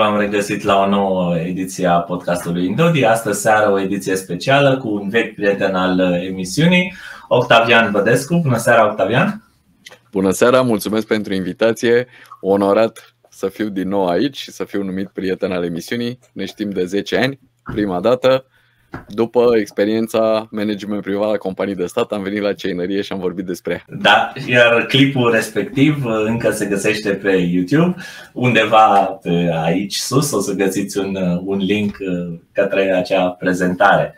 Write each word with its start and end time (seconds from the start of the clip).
Salutare! 0.00 0.18
Bine 0.18 0.18
v-am 0.18 0.18
regăsit 0.18 0.62
la 0.62 0.78
o 0.78 0.88
nouă 0.88 1.38
ediție 1.38 1.86
a 1.86 2.00
podcastului 2.00 2.66
Indodi. 2.66 3.04
Astăzi 3.04 3.40
seară 3.40 3.70
o 3.70 3.80
ediție 3.80 4.16
specială 4.16 4.78
cu 4.78 4.88
un 4.88 5.08
vechi 5.08 5.34
prieten 5.34 5.74
al 5.74 6.00
emisiunii, 6.00 6.94
Octavian 7.28 7.90
Bădescu. 7.90 8.40
Bună 8.42 8.56
seara, 8.56 8.90
Octavian! 8.90 9.42
Bună 10.10 10.30
seara, 10.30 10.62
mulțumesc 10.62 11.06
pentru 11.06 11.34
invitație. 11.34 12.06
Onorat 12.40 13.14
să 13.28 13.48
fiu 13.48 13.68
din 13.68 13.88
nou 13.88 14.08
aici 14.08 14.36
și 14.36 14.50
să 14.50 14.64
fiu 14.64 14.82
numit 14.82 15.08
prieten 15.08 15.52
al 15.52 15.64
emisiunii. 15.64 16.18
Ne 16.32 16.44
știm 16.44 16.70
de 16.70 16.84
10 16.84 17.16
ani, 17.16 17.38
prima 17.62 18.00
dată. 18.00 18.44
După 19.08 19.50
experiența 19.58 20.48
management 20.50 21.02
privat 21.02 21.30
la 21.30 21.36
companii 21.36 21.74
de 21.74 21.86
stat, 21.86 22.12
am 22.12 22.22
venit 22.22 22.40
la 22.40 22.52
ceinărie 22.52 23.02
și 23.02 23.12
am 23.12 23.18
vorbit 23.18 23.44
despre 23.44 23.72
ea. 23.72 23.96
Da, 23.98 24.32
iar 24.46 24.86
clipul 24.86 25.30
respectiv 25.30 26.04
încă 26.04 26.50
se 26.50 26.66
găsește 26.66 27.10
pe 27.10 27.30
YouTube. 27.30 27.94
Undeva 28.32 29.18
pe 29.22 29.50
aici 29.64 29.94
sus 29.94 30.32
o 30.32 30.40
să 30.40 30.52
găsiți 30.52 30.98
un, 30.98 31.16
un 31.44 31.58
link 31.58 31.96
uh, 32.00 32.38
către 32.52 32.92
acea 32.92 33.28
prezentare. 33.28 34.14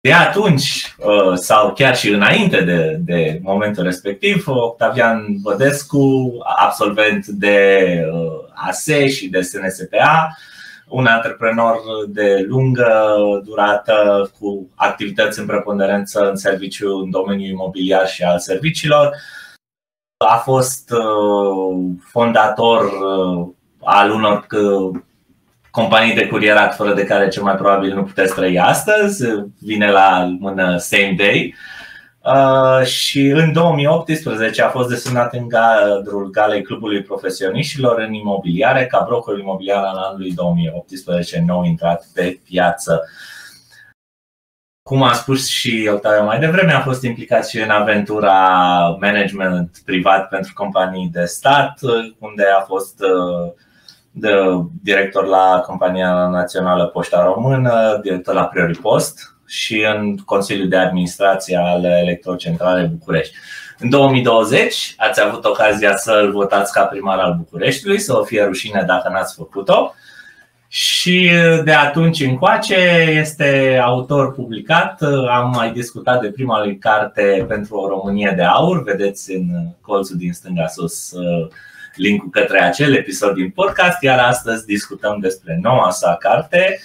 De 0.00 0.12
atunci, 0.12 0.94
uh, 0.98 1.34
sau 1.34 1.72
chiar 1.72 1.96
și 1.96 2.08
înainte 2.08 2.60
de, 2.60 3.00
de 3.04 3.40
momentul 3.42 3.82
respectiv, 3.82 4.44
Octavian 4.46 5.26
Bădescu, 5.42 6.32
absolvent 6.56 7.26
de 7.26 7.86
uh, 8.12 8.50
ASE 8.54 9.08
și 9.08 9.28
de 9.28 9.40
SNSPA, 9.40 10.36
un 10.92 11.06
antreprenor 11.06 11.80
de 12.08 12.44
lungă 12.48 13.14
durată 13.44 14.30
cu 14.38 14.68
activități 14.74 15.38
în 15.38 15.46
preponderență 15.46 16.28
în 16.28 16.36
serviciu 16.36 16.96
în 16.98 17.10
domeniul 17.10 17.50
imobiliar 17.50 18.08
și 18.08 18.22
al 18.22 18.38
serviciilor. 18.38 19.16
A 20.28 20.36
fost 20.36 20.90
uh, 20.90 21.90
fondator 22.10 22.84
uh, 22.84 23.48
al 23.82 24.10
unor 24.10 24.46
uh, 24.50 25.00
companii 25.70 26.14
de 26.14 26.26
curierat 26.26 26.76
fără 26.76 26.94
de 26.94 27.04
care 27.04 27.28
cel 27.28 27.42
mai 27.42 27.54
probabil 27.54 27.94
nu 27.94 28.02
puteți 28.02 28.34
trăi 28.34 28.58
astăzi. 28.58 29.24
Vine 29.60 29.90
la 29.90 30.36
mână 30.38 30.76
same 30.76 31.14
day. 31.16 31.54
Uh, 31.54 31.71
și 32.84 33.26
în 33.26 33.52
2018 33.52 34.62
a 34.62 34.68
fost 34.68 34.88
desemnat 34.88 35.34
în 35.34 35.48
cadrul 35.48 36.30
Galei 36.30 36.62
Clubului 36.62 37.02
Profesioniștilor 37.02 37.98
în 37.98 38.12
imobiliare 38.12 38.86
ca 38.86 39.04
broker 39.06 39.38
imobiliar 39.38 39.84
al 39.84 39.96
anului 39.96 40.32
2018 40.32 41.42
nou 41.46 41.64
intrat 41.64 42.06
pe 42.14 42.40
piață. 42.44 43.02
Cum 44.82 45.02
a 45.02 45.12
spus 45.12 45.48
și 45.48 45.88
Octavio 45.92 46.24
mai 46.24 46.38
devreme, 46.38 46.72
a 46.72 46.80
fost 46.80 47.02
implicat 47.02 47.48
și 47.48 47.58
în 47.58 47.70
aventura 47.70 48.36
management 49.00 49.82
privat 49.84 50.28
pentru 50.28 50.52
companii 50.54 51.08
de 51.12 51.24
stat, 51.24 51.78
unde 52.18 52.44
a 52.58 52.60
fost 52.60 53.00
uh, 53.00 53.52
de 54.10 54.30
director 54.82 55.26
la 55.26 55.62
Compania 55.66 56.26
Națională 56.26 56.86
Poșta 56.86 57.24
Română, 57.24 57.98
director 58.02 58.34
la 58.34 58.44
Priori 58.44 58.78
Post, 58.78 59.31
și 59.52 59.86
în 59.94 60.16
Consiliul 60.16 60.68
de 60.68 60.76
Administrație 60.76 61.56
al 61.56 61.84
Electrocentralei 61.84 62.86
București. 62.86 63.34
În 63.78 63.90
2020 63.90 64.94
ați 64.96 65.20
avut 65.22 65.44
ocazia 65.44 65.96
să-l 65.96 66.32
votați 66.32 66.72
ca 66.72 66.82
primar 66.82 67.18
al 67.18 67.34
Bucureștiului, 67.38 67.98
să 67.98 68.18
o 68.18 68.24
fie 68.24 68.44
rușine 68.44 68.84
dacă 68.86 69.08
n-ați 69.08 69.34
făcut-o. 69.34 69.94
Și 70.68 71.30
de 71.64 71.72
atunci 71.72 72.20
încoace 72.20 73.06
este 73.18 73.80
autor 73.82 74.32
publicat. 74.34 75.02
Am 75.30 75.52
mai 75.54 75.72
discutat 75.72 76.20
de 76.20 76.30
prima 76.30 76.64
lui 76.64 76.78
carte 76.78 77.44
pentru 77.48 77.76
o 77.76 77.88
Românie 77.88 78.32
de 78.36 78.42
aur. 78.42 78.82
Vedeți 78.82 79.32
în 79.32 79.44
colțul 79.80 80.16
din 80.16 80.32
stânga 80.32 80.66
sus 80.66 81.10
uh, 81.10 81.48
linkul 81.94 82.30
către 82.30 82.62
acel 82.62 82.94
episod 82.94 83.34
din 83.34 83.50
podcast, 83.50 84.02
iar 84.02 84.18
astăzi 84.18 84.66
discutăm 84.66 85.18
despre 85.20 85.58
noua 85.62 85.90
sa 85.90 86.16
carte, 86.20 86.78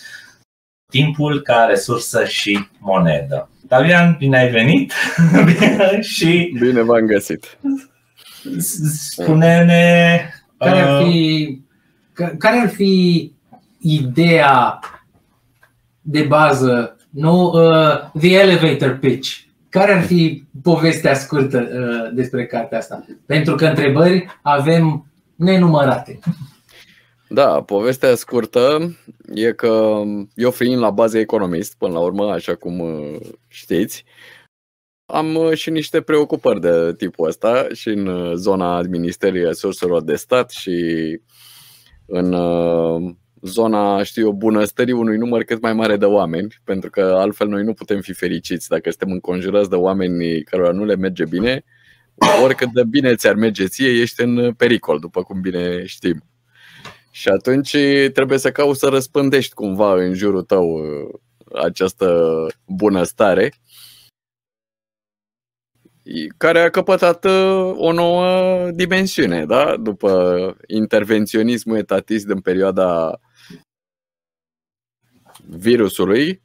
timpul 0.90 1.42
ca 1.42 1.66
resursă 1.70 2.26
și 2.26 2.68
monedă. 2.80 3.50
Davian, 3.68 4.16
bine 4.20 4.38
ai 4.38 4.50
venit 4.50 4.94
și 6.16 6.56
bine 6.60 6.82
v-am 6.82 7.06
găsit. 7.06 7.58
Spune-ne 8.60 10.22
care 10.58 10.80
ar 10.80 11.02
uh, 11.02 11.08
fi, 11.08 11.62
care 12.38 12.58
ar 12.58 12.70
fi 12.70 13.32
ideea 13.80 14.80
de 16.02 16.22
bază, 16.22 16.98
nu 17.10 17.52
uh, 17.54 18.20
the 18.20 18.34
elevator 18.34 18.98
pitch. 18.98 19.30
Care 19.70 19.94
ar 19.94 20.02
fi 20.02 20.44
povestea 20.64 21.14
scurtă 21.14 21.58
uh, 21.60 22.16
despre 22.16 22.46
cartea 22.46 22.78
asta? 22.78 23.06
Pentru 23.26 23.56
că 23.56 23.66
întrebări 23.66 24.26
avem 24.42 25.12
nenumărate. 25.36 26.20
Da, 27.30 27.62
povestea 27.62 28.16
scurtă 28.16 28.96
e 29.34 29.52
că 29.52 30.02
eu 30.36 30.52
fiind 30.52 30.80
la 30.80 30.90
bază 30.90 31.18
economist, 31.18 31.78
până 31.78 31.94
la 31.94 32.00
urmă, 32.00 32.32
așa 32.32 32.56
cum 32.56 32.80
uh, 32.80 33.20
știți, 33.48 34.04
am 35.06 35.36
uh, 35.36 35.54
și 35.54 35.70
niște 35.70 36.02
preocupări 36.02 36.62
de 36.62 36.94
tipul 36.98 37.28
ăsta 37.28 37.68
și 37.74 37.88
în 37.88 38.08
uh, 38.08 38.34
zona 38.36 38.76
administrării 38.76 39.44
resurselor 39.44 40.04
de 40.04 40.16
stat 40.16 40.50
și 40.50 41.20
în 42.06 42.36
zona, 43.42 44.04
știu 44.04 44.26
eu, 44.26 44.32
bunăstării 44.32 44.94
unui 44.94 45.18
număr 45.18 45.44
cât 45.44 45.62
mai 45.62 45.74
mare 45.74 45.98
de 45.98 46.06
oameni, 46.06 46.56
pentru 46.64 46.90
că 46.90 47.02
altfel 47.02 47.48
noi 47.48 47.64
nu 47.64 47.74
putem 47.74 48.02
fi 48.02 48.14
fericiți 48.14 48.70
dacă 48.70 48.90
suntem 48.90 49.12
înconjurați 49.12 49.70
de 49.70 49.76
oameni 49.76 50.44
cărora 50.44 50.72
nu 50.72 50.86
le 50.86 50.96
merge 50.96 51.26
bine, 51.26 51.64
oricât 52.44 52.72
de 52.74 52.84
bine 52.84 53.16
ți-ar 53.16 53.36
merge 53.36 53.68
ție, 53.68 54.02
ești 54.02 54.22
în 54.22 54.54
pericol, 54.54 55.00
după 55.00 55.24
cum 55.24 55.42
bine 55.42 55.86
știm. 55.86 56.24
Și 57.18 57.30
atunci 57.30 57.78
trebuie 58.14 58.38
să 58.38 58.52
cauți 58.52 58.80
să 58.80 58.88
răspândești 58.88 59.54
cumva 59.54 59.94
în 59.94 60.14
jurul 60.14 60.44
tău 60.44 60.70
uh, 60.70 61.14
această 61.64 62.48
bunăstare 62.66 63.54
care 66.38 66.60
a 66.60 66.70
căpătat 66.70 67.26
uh, 67.26 67.74
o 67.76 67.92
nouă 67.92 68.72
dimensiune, 68.72 69.46
da? 69.46 69.78
După 69.78 70.58
intervenționismul 70.68 71.78
etatist 71.78 72.26
din 72.26 72.40
perioada 72.40 73.20
virusului, 75.46 76.42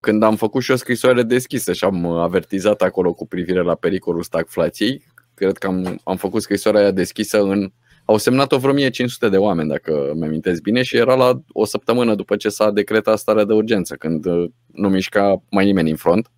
când 0.00 0.22
am 0.22 0.36
făcut 0.36 0.62
și 0.62 0.70
o 0.70 0.76
scrisoare 0.76 1.22
deschisă 1.22 1.72
și 1.72 1.84
am 1.84 2.06
avertizat 2.06 2.82
acolo 2.82 3.14
cu 3.14 3.26
privire 3.26 3.62
la 3.62 3.74
pericolul 3.74 4.22
stagflației, 4.22 5.04
cred 5.34 5.58
că 5.58 5.66
am, 5.66 6.00
am 6.04 6.16
făcut 6.16 6.42
scrisoarea 6.42 6.80
aia 6.80 6.90
deschisă 6.90 7.42
în 7.42 7.72
au 8.10 8.16
semnat-o 8.16 8.58
vreo 8.58 8.70
1500 8.70 9.28
de 9.28 9.36
oameni, 9.36 9.68
dacă 9.68 10.12
mi 10.14 10.24
amintesc 10.24 10.62
bine, 10.62 10.82
și 10.82 10.96
era 10.96 11.14
la 11.14 11.42
o 11.52 11.64
săptămână 11.64 12.14
după 12.14 12.36
ce 12.36 12.48
s-a 12.48 12.70
decretat 12.70 13.18
starea 13.18 13.44
de 13.44 13.52
urgență, 13.52 13.94
când 13.94 14.24
uh, 14.24 14.50
nu 14.66 14.88
mișca 14.88 15.42
mai 15.50 15.64
nimeni 15.64 15.90
în 15.90 15.96
front. 15.96 16.30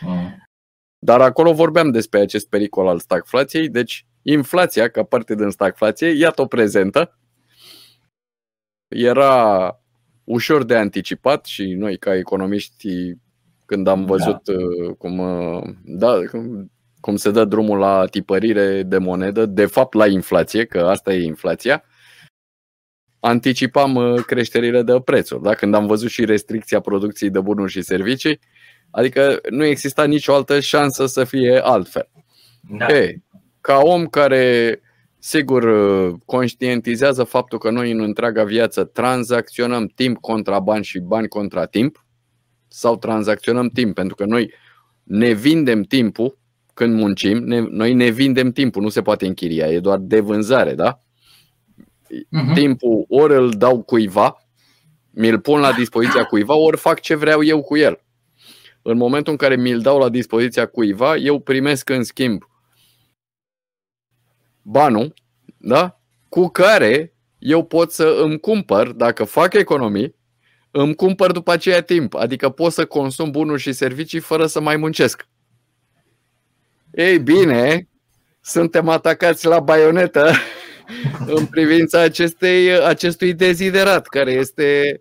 Mm. 0.00 0.46
Dar 0.98 1.20
acolo 1.20 1.52
vorbeam 1.52 1.90
despre 1.90 2.20
acest 2.20 2.48
pericol 2.48 2.88
al 2.88 2.98
stagflației, 2.98 3.68
deci 3.68 4.06
inflația, 4.22 4.88
ca 4.88 5.02
parte 5.02 5.34
din 5.34 5.50
stagflație, 5.50 6.08
iată-o 6.08 6.46
prezentă. 6.46 7.18
Era 8.88 9.80
ușor 10.24 10.64
de 10.64 10.76
anticipat 10.76 11.44
și 11.44 11.72
noi, 11.72 11.98
ca 11.98 12.14
economiști, 12.14 13.14
când 13.64 13.86
am 13.86 14.00
da. 14.00 14.06
văzut 14.06 14.42
da. 14.44 14.92
cum, 14.98 15.18
uh, 15.18 15.62
da, 15.84 16.20
cum 17.06 17.16
se 17.16 17.30
dă 17.30 17.44
drumul 17.44 17.78
la 17.78 18.06
tipărire 18.06 18.82
de 18.82 18.98
monedă, 18.98 19.46
de 19.46 19.66
fapt 19.66 19.94
la 19.94 20.06
inflație, 20.06 20.64
că 20.64 20.78
asta 20.78 21.12
e 21.12 21.22
inflația, 21.22 21.84
anticipam 23.20 23.94
uh, 23.94 24.22
creșterile 24.24 24.82
de 24.82 25.00
prețuri. 25.04 25.42
Da? 25.42 25.54
Când 25.54 25.74
am 25.74 25.86
văzut 25.86 26.10
și 26.10 26.24
restricția 26.24 26.80
producției 26.80 27.30
de 27.30 27.40
bunuri 27.40 27.70
și 27.70 27.82
servicii, 27.82 28.40
adică 28.90 29.40
nu 29.50 29.64
exista 29.64 30.04
nicio 30.04 30.34
altă 30.34 30.60
șansă 30.60 31.06
să 31.06 31.24
fie 31.24 31.60
altfel. 31.62 32.08
Da. 32.78 32.86
E, 32.86 33.22
ca 33.60 33.78
om 33.82 34.06
care, 34.06 34.80
sigur, 35.18 35.62
uh, 35.62 36.14
conștientizează 36.24 37.24
faptul 37.24 37.58
că 37.58 37.70
noi 37.70 37.90
în 37.90 38.00
întreaga 38.00 38.44
viață 38.44 38.84
tranzacționăm 38.84 39.86
timp 39.86 40.20
contra 40.20 40.60
bani 40.60 40.84
și 40.84 40.98
bani 40.98 41.28
contra 41.28 41.66
timp, 41.66 42.04
sau 42.68 42.96
tranzacționăm 42.96 43.68
timp, 43.68 43.94
pentru 43.94 44.14
că 44.14 44.24
noi 44.24 44.52
ne 45.02 45.32
vindem 45.32 45.82
timpul 45.82 46.44
când 46.76 46.94
muncim, 46.94 47.44
ne, 47.44 47.60
noi 47.60 47.94
ne 47.94 48.08
vindem 48.08 48.52
timpul, 48.52 48.82
nu 48.82 48.88
se 48.88 49.02
poate 49.02 49.26
închiria, 49.26 49.66
e 49.66 49.80
doar 49.80 49.98
de 49.98 50.20
vânzare, 50.20 50.74
da? 50.74 50.98
Uh-huh. 50.98 52.54
Timpul 52.54 53.04
ori 53.08 53.34
îl 53.34 53.50
dau 53.50 53.82
cuiva, 53.82 54.46
mi-l 55.10 55.40
pun 55.40 55.60
la 55.60 55.72
dispoziția 55.72 56.24
cuiva, 56.24 56.54
ori 56.54 56.76
fac 56.76 57.00
ce 57.00 57.14
vreau 57.14 57.42
eu 57.42 57.62
cu 57.62 57.76
el. 57.76 58.00
În 58.82 58.96
momentul 58.96 59.32
în 59.32 59.38
care 59.38 59.56
mi-l 59.56 59.80
dau 59.80 59.98
la 59.98 60.08
dispoziția 60.08 60.66
cuiva, 60.66 61.16
eu 61.16 61.40
primesc 61.40 61.88
în 61.88 62.02
schimb 62.02 62.42
banul, 64.62 65.14
da? 65.56 66.00
Cu 66.28 66.48
care 66.48 67.14
eu 67.38 67.64
pot 67.64 67.92
să 67.92 68.20
îmi 68.22 68.40
cumpăr, 68.40 68.92
dacă 68.92 69.24
fac 69.24 69.54
economii, 69.54 70.14
îmi 70.70 70.94
cumpăr 70.94 71.32
după 71.32 71.52
aceea 71.52 71.82
timp. 71.82 72.14
Adică 72.14 72.48
pot 72.48 72.72
să 72.72 72.86
consum 72.86 73.30
bunuri 73.30 73.60
și 73.60 73.72
servicii 73.72 74.20
fără 74.20 74.46
să 74.46 74.60
mai 74.60 74.76
muncesc. 74.76 75.28
Ei 76.96 77.18
bine, 77.18 77.88
suntem 78.40 78.88
atacați 78.88 79.46
la 79.46 79.60
baionetă 79.60 80.30
în 81.36 81.46
privința 81.46 82.00
acestei, 82.00 82.72
acestui 82.72 83.34
deziderat, 83.34 84.06
care 84.06 84.30
este 84.30 85.00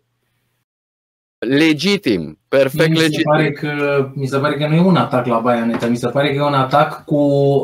legitim, 1.48 2.40
perfect 2.48 2.90
mi 2.90 2.96
se 2.96 3.02
legitim. 3.02 3.24
Pare 3.32 3.52
că, 3.52 3.70
mi 4.14 4.28
se 4.28 4.38
pare 4.38 4.56
că 4.58 4.68
nu 4.68 4.76
e 4.76 4.80
un 4.80 4.96
atac 4.96 5.26
la 5.26 5.38
baioneta, 5.40 5.88
mi 5.88 5.98
se 5.98 6.08
pare 6.10 6.28
că 6.30 6.36
e 6.36 6.42
un 6.42 6.54
atac 6.54 7.04
cu 7.06 7.20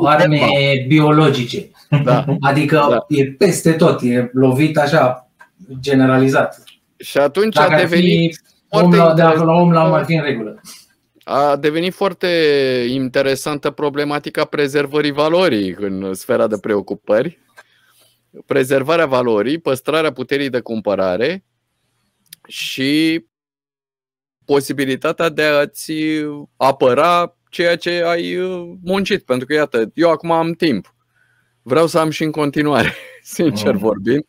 arme 0.05 0.39
biologice. 0.87 1.69
Da. 2.03 2.25
Adică 2.39 2.85
Da. 2.89 3.05
e 3.07 3.25
peste 3.25 3.71
tot, 3.71 4.01
e 4.01 4.29
lovit 4.33 4.77
așa 4.77 5.31
generalizat. 5.79 6.63
Și 6.97 7.17
atunci 7.17 7.55
Dacă 7.55 7.71
a 7.71 7.73
ar 7.73 7.79
fi 7.81 7.87
devenit 7.89 8.41
om 8.69 8.91
foarte 8.91 8.97
la, 8.97 9.13
de 9.13 9.21
la 9.21 9.31
om 9.31 9.45
la 9.45 9.53
om 9.53 9.67
interesant- 9.67 9.93
ar 9.93 10.05
fi 10.05 10.13
în 10.13 10.23
regulă. 10.23 10.61
A 11.23 11.55
devenit 11.55 11.93
foarte 11.93 12.27
interesantă 12.89 13.71
problematica 13.71 14.45
prezervării 14.45 15.11
valorii 15.11 15.75
în 15.79 16.13
sfera 16.13 16.47
de 16.47 16.57
preocupări. 16.57 17.39
Prezervarea 18.45 19.05
valorii, 19.05 19.59
păstrarea 19.59 20.11
puterii 20.13 20.49
de 20.49 20.59
cumpărare 20.59 21.43
și 22.47 23.25
posibilitatea 24.45 25.29
de 25.29 25.43
a-ți 25.43 25.93
apăra 26.57 27.37
ceea 27.49 27.75
ce 27.75 28.03
ai 28.05 28.37
uh, 28.37 28.73
muncit. 28.83 29.23
Pentru 29.23 29.47
că, 29.47 29.53
iată, 29.53 29.91
eu 29.93 30.09
acum 30.09 30.31
am 30.31 30.51
timp. 30.51 30.95
Vreau 31.61 31.87
să 31.87 31.99
am 31.99 32.09
și 32.09 32.23
în 32.23 32.31
continuare, 32.31 32.93
sincer 33.37 33.73
Mm. 33.73 33.79
vorbind. 33.79 34.25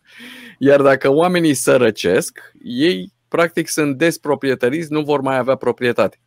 Iar 0.58 0.82
dacă 0.82 1.08
oamenii 1.08 1.54
sărăcesc, 1.54 2.38
ei 2.62 3.12
practic 3.28 3.68
sunt 3.68 3.98
desproprietariți, 3.98 4.92
nu 4.92 5.02
vor 5.02 5.20
mai 5.20 5.36
avea 5.36 5.54
proprietate. 5.54 6.20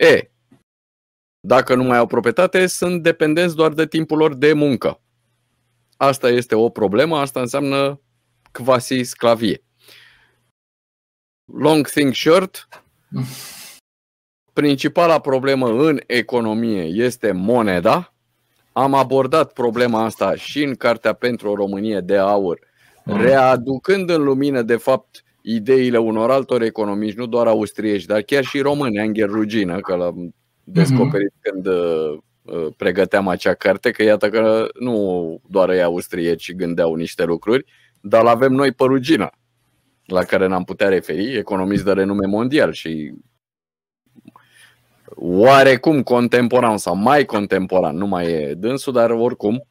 E, 0.00 0.30
dacă 1.40 1.74
nu 1.74 1.82
mai 1.82 1.98
au 1.98 2.06
proprietate, 2.06 2.66
sunt 2.66 3.02
dependenți 3.02 3.56
doar 3.56 3.72
de 3.72 3.86
timpul 3.86 4.18
lor 4.18 4.34
de 4.34 4.52
muncă. 4.52 5.00
Asta 5.96 6.28
este 6.28 6.54
o 6.54 6.68
problemă, 6.68 7.18
asta 7.18 7.40
înseamnă 7.40 8.00
quasi 8.52 9.02
sclavie. 9.02 9.62
Long 11.52 11.86
thing 11.86 12.14
short, 12.14 12.68
principala 14.52 15.20
problemă 15.20 15.68
în 15.88 16.00
economie 16.06 16.82
este 16.82 17.32
moneda. 17.32 18.14
Am 18.72 18.94
abordat 18.94 19.52
problema 19.52 20.04
asta 20.04 20.34
și 20.34 20.62
în 20.62 20.74
Cartea 20.74 21.12
pentru 21.12 21.50
o 21.50 21.54
Românie 21.54 22.00
de 22.00 22.16
aur, 22.16 22.68
Mm. 23.04 23.20
readucând 23.20 24.10
în 24.10 24.22
lumină, 24.22 24.62
de 24.62 24.76
fapt, 24.76 25.24
ideile 25.42 25.98
unor 25.98 26.30
altor 26.30 26.62
economiști, 26.62 27.18
nu 27.18 27.26
doar 27.26 27.46
austrieci, 27.46 28.04
dar 28.04 28.20
chiar 28.20 28.44
și 28.44 28.60
români, 28.60 28.98
Angel 28.98 29.28
Rugină, 29.28 29.80
că 29.80 29.94
l-am 29.94 30.34
descoperit 30.64 31.32
când 31.40 31.66
uh, 31.66 32.18
uh, 32.42 32.66
pregăteam 32.76 33.28
acea 33.28 33.54
carte, 33.54 33.90
că 33.90 34.02
iată 34.02 34.28
că 34.30 34.68
nu 34.78 35.40
doar 35.48 35.70
ei 35.70 35.82
austrieci 35.82 36.54
gândeau 36.54 36.94
niște 36.94 37.24
lucruri, 37.24 37.64
dar 38.00 38.26
avem 38.26 38.52
noi 38.52 38.72
pe 38.72 38.84
Rugina, 38.84 39.30
la 40.04 40.24
care 40.24 40.46
ne-am 40.46 40.64
putea 40.64 40.88
referi, 40.88 41.36
economist 41.36 41.84
de 41.84 41.92
renume 41.92 42.26
mondial 42.26 42.72
și 42.72 43.12
oarecum 45.14 46.02
contemporan 46.02 46.78
sau 46.78 46.96
mai 46.96 47.24
contemporan, 47.24 47.96
nu 47.96 48.06
mai 48.06 48.32
e 48.32 48.54
dânsul, 48.54 48.92
dar 48.92 49.10
oricum 49.10 49.66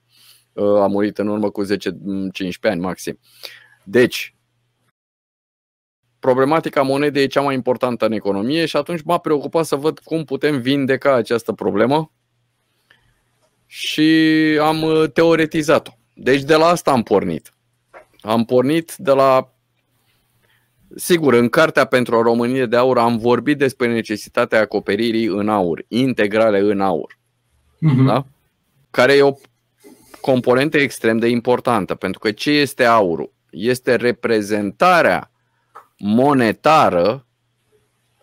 uh, 0.54 0.81
a 0.81 0.88
murit 0.88 1.18
în 1.18 1.27
urmă 1.27 1.50
cu 1.50 1.65
10-15 1.65 1.68
ani 2.62 2.81
maxim. 2.81 3.19
Deci, 3.83 4.36
problematica 6.19 6.81
monedei 6.81 7.24
e 7.24 7.27
cea 7.27 7.42
mai 7.42 7.56
importantă 7.56 8.06
în 8.06 8.12
economie 8.12 8.66
și 8.66 8.75
atunci 8.75 9.01
m-a 9.01 9.18
preocupat 9.18 9.66
să 9.66 9.75
văd 9.75 10.00
cum 10.00 10.24
putem 10.24 10.60
vindeca 10.62 11.13
această 11.13 11.54
problemă 11.54 12.12
și 13.66 14.10
am 14.62 14.81
uh, 14.81 15.12
teoretizat-o. 15.13 15.92
Deci 16.13 16.42
de 16.42 16.56
la 16.56 16.66
asta 16.66 16.92
am 16.92 17.04
pornit. 17.04 17.54
Am 18.21 18.45
pornit 18.45 18.95
de 18.95 19.12
la 19.12 19.54
Sigur, 20.95 21.33
în 21.33 21.50
Cartea 21.50 21.86
pentru 21.86 22.16
o 22.16 22.22
Românie 22.22 22.65
de 22.65 22.75
Aur 22.75 22.98
am 22.98 23.18
vorbit 23.18 23.57
despre 23.57 23.94
necesitatea 23.94 24.60
acoperirii 24.60 25.25
în 25.25 25.50
aur, 25.50 25.86
integrale 25.88 26.60
în 26.60 26.81
aur, 26.81 27.18
Mhm. 27.80 28.06
Da? 28.06 28.25
care 28.92 29.13
e 29.13 29.22
o 29.22 29.33
componentă 30.22 30.77
extrem 30.77 31.18
de 31.18 31.27
importantă, 31.27 31.95
pentru 31.95 32.19
că 32.19 32.31
ce 32.31 32.51
este 32.51 32.86
aurul? 32.86 33.33
Este 33.50 33.95
reprezentarea 33.95 35.31
monetară 36.00 37.25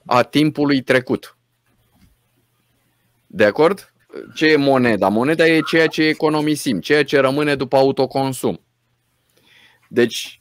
a 0.06 0.23
timpului 0.23 0.82
trecut. 0.82 1.37
De 3.26 3.44
acord? 3.44 3.93
Ce 4.34 4.46
e 4.46 4.56
moneda? 4.56 5.08
Moneda 5.08 5.46
e 5.46 5.61
ceea 5.61 5.87
ce 5.87 6.02
economisim, 6.02 6.81
ceea 6.81 7.05
ce 7.05 7.20
rămâne 7.20 7.55
după 7.55 7.76
autoconsum. 7.76 8.61
Deci, 9.88 10.40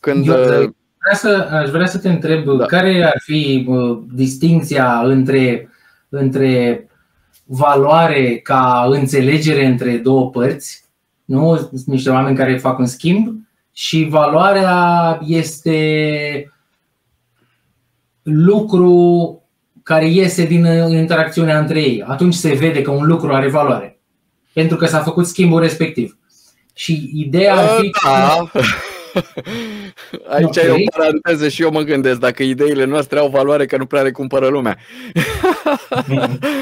când. 0.00 0.26
Eu, 0.26 0.74
Vrea 1.04 1.14
să, 1.14 1.48
aș 1.50 1.70
vrea 1.70 1.86
să 1.86 1.98
te 1.98 2.08
întreb 2.08 2.44
Da. 2.44 2.56
da. 2.56 2.66
care 2.66 3.04
ar 3.04 3.20
fi 3.24 3.64
uh, 3.68 3.98
distinția 4.12 5.00
între, 5.00 5.68
între 6.08 6.86
valoare 7.44 8.36
ca 8.36 8.86
înțelegere 8.90 9.64
între 9.64 9.96
două 9.96 10.30
părți, 10.30 10.84
nu? 11.24 11.56
Sunt 11.56 11.84
niște 11.84 12.10
oameni 12.10 12.36
care 12.36 12.56
fac 12.56 12.78
un 12.78 12.86
schimb 12.86 13.46
și 13.72 14.06
valoarea 14.10 15.18
este 15.26 16.52
lucru 18.22 19.36
care 19.82 20.06
iese 20.08 20.44
din 20.44 20.64
uh, 20.64 20.90
interacțiunea 20.90 21.58
între 21.58 21.80
ei. 21.80 22.04
Atunci 22.06 22.34
se 22.34 22.54
vede 22.54 22.82
că 22.82 22.90
un 22.90 23.06
lucru 23.06 23.32
are 23.32 23.48
valoare. 23.48 24.00
Pentru 24.52 24.76
că 24.76 24.86
s-a 24.86 24.98
făcut 24.98 25.26
schimbul 25.26 25.60
respectiv. 25.60 26.16
Și 26.74 27.10
ideea 27.14 27.56
ar 27.56 27.68
fi 27.80 27.90
Da. 28.04 28.50
Aici 30.36 30.44
Ok. 30.44 30.54
e 30.56 30.70
o 30.70 30.96
paranteză 30.96 31.48
și 31.48 31.62
eu 31.62 31.70
mă 31.70 31.80
gândesc 31.80 32.18
dacă 32.18 32.42
ideile 32.42 32.84
noastre 32.84 33.18
au 33.18 33.28
valoare 33.28 33.66
că 33.66 33.76
nu 33.76 33.86
prea 33.86 34.02
le 34.02 34.10
cumpără 34.10 34.46
lumea. 34.48 34.78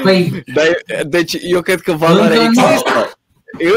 Păi, 0.03 0.31
Dar, 0.55 0.65
e- 0.65 1.03
deci 1.03 1.35
eu 1.41 1.61
cred 1.61 1.79
că 1.81 1.91
valoarea 1.91 2.41
Încă 2.41 2.59
nu. 2.61 2.67
există. 2.67 3.11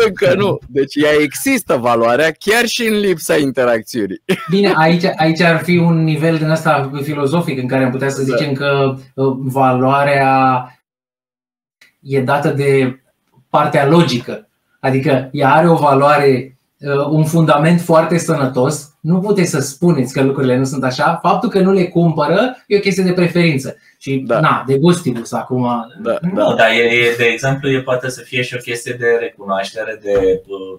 Încă 0.07 0.35
nu. 0.35 0.59
Deci 0.69 0.95
ea 0.95 1.11
există 1.21 1.77
valoarea 1.77 2.31
chiar 2.39 2.67
și 2.67 2.87
în 2.87 2.99
lipsa 2.99 3.37
interacțiunii. 3.37 4.23
Bine, 4.51 4.73
aici, 4.77 5.05
aici 5.17 5.41
ar 5.41 5.63
fi 5.63 5.77
un 5.77 6.05
nivel 6.05 6.37
din 6.37 6.49
asta 6.51 6.91
filozofic 7.03 7.59
în 7.59 7.69
care 7.69 7.85
am 7.85 7.91
putea 7.91 8.09
să 8.09 8.23
Da. 8.23 8.37
zicem 8.37 8.53
că 8.53 8.95
uh, 9.15 9.37
valoarea 9.39 10.67
e 12.01 12.21
dată 12.21 12.49
de 12.49 13.01
partea 13.49 13.87
logică. 13.87 14.49
Adică 14.81 15.29
ea 15.33 15.53
are 15.55 15.69
o 15.69 15.75
valoare, 15.77 16.29
uh, 16.29 16.54
un 17.11 17.25
fundament 17.25 17.81
foarte 17.81 18.19
sănătos. 18.19 18.95
Nu 19.01 19.21
puteți 19.21 19.51
să 19.51 19.61
spuneți 19.61 20.13
că 20.13 20.23
lucrurile 20.23 20.57
nu 20.57 20.65
sunt 20.65 20.85
așa. 20.85 21.19
Faptul 21.23 21.49
că 21.49 21.61
nu 21.61 21.73
le 21.73 21.85
cumpără 21.85 22.57
e 22.67 22.77
o 22.77 22.81
chestie 22.81 23.05
de 23.05 23.13
preferință. 23.13 23.77
Și, 23.99 24.25
Da. 24.27 24.41
na, 24.41 24.65
de 24.67 24.79
gustibus 24.79 25.33
acum. 25.33 25.87
Da, 26.03 26.19
Nu, 26.21 26.55
dar 26.55 26.71
e, 26.71 26.83
e, 26.83 27.15
de 27.17 27.25
exemplu, 27.25 27.69
e 27.71 27.81
poate 27.81 28.11
să 28.11 28.21
fie 28.21 28.43
și 28.43 28.55
o 28.55 28.59
chestie 28.63 28.97
de 28.99 29.07
recunoaștere, 29.21 29.99
de, 30.03 30.43
uh, 30.47 30.79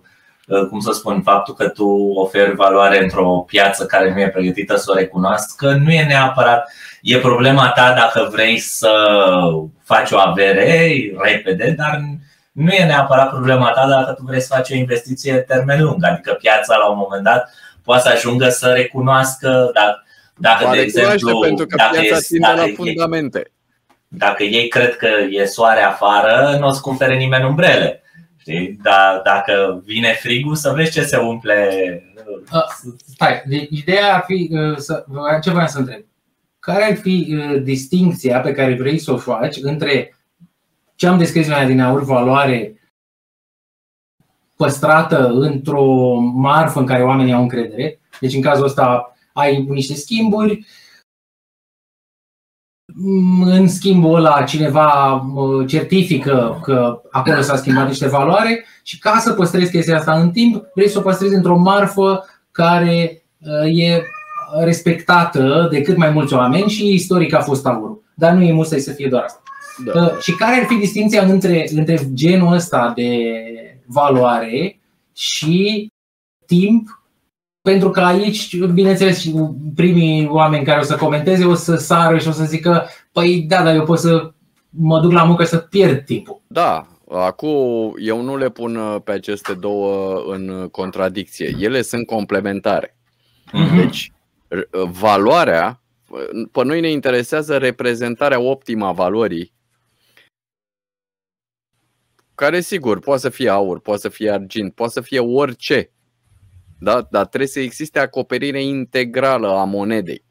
uh, 0.59 0.67
cum 0.67 0.79
să 0.79 0.91
spun, 0.91 1.21
faptul 1.21 1.53
că 1.53 1.67
tu 1.67 1.87
oferi 2.15 2.55
valoare 2.55 3.03
într-o 3.03 3.43
piață 3.47 3.85
care 3.85 4.13
nu 4.13 4.19
e 4.19 4.29
pregătită 4.29 4.75
să 4.75 4.91
o 4.91 4.97
recunoască, 4.97 5.71
nu 5.83 5.91
e 5.91 6.05
neapărat, 6.05 6.71
e 7.01 7.17
problema 7.17 7.71
ta 7.75 7.93
dacă 7.97 8.29
vrei 8.31 8.57
să 8.57 8.91
faci 9.83 10.11
o 10.11 10.17
avere 10.17 10.93
repede, 11.17 11.73
dar 11.77 11.99
nu 12.55 12.71
e 12.71 12.85
neapărat 12.85 13.29
problema 13.29 13.71
ta 13.71 13.87
dacă 13.87 14.11
tu 14.11 14.23
vrei 14.25 14.41
să 14.41 14.53
faci 14.55 14.71
o 14.71 14.75
investiție 14.75 15.33
termen 15.33 15.83
lung, 15.83 16.03
adică 16.03 16.33
piața 16.33 16.75
la 16.75 16.89
un 16.89 16.97
moment 16.97 17.23
dat 17.23 17.49
poate 17.83 18.01
să 18.01 18.09
ajungă 18.09 18.49
să 18.49 18.67
recunoască 18.67 19.71
dacă, 19.73 20.03
dacă 20.35 20.65
Va 20.65 20.71
de 20.71 20.77
recunoaște 20.77 21.13
exemplu, 21.13 21.39
pentru 21.39 21.65
că 21.65 21.75
dacă, 21.75 21.99
piața 21.99 22.15
e, 22.15 22.19
ține 22.19 22.47
la 22.47 22.55
dacă, 22.55 22.69
e, 22.69 22.73
fundamente. 22.73 23.51
dacă 24.07 24.43
ei 24.43 24.67
cred 24.67 24.97
că 24.97 25.07
e 25.29 25.45
soare 25.45 25.81
afară, 25.81 26.57
nu 26.59 26.67
o 26.67 26.71
să 26.71 26.79
cumpere 26.81 27.15
nimeni 27.15 27.45
umbrele. 27.45 28.03
Știi? 28.37 28.79
Dar 28.83 29.21
dacă 29.23 29.81
vine 29.85 30.13
frigul, 30.13 30.55
să 30.55 30.71
vezi 30.75 30.91
ce 30.91 31.03
se 31.03 31.17
umple. 31.17 31.69
Stai, 33.13 33.43
de, 33.45 33.67
ideea 33.69 34.13
ar 34.13 34.23
fi, 34.27 34.49
uh, 34.51 34.77
să, 34.77 35.05
ce 35.43 35.49
vreau 35.49 35.67
să 35.67 35.77
întreb. 35.77 36.05
Care 36.59 36.83
ar 36.83 36.95
fi 36.95 37.35
uh, 37.37 37.61
distinția 37.61 38.39
pe 38.39 38.51
care 38.51 38.75
vrei 38.75 38.97
să 38.97 39.11
o 39.11 39.17
faci 39.17 39.57
între 39.61 40.14
ce 40.95 41.07
am 41.07 41.17
descris 41.17 41.47
mai 41.47 41.67
din 41.67 41.81
aur, 41.81 42.03
valoare 42.03 42.79
păstrată 44.55 45.27
într-o 45.27 46.19
marfă 46.19 46.79
în 46.79 46.85
care 46.85 47.03
oamenii 47.03 47.33
au 47.33 47.41
încredere. 47.41 47.99
Deci 48.19 48.33
în 48.33 48.41
cazul 48.41 48.65
ăsta 48.65 49.15
ai 49.33 49.61
niște 49.61 49.93
schimburi, 49.93 50.65
Mm, 52.93 53.41
în 53.41 53.67
schimbul 53.67 54.15
ăla 54.15 54.43
cineva 54.43 55.13
uh, 55.13 55.67
certifică 55.67 56.59
că 56.63 57.01
acolo 57.11 57.41
s-a 57.41 57.55
schimbat 57.55 57.87
niște 57.87 58.07
valoare 58.07 58.65
și 58.83 58.99
ca 58.99 59.17
să 59.19 59.33
păstrezi 59.33 59.71
chestia 59.71 59.97
asta 59.97 60.19
în 60.19 60.31
timp, 60.31 60.63
vrei 60.73 60.89
să 60.89 60.97
o 60.97 61.01
păstrezi 61.01 61.35
într-o 61.35 61.57
marfă 61.57 62.25
care 62.51 63.23
uh, 63.39 63.79
e 63.79 64.03
respectată 64.63 65.67
de 65.71 65.81
cât 65.81 65.97
mai 65.97 66.09
mulți 66.09 66.33
oameni 66.33 66.69
și 66.69 66.93
istoric 66.93 67.33
a 67.33 67.41
fost 67.41 67.65
aurul. 67.65 68.03
Dar 68.13 68.33
nu 68.33 68.41
e 68.43 68.51
musai 68.51 68.79
să 68.79 68.91
fie 68.91 69.07
doar 69.07 69.23
asta. 69.23 69.41
Da. 69.83 70.01
Uh, 70.01 70.19
Și 70.19 70.35
care 70.35 70.59
ar 70.59 70.65
fi 70.65 70.75
distinția 70.75 71.23
între, 71.23 71.67
între 71.75 71.99
genul 72.13 72.53
ăsta 72.53 72.93
de 72.95 73.09
valoare 73.85 74.79
și 75.13 75.87
timp 76.45 77.03
pentru 77.61 77.89
că 77.89 77.99
aici, 77.99 78.57
bineînțeles, 78.57 79.25
primii 79.75 80.27
oameni 80.27 80.65
care 80.65 80.79
o 80.79 80.83
să 80.83 80.95
comenteze 80.95 81.45
o 81.45 81.53
să 81.53 81.75
sară 81.75 82.17
și 82.17 82.27
o 82.27 82.31
să 82.31 82.43
zică 82.43 82.87
Păi 83.11 83.45
da, 83.47 83.63
dar 83.63 83.75
eu 83.75 83.83
pot 83.83 83.99
să 83.99 84.31
mă 84.69 84.99
duc 84.99 85.11
la 85.11 85.23
muncă 85.23 85.43
să 85.43 85.57
pierd 85.57 86.05
timpul. 86.05 86.41
Da, 86.47 86.87
acum 87.11 87.93
eu 87.97 88.21
nu 88.21 88.37
le 88.37 88.49
pun 88.49 88.75
uh, 88.75 88.95
pe 89.03 89.11
aceste 89.11 89.53
două 89.53 90.21
în 90.27 90.67
contradicție. 90.71 91.55
Ele 91.59 91.81
sunt 91.81 92.05
complementare. 92.05 92.97
Mm-hmm. 93.47 93.75
Deci, 93.75 94.11
valoarea, 94.99 95.81
pe 96.51 96.63
noi 96.63 96.79
ne 96.79 96.91
interesează 96.91 97.57
reprezentarea 97.57 98.39
optimă 98.39 98.85
a 98.85 98.91
valorii 98.91 99.53
care 102.35 102.61
sigur 102.61 102.99
poate 102.99 103.21
să 103.21 103.29
fie 103.29 103.49
aur, 103.49 103.79
poate 103.79 104.01
să 104.01 104.09
fie 104.09 104.31
argint, 104.31 104.73
poate 104.73 104.91
să 104.91 105.01
fie 105.01 105.19
orice. 105.19 105.91
Da? 106.79 107.07
Dar 107.11 107.25
trebuie 107.25 107.49
să 107.49 107.59
existe 107.59 107.99
acoperire 107.99 108.63
integrală 108.63 109.47
a 109.47 109.63
monedei. 109.63 110.23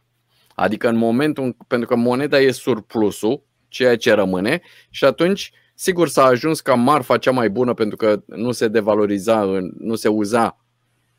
Adică 0.55 0.89
în 0.89 0.97
momentul, 0.97 1.57
pentru 1.67 1.89
că 1.89 1.97
moneda 1.97 2.41
e 2.41 2.51
surplusul, 2.51 3.43
ceea 3.69 3.97
ce 3.97 4.13
rămâne, 4.13 4.61
și 4.91 5.05
atunci, 5.05 5.51
sigur, 5.75 6.09
s-a 6.09 6.25
ajuns 6.25 6.61
ca 6.61 6.75
marfa 6.75 7.19
cea 7.19 7.31
mai 7.31 7.51
bună 7.51 7.75
pentru 7.75 7.97
că 7.97 8.23
nu 8.27 8.53
se 8.53 8.69
devaloriza, 8.69 9.61
nu 9.79 9.95
se 9.95 10.09
uza, 10.09 10.59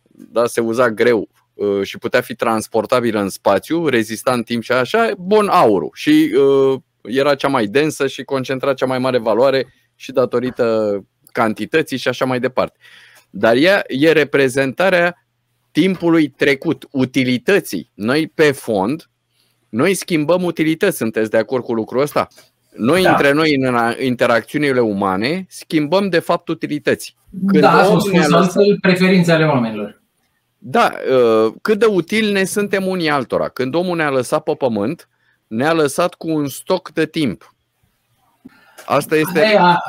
da, 0.08 0.46
se 0.46 0.62
uza 0.62 0.92
greu 0.92 1.30
uh, 1.54 1.84
și 1.84 1.98
putea 1.98 2.22
fi 2.22 2.36
transportabilă 2.36 3.20
în 3.20 3.30
spațiu, 3.30 3.88
rezista 3.88 4.34
în 4.34 4.44
timp 4.44 4.64
și 4.64 4.72
așa, 4.72 5.12
bun 5.18 5.48
aurul. 5.48 5.90
Și 5.94 6.36
uh, 6.38 6.80
era 7.02 7.36
cea 7.36 7.48
mai 7.48 7.66
densă 7.66 8.08
și 8.08 8.24
concentra 8.24 8.74
cea 8.74 8.86
mai 8.86 9.00
mare 9.00 9.18
valoare 9.18 9.74
și 9.96 10.12
datorită 10.12 11.00
cantității 11.32 11.98
și 11.98 12.08
așa 12.08 12.26
mai 12.26 12.40
departe. 12.40 12.78
Dar 13.30 13.56
ea 13.56 13.84
e 13.88 14.12
reprezentarea 14.12 15.28
timpului 15.72 16.28
trecut, 16.28 16.88
utilității. 16.92 17.92
Noi 17.94 18.28
pe 18.28 18.52
fond, 18.52 19.10
noi 19.70 19.94
schimbăm 19.94 20.44
utilități, 20.44 20.98
sunteți 20.98 21.30
de 21.30 21.38
acord 21.38 21.64
cu 21.64 21.74
lucrul 21.74 22.02
ăsta? 22.02 22.28
Noi, 22.76 23.04
da. 23.04 23.10
între 23.10 23.32
noi, 23.32 23.56
în 23.56 24.04
interacțiunile 24.06 24.80
umane, 24.80 25.46
schimbăm 25.50 26.10
de 26.10 26.20
fapt 26.20 26.48
utilități. 26.48 27.16
Când 27.48 27.62
da, 27.62 27.84
sunt 27.84 28.02
spus 28.02 28.32
altfel 28.32 28.78
preferințe 28.82 29.32
ale 29.32 29.46
oamenilor. 29.46 30.02
Da, 30.58 30.94
uh, 31.12 31.54
cât 31.62 31.80
de 31.80 31.86
util 31.86 32.32
ne 32.32 32.44
suntem 32.44 32.88
unii 32.88 33.10
altora. 33.10 33.50
Când 33.50 33.76
omul 33.76 33.96
ne-a 33.96 34.10
lăsat 34.10 34.44
pe 34.44 34.54
pământ, 34.54 35.10
ne-a 35.48 35.74
lăsat 35.74 36.14
cu 36.14 36.30
un 36.30 36.48
stoc 36.48 36.90
de 36.90 37.06
timp. 37.06 37.55
Asta 38.86 39.16
este. 39.16 39.40
Aia, 39.40 39.84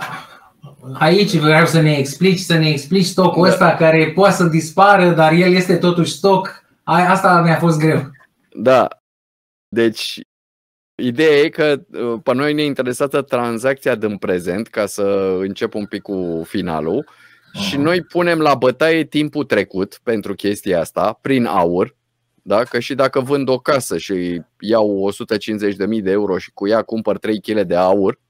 aici 0.92 1.36
vreau 1.36 1.66
să 1.66 1.80
ne 1.80 1.96
explici, 1.96 2.38
să 2.38 2.56
ne 2.56 2.68
explici 2.68 3.04
stocul 3.04 3.42
da. 3.42 3.50
ăsta 3.50 3.74
care 3.74 4.12
poate 4.14 4.34
să 4.34 4.44
dispară, 4.44 5.10
dar 5.10 5.32
el 5.32 5.52
este 5.52 5.76
totuși 5.76 6.12
stoc. 6.12 6.64
Asta 6.84 7.42
mi-a 7.42 7.56
fost 7.56 7.78
greu. 7.78 8.10
Da. 8.52 8.88
Deci, 9.68 10.20
ideea 10.94 11.38
e 11.38 11.48
că 11.48 11.80
uh, 11.92 12.20
pe 12.22 12.34
noi 12.34 12.54
ne 12.54 12.62
interesează 12.62 13.22
tranzacția 13.22 13.94
din 13.94 14.16
prezent, 14.16 14.68
ca 14.68 14.86
să 14.86 15.36
încep 15.40 15.74
un 15.74 15.86
pic 15.86 16.02
cu 16.02 16.42
finalul, 16.46 17.04
uh-huh. 17.04 17.60
și 17.60 17.76
noi 17.76 18.02
punem 18.02 18.38
la 18.38 18.54
bătaie 18.54 19.04
timpul 19.04 19.44
trecut 19.44 20.00
pentru 20.02 20.34
chestia 20.34 20.80
asta, 20.80 21.18
prin 21.22 21.44
aur, 21.44 21.96
da? 22.46 22.62
Că 22.64 22.78
și 22.78 22.94
dacă 22.94 23.20
vând 23.20 23.48
o 23.48 23.58
casă 23.58 23.98
și 23.98 24.42
iau 24.60 25.12
150.000 25.96 26.02
de 26.02 26.10
euro 26.10 26.38
și 26.38 26.50
cu 26.54 26.68
ea 26.68 26.82
cumpăr 26.82 27.18
3 27.18 27.40
kg 27.40 27.60
de 27.60 27.76
aur, 27.76 28.20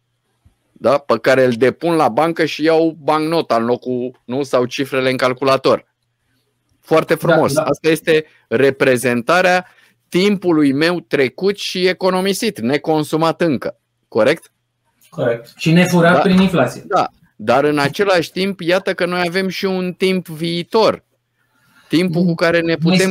da? 0.79 0.99
pe 0.99 1.19
care 1.19 1.45
îl 1.45 1.53
depun 1.53 1.95
la 1.95 2.09
bancă 2.09 2.45
și 2.45 2.63
iau 2.63 2.97
bancnota 3.03 3.57
în 3.57 3.65
locul, 3.65 4.23
nu? 4.25 4.43
Sau 4.43 4.65
cifrele 4.65 5.11
în 5.11 5.17
calculator. 5.17 5.95
Foarte 6.81 7.15
da, 7.15 7.27
frumos. 7.27 7.53
Da, 7.53 7.63
da. 7.63 7.69
Asta 7.69 7.89
este 7.89 8.25
reprezentarea 8.49 9.67
timpului 10.09 10.73
meu 10.73 11.01
trecut 11.01 11.57
și 11.57 11.87
economisit, 11.87 12.61
neconsumat 12.61 13.41
încă. 13.41 13.79
Corect? 14.09 14.53
Corect. 15.09 15.53
Și 15.57 15.73
nefurat 15.73 16.15
da, 16.15 16.21
prin 16.21 16.41
inflație. 16.41 16.83
Da. 16.87 17.07
Dar 17.37 17.65
în 17.65 17.79
același 17.79 18.33
timp, 18.33 18.61
iată 18.61 18.95
că 18.95 19.07
noi 19.07 19.25
avem 19.27 19.49
și 19.49 19.65
un 19.65 19.93
timp 19.93 20.27
viitor. 20.27 21.05
Timpul 21.89 22.25
cu 22.25 22.35
care 22.35 22.61
ne 22.61 22.75
putem 22.75 23.11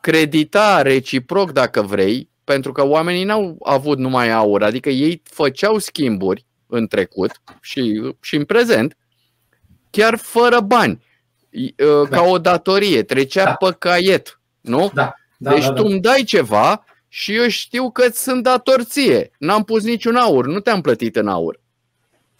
credita 0.00 0.82
reciproc, 0.82 1.52
dacă 1.52 1.82
vrei, 1.82 2.30
pentru 2.44 2.72
că 2.72 2.86
oamenii 2.86 3.24
n-au 3.24 3.56
avut 3.62 3.98
numai 3.98 4.30
aur, 4.30 4.62
adică 4.62 4.88
ei 4.88 5.22
făceau 5.24 5.78
schimburi 5.78 6.46
în 6.74 6.86
trecut 6.86 7.30
și, 7.60 8.12
și 8.20 8.36
în 8.36 8.44
prezent, 8.44 8.96
chiar 9.90 10.16
fără 10.16 10.60
bani, 10.60 11.04
ă, 11.86 12.06
da. 12.10 12.16
ca 12.16 12.22
o 12.22 12.38
datorie, 12.38 13.02
trecea 13.02 13.44
da. 13.44 13.54
pe 13.54 13.76
caiet, 13.78 14.40
nu? 14.60 14.90
Da. 14.94 15.14
Da, 15.36 15.50
deci 15.50 15.62
da, 15.62 15.72
da. 15.72 15.74
tu 15.74 15.86
îmi 15.86 16.00
dai 16.00 16.22
ceva 16.22 16.84
și 17.08 17.34
eu 17.34 17.48
știu 17.48 17.90
că 17.90 18.08
sunt 18.12 18.42
datorție. 18.42 19.30
N-am 19.38 19.64
pus 19.64 19.82
niciun 19.82 20.16
aur, 20.16 20.46
nu 20.46 20.60
te-am 20.60 20.80
plătit 20.80 21.16
în 21.16 21.28
aur. 21.28 21.60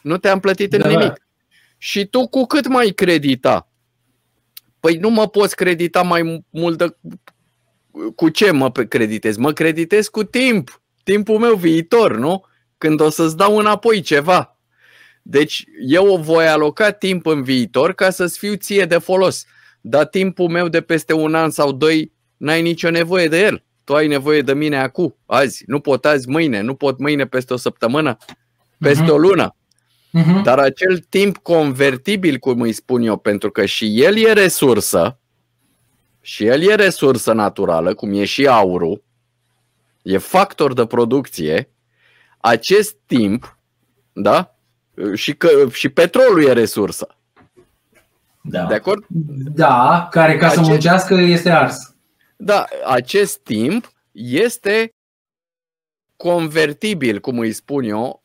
Nu 0.03 0.17
te-am 0.17 0.41
plătit 0.41 0.73
în 0.73 0.81
da, 0.81 0.89
nimic. 0.89 1.07
Da. 1.07 1.15
Și 1.79 2.07
tu 2.07 2.29
cu 2.29 2.45
cât 2.45 2.67
mai 2.67 2.89
credita? 2.89 3.69
Păi 4.81 4.97
nu 4.97 5.11
mă 5.11 5.29
poți 5.29 5.57
credita 5.57 6.03
mai 6.03 6.45
mult 6.51 6.79
de... 6.79 6.97
Cu 8.15 8.29
ce 8.29 8.51
mă 8.51 8.71
creditez? 8.71 9.37
Mă 9.37 9.53
creditez 9.53 10.09
cu 10.09 10.25
timp. 10.25 10.83
Timpul 11.03 11.39
meu 11.39 11.55
viitor, 11.55 12.17
nu? 12.17 12.45
Când 12.79 13.01
o 13.01 13.11
să-ți 13.11 13.37
dau 13.37 13.59
înapoi 13.59 14.01
ceva. 14.01 14.59
Deci 15.23 15.65
eu 15.89 16.13
o 16.13 16.17
voi 16.17 16.47
aloca 16.47 16.91
timp 16.91 17.27
în 17.27 17.43
viitor 17.43 17.95
ca 17.95 18.11
să-ți 18.11 18.39
fiu 18.39 18.55
ție 18.55 18.85
de 18.85 18.99
folos. 18.99 19.45
Dar 19.81 20.07
timpul 20.07 20.49
meu 20.49 20.69
de 20.69 20.81
peste 20.81 21.13
un 21.13 21.35
an 21.35 21.51
sau 21.51 21.73
doi, 21.73 22.13
n-ai 22.37 22.63
nicio 22.63 22.91
nevoie 22.91 23.29
de 23.29 23.41
el. 23.41 23.65
Tu 23.85 23.95
ai 23.95 24.07
nevoie 24.07 24.43
de 24.43 24.55
mine 24.55 24.79
acum, 24.79 25.17
azi. 25.27 25.63
Nu 25.67 25.81
pot 25.81 26.05
azi, 26.05 26.29
mâine. 26.29 26.61
Nu 26.61 26.75
pot 26.75 26.99
mâine 26.99 27.27
peste 27.27 27.53
o 27.53 27.57
săptămână, 27.57 28.17
peste 28.79 29.05
uh-huh. 29.05 29.09
o 29.09 29.17
lună. 29.17 29.57
Uh-huh. 30.19 30.43
Dar 30.43 30.59
acel 30.59 30.99
timp 30.99 31.37
convertibil, 31.37 32.39
cum 32.39 32.61
îi 32.61 32.73
spun 32.73 33.03
eu, 33.03 33.17
pentru 33.17 33.51
că 33.51 33.65
și 33.65 34.03
el 34.03 34.17
e 34.17 34.33
resursă, 34.33 35.19
și 36.21 36.45
el 36.45 36.63
e 36.63 36.75
resursă 36.75 37.33
naturală, 37.33 37.95
cum 37.95 38.13
e 38.13 38.25
și 38.25 38.47
aurul, 38.47 39.03
e 40.03 40.19
factor 40.19 40.73
de 40.73 40.87
producție, 40.87 41.69
acest 42.45 42.97
timp, 43.07 43.59
da? 44.13 44.55
Și, 45.15 45.35
că, 45.35 45.49
și 45.73 45.89
petrolul 45.89 46.45
e 46.45 46.53
resursă. 46.53 47.07
Da. 48.43 48.67
De 48.67 48.75
acord? 48.75 49.05
Da, 49.55 50.09
care 50.11 50.37
ca 50.37 50.47
acest, 50.47 50.65
să 50.65 50.71
muncească 50.71 51.15
este 51.15 51.51
ars. 51.51 51.95
Da, 52.37 52.65
acest 52.85 53.39
timp 53.39 53.93
este 54.13 54.95
convertibil, 56.17 57.21
cum 57.21 57.39
îi 57.39 57.53
spun 57.53 57.85
eu, 57.85 58.23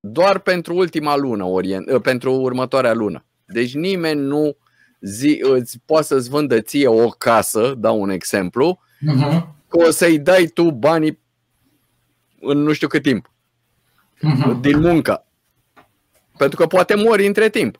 doar 0.00 0.38
pentru 0.38 0.74
ultima 0.74 1.16
lună, 1.16 1.44
orient, 1.44 1.88
ă, 1.88 1.98
pentru 1.98 2.32
următoarea 2.32 2.92
lună. 2.92 3.24
Deci 3.44 3.74
nimeni 3.74 4.20
nu 4.20 4.56
zi, 5.00 5.40
îți 5.42 5.78
poate 5.84 6.06
să-ți 6.06 6.28
vândă 6.28 6.60
ție 6.60 6.88
o 6.88 7.08
casă, 7.08 7.74
dau 7.78 8.00
un 8.00 8.10
exemplu, 8.10 8.80
uh-huh. 8.80 9.46
că 9.68 9.76
o 9.76 9.90
să-i 9.90 10.18
dai 10.18 10.46
tu 10.46 10.70
banii 10.70 11.18
în 12.40 12.58
nu 12.58 12.72
știu 12.72 12.88
cât 12.88 13.02
timp 13.02 13.30
uh-huh. 14.16 14.60
din 14.60 14.80
muncă. 14.80 15.24
Pentru 16.36 16.56
că 16.56 16.66
poate 16.66 16.94
mori 16.94 17.26
între 17.26 17.48
timp. 17.48 17.78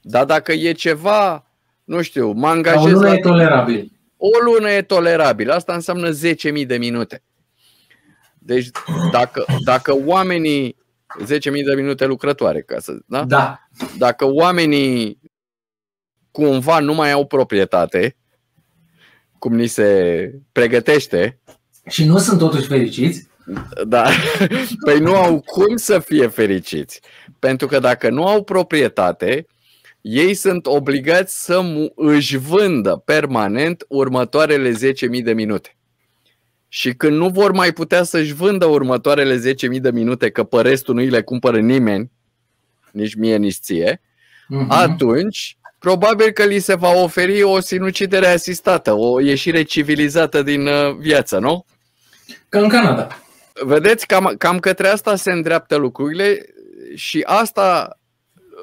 Dar 0.00 0.24
dacă 0.24 0.52
e 0.52 0.72
ceva, 0.72 1.46
nu 1.84 2.02
știu, 2.02 2.30
mă 2.30 2.48
angajez... 2.48 2.84
O 2.84 2.88
lună 2.88 3.08
la... 3.08 3.14
e 3.14 3.18
tolerabil. 3.18 3.92
O 4.16 4.28
lună 4.44 4.70
e 4.70 4.82
tolerabil. 4.82 5.50
Asta 5.50 5.74
înseamnă 5.74 6.10
10.000 6.10 6.66
de 6.66 6.76
minute. 6.76 7.22
Deci 8.38 8.68
dacă, 9.12 9.44
dacă 9.64 9.94
oamenii 10.04 10.76
10.000 11.22 11.28
de 11.40 11.74
minute 11.74 12.06
lucrătoare, 12.06 12.60
ca 12.60 12.78
să, 12.78 12.92
da? 13.06 13.24
da? 13.24 13.68
Dacă 13.98 14.26
oamenii 14.26 15.20
cumva 16.30 16.78
nu 16.78 16.94
mai 16.94 17.10
au 17.10 17.26
proprietate, 17.26 18.16
cum 19.38 19.54
ni 19.54 19.66
se 19.66 20.32
pregătește. 20.52 21.40
Și 21.88 22.04
nu 22.04 22.18
sunt 22.18 22.38
totuși 22.38 22.66
fericiți. 22.66 23.28
Da. 23.86 24.08
Păi 24.84 24.98
nu 24.98 25.14
au 25.14 25.40
cum 25.40 25.76
să 25.76 25.98
fie 25.98 26.26
fericiți. 26.26 27.00
Pentru 27.38 27.66
că 27.66 27.78
dacă 27.78 28.10
nu 28.10 28.26
au 28.26 28.42
proprietate, 28.42 29.46
ei 30.00 30.34
sunt 30.34 30.66
obligați 30.66 31.44
să 31.44 31.62
își 31.94 32.36
vândă 32.36 33.02
permanent 33.04 33.84
următoarele 33.88 34.70
10.000 34.70 35.22
de 35.22 35.32
minute. 35.32 35.74
Și 36.68 36.94
când 36.94 37.16
nu 37.16 37.28
vor 37.28 37.52
mai 37.52 37.72
putea 37.72 38.02
să-și 38.02 38.34
vândă 38.34 38.66
următoarele 38.66 39.54
10.000 39.72 39.80
de 39.80 39.90
minute, 39.90 40.30
că 40.30 40.44
pe 40.44 40.60
restul 40.60 40.94
nu 40.94 41.00
îi 41.00 41.08
le 41.08 41.22
cumpără 41.22 41.60
nimeni, 41.60 42.10
nici 42.90 43.14
mie, 43.14 43.36
nici 43.36 43.58
ție, 43.60 44.00
uh-huh. 44.00 44.66
atunci 44.68 45.58
probabil 45.78 46.30
că 46.30 46.44
li 46.44 46.58
se 46.58 46.74
va 46.74 46.92
oferi 46.92 47.42
o 47.42 47.60
sinucidere 47.60 48.26
asistată, 48.26 48.92
o 48.92 49.20
ieșire 49.20 49.62
civilizată 49.62 50.42
din 50.42 50.66
uh, 50.66 50.96
viață, 50.98 51.38
nu? 51.38 51.64
Ca 52.48 52.60
în 52.60 52.68
Canada. 52.68 53.22
Vedeți, 53.52 54.06
cam, 54.06 54.34
cam 54.38 54.58
către 54.58 54.88
asta 54.88 55.16
se 55.16 55.32
îndreaptă 55.32 55.76
lucrurile 55.76 56.46
și 56.94 57.22
asta, 57.26 57.98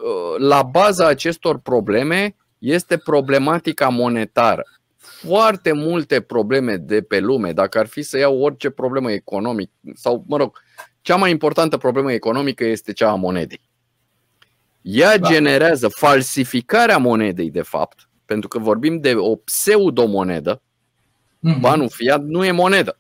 uh, 0.03 0.35
la 0.37 0.63
baza 0.63 1.07
acestor 1.07 1.59
probleme, 1.59 2.35
este 2.57 2.97
problematica 2.97 3.89
monetară. 3.89 4.63
Foarte 4.97 5.71
multe 5.71 6.21
probleme 6.21 6.75
de 6.75 7.01
pe 7.01 7.19
lume, 7.19 7.51
dacă 7.51 7.79
ar 7.79 7.87
fi 7.87 8.01
să 8.01 8.17
iau 8.17 8.39
orice 8.41 8.69
problemă 8.69 9.11
economică, 9.11 9.71
sau, 9.93 10.23
mă 10.27 10.37
rog, 10.37 10.61
cea 11.01 11.15
mai 11.15 11.31
importantă 11.31 11.77
problemă 11.77 12.11
economică 12.11 12.63
este 12.65 12.93
cea 12.93 13.09
a 13.09 13.15
monedei. 13.15 13.61
Ea 14.81 15.17
da. 15.17 15.27
generează 15.27 15.87
falsificarea 15.87 16.97
monedei, 16.97 17.51
de 17.51 17.61
fapt, 17.61 18.09
pentru 18.25 18.47
că 18.47 18.59
vorbim 18.59 18.99
de 18.99 19.15
o 19.15 19.35
pseudomonedă. 19.35 20.61
Mm-hmm. 20.61 21.59
Banul 21.59 21.89
fiat 21.89 22.23
nu 22.23 22.45
e 22.45 22.51
monedă. 22.51 22.99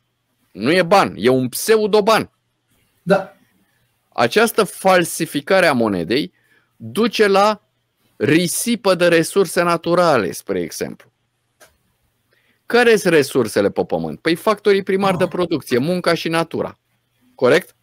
Nu 0.57 0.71
e 0.71 0.83
ban, 0.83 1.13
e 1.17 1.29
un 1.29 1.49
pseudoban. 1.49 2.31
Da. 3.03 3.33
Această 4.09 4.63
falsificare 4.63 5.65
a 5.65 5.73
monedei 5.73 6.33
duce 6.75 7.27
la 7.27 7.61
risipă 8.15 8.95
de 8.95 9.07
resurse 9.07 9.61
naturale, 9.61 10.31
spre 10.31 10.61
exemplu. 10.61 11.11
Care 12.65 12.95
sunt 12.95 13.13
resursele 13.13 13.69
pe 13.69 13.83
pământ? 13.83 14.19
Păi 14.19 14.35
factorii 14.35 14.83
primari 14.83 15.13
oh. 15.13 15.19
de 15.19 15.27
producție, 15.27 15.77
munca 15.77 16.13
și 16.13 16.29
natura. 16.29 16.79
Corect? 17.35 17.75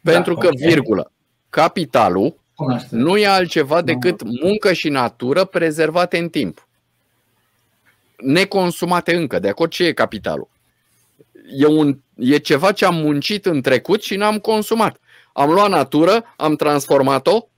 Da, 0.00 0.12
Pentru 0.12 0.34
că, 0.34 0.46
okay. 0.46 0.68
virgulă, 0.68 1.12
capitalul 1.50 2.40
Cunoaște. 2.54 2.96
nu 2.96 3.16
e 3.16 3.26
altceva 3.26 3.82
decât 3.82 4.22
muncă 4.22 4.72
și 4.72 4.88
natură 4.88 5.44
prezervate 5.44 6.18
în 6.18 6.28
timp. 6.28 6.68
Neconsumate 8.16 9.16
încă. 9.16 9.38
De 9.38 9.48
acord 9.48 9.70
ce 9.70 9.84
e 9.84 9.92
capitalul? 9.92 10.54
E, 11.50 11.66
un, 11.66 11.98
e 12.14 12.36
ceva 12.36 12.72
ce 12.72 12.84
am 12.84 12.94
muncit 12.94 13.46
în 13.46 13.60
trecut 13.60 14.02
și 14.02 14.16
n-am 14.16 14.38
consumat. 14.38 14.96
Am 15.32 15.50
luat 15.50 15.68
natură, 15.68 16.24
am 16.36 16.56
transformat-o 16.56 17.48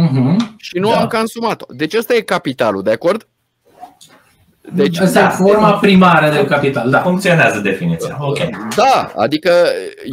uh-huh. 0.00 0.36
și 0.56 0.78
nu 0.78 0.88
da. 0.88 1.00
am 1.00 1.06
consumat-o. 1.06 1.66
Deci 1.68 1.94
ăsta 1.94 2.14
e 2.14 2.20
capitalul, 2.20 2.82
de 2.82 2.90
acord? 2.90 3.28
Deci, 4.72 4.98
Asta 4.98 5.20
da, 5.20 5.26
e 5.26 5.30
forma 5.30 5.72
primară 5.72 6.34
de 6.34 6.44
capital. 6.44 6.90
Da. 6.90 6.98
Funcționează 6.98 7.60
definiția. 7.60 8.16
Okay. 8.20 8.50
Da, 8.76 9.12
adică 9.16 9.50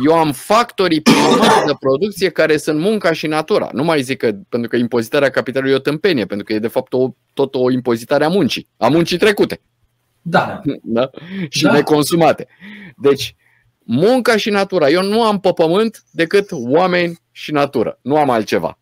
eu 0.06 0.14
am 0.14 0.32
factorii 0.32 1.02
primari 1.02 1.66
de 1.66 1.74
producție 1.80 2.30
care 2.30 2.58
sunt 2.58 2.80
munca 2.80 3.14
și 3.14 3.28
natura. 3.28 3.70
Nu 3.74 3.84
mai 3.84 4.02
zic 4.02 4.18
că, 4.18 4.32
pentru 4.50 4.70
că 4.70 4.76
impozitarea 4.76 5.30
capitalului 5.30 5.74
e 5.74 5.78
o 5.78 5.80
tâmpenie, 5.80 6.26
pentru 6.26 6.46
că 6.46 6.54
e 6.54 6.60
de 6.60 6.68
fapt 6.68 6.94
o, 6.94 7.10
tot 7.34 7.56
o 7.56 7.72
impozitare 7.72 8.26
a 8.26 8.30
muncii, 8.30 8.68
a 8.78 8.88
muncii 8.88 9.18
trecute. 9.18 9.62
Da. 10.22 10.62
da? 10.84 11.10
Și 11.50 11.64
da. 11.64 11.72
neconsumate. 11.72 12.48
Deci, 12.98 13.36
munca 13.80 14.38
și 14.38 14.50
natura. 14.50 14.90
Eu 14.90 15.04
nu 15.04 15.24
am 15.24 15.40
pe 15.40 15.52
pământ 15.54 16.04
decât 16.12 16.48
oameni 16.52 17.20
și 17.32 17.52
natură. 17.52 18.00
Nu 18.02 18.18
am 18.18 18.30
altceva. 18.30 18.76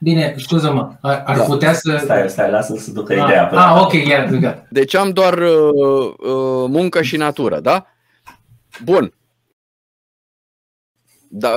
Bine, 0.00 0.34
scuză-mă, 0.38 0.92
ar, 1.00 1.22
ar 1.26 1.36
da. 1.36 1.42
putea 1.42 1.72
să... 1.72 2.00
Stai, 2.02 2.28
stai, 2.28 2.50
lasă 2.50 2.74
să 2.76 2.90
ducă 2.90 3.12
ah, 3.12 3.24
ideea. 3.24 3.48
Ah, 3.48 3.80
ok, 3.80 3.92
iar, 3.92 4.26
gata. 4.26 4.66
Deci 4.70 4.94
am 4.94 5.10
doar 5.10 5.38
uh, 5.38 6.14
uh, 6.18 6.64
muncă 6.68 7.02
și 7.02 7.16
natură, 7.16 7.60
da? 7.60 7.86
Bun. 8.84 9.12
Da, 11.28 11.50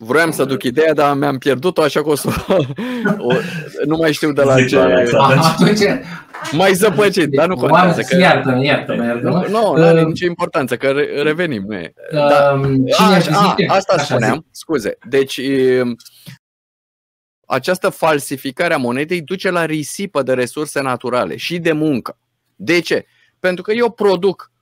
Vroiam 0.00 0.30
să 0.30 0.44
duc 0.44 0.62
ideea, 0.62 0.94
dar 0.94 1.16
mi-am 1.16 1.38
pierdut-o, 1.38 1.82
așa 1.82 2.02
că 2.02 2.08
o 2.08 2.14
să 2.14 2.28
o, 3.18 3.34
nu 3.86 3.96
mai 3.96 4.12
știu 4.12 4.32
de 4.32 4.42
la 4.42 4.56
Zic, 4.56 4.68
ce. 4.68 4.78
Atunci, 5.18 5.80
mai 6.52 6.72
zăpăcit, 6.72 7.30
dar 7.30 7.48
nu 7.48 7.56
contează. 7.56 8.02
Că... 8.02 8.16
Iartă-mă, 8.16 8.64
iartă-mă, 8.64 9.04
iartă-mă. 9.04 9.46
Nu, 9.48 9.76
nu 9.76 9.82
are 9.82 10.00
uh, 10.00 10.06
nicio 10.06 10.26
importanță, 10.26 10.76
că 10.76 10.90
revenim. 11.22 11.64
Nu 11.66 11.74
e. 11.74 11.92
Uh, 12.12 12.18
da. 12.18 12.60
a, 12.98 13.54
a, 13.68 13.74
asta 13.74 13.98
spuneam, 13.98 14.34
zic. 14.34 14.44
scuze. 14.50 14.98
Deci, 15.08 15.40
um, 15.82 15.96
această 17.46 17.88
falsificare 17.88 18.74
a 18.74 18.78
monedei 18.78 19.22
duce 19.22 19.50
la 19.50 19.64
risipă 19.64 20.22
de 20.22 20.32
resurse 20.32 20.80
naturale 20.80 21.36
și 21.36 21.58
de 21.58 21.72
muncă. 21.72 22.18
De 22.56 22.80
ce? 22.80 23.06
Pentru 23.40 23.62
că 23.62 23.72
eu 23.72 23.90
produc 23.90 24.52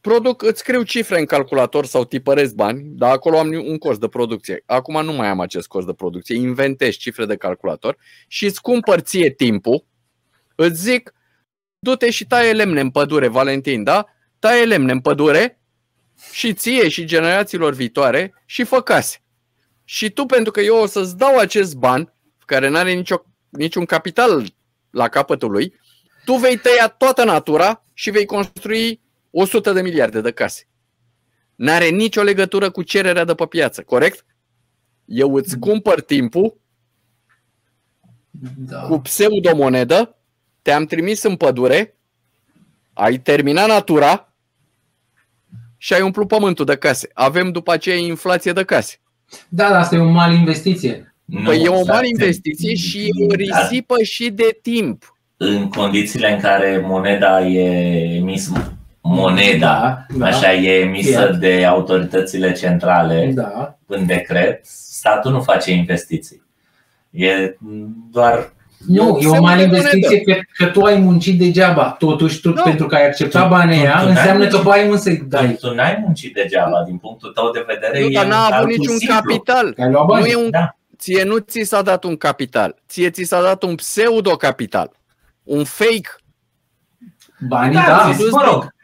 produc, 0.00 0.42
îți 0.42 0.58
scriu 0.58 0.82
cifre 0.82 1.18
în 1.18 1.24
calculator 1.24 1.86
sau 1.86 2.04
tipăresc 2.04 2.54
bani, 2.54 2.82
dar 2.84 3.10
acolo 3.10 3.38
am 3.38 3.62
un 3.66 3.78
cost 3.78 4.00
de 4.00 4.08
producție. 4.08 4.62
Acum 4.66 5.04
nu 5.04 5.12
mai 5.12 5.28
am 5.28 5.40
acest 5.40 5.66
cost 5.66 5.86
de 5.86 5.92
producție, 5.92 6.36
inventez 6.36 6.94
cifre 6.94 7.26
de 7.26 7.36
calculator 7.36 7.96
și 8.28 8.44
îți 8.44 8.60
cumpăr 8.60 9.00
ție 9.00 9.30
timpul, 9.30 9.84
îți 10.60 10.82
zic, 10.82 11.14
du-te 11.78 12.10
și 12.10 12.26
taie 12.26 12.52
lemne 12.52 12.80
în 12.80 12.90
pădure, 12.90 13.28
Valentin, 13.28 13.84
da? 13.84 14.06
Taie 14.38 14.64
lemne 14.64 14.92
în 14.92 15.00
pădure 15.00 15.60
și 16.32 16.54
ție 16.54 16.88
și 16.88 17.04
generațiilor 17.04 17.72
viitoare 17.72 18.34
și 18.46 18.64
fă 18.64 18.82
case. 18.82 19.22
Și 19.84 20.10
tu, 20.10 20.26
pentru 20.26 20.52
că 20.52 20.60
eu 20.60 20.76
o 20.76 20.86
să-ți 20.86 21.16
dau 21.16 21.38
acest 21.38 21.74
ban, 21.74 22.14
care 22.46 22.68
nu 22.68 22.76
are 22.76 22.92
nicio, 22.92 23.24
niciun 23.48 23.84
capital 23.84 24.44
la 24.90 25.08
capătul 25.08 25.50
lui, 25.50 25.74
tu 26.24 26.34
vei 26.34 26.56
tăia 26.56 26.88
toată 26.88 27.24
natura 27.24 27.84
și 27.94 28.10
vei 28.10 28.24
construi 28.24 29.00
100 29.30 29.72
de 29.72 29.82
miliarde 29.82 30.20
de 30.20 30.32
case. 30.32 30.68
N-are 31.54 31.88
nicio 31.88 32.22
legătură 32.22 32.70
cu 32.70 32.82
cererea 32.82 33.24
de 33.24 33.34
pe 33.34 33.46
piață, 33.46 33.82
corect? 33.82 34.24
Eu 35.04 35.34
îți 35.34 35.58
cumpăr 35.58 36.00
timpul 36.00 36.60
da. 38.56 38.80
cu 38.80 38.98
pseudomonedă, 38.98 40.19
te-am 40.62 40.84
trimis 40.84 41.22
în 41.22 41.36
pădure, 41.36 41.96
ai 42.92 43.18
terminat 43.18 43.68
natura 43.68 44.34
și 45.76 45.92
ai 45.92 46.02
umplut 46.02 46.28
pământul 46.28 46.64
de 46.64 46.76
case. 46.76 47.08
Avem 47.12 47.52
după 47.52 47.72
aceea 47.72 47.96
inflație 47.96 48.52
de 48.52 48.64
case. 48.64 49.00
Da, 49.48 49.68
dar 49.68 49.78
asta 49.78 49.94
e 49.94 49.98
o 49.98 50.08
mare 50.08 50.34
investiție. 50.34 51.14
Nu, 51.24 51.42
păi 51.42 51.62
e 51.62 51.68
o 51.68 51.84
mare 51.84 52.08
investiție 52.08 52.74
și 52.74 52.98
e 52.98 53.24
o 53.24 53.34
risipă 53.34 54.02
și 54.02 54.30
de 54.30 54.58
timp. 54.62 55.14
În 55.36 55.68
condițiile 55.68 56.32
în 56.32 56.40
care 56.40 56.82
moneda 56.86 57.46
e 57.46 58.16
emisă 58.16 58.74
moneda, 59.02 60.06
da, 60.16 60.26
așa 60.26 60.54
e 60.54 60.80
emisă 60.80 61.10
Fiat. 61.10 61.36
de 61.36 61.64
autoritățile 61.64 62.52
centrale 62.52 63.30
da. 63.34 63.78
în 63.86 64.06
decret, 64.06 64.66
statul 64.66 65.32
nu 65.32 65.40
face 65.40 65.72
investiții. 65.72 66.42
E 67.10 67.56
doar 68.10 68.52
nu, 68.86 69.18
e 69.20 69.26
o 69.26 69.40
mare 69.40 69.62
investiție 69.62 70.20
că, 70.20 70.34
că 70.56 70.66
tu 70.66 70.80
ai 70.80 70.96
muncit 70.96 71.38
degeaba. 71.38 71.90
Totuși, 71.98 72.40
tu, 72.40 72.52
da. 72.52 72.62
pentru 72.62 72.86
că 72.86 72.94
ai 72.94 73.06
acceptat 73.06 73.48
banii 73.48 73.78
aia, 73.78 74.02
înseamnă 74.06 74.46
că 74.46 74.60
banii 74.62 74.86
mult 74.86 75.00
să-i 75.00 75.22
dai. 75.28 75.54
Tu, 75.54 75.66
tu 75.66 75.74
n-ai 75.74 75.98
muncit 76.04 76.34
degeaba, 76.34 76.82
din 76.86 76.96
punctul 76.96 77.30
tău 77.30 77.50
de 77.50 77.64
vedere. 77.66 78.02
Nu, 78.02 78.08
dar 78.08 78.26
n-a 78.26 78.46
avut 78.46 78.68
niciun 78.68 78.96
simplu. 78.96 79.14
capital. 79.14 79.74
Nu 80.18 80.26
e 80.26 80.36
un, 80.36 80.50
da. 80.50 80.74
Ție 80.98 81.22
nu 81.22 81.38
ți 81.38 81.62
s-a 81.62 81.82
dat 81.82 82.04
un 82.04 82.16
capital. 82.16 82.76
Ție 82.88 83.10
ți 83.10 83.22
s-a 83.22 83.42
dat 83.42 83.62
un 83.62 83.74
pseudo-capital. 83.74 84.90
Un 85.42 85.64
fake. 85.64 86.08
Banii, 87.48 87.74
da, 87.74 87.86
da. 87.86 88.12
Zis, 88.12 88.30
mă 88.30 88.42
rog, 88.44 88.74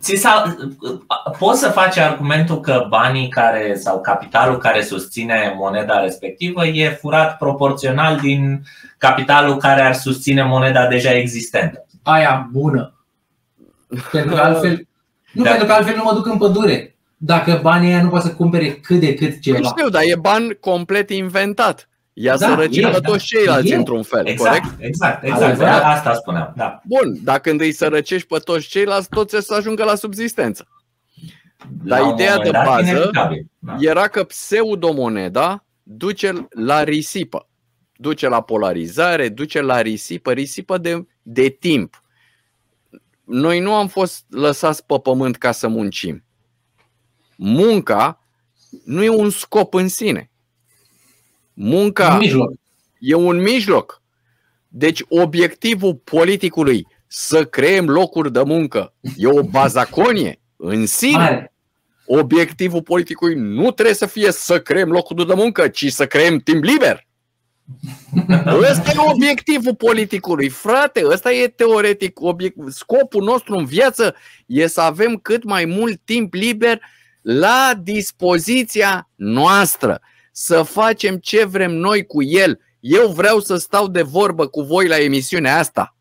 ți 0.00 0.14
s-a, 0.14 0.56
poți 1.38 1.60
să 1.60 1.68
faci 1.68 1.96
argumentul 1.98 2.60
că 2.60 2.86
banii 2.88 3.28
care 3.28 3.74
sau 3.74 4.00
capitalul 4.00 4.58
care 4.58 4.82
susține 4.82 5.54
moneda 5.56 6.00
respectivă 6.00 6.66
e 6.66 6.88
furat 7.00 7.36
proporțional 7.36 8.20
din 8.20 8.62
capitalul 8.98 9.56
care 9.56 9.82
ar 9.82 9.94
susține 9.94 10.42
moneda 10.42 10.86
deja 10.86 11.14
existentă. 11.14 11.86
Aia 12.02 12.48
bună. 12.52 12.94
Pentru 14.12 14.34
că 14.34 14.40
altfel, 14.40 14.86
nu, 15.32 15.42
da. 15.42 15.48
pentru 15.50 15.66
că 15.66 15.72
altfel 15.72 15.96
nu 15.96 16.02
mă 16.02 16.12
duc 16.12 16.26
în 16.26 16.38
pădure. 16.38 16.96
Dacă 17.16 17.58
banii 17.62 17.88
aia 17.88 18.02
nu 18.02 18.08
poate 18.08 18.26
să 18.26 18.34
cumpere 18.34 18.72
cât 18.72 19.00
de 19.00 19.14
cât 19.14 19.40
ceva. 19.40 19.58
Nu 19.58 19.64
știu, 19.64 19.88
dar 19.88 20.02
e 20.06 20.16
ban 20.16 20.56
complet 20.60 21.10
inventat. 21.10 21.88
Ia 22.18 22.36
da, 22.36 22.46
sărăcie 22.48 22.88
pe 22.88 23.00
toți 23.00 23.24
ceilalți 23.24 23.70
e. 23.70 23.74
într-un 23.74 24.02
fel, 24.02 24.26
exact, 24.26 24.58
corect? 24.58 24.74
Exact, 24.78 25.24
exact. 25.24 25.60
Asta, 25.60 25.86
asta 25.86 26.14
spuneam. 26.14 26.52
Da. 26.56 26.80
Bun, 26.84 27.18
dacă 27.22 27.50
îi 27.58 27.72
sărăcești 27.72 28.26
pe 28.26 28.38
toți 28.38 28.68
ceilalți, 28.68 29.08
toți 29.08 29.36
să 29.46 29.54
ajungă 29.54 29.84
la 29.84 29.94
subzistență. 29.94 30.68
Dar 31.82 32.00
la 32.00 32.12
ideea 32.12 32.38
de 32.38 32.50
bază 32.50 33.10
da. 33.12 33.76
era 33.78 34.08
că 34.08 34.24
pseudomoneda 34.24 35.64
duce 35.82 36.46
la 36.50 36.82
risipă. 36.82 37.48
Duce 37.96 38.28
la 38.28 38.40
polarizare, 38.40 39.28
duce 39.28 39.60
la 39.60 39.80
risipă, 39.80 40.32
risipă 40.32 40.78
de, 40.78 41.06
de 41.22 41.48
timp. 41.48 42.02
Noi 43.24 43.60
nu 43.60 43.74
am 43.74 43.88
fost 43.88 44.24
lăsați 44.28 44.86
pe 44.86 44.98
pământ 45.02 45.36
ca 45.36 45.52
să 45.52 45.68
muncim. 45.68 46.24
Munca 47.36 48.24
nu 48.84 49.02
e 49.02 49.08
un 49.08 49.30
scop 49.30 49.74
în 49.74 49.88
sine 49.88 50.30
Munca 51.58 52.12
un 52.12 52.18
mijloc. 52.18 52.52
e 52.98 53.14
un 53.14 53.42
mijloc. 53.42 54.02
Deci 54.68 55.02
obiectivul 55.08 55.94
politicului 55.94 56.86
să 57.06 57.44
creăm 57.44 57.88
locuri 57.88 58.32
de 58.32 58.42
muncă 58.42 58.94
e 59.16 59.26
o 59.26 59.42
bazaconie 59.42 60.40
în 60.56 60.86
sine. 60.86 61.16
Mare. 61.16 61.52
Obiectivul 62.06 62.82
politicului 62.82 63.34
nu 63.34 63.70
trebuie 63.70 63.94
să 63.94 64.06
fie 64.06 64.32
să 64.32 64.60
creăm 64.60 64.90
locuri 64.90 65.26
de 65.26 65.34
muncă, 65.34 65.68
ci 65.68 65.92
să 65.92 66.06
creăm 66.06 66.38
timp 66.38 66.62
liber. 66.64 67.06
Ăsta 68.70 68.90
e 68.90 69.10
obiectivul 69.12 69.74
politicului, 69.74 70.48
frate, 70.48 71.06
ăsta 71.06 71.32
e 71.32 71.48
teoretic. 71.48 72.20
Obiect... 72.20 72.56
Scopul 72.68 73.24
nostru 73.24 73.54
în 73.54 73.64
viață 73.64 74.14
e 74.46 74.66
să 74.66 74.80
avem 74.80 75.16
cât 75.16 75.44
mai 75.44 75.64
mult 75.64 76.00
timp 76.04 76.34
liber 76.34 76.80
la 77.22 77.72
dispoziția 77.82 79.10
noastră 79.14 80.00
să 80.38 80.62
facem 80.62 81.16
ce 81.16 81.44
vrem 81.44 81.72
noi 81.72 82.06
cu 82.06 82.22
el. 82.22 82.60
Eu 82.80 83.08
vreau 83.08 83.40
să 83.40 83.56
stau 83.56 83.88
de 83.88 84.02
vorbă 84.02 84.46
cu 84.46 84.62
voi 84.62 84.88
la 84.88 84.98
emisiunea 84.98 85.58
asta. 85.58 85.96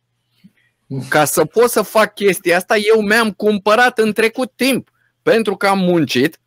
Ca 1.09 1.25
să 1.25 1.45
pot 1.45 1.69
să 1.69 1.81
fac 1.81 2.13
chestia 2.13 2.57
asta, 2.57 2.75
eu 2.77 3.01
mi-am 3.01 3.31
cumpărat 3.31 3.99
în 3.99 4.13
trecut 4.13 4.51
timp. 4.55 4.89
Pentru 5.21 5.55
că 5.55 5.67
am 5.67 5.79
muncit, 5.79 6.39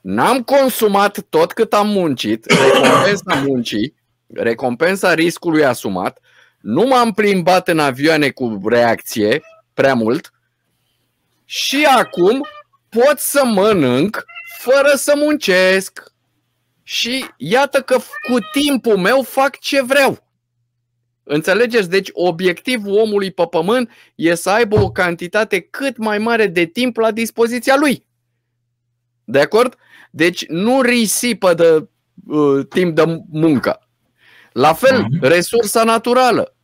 n-am 0.00 0.42
consumat 0.42 1.20
tot 1.28 1.52
cât 1.52 1.72
am 1.72 1.88
muncit, 1.88 2.44
recompensa 2.44 3.34
muncii, 3.46 3.94
recompensa 4.26 5.14
riscului 5.14 5.64
asumat, 5.64 6.18
nu 6.60 6.82
m-am 6.82 7.12
plimbat 7.12 7.68
în 7.68 7.78
avioane 7.78 8.30
cu 8.30 8.60
reacție 8.64 9.42
prea 9.74 9.94
mult 9.94 10.32
și 11.44 11.84
acum 11.84 12.46
pot 12.88 13.18
să 13.18 13.44
mănânc 13.44 14.24
fără 14.58 14.92
să 14.94 15.12
muncesc. 15.16 16.10
Și 16.90 17.24
iată 17.36 17.80
că 17.80 17.96
cu 18.30 18.38
timpul 18.52 18.96
meu 18.96 19.22
fac 19.22 19.58
ce 19.58 19.82
vreau. 19.82 20.24
Înțelegeți? 21.22 21.90
Deci 21.90 22.08
obiectivul 22.12 22.98
omului 22.98 23.30
pe 23.30 23.46
pământ 23.50 23.90
e 24.14 24.34
să 24.34 24.50
aibă 24.50 24.80
o 24.80 24.90
cantitate 24.90 25.60
cât 25.60 25.96
mai 25.96 26.18
mare 26.18 26.46
de 26.46 26.64
timp 26.64 26.96
la 26.96 27.10
dispoziția 27.10 27.76
lui. 27.76 28.06
De 29.24 29.40
acord? 29.40 29.76
Deci 30.10 30.46
nu 30.46 30.80
risipă 30.80 31.54
de 31.54 31.88
uh, 32.26 32.66
timp 32.68 32.94
de 32.94 33.22
muncă. 33.30 33.88
La 34.52 34.72
fel, 34.72 35.02
uh-huh. 35.04 35.20
resursa 35.20 35.84
naturală. 35.84 36.54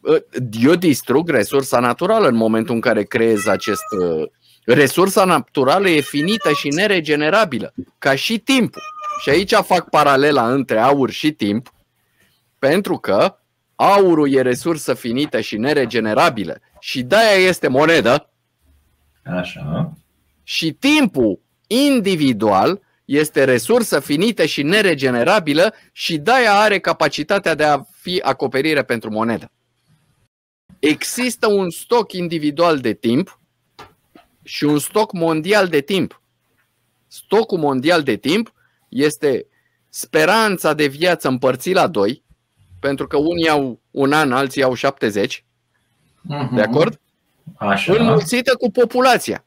Uh, 0.00 0.22
eu 0.62 0.74
distrug 0.74 1.28
resursa 1.28 1.80
naturală 1.80 2.28
în 2.28 2.36
momentul 2.36 2.74
în 2.74 2.80
care 2.80 3.02
creez 3.02 3.46
acest. 3.46 3.84
Uh, 4.00 4.28
resursa 4.64 5.24
naturală 5.24 5.88
e 5.88 6.00
finită 6.00 6.52
și 6.52 6.68
neregenerabilă, 6.68 7.74
ca 7.98 8.14
și 8.14 8.38
timpul. 8.38 8.82
Și 9.20 9.28
aici 9.28 9.52
fac 9.54 9.90
paralela 9.90 10.52
între 10.52 10.78
aur 10.78 11.10
și 11.10 11.32
timp, 11.32 11.72
pentru 12.58 12.96
că 12.96 13.38
aurul 13.74 14.32
e 14.32 14.42
resursă 14.42 14.94
finită 14.94 15.40
și 15.40 15.56
neregenerabilă 15.56 16.60
și 16.78 17.02
de-aia 17.02 17.48
este 17.48 17.68
monedă. 17.68 18.30
Așa. 19.24 19.92
Și 20.42 20.72
timpul 20.72 21.40
individual 21.66 22.80
este 23.04 23.44
resursă 23.44 24.00
finită 24.00 24.44
și 24.44 24.62
neregenerabilă 24.62 25.74
și 25.92 26.18
de-aia 26.18 26.54
are 26.54 26.78
capacitatea 26.78 27.54
de 27.54 27.64
a 27.64 27.82
fi 28.00 28.20
acoperire 28.24 28.82
pentru 28.82 29.10
monedă. 29.10 29.50
Există 30.78 31.46
un 31.46 31.70
stoc 31.70 32.12
individual 32.12 32.78
de 32.78 32.92
timp 32.92 33.40
și 34.42 34.64
un 34.64 34.78
stoc 34.78 35.12
mondial 35.12 35.68
de 35.68 35.80
timp. 35.80 36.20
Stocul 37.06 37.58
mondial 37.58 38.02
de 38.02 38.16
timp 38.16 38.52
este 38.96 39.46
speranța 39.88 40.74
de 40.74 40.86
viață 40.86 41.28
împărțit 41.28 41.74
la 41.74 41.86
doi, 41.86 42.22
pentru 42.80 43.06
că 43.06 43.16
unii 43.16 43.48
au 43.48 43.80
un 43.90 44.12
an, 44.12 44.32
alții 44.32 44.62
au 44.62 44.74
70. 44.74 45.44
Uh-huh. 45.44 46.54
De 46.54 46.62
acord? 46.62 47.00
Așa. 47.56 47.92
Înmulțită 47.92 48.56
cu 48.56 48.70
populația. 48.70 49.44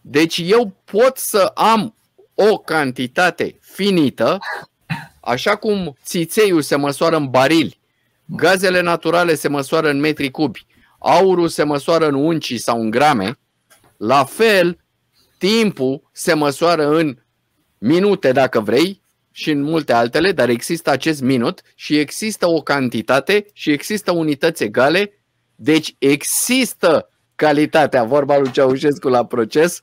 Deci 0.00 0.42
eu 0.44 0.76
pot 0.84 1.16
să 1.16 1.50
am 1.54 1.94
o 2.34 2.58
cantitate 2.58 3.58
finită, 3.60 4.38
așa 5.20 5.56
cum 5.56 5.96
țițeiul 6.04 6.62
se 6.62 6.76
măsoară 6.76 7.16
în 7.16 7.30
barili, 7.30 7.80
gazele 8.24 8.80
naturale 8.80 9.34
se 9.34 9.48
măsoară 9.48 9.90
în 9.90 10.00
metri 10.00 10.30
cubi, 10.30 10.66
aurul 10.98 11.48
se 11.48 11.62
măsoară 11.62 12.06
în 12.06 12.14
unci 12.14 12.54
sau 12.54 12.80
în 12.80 12.90
grame, 12.90 13.38
la 13.96 14.24
fel 14.24 14.78
timpul 15.38 16.02
se 16.12 16.34
măsoară 16.34 16.88
în 16.96 17.18
minute 17.78 18.32
dacă 18.32 18.60
vrei 18.60 19.02
și 19.32 19.50
în 19.50 19.62
multe 19.62 19.92
altele, 19.92 20.32
dar 20.32 20.48
există 20.48 20.90
acest 20.90 21.20
minut 21.20 21.60
și 21.74 21.98
există 21.98 22.48
o 22.48 22.60
cantitate 22.60 23.46
și 23.52 23.70
există 23.70 24.12
unități 24.12 24.62
egale, 24.62 25.12
deci 25.54 25.94
există 25.98 27.08
calitatea, 27.34 28.04
vorba 28.04 28.38
lui 28.38 28.50
Ceaușescu 28.50 29.08
la 29.08 29.24
proces, 29.24 29.82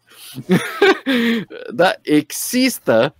da, 1.73 1.93
există 2.01 3.15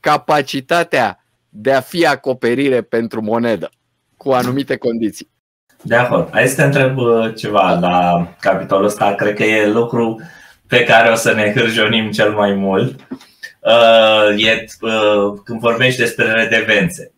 capacitatea 0.00 1.24
de 1.48 1.72
a 1.72 1.80
fi 1.80 2.06
acoperire 2.06 2.82
pentru 2.82 3.22
monedă 3.22 3.70
cu 4.16 4.30
anumite 4.30 4.76
condiții. 4.76 5.30
De 5.82 5.94
acord. 5.94 6.28
Hai 6.32 6.48
să 6.48 6.54
te 6.54 6.62
întreb 6.62 6.96
uh, 6.98 7.34
ceva 7.36 7.78
la 7.78 8.28
capitolul 8.40 8.84
ăsta. 8.84 9.14
Cred 9.14 9.34
că 9.34 9.44
e 9.44 9.70
lucru 9.70 10.20
pe 10.66 10.84
care 10.84 11.10
o 11.10 11.14
să 11.14 11.32
ne 11.32 11.52
hârjonim 11.52 12.10
cel 12.10 12.32
mai 12.32 12.52
mult 12.52 13.00
uh, 13.00 13.18
e, 14.36 14.64
uh, 14.80 15.40
când 15.44 15.60
vorbești 15.60 16.00
despre 16.00 16.32
redevențe. 16.32 17.12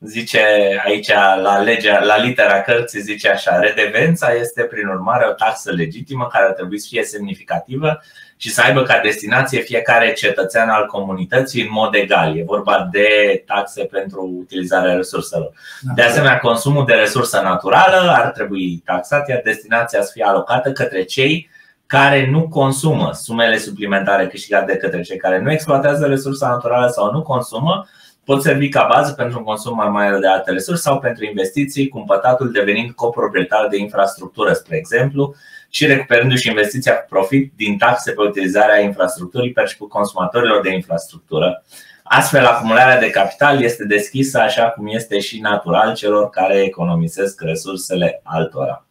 Zice 0.00 0.40
aici 0.84 1.08
la, 1.42 1.60
legea, 1.60 2.04
la 2.04 2.18
litera 2.18 2.62
cărții 2.62 3.00
zice 3.00 3.28
așa, 3.28 3.58
redevența 3.58 4.32
este 4.32 4.62
prin 4.62 4.86
urmare 4.86 5.26
o 5.28 5.32
taxă 5.32 5.72
legitimă 5.72 6.28
care 6.32 6.44
ar 6.44 6.52
trebui 6.52 6.78
să 6.78 6.86
fie 6.90 7.02
semnificativă 7.02 8.02
și 8.36 8.50
să 8.50 8.62
aibă 8.62 8.82
ca 8.82 9.00
destinație 9.02 9.60
fiecare 9.60 10.12
cetățean 10.12 10.68
al 10.68 10.86
comunității 10.86 11.62
în 11.62 11.68
mod 11.70 11.94
egal. 11.94 12.38
E 12.38 12.42
vorba 12.42 12.88
de 12.92 13.42
taxe 13.46 13.84
pentru 13.84 14.36
utilizarea 14.38 14.94
resurselor. 14.94 15.52
De 15.94 16.02
asemenea, 16.02 16.38
consumul 16.38 16.84
de 16.84 16.94
resursă 16.94 17.40
naturală 17.40 18.10
ar 18.10 18.30
trebui 18.30 18.82
taxat, 18.84 19.28
iar 19.28 19.40
destinația 19.44 20.02
să 20.02 20.10
fie 20.14 20.24
alocată 20.24 20.72
către 20.72 21.02
cei 21.02 21.48
care 21.88 22.30
nu 22.30 22.48
consumă 22.48 23.10
sumele 23.12 23.58
suplimentare 23.58 24.26
câștigate 24.26 24.72
de 24.72 24.78
către 24.78 25.02
cei 25.02 25.16
care 25.16 25.40
nu 25.40 25.52
exploatează 25.52 26.06
resursa 26.06 26.48
naturală 26.48 26.88
sau 26.88 27.12
nu 27.12 27.22
consumă, 27.22 27.86
pot 28.24 28.42
servi 28.42 28.68
ca 28.68 28.88
bază 28.92 29.12
pentru 29.12 29.38
un 29.38 29.44
consum 29.44 29.76
mai 29.76 29.88
mare 29.88 30.18
de 30.18 30.26
alte 30.26 30.50
resurse 30.50 30.82
sau 30.82 30.98
pentru 30.98 31.24
investiții, 31.24 31.88
cumpătatul 31.88 32.52
devenind 32.52 32.90
coproprietar 32.90 33.66
de 33.68 33.76
infrastructură, 33.76 34.52
spre 34.52 34.76
exemplu, 34.76 35.34
și 35.68 35.86
recuperându-și 35.86 36.48
investiția 36.48 36.94
cu 36.94 37.06
profit 37.08 37.52
din 37.56 37.78
taxe 37.78 38.12
pe 38.12 38.22
utilizarea 38.22 38.80
infrastructurii 38.80 39.52
perceput 39.52 39.88
consumatorilor 39.88 40.60
de 40.62 40.72
infrastructură. 40.72 41.64
Astfel, 42.02 42.46
acumularea 42.46 43.00
de 43.00 43.10
capital 43.10 43.62
este 43.62 43.84
deschisă 43.84 44.38
așa 44.38 44.68
cum 44.68 44.86
este 44.86 45.18
și 45.18 45.40
natural 45.40 45.94
celor 45.94 46.30
care 46.30 46.54
economisesc 46.54 47.40
resursele 47.40 48.20
altora. 48.22 48.86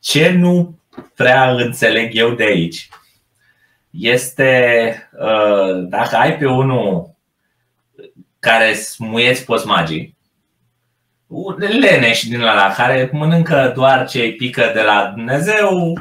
Ce 0.00 0.30
nu 0.30 0.78
prea 1.14 1.50
înțeleg 1.50 2.10
eu 2.14 2.30
de 2.30 2.44
aici 2.44 2.88
este 3.90 5.10
uh, 5.12 5.88
dacă 5.88 6.16
ai 6.16 6.36
pe 6.36 6.46
unul 6.46 7.14
care 8.38 8.74
smuieți 8.74 9.44
posmagii, 9.44 10.16
leneș 11.58 12.22
din 12.22 12.40
la 12.40 12.72
care 12.76 13.10
mănâncă 13.12 13.72
doar 13.74 14.08
ce 14.08 14.34
pică 14.38 14.70
de 14.74 14.80
la 14.80 15.12
Dumnezeu 15.14 15.98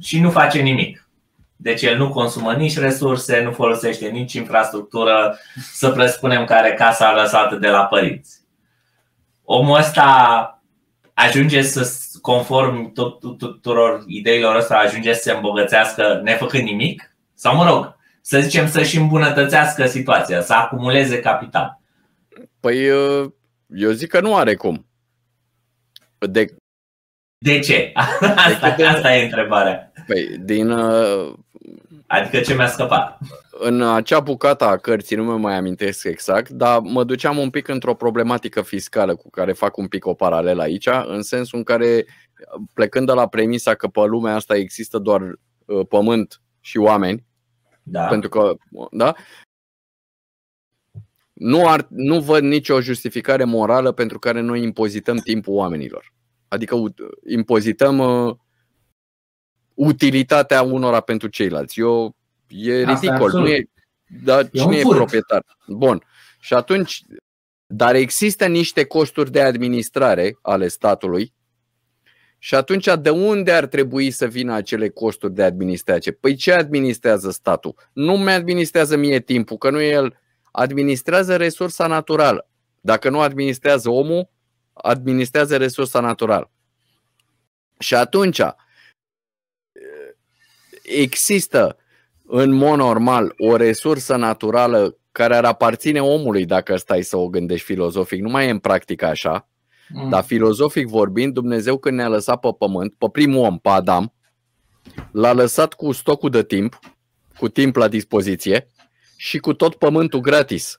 și 0.00 0.20
nu 0.20 0.30
face 0.30 0.60
nimic. 0.60 1.08
Deci 1.56 1.82
el 1.82 1.96
nu 1.96 2.10
consumă 2.10 2.52
nici 2.52 2.78
resurse, 2.78 3.42
nu 3.42 3.52
folosește 3.52 4.08
nici 4.08 4.32
infrastructură, 4.32 5.38
să 5.72 5.90
presupunem 5.90 6.44
că 6.44 6.52
are 6.52 6.72
casa 6.72 7.14
lăsată 7.14 7.56
de 7.56 7.68
la 7.68 7.84
părinți. 7.84 8.38
Omul 9.44 9.78
ăsta 9.78 10.62
ajunge 11.14 11.62
să, 11.62 11.92
conform 12.20 12.92
tuturor 13.38 14.04
ideilor 14.06 14.56
ăsta, 14.56 14.76
ajunge 14.76 15.12
să 15.12 15.20
se 15.22 15.32
îmbogățească 15.32 16.20
nefăcând 16.24 16.62
nimic? 16.62 17.16
Sau 17.34 17.56
mă 17.56 17.64
rog, 17.64 17.96
să 18.20 18.40
zicem 18.40 18.68
să-și 18.68 18.96
îmbunătățească 18.96 19.86
situația, 19.86 20.42
să 20.42 20.52
acumuleze 20.52 21.20
capital. 21.20 21.80
Păi 22.60 22.86
eu 23.74 23.90
zic 23.90 24.08
că 24.08 24.20
nu 24.20 24.36
are 24.36 24.54
cum. 24.54 24.86
De, 26.18 26.54
de 27.38 27.58
ce? 27.58 27.92
Asta, 28.46 28.74
de... 28.76 28.84
asta 28.84 29.16
e 29.16 29.24
întrebarea. 29.24 29.92
Păi, 30.06 30.38
din. 30.38 30.68
Adică 32.10 32.40
ce 32.40 32.54
mi-a 32.54 32.66
scăpat? 32.66 33.18
în 33.60 33.82
acea 33.82 34.20
bucată 34.20 34.64
a 34.64 34.76
cărții, 34.76 35.16
nu 35.16 35.24
mă 35.24 35.36
mai 35.36 35.56
amintesc 35.56 36.04
exact, 36.04 36.50
dar 36.50 36.78
mă 36.78 37.04
duceam 37.04 37.38
un 37.38 37.50
pic 37.50 37.68
într-o 37.68 37.94
problematică 37.94 38.62
fiscală 38.62 39.14
cu 39.14 39.30
care 39.30 39.52
fac 39.52 39.76
un 39.76 39.86
pic 39.86 40.06
o 40.06 40.14
paralelă 40.14 40.62
aici, 40.62 40.88
în 41.06 41.22
sensul 41.22 41.58
în 41.58 41.64
care, 41.64 42.06
plecând 42.74 43.06
de 43.06 43.12
la 43.12 43.28
premisa 43.28 43.74
că 43.74 43.88
pe 43.88 44.00
lumea 44.00 44.34
asta 44.34 44.56
există 44.56 44.98
doar 44.98 45.20
uh, 45.64 45.86
pământ 45.88 46.40
și 46.60 46.78
oameni, 46.78 47.26
da. 47.82 48.02
pentru 48.02 48.28
că, 48.28 48.54
da, 48.90 49.14
nu, 51.32 51.68
ar, 51.68 51.86
nu 51.88 52.20
văd 52.20 52.42
nicio 52.42 52.80
justificare 52.80 53.44
morală 53.44 53.92
pentru 53.92 54.18
care 54.18 54.40
noi 54.40 54.62
impozităm 54.62 55.16
timpul 55.16 55.54
oamenilor. 55.54 56.12
Adică 56.48 56.76
impozităm 57.28 57.98
uh, 57.98 58.36
utilitatea 59.80 60.62
unora 60.62 61.00
pentru 61.00 61.28
ceilalți. 61.28 61.80
Eu 61.80 62.14
E 62.50 62.84
ridicol. 62.84 63.30
Nu 63.32 63.48
e, 63.48 63.68
dar 64.22 64.48
e 64.52 64.58
cine 64.58 64.76
e 64.76 64.82
proprietar? 64.82 65.44
Bun. 65.66 66.02
Și 66.40 66.54
atunci, 66.54 67.02
dar 67.66 67.94
există 67.94 68.46
niște 68.46 68.84
costuri 68.84 69.30
de 69.30 69.40
administrare 69.40 70.38
ale 70.42 70.68
statului 70.68 71.32
și 72.38 72.54
atunci 72.54 72.88
de 73.00 73.10
unde 73.10 73.52
ar 73.52 73.66
trebui 73.66 74.10
să 74.10 74.26
vină 74.26 74.54
acele 74.54 74.88
costuri 74.88 75.34
de 75.34 75.42
administrație? 75.42 76.12
Păi 76.12 76.34
ce 76.34 76.52
administrează 76.52 77.30
statul? 77.30 77.74
Nu 77.92 78.16
mi 78.16 78.32
administrează 78.32 78.96
mie 78.96 79.20
timpul, 79.20 79.56
că 79.56 79.70
nu 79.70 79.80
el 79.80 80.18
administrează 80.50 81.36
resursa 81.36 81.86
naturală. 81.86 82.48
Dacă 82.80 83.10
nu 83.10 83.20
administrează 83.20 83.90
omul, 83.90 84.28
administrează 84.72 85.56
resursa 85.56 86.00
naturală. 86.00 86.50
Și 87.78 87.94
atunci 87.94 88.40
există 90.90 91.76
în 92.26 92.50
mod 92.50 92.78
normal 92.78 93.34
o 93.38 93.56
resursă 93.56 94.16
naturală 94.16 94.96
care 95.12 95.36
ar 95.36 95.44
aparține 95.44 96.00
omului 96.02 96.44
dacă 96.44 96.76
stai 96.76 97.02
să 97.02 97.16
o 97.16 97.28
gândești 97.28 97.66
filozofic. 97.66 98.20
Nu 98.20 98.28
mai 98.28 98.46
e 98.46 98.50
în 98.50 98.58
practică 98.58 99.06
așa, 99.06 99.48
mm. 99.88 100.08
dar 100.08 100.24
filozofic 100.24 100.88
vorbind, 100.88 101.34
Dumnezeu 101.34 101.78
când 101.78 101.96
ne-a 101.96 102.08
lăsat 102.08 102.40
pe 102.40 102.48
pământ, 102.58 102.94
pe 102.98 103.06
primul 103.12 103.44
om, 103.44 103.58
pe 103.58 103.68
Adam, 103.68 104.14
l-a 105.12 105.32
lăsat 105.32 105.74
cu 105.74 105.92
stocul 105.92 106.30
de 106.30 106.42
timp, 106.42 106.78
cu 107.38 107.48
timp 107.48 107.76
la 107.76 107.88
dispoziție 107.88 108.66
și 109.16 109.38
cu 109.38 109.52
tot 109.54 109.74
pământul 109.74 110.20
gratis, 110.20 110.78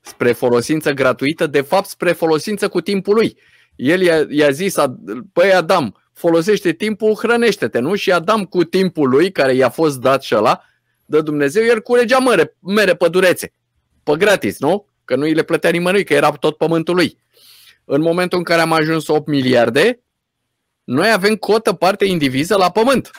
spre 0.00 0.32
folosință 0.32 0.92
gratuită, 0.92 1.46
de 1.46 1.60
fapt 1.60 1.86
spre 1.86 2.12
folosință 2.12 2.68
cu 2.68 2.80
timpul 2.80 3.14
lui. 3.14 3.38
El 3.76 4.00
i-a, 4.00 4.26
i-a 4.28 4.50
zis, 4.50 4.74
păi 5.32 5.52
Adam, 5.52 5.99
folosește 6.20 6.72
timpul, 6.72 7.14
hrănește-te, 7.14 7.78
nu? 7.78 7.94
Și 7.94 8.12
Adam 8.12 8.44
cu 8.44 8.64
timpul 8.64 9.08
lui, 9.08 9.32
care 9.32 9.54
i-a 9.54 9.68
fost 9.68 10.00
dat 10.00 10.22
și 10.22 10.34
ăla, 10.34 10.60
de 11.04 11.20
Dumnezeu, 11.20 11.64
el 11.64 11.80
culegea 11.80 12.18
mere, 12.18 12.56
mere 12.58 12.94
pădurețe, 12.94 13.52
pe 14.02 14.16
gratis, 14.16 14.58
nu? 14.58 14.86
Că 15.04 15.16
nu 15.16 15.22
îi 15.22 15.34
le 15.34 15.42
plătea 15.42 15.70
nimănui, 15.70 16.04
că 16.04 16.14
era 16.14 16.30
tot 16.30 16.56
pământul 16.56 16.94
lui. 16.94 17.18
În 17.84 18.00
momentul 18.00 18.38
în 18.38 18.44
care 18.44 18.60
am 18.60 18.72
ajuns 18.72 19.06
8 19.06 19.26
miliarde, 19.26 20.02
noi 20.84 21.12
avem 21.12 21.34
cotă 21.34 21.72
parte 21.72 22.04
indiviză 22.04 22.56
la 22.56 22.70
pământ. 22.70 23.10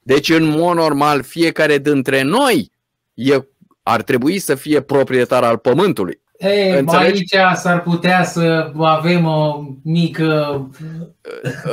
Deci, 0.00 0.28
în 0.28 0.44
mod 0.44 0.76
normal, 0.76 1.22
fiecare 1.22 1.78
dintre 1.78 2.22
noi 2.22 2.70
e, 3.14 3.38
ar 3.82 4.02
trebui 4.02 4.38
să 4.38 4.54
fie 4.54 4.80
proprietar 4.80 5.44
al 5.44 5.58
pământului. 5.58 6.20
Ei, 6.38 6.84
aici 6.86 7.34
s-ar 7.54 7.82
putea 7.82 8.24
să 8.24 8.72
avem 8.78 9.26
o 9.26 9.62
mică 9.82 10.68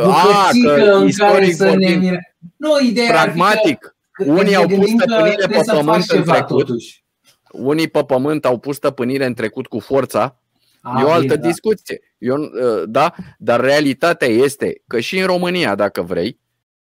bucățică 0.03 0.95
în 0.95 1.11
care 1.11 1.51
să 1.51 1.75
ne 1.75 2.19
Nu, 2.57 2.79
ideea 2.79 3.11
pragmatic. 3.11 3.95
Unii 4.25 4.55
au 4.55 4.67
pus 4.67 4.89
stăpânire 4.89 5.47
pe 5.47 5.61
pământ 5.71 6.09
în 6.09 6.23
trecut. 6.23 6.65
Totuși. 6.65 7.03
Unii 7.51 7.87
pe 7.87 8.03
pământ 8.03 8.45
au 8.45 8.57
pus 8.57 8.75
stăpânire 8.75 9.25
în 9.25 9.33
trecut 9.33 9.67
cu 9.67 9.79
forța. 9.79 10.39
A, 10.81 11.01
e 11.01 11.03
o 11.03 11.11
altă 11.11 11.35
da. 11.35 11.47
discuție. 11.47 11.99
Eu, 12.17 12.35
ă, 12.35 12.85
da, 12.85 13.13
dar 13.37 13.59
realitatea 13.59 14.27
este 14.27 14.81
că 14.87 14.99
și 14.99 15.19
în 15.19 15.25
România, 15.25 15.75
dacă 15.75 16.01
vrei, 16.01 16.39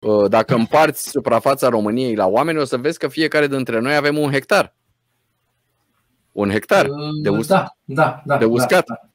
ă, 0.03 0.27
dacă 0.27 0.55
împarți 0.55 1.09
suprafața 1.09 1.69
României 1.69 2.15
la 2.15 2.27
oameni, 2.27 2.59
o 2.59 2.63
să 2.63 2.77
vezi 2.77 2.97
că 2.97 3.07
fiecare 3.07 3.47
dintre 3.47 3.79
noi 3.79 3.95
avem 3.95 4.17
un 4.17 4.31
hectar 4.31 4.75
un 6.35 6.49
hectar 6.49 6.87
de, 7.21 7.29
us- 7.29 7.47
da, 7.47 7.75
da, 7.83 8.21
da, 8.25 8.37
de 8.37 8.45
uscat. 8.45 8.85
Da, 8.85 8.93
da. 9.01 9.09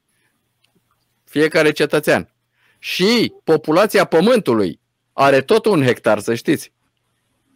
Fiecare 1.23 1.71
cetățean. 1.71 2.33
Și 2.79 3.33
populația 3.43 4.05
pământului 4.05 4.79
are 5.13 5.41
tot 5.41 5.65
un 5.65 5.83
hectar, 5.83 6.19
să 6.19 6.33
știți. 6.33 6.73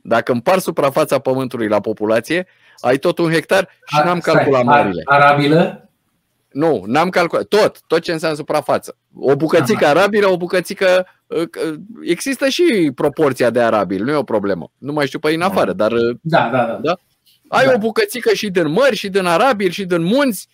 Dacă 0.02 0.32
împar 0.32 0.60
suprafața 0.60 1.20
pământului 1.20 1.68
la 1.68 1.80
populație, 1.80 2.48
ai 2.80 2.98
tot 2.98 3.18
un 3.18 3.32
hectar 3.32 3.70
și 3.86 4.02
n-am 4.06 4.20
calculat 4.20 4.64
marile. 4.64 5.02
Arabilă? 5.06 5.90
Nu, 6.52 6.84
n-am 6.86 7.10
calculat. 7.10 7.46
Tot, 7.46 7.82
tot 7.88 8.02
ce 8.02 8.12
înseamnă 8.12 8.38
suprafață. 8.38 8.98
O 9.16 9.36
bucățică 9.36 9.86
Aha. 9.86 10.00
arabilă, 10.00 10.28
o 10.28 10.38
bucățică... 10.38 11.08
Uh, 11.28 11.38
uh, 11.40 11.80
există 12.04 12.48
și 12.48 12.92
proporția 12.96 13.50
de 13.50 13.62
arabil, 13.62 14.04
nu 14.04 14.12
e 14.12 14.16
o 14.16 14.24
problemă. 14.24 14.72
Nu 14.78 14.94
mai 14.94 15.06
știu 15.06 15.20
pe 15.20 15.34
în 15.34 15.42
afară, 15.42 15.74
dar... 15.74 15.92
Uh, 15.92 16.18
da, 16.22 16.50
da, 16.52 16.66
da. 16.66 16.80
da? 16.82 16.96
Ai 17.48 17.66
da. 17.66 17.72
o 17.76 17.78
bucățică 17.78 18.34
și 18.34 18.50
din 18.50 18.72
mări, 18.72 18.96
și 18.96 19.10
din 19.10 19.26
arabil, 19.26 19.70
și 19.70 19.86
din 19.86 20.04
munți, 20.04 20.48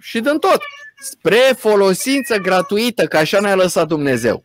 și 0.00 0.20
din 0.20 0.38
tot. 0.38 0.60
Spre 1.02 1.54
folosință 1.56 2.36
gratuită, 2.36 3.06
că 3.06 3.16
așa 3.16 3.40
ne-a 3.40 3.54
lăsat 3.54 3.86
Dumnezeu. 3.86 4.44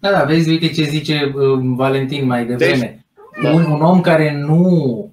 Da, 0.00 0.10
da, 0.10 0.24
vezi, 0.24 0.48
uite 0.48 0.68
ce 0.68 0.82
zice 0.82 1.32
uh, 1.34 1.58
Valentin 1.62 2.26
mai 2.26 2.46
devreme. 2.46 3.04
Deci, 3.32 3.42
da. 3.42 3.50
un, 3.50 3.64
un 3.64 3.80
om 3.80 4.00
care 4.00 4.32
nu 4.32 5.12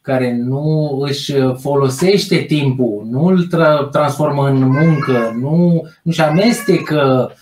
care 0.00 0.36
nu 0.36 0.98
își 1.00 1.34
folosește 1.60 2.36
timpul, 2.36 3.06
nu 3.10 3.24
îl 3.24 3.46
tra- 3.46 3.90
transformă 3.90 4.48
în 4.48 4.58
muncă, 4.58 5.36
nu 5.40 5.88
își 6.02 6.20
amestecă 6.20 7.34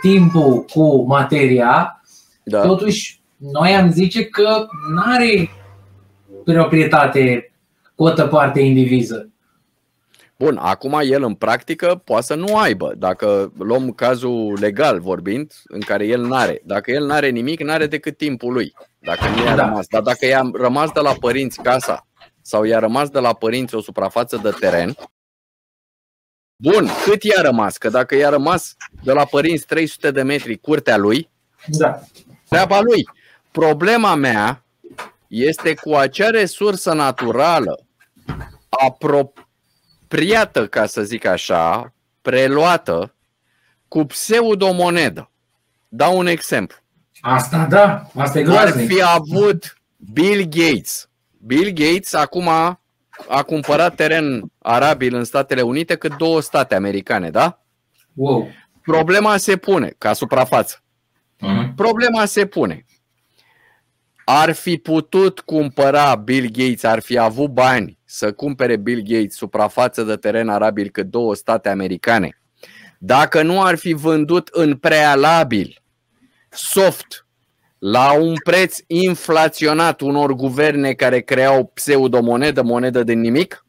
timpul 0.00 0.64
cu 0.72 1.06
materia, 1.06 2.02
da. 2.42 2.60
totuși 2.60 3.20
noi 3.36 3.74
am 3.74 3.90
zice 3.92 4.24
că 4.24 4.66
nu 4.94 5.02
are 5.04 5.48
proprietate 6.52 7.52
cotă 7.94 8.26
parte 8.26 8.60
indiviză. 8.60 9.30
Bun, 10.38 10.56
acum 10.56 11.00
el 11.02 11.22
în 11.22 11.34
practică 11.34 12.02
poate 12.04 12.24
să 12.24 12.34
nu 12.34 12.56
aibă. 12.56 12.94
Dacă 12.96 13.52
luăm 13.58 13.90
cazul 13.90 14.56
legal 14.60 15.00
vorbind, 15.00 15.52
în 15.64 15.80
care 15.80 16.06
el 16.06 16.26
n-are. 16.26 16.60
Dacă 16.64 16.90
el 16.90 17.06
n-are 17.06 17.28
nimic, 17.28 17.60
n-are 17.62 17.86
decât 17.86 18.16
timpul 18.16 18.52
lui. 18.52 18.74
Dacă 18.98 19.28
nu 19.28 19.44
i-a 19.44 19.54
da. 19.54 19.64
rămas. 19.64 19.86
Dar 19.86 20.02
dacă 20.02 20.26
i-a 20.26 20.50
rămas 20.52 20.90
de 20.90 21.00
la 21.00 21.12
părinți 21.20 21.62
casa 21.62 22.06
sau 22.42 22.64
i-a 22.64 22.78
rămas 22.78 23.08
de 23.08 23.18
la 23.18 23.34
părinți 23.34 23.74
o 23.74 23.80
suprafață 23.80 24.40
de 24.42 24.50
teren, 24.60 24.96
bun, 26.56 26.88
cât 27.04 27.22
i-a 27.22 27.42
rămas? 27.42 27.76
Că 27.76 27.88
dacă 27.88 28.14
i-a 28.14 28.28
rămas 28.28 28.76
de 29.02 29.12
la 29.12 29.24
părinți 29.24 29.66
300 29.66 30.10
de 30.10 30.22
metri 30.22 30.56
curtea 30.56 30.96
lui, 30.96 31.30
da. 31.66 32.00
treaba 32.48 32.80
lui. 32.80 33.08
Problema 33.50 34.14
mea 34.14 34.65
este 35.28 35.74
cu 35.74 35.94
acea 35.94 36.30
resursă 36.30 36.92
naturală 36.92 37.86
apropiată, 38.68 40.66
ca 40.66 40.86
să 40.86 41.02
zic 41.02 41.24
așa, 41.24 41.94
preluată 42.22 43.14
cu 43.88 44.04
pseudomonedă. 44.04 45.30
Dau 45.88 46.18
un 46.18 46.26
exemplu. 46.26 46.78
Asta 47.20 47.66
da, 47.66 48.06
asta 48.14 48.38
e 48.38 48.42
groaznic. 48.42 48.90
Ar 48.90 48.96
fi 48.96 49.02
avut 49.02 49.80
Bill 49.96 50.42
Gates. 50.42 51.08
Bill 51.38 51.70
Gates 51.70 52.12
acum 52.12 52.48
a 53.28 53.42
cumpărat 53.46 53.94
teren 53.94 54.52
arabil 54.58 55.14
în 55.14 55.24
Statele 55.24 55.62
Unite 55.62 55.96
cât 55.96 56.16
două 56.16 56.40
state 56.40 56.74
americane, 56.74 57.30
da? 57.30 57.62
Wow. 58.14 58.48
Problema 58.82 59.36
se 59.36 59.56
pune, 59.56 59.94
ca 59.98 60.12
suprafață. 60.12 60.82
Uh-huh. 61.36 61.74
Problema 61.76 62.24
se 62.24 62.46
pune 62.46 62.85
ar 64.28 64.52
fi 64.52 64.76
putut 64.76 65.40
cumpăra 65.40 66.14
Bill 66.14 66.48
Gates, 66.52 66.82
ar 66.82 67.00
fi 67.00 67.18
avut 67.18 67.50
bani 67.50 67.98
să 68.04 68.32
cumpere 68.32 68.76
Bill 68.76 69.02
Gates 69.04 69.36
suprafață 69.36 70.02
de 70.02 70.16
teren 70.16 70.48
arabil 70.48 70.88
cât 70.88 71.06
două 71.06 71.34
state 71.34 71.68
americane, 71.68 72.40
dacă 72.98 73.42
nu 73.42 73.62
ar 73.62 73.76
fi 73.76 73.92
vândut 73.92 74.48
în 74.52 74.76
prealabil 74.76 75.82
soft 76.50 77.26
la 77.78 78.12
un 78.12 78.34
preț 78.44 78.78
inflaționat 78.86 80.00
unor 80.00 80.32
guverne 80.32 80.92
care 80.92 81.20
creau 81.20 81.64
pseudomonedă, 81.74 82.62
monedă 82.62 83.02
de 83.02 83.12
nimic, 83.12 83.64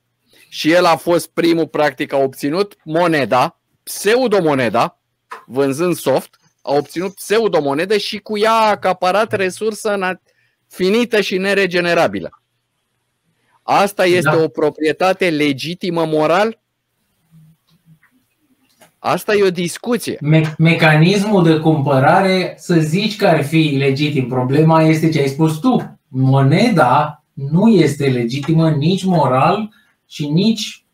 și 0.50 0.72
el 0.72 0.86
a 0.86 0.96
fost 0.96 1.28
primul, 1.28 1.68
practic, 1.68 2.14
a 2.14 2.18
obținut 2.18 2.76
moneda, 2.84 3.60
pseudomoneda, 3.84 5.00
vânzând 5.46 5.96
soft, 5.96 6.36
a 6.62 6.74
obținut 6.74 7.14
pseudomonedă 7.14 7.98
și 7.98 8.18
cu 8.18 8.38
ea 8.38 8.52
a 8.52 8.70
acaparat 8.70 9.34
resursă 9.34 9.96
finită 10.68 11.22
și 11.22 11.38
neregenerabilă. 11.38 12.42
Asta 13.64 14.06
este 14.06 14.30
da. 14.30 14.44
o 14.44 14.48
proprietate 14.48 15.30
legitimă 15.30 16.06
moral? 16.06 16.60
Asta 19.00 19.36
e 19.36 19.44
o 19.44 19.50
discuție. 19.50 20.18
Me- 20.22 20.54
mecanismul 20.58 21.44
de 21.44 21.60
cumpărare, 21.60 22.56
să 22.58 22.80
zici 22.80 23.16
că 23.16 23.28
ar 23.28 23.44
fi 23.44 23.76
legitim. 23.78 24.28
Problema 24.28 24.84
este 24.84 25.10
ce 25.10 25.20
ai 25.20 25.28
spus 25.28 25.60
tu. 25.60 26.00
Moneda 26.08 27.24
nu 27.34 27.70
este 27.70 28.10
legitimă 28.10 28.70
nici 28.70 29.04
moral 29.04 29.70
și 30.06 30.28
nici 30.28 30.86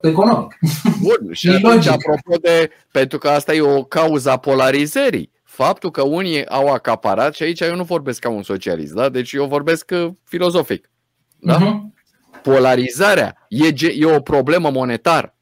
economic. 0.00 0.58
Bun, 1.00 1.32
și 1.32 1.48
atunci, 1.48 1.86
apropo 1.86 2.36
de, 2.40 2.70
pentru 2.92 3.18
că 3.18 3.28
asta 3.28 3.54
e 3.54 3.60
o 3.60 3.84
cauza 3.84 4.36
polarizării 4.36 5.33
faptul 5.54 5.90
că 5.90 6.02
unii 6.02 6.46
au 6.46 6.72
acaparat, 6.72 7.34
și 7.34 7.42
aici 7.42 7.60
eu 7.60 7.76
nu 7.76 7.84
vorbesc 7.84 8.20
ca 8.20 8.28
un 8.28 8.42
socialist, 8.42 8.92
da? 8.92 9.08
deci 9.08 9.32
eu 9.32 9.46
vorbesc 9.46 9.90
uh, 9.94 10.10
filozofic. 10.24 10.90
Da? 11.38 11.58
Uh-huh. 11.58 11.94
Polarizarea 12.42 13.46
e, 13.48 13.66
e 13.94 14.04
o 14.04 14.20
problemă 14.20 14.70
monetară. 14.70 15.34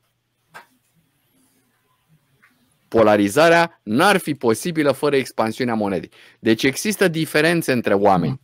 Polarizarea 2.88 3.80
n-ar 3.82 4.16
fi 4.16 4.34
posibilă 4.34 4.92
fără 4.92 5.16
expansiunea 5.16 5.74
monedei. 5.74 6.10
Deci 6.38 6.62
există 6.62 7.08
diferențe 7.08 7.72
între 7.72 7.94
oameni. 7.94 8.40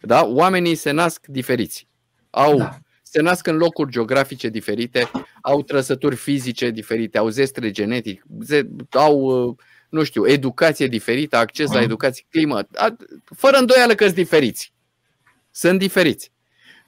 Da? 0.00 0.24
Oamenii 0.24 0.74
se 0.74 0.90
nasc 0.90 1.26
diferiți. 1.26 1.88
Au, 2.30 2.56
da. 2.56 2.78
Se 3.02 3.20
nasc 3.22 3.46
în 3.46 3.56
locuri 3.56 3.90
geografice 3.90 4.48
diferite, 4.48 5.10
au 5.42 5.62
trăsături 5.62 6.16
fizice 6.16 6.70
diferite, 6.70 7.18
au 7.18 7.28
zestre 7.28 7.70
genetic, 7.70 8.24
au 8.90 9.18
uh, 9.18 9.54
nu 9.88 10.02
știu, 10.02 10.28
educație 10.28 10.86
diferită, 10.86 11.36
acces 11.36 11.72
la 11.72 11.80
educație, 11.80 12.24
climă, 12.30 12.62
fără 13.36 13.56
îndoială 13.56 13.94
că 13.94 14.04
sunt 14.04 14.16
diferiți. 14.16 14.72
Sunt 15.50 15.78
diferiți. 15.78 16.32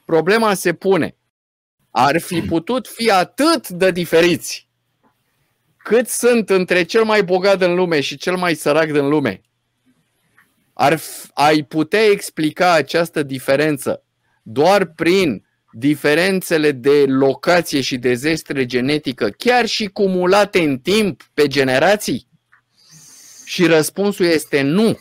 Problema 0.05 0.53
se 0.53 0.73
pune. 0.73 1.15
Ar 1.91 2.19
fi 2.19 2.41
putut 2.41 2.87
fi 2.87 3.11
atât 3.11 3.69
de 3.69 3.91
diferiți 3.91 4.69
cât 5.89 6.07
sunt 6.07 6.49
între 6.49 6.83
cel 6.83 7.03
mai 7.03 7.23
bogat 7.23 7.61
în 7.61 7.75
lume 7.75 7.99
și 7.99 8.17
cel 8.17 8.35
mai 8.35 8.55
sărac 8.55 8.91
din 8.91 9.07
lume, 9.07 9.41
ar, 10.73 10.99
ai 11.33 11.63
putea 11.63 12.03
explica 12.03 12.73
această 12.73 13.23
diferență 13.23 14.03
doar 14.43 14.85
prin 14.85 15.45
diferențele 15.71 16.71
de 16.71 17.05
locație 17.07 17.81
și 17.81 17.97
de 17.97 18.13
zestre 18.13 18.65
genetică, 18.65 19.29
chiar 19.29 19.65
și 19.65 19.87
cumulate 19.87 20.59
în 20.59 20.77
timp 20.77 21.29
pe 21.33 21.47
generații? 21.47 22.28
Și 23.49 23.65
răspunsul 23.65 24.25
este 24.25 24.61
nu. 24.61 24.99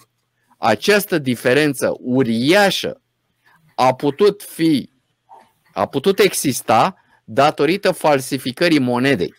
Această 0.58 1.18
diferență 1.18 1.96
uriașă 2.00 3.02
a 3.74 3.94
putut 3.94 4.42
fi, 4.42 4.90
a 5.72 5.86
putut 5.86 6.18
exista 6.18 6.94
datorită 7.24 7.92
falsificării 7.92 8.78
monedei, 8.78 9.34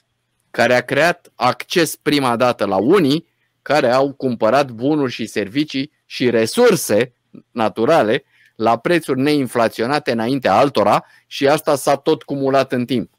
care 0.52 0.74
a 0.74 0.82
creat 0.82 1.32
acces 1.36 1.96
prima 1.96 2.36
dată 2.36 2.66
la 2.66 2.76
unii 2.76 3.28
care 3.62 3.92
au 3.92 4.14
cumpărat 4.14 4.72
bunuri 4.72 5.12
și 5.12 5.26
servicii 5.26 5.92
și 6.06 6.30
resurse 6.30 7.14
naturale 7.52 8.24
la 8.56 8.78
prețuri 8.78 9.20
neinflaționate 9.20 10.12
înaintea 10.12 10.54
altora 10.54 11.06
și 11.28 11.48
asta 11.48 11.76
s-a 11.76 11.96
tot 11.96 12.24
cumulat 12.24 12.72
în 12.72 12.86
timp. 12.86 13.14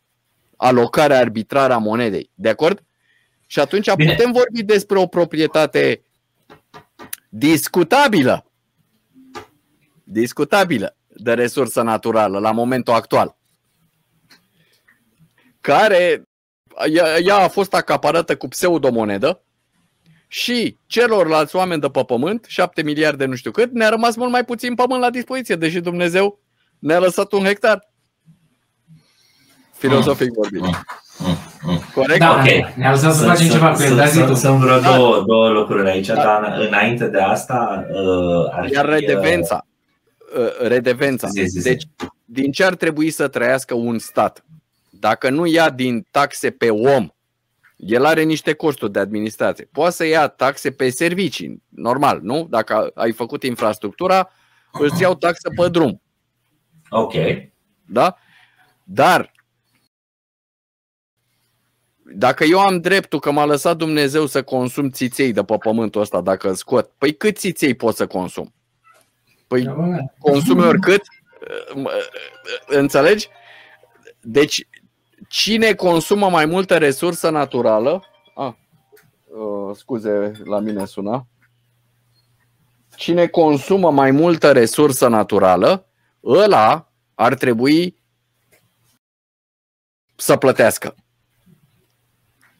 Alocarea 0.56 1.18
arbitrară 1.18 1.72
a 1.72 1.78
monedei. 1.78 2.30
De 2.34 2.48
acord? 2.48 2.84
Și 3.50 3.60
atunci 3.60 3.94
Bine. 3.94 4.14
putem 4.14 4.32
vorbi 4.32 4.62
despre 4.62 4.98
o 4.98 5.06
proprietate 5.06 6.02
discutabilă. 7.28 8.50
Discutabilă 10.04 10.96
de 11.08 11.32
resursă 11.34 11.82
naturală 11.82 12.38
la 12.38 12.50
momentul 12.50 12.94
actual. 12.94 13.36
Care 15.60 16.22
ea 17.24 17.36
a 17.36 17.48
fost 17.48 17.74
acaparată 17.74 18.36
cu 18.36 18.48
pseudomonedă 18.48 19.42
și 20.26 20.76
celorlalți 20.86 21.56
oameni 21.56 21.80
de 21.80 21.88
pe 21.90 22.04
pământ, 22.04 22.44
7 22.48 22.82
miliarde 22.82 23.24
nu 23.24 23.34
știu 23.34 23.50
cât, 23.50 23.72
ne-a 23.72 23.88
rămas 23.88 24.16
mult 24.16 24.30
mai 24.30 24.44
puțin 24.44 24.74
pământ 24.74 25.00
la 25.00 25.10
dispoziție, 25.10 25.56
deși 25.56 25.80
Dumnezeu 25.80 26.40
ne-a 26.78 26.98
lăsat 26.98 27.32
un 27.32 27.44
hectar. 27.44 27.90
Filozofic 29.72 30.32
vorbind. 30.32 30.64
Mm, 31.20 31.26
mm, 31.26 31.72
mm, 31.72 31.80
Corect? 31.94 32.18
Da, 32.18 32.30
ok. 32.30 32.76
Ne-a 32.76 32.90
lăsat 32.90 33.14
să 33.14 33.24
facem 33.24 33.48
ceva 33.48 33.72
cu 33.72 33.82
el. 33.82 34.34
Sunt 34.34 34.58
vreo 34.58 34.78
da. 34.78 34.96
două, 34.96 35.22
două 35.26 35.48
lucruri 35.48 35.88
aici, 35.88 36.06
da. 36.06 36.14
dar 36.14 36.56
înainte 36.68 37.06
de 37.06 37.18
asta 37.18 37.86
uh, 37.90 38.48
ar 38.50 38.68
Iar 38.68 38.84
fi, 38.84 38.90
redevența. 38.90 39.66
Uh, 40.38 40.68
redevența. 40.68 41.28
Zi, 41.28 41.42
zi, 41.42 41.58
zi. 41.58 41.68
Deci, 41.68 41.82
din 42.24 42.52
ce 42.52 42.64
ar 42.64 42.74
trebui 42.74 43.10
să 43.10 43.28
trăiască 43.28 43.74
un 43.74 43.98
stat? 43.98 44.44
Dacă 44.90 45.30
nu 45.30 45.46
ia 45.46 45.70
din 45.70 46.06
taxe 46.10 46.50
pe 46.50 46.70
om, 46.70 47.08
el 47.76 48.04
are 48.04 48.22
niște 48.22 48.52
costuri 48.52 48.92
de 48.92 48.98
administrație. 48.98 49.68
Poate 49.72 49.94
să 49.94 50.06
ia 50.06 50.28
taxe 50.28 50.70
pe 50.70 50.90
servicii, 50.90 51.62
normal, 51.68 52.18
nu? 52.22 52.46
Dacă 52.50 52.90
ai 52.94 53.12
făcut 53.12 53.42
infrastructura, 53.42 54.30
îți 54.72 55.02
iau 55.02 55.14
taxă 55.14 55.48
pe 55.56 55.68
drum. 55.68 56.02
Ok. 56.90 57.14
Da? 57.86 58.16
Dar 58.84 59.32
dacă 62.14 62.44
eu 62.44 62.58
am 62.58 62.80
dreptul 62.80 63.20
că 63.20 63.30
m-a 63.30 63.44
lăsat 63.44 63.76
Dumnezeu 63.76 64.26
să 64.26 64.42
consum 64.42 64.90
țiței 64.90 65.32
de 65.32 65.44
pe 65.44 65.56
pământul 65.56 66.00
ăsta, 66.00 66.20
dacă 66.20 66.48
îl 66.48 66.54
scot, 66.54 66.90
păi 66.98 67.16
cât 67.16 67.38
țiței 67.38 67.74
pot 67.74 67.96
să 67.96 68.06
consum? 68.06 68.52
Păi 69.46 69.62
da, 69.62 69.74
consumi 70.18 70.64
oricât? 70.64 71.02
Înțelegi? 72.66 73.28
Deci 74.20 74.66
cine 75.28 75.74
consumă 75.74 76.30
mai 76.30 76.44
multă 76.44 76.78
resursă 76.78 77.30
naturală, 77.30 78.04
ah, 78.34 78.52
uh, 79.26 79.76
scuze, 79.76 80.32
la 80.44 80.58
mine 80.58 80.84
suna, 80.84 81.26
cine 82.96 83.26
consumă 83.26 83.90
mai 83.90 84.10
multă 84.10 84.52
resursă 84.52 85.08
naturală, 85.08 85.86
ăla 86.24 86.92
ar 87.14 87.34
trebui 87.34 88.02
să 90.16 90.36
plătească. 90.36 90.94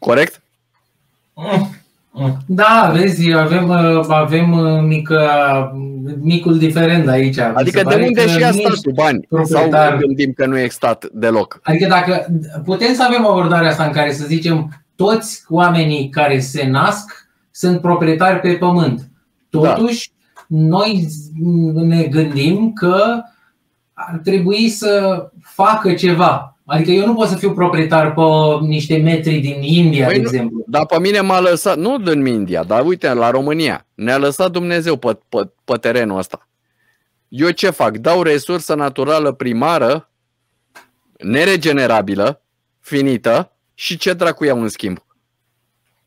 Corect? 0.01 0.43
Da, 2.47 2.91
vezi, 2.95 3.33
avem, 3.33 3.71
avem 4.09 4.51
mică, 4.87 5.21
micul 6.21 6.59
diferent 6.59 7.09
aici. 7.09 7.39
Adică 7.39 7.83
de 7.89 7.95
unde 7.95 8.29
și 8.29 8.41
ia 8.41 8.53
statul 8.53 8.93
bani? 8.95 9.27
Proprietar... 9.29 9.89
Sau 9.89 9.99
gândim 9.99 10.33
că 10.33 10.47
nu 10.47 10.59
e 10.59 10.69
stat 10.69 11.07
deloc? 11.13 11.61
Adică 11.63 11.87
dacă 11.89 12.27
putem 12.65 12.95
să 12.95 13.05
avem 13.09 13.27
abordarea 13.27 13.71
asta 13.71 13.85
în 13.85 13.93
care 13.93 14.13
să 14.13 14.27
zicem 14.27 14.85
toți 14.97 15.45
oamenii 15.49 16.09
care 16.09 16.41
se 16.41 16.67
nasc 16.67 17.29
sunt 17.51 17.81
proprietari 17.81 18.41
pe 18.41 18.53
pământ. 18.53 19.09
Totuși, 19.51 20.11
da. 20.47 20.59
noi 20.59 21.09
ne 21.75 22.03
gândim 22.03 22.73
că 22.73 23.23
ar 23.93 24.21
trebui 24.25 24.69
să 24.69 25.25
facă 25.43 25.95
ceva. 25.95 26.59
Adică 26.71 26.91
eu 26.91 27.07
nu 27.07 27.15
pot 27.15 27.29
să 27.29 27.37
fiu 27.37 27.53
proprietar 27.53 28.15
pe 28.15 28.23
niște 28.67 28.97
metri 28.97 29.39
din 29.39 29.63
India, 29.63 30.07
păi 30.07 30.15
de 30.15 30.21
nu, 30.21 30.29
exemplu. 30.29 30.65
Dar 30.67 30.87
pe 30.87 30.99
mine 30.99 31.21
m-a 31.21 31.41
lăsat, 31.41 31.77
nu 31.77 31.99
din 31.99 32.27
India, 32.27 32.65
dar 32.65 32.85
uite, 32.85 33.13
la 33.13 33.31
România. 33.31 33.87
Ne-a 33.95 34.19
lăsat 34.19 34.51
Dumnezeu 34.51 34.97
pe, 34.97 35.19
pe, 35.29 35.51
pe 35.65 35.77
terenul 35.77 36.19
ăsta. 36.19 36.49
Eu 37.29 37.51
ce 37.51 37.71
fac? 37.71 37.97
Dau 37.97 38.23
resursă 38.23 38.75
naturală 38.75 39.33
primară, 39.33 40.11
neregenerabilă, 41.19 42.43
finită 42.81 43.53
și 43.75 43.97
ce 43.97 44.13
dracu 44.13 44.45
iau 44.45 44.63
în 44.63 44.69
schimb? 44.69 44.99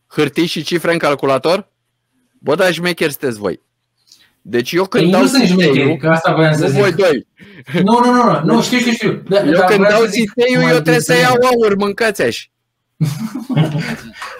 Hârtii 0.08 0.46
și 0.46 0.64
cifre 0.64 0.92
în 0.92 0.98
calculator? 0.98 1.72
Bă, 2.40 2.56
dar 2.56 2.72
șmecher 2.74 3.10
sunteți 3.10 3.40
voi. 3.40 3.62
Deci 4.46 4.72
eu 4.72 4.86
când 4.86 5.04
Ei 5.04 5.12
dau 5.12 5.22
nu 5.22 5.28
sunt 5.28 5.44
șmecheri, 5.44 5.98
că 5.98 6.08
asta 6.08 6.34
voiam 6.34 6.58
să 6.58 6.68
zic. 6.68 6.80
Voi 6.80 6.92
doi. 6.92 7.28
Nu, 7.74 8.00
nu, 8.00 8.12
nu, 8.12 8.24
nu, 8.24 8.40
nu 8.44 8.62
știu, 8.62 8.78
știu, 8.78 8.92
știu. 8.92 9.24
Da, 9.28 9.44
eu 9.44 9.66
când 9.68 9.88
dau 9.88 10.06
ziteiul, 10.06 10.62
eu 10.62 10.80
trebuie 10.80 11.00
să 11.00 11.18
iau 11.18 11.38
aur, 11.42 11.76
mâncați 11.76 12.22
așa. 12.22 12.46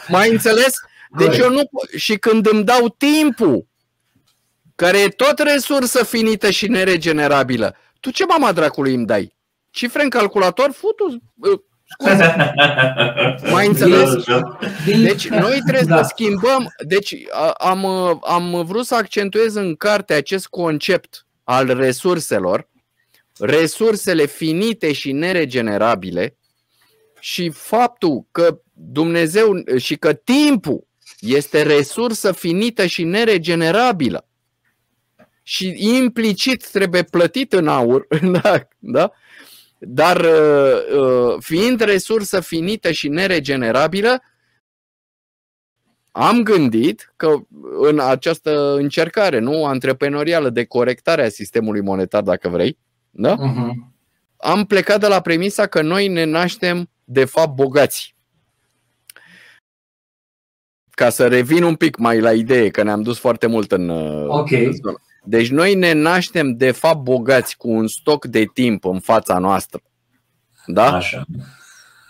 Mai 0.08 0.32
înțeles? 0.32 0.76
Deci 1.18 1.38
eu 1.38 1.50
nu 1.50 1.62
și 1.98 2.16
când 2.16 2.48
îmi 2.52 2.64
dau 2.64 2.90
timpul, 2.90 3.68
care 4.76 5.00
e 5.00 5.08
tot 5.08 5.40
resursă 5.40 6.04
finită 6.04 6.50
și 6.50 6.68
neregenerabilă, 6.68 7.76
tu 8.00 8.12
ce 8.12 8.26
mama 8.26 8.52
dracului 8.52 8.94
îmi 8.94 9.06
dai? 9.06 9.36
Cifre 9.70 10.04
în 10.04 10.10
calculator? 10.10 10.72
Futu, 10.72 11.22
mai 13.52 13.68
înțeles? 13.68 14.10
Deci 14.86 15.28
noi 15.28 15.60
trebuie 15.66 15.86
da. 15.88 16.04
să 16.04 16.10
schimbăm. 16.10 16.74
Deci 16.88 17.16
am, 17.58 17.86
am 18.24 18.64
vrut 18.66 18.86
să 18.86 18.96
accentuez 18.96 19.56
în 19.56 19.76
carte 19.76 20.14
acest 20.14 20.48
concept 20.48 21.26
al 21.44 21.78
resurselor, 21.78 22.70
resursele 23.40 24.26
finite 24.26 24.94
și 24.94 25.12
neregenerabile 25.12 26.38
și 27.20 27.50
faptul 27.50 28.26
că 28.32 28.60
Dumnezeu 28.74 29.64
și 29.78 29.96
că 29.96 30.14
timpul 30.14 30.88
este 31.20 31.62
resursă 31.62 32.32
finită 32.32 32.86
și 32.86 33.04
neregenerabilă 33.04 34.28
și 35.44 35.76
implicit 35.78 36.70
trebuie 36.70 37.04
plătit 37.04 37.54
în 37.54 37.68
aur, 37.68 38.08
da, 38.42 38.68
da? 38.80 39.12
Dar 39.86 40.20
uh, 40.20 40.98
uh, 41.00 41.36
fiind 41.40 41.82
resursă 41.82 42.40
finită 42.40 42.92
și 42.92 43.08
neregenerabilă, 43.08 44.22
am 46.12 46.44
gândit 46.44 47.14
că 47.16 47.36
în 47.80 48.00
această 48.00 48.74
încercare 48.74 49.40
nu 49.40 49.66
antreprenorială 49.66 50.50
de 50.50 50.66
corectare 50.66 51.26
a 51.26 51.30
sistemului 51.30 51.82
monetar, 51.82 52.22
dacă 52.22 52.50
vrei, 52.50 52.78
da? 53.10 53.36
Uh-huh. 53.36 53.92
am 54.38 54.66
plecat 54.66 55.00
de 55.00 55.08
la 55.08 55.22
premisa 55.22 55.68
că 55.68 55.82
noi 55.82 56.08
ne 56.08 56.24
naștem 56.24 56.90
de 57.04 57.26
fapt 57.26 57.56
bogați. 57.56 58.16
Ca 60.90 61.10
să 61.10 61.28
revin 61.28 61.64
un 61.64 61.76
pic 61.76 61.98
mai 61.98 62.20
la 62.20 62.34
idee, 62.34 62.70
că 62.70 62.84
ne-am 62.84 63.02
dus 63.02 63.20
foarte 63.20 63.48
mult 63.48 63.72
în. 63.72 63.90
Uh, 63.90 64.26
okay. 64.28 64.66
În 64.66 64.74
deci 65.24 65.50
noi 65.50 65.76
ne 65.76 65.92
naștem 65.92 66.58
de 66.58 66.72
fapt 66.72 67.02
bogați 67.04 67.58
cu 67.58 67.70
un 67.70 67.88
stoc 67.88 68.26
de 68.26 68.46
timp 68.54 68.86
în 68.86 69.00
fața 69.00 69.38
noastră. 69.38 69.82
Da? 70.66 70.94
Așa. 70.94 71.26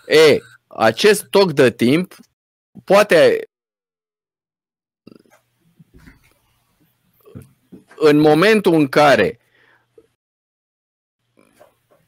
E, 0.06 0.38
acest 0.66 1.24
stoc 1.24 1.52
de 1.52 1.70
timp 1.70 2.16
poate 2.84 3.48
în 7.96 8.18
momentul 8.18 8.74
în 8.74 8.88
care 8.88 9.38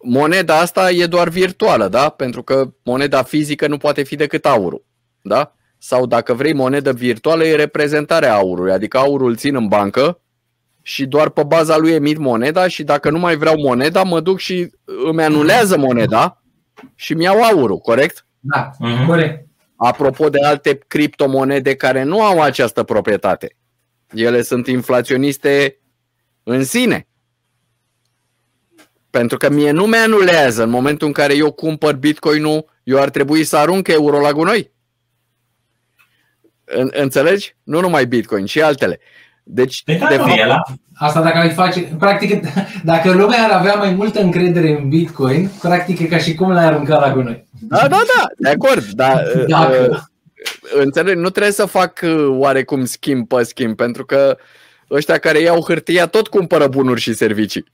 moneda 0.02 0.58
asta 0.58 0.90
e 0.90 1.06
doar 1.06 1.28
virtuală, 1.28 1.88
da? 1.88 2.08
Pentru 2.08 2.42
că 2.42 2.72
moneda 2.82 3.22
fizică 3.22 3.66
nu 3.66 3.76
poate 3.76 4.02
fi 4.02 4.16
decât 4.16 4.46
aurul, 4.46 4.84
da? 5.22 5.54
Sau 5.78 6.06
dacă 6.06 6.34
vrei 6.34 6.52
monedă 6.52 6.92
virtuală 6.92 7.44
e 7.44 7.54
reprezentarea 7.54 8.34
aurului, 8.34 8.72
adică 8.72 8.98
aurul 8.98 9.28
îl 9.28 9.36
țin 9.36 9.54
în 9.54 9.68
bancă 9.68 10.20
și 10.86 11.06
doar 11.06 11.28
pe 11.28 11.42
baza 11.42 11.76
lui 11.76 11.92
emit 11.92 12.18
moneda 12.18 12.68
și 12.68 12.82
dacă 12.84 13.10
nu 13.10 13.18
mai 13.18 13.36
vreau 13.36 13.58
moneda, 13.58 14.02
mă 14.02 14.20
duc 14.20 14.38
și 14.38 14.70
îmi 14.84 15.22
anulează 15.22 15.78
moneda 15.78 16.42
și 16.94 17.14
mi 17.14 17.22
iau 17.22 17.42
aurul, 17.42 17.78
corect? 17.78 18.26
Da, 18.40 18.70
uh-huh. 18.70 19.06
corect. 19.06 19.46
Apropo 19.76 20.28
de 20.28 20.38
alte 20.44 20.78
criptomonede 20.86 21.74
care 21.74 22.02
nu 22.02 22.22
au 22.22 22.40
această 22.40 22.82
proprietate. 22.82 23.56
Ele 24.14 24.42
sunt 24.42 24.66
inflaționiste 24.66 25.80
în 26.42 26.64
sine. 26.64 27.08
Pentru 29.10 29.36
că 29.36 29.50
mie 29.50 29.70
nu 29.70 29.86
mi-anulează 29.86 30.62
în 30.62 30.70
momentul 30.70 31.06
în 31.06 31.12
care 31.12 31.36
eu 31.36 31.52
cumpăr 31.52 31.94
Bitcoin-ul, 31.94 32.70
eu 32.82 33.00
ar 33.00 33.10
trebui 33.10 33.44
să 33.44 33.56
arunc 33.56 33.88
euro 33.88 34.20
la 34.20 34.32
gunoi. 34.32 34.72
În, 36.64 36.90
înțelegi? 36.92 37.56
Nu 37.62 37.80
numai 37.80 38.06
Bitcoin, 38.06 38.44
și 38.44 38.62
altele. 38.62 39.00
Deci, 39.48 39.82
de, 39.84 39.92
de 40.08 40.16
fapt, 40.16 40.78
Asta 40.98 41.22
dacă 41.22 41.38
ai 41.38 41.50
face, 41.50 41.80
practic, 41.98 42.46
dacă 42.84 43.12
lumea 43.12 43.44
ar 43.44 43.50
avea 43.50 43.74
mai 43.74 43.94
multă 43.94 44.20
încredere 44.20 44.78
în 44.80 44.88
Bitcoin, 44.88 45.50
practic 45.60 45.98
e 45.98 46.04
ca 46.04 46.18
și 46.18 46.34
cum 46.34 46.52
l-ai 46.52 46.64
aruncat 46.64 47.00
la 47.00 47.12
gunoi. 47.12 47.46
Da, 47.60 47.76
da, 47.76 47.88
da, 47.88 48.26
de 48.36 48.48
acord, 48.48 48.84
dar 48.84 49.22
dacă... 49.48 49.88
uh, 49.90 49.98
înțeleg, 50.82 51.16
nu 51.16 51.30
trebuie 51.30 51.52
să 51.52 51.66
fac 51.66 52.00
uh, 52.02 52.26
oarecum 52.28 52.84
schimb 52.84 53.28
pe 53.28 53.42
schimb, 53.42 53.76
pentru 53.76 54.04
că 54.04 54.38
ăștia 54.90 55.18
care 55.18 55.38
iau 55.38 55.62
hârtia 55.62 56.06
tot 56.06 56.28
cumpără 56.28 56.68
bunuri 56.68 57.00
și 57.00 57.14
servicii. 57.14 57.64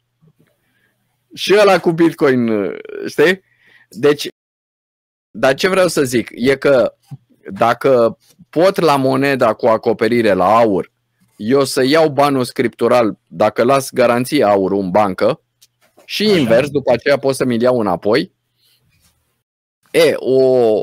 Și 1.34 1.56
ăla 1.60 1.78
cu 1.78 1.90
Bitcoin, 1.90 2.48
uh, 2.48 2.76
știi? 3.06 3.42
Deci, 3.88 4.28
dar 5.30 5.54
ce 5.54 5.68
vreau 5.68 5.88
să 5.88 6.02
zic 6.02 6.28
e 6.32 6.56
că 6.56 6.94
dacă 7.52 8.18
pot 8.50 8.80
la 8.80 8.96
moneda 8.96 9.52
cu 9.52 9.66
acoperire 9.66 10.32
la 10.32 10.56
aur 10.56 10.90
eu 11.36 11.64
să 11.64 11.84
iau 11.84 12.08
banul 12.08 12.44
scriptural 12.44 13.18
dacă 13.26 13.62
las 13.62 13.90
garanție 13.90 14.44
aurul 14.44 14.78
în 14.78 14.90
bancă 14.90 15.40
și 16.04 16.22
Așa. 16.22 16.38
invers, 16.38 16.68
după 16.68 16.92
aceea 16.92 17.18
pot 17.18 17.34
să 17.34 17.44
mi 17.44 17.62
iau 17.62 17.80
înapoi. 17.80 18.32
E, 19.90 20.12
o 20.16 20.82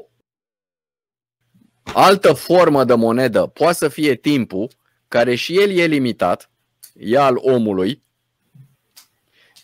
altă 1.83 2.33
formă 2.33 2.83
de 2.83 2.93
monedă 2.93 3.45
poate 3.45 3.73
să 3.73 3.87
fie 3.87 4.15
timpul, 4.15 4.69
care 5.07 5.35
și 5.35 5.59
el 5.59 5.69
e 5.69 5.85
limitat, 5.85 6.49
e 6.93 7.17
al 7.17 7.35
omului, 7.35 8.03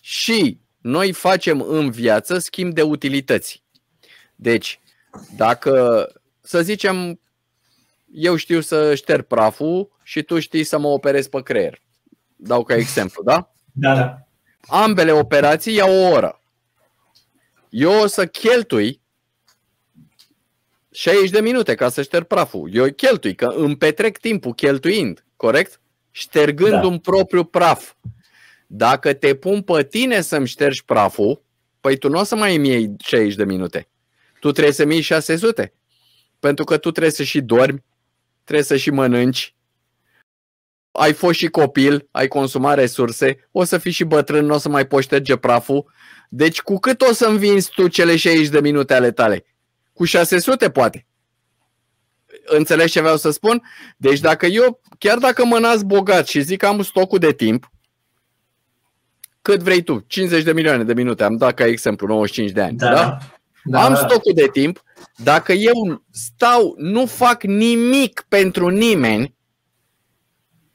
și 0.01 0.59
noi 0.77 1.11
facem 1.11 1.61
în 1.61 1.89
viață 1.89 2.37
schimb 2.37 2.73
de 2.73 2.81
utilități. 2.81 3.63
Deci, 4.35 4.79
dacă, 5.35 6.07
să 6.41 6.61
zicem, 6.61 7.19
eu 8.13 8.35
știu 8.35 8.61
să 8.61 8.95
șterg 8.95 9.25
praful 9.25 9.94
și 10.07 10.23
tu 10.23 10.39
știi 10.39 10.63
să 10.63 10.77
mă 10.77 10.87
operezi 10.87 11.29
pe 11.29 11.41
creier. 11.41 11.81
Dau 12.35 12.63
ca 12.63 12.75
exemplu, 12.75 13.23
da? 13.23 13.51
Da, 13.71 13.95
da. 13.95 14.27
Ambele 14.67 15.11
operații 15.11 15.75
iau 15.75 15.91
o 15.91 16.09
oră. 16.09 16.41
Eu 17.69 18.01
o 18.01 18.07
să 18.07 18.27
cheltui 18.27 19.01
60 20.91 21.29
de 21.29 21.41
minute 21.41 21.75
ca 21.75 21.89
să 21.89 22.01
șterg 22.01 22.25
praful. 22.25 22.69
Eu 22.73 22.91
cheltui, 22.91 23.35
că 23.35 23.45
îmi 23.45 23.77
petrec 23.77 24.17
timpul 24.17 24.53
cheltuind, 24.53 25.25
corect? 25.35 25.79
Ștergând 26.11 26.71
da. 26.71 26.85
un 26.85 26.99
propriu 26.99 27.43
praf. 27.43 27.93
Dacă 28.67 29.13
te 29.13 29.35
pun 29.35 29.61
pe 29.61 29.83
tine 29.83 30.21
să-mi 30.21 30.47
ștergi 30.47 30.85
praful, 30.85 31.41
păi 31.81 31.97
tu 31.97 32.09
nu 32.09 32.19
o 32.19 32.23
să 32.23 32.35
mai 32.35 32.55
îmi 32.55 32.67
iei 32.67 32.95
60 32.97 33.35
de 33.35 33.43
minute. 33.43 33.87
Tu 34.39 34.51
trebuie 34.51 34.73
să-mi 34.73 34.93
iei 34.93 35.01
600. 35.01 35.73
Pentru 36.39 36.63
că 36.63 36.77
tu 36.77 36.91
trebuie 36.91 37.11
să 37.11 37.23
și 37.23 37.41
dormi, 37.41 37.83
trebuie 38.43 38.65
să 38.65 38.75
și 38.77 38.89
mănânci, 38.89 39.54
ai 40.97 41.13
fost 41.13 41.37
și 41.37 41.47
copil, 41.47 42.07
ai 42.11 42.27
consumat 42.27 42.75
resurse, 42.75 43.47
o 43.51 43.63
să 43.63 43.77
fii 43.77 43.91
și 43.91 44.03
bătrân, 44.03 44.45
nu 44.45 44.53
o 44.53 44.57
să 44.57 44.69
mai 44.69 44.87
poți 44.87 45.03
șterge 45.03 45.35
praful. 45.35 45.91
Deci 46.29 46.61
cu 46.61 46.77
cât 46.77 47.01
o 47.01 47.13
să 47.13 47.25
învinzi 47.25 47.69
tu 47.75 47.87
cele 47.87 48.15
60 48.15 48.47
de 48.47 48.59
minute 48.59 48.93
ale 48.93 49.11
tale? 49.11 49.45
Cu 49.93 50.03
600 50.03 50.69
poate. 50.69 51.05
Înțelegi 52.45 52.91
ce 52.91 53.01
vreau 53.01 53.17
să 53.17 53.31
spun? 53.31 53.61
Deci 53.97 54.19
dacă 54.19 54.45
eu, 54.45 54.81
chiar 54.99 55.17
dacă 55.17 55.45
mă 55.45 55.59
nasc 55.59 55.83
bogat 55.83 56.27
și 56.27 56.41
zic 56.41 56.59
că 56.59 56.65
am 56.65 56.81
stocul 56.81 57.19
de 57.19 57.31
timp, 57.31 57.71
cât 59.41 59.61
vrei 59.61 59.81
tu, 59.81 60.03
50 60.07 60.43
de 60.43 60.53
milioane 60.53 60.83
de 60.83 60.93
minute, 60.93 61.23
am 61.23 61.37
dat 61.37 61.53
ca 61.53 61.65
exemplu 61.65 62.07
95 62.07 62.51
de 62.51 62.61
ani, 62.61 62.77
da? 62.77 62.93
da? 62.93 63.17
da 63.63 63.83
am 63.83 63.95
stocul 63.95 64.33
de 64.35 64.49
timp, 64.51 64.83
dacă 65.15 65.51
eu 65.51 66.03
stau, 66.11 66.75
nu 66.77 67.05
fac 67.05 67.43
nimic 67.43 68.25
pentru 68.27 68.67
nimeni, 68.67 69.35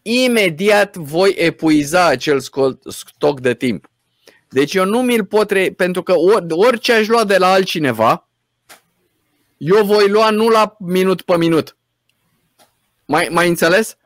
imediat 0.02 0.96
voi 0.96 1.34
epuiza 1.36 2.06
acel 2.06 2.40
stoc 2.88 3.40
de 3.40 3.54
timp. 3.54 3.90
Deci 4.48 4.74
eu 4.74 4.84
nu 4.84 5.02
mi-l 5.02 5.24
pot, 5.24 5.50
re... 5.50 5.72
pentru 5.76 6.02
că 6.02 6.14
orice 6.48 6.92
aș 6.92 7.06
lua 7.06 7.24
de 7.24 7.38
la 7.38 7.52
altcineva, 7.52 8.28
eu 9.56 9.84
voi 9.84 10.08
lua 10.08 10.30
nu 10.30 10.48
la 10.48 10.76
minut 10.78 11.22
pe 11.22 11.36
minut. 11.36 11.76
Mai, 13.04 13.28
mai 13.30 13.48
înțeles? 13.48 13.96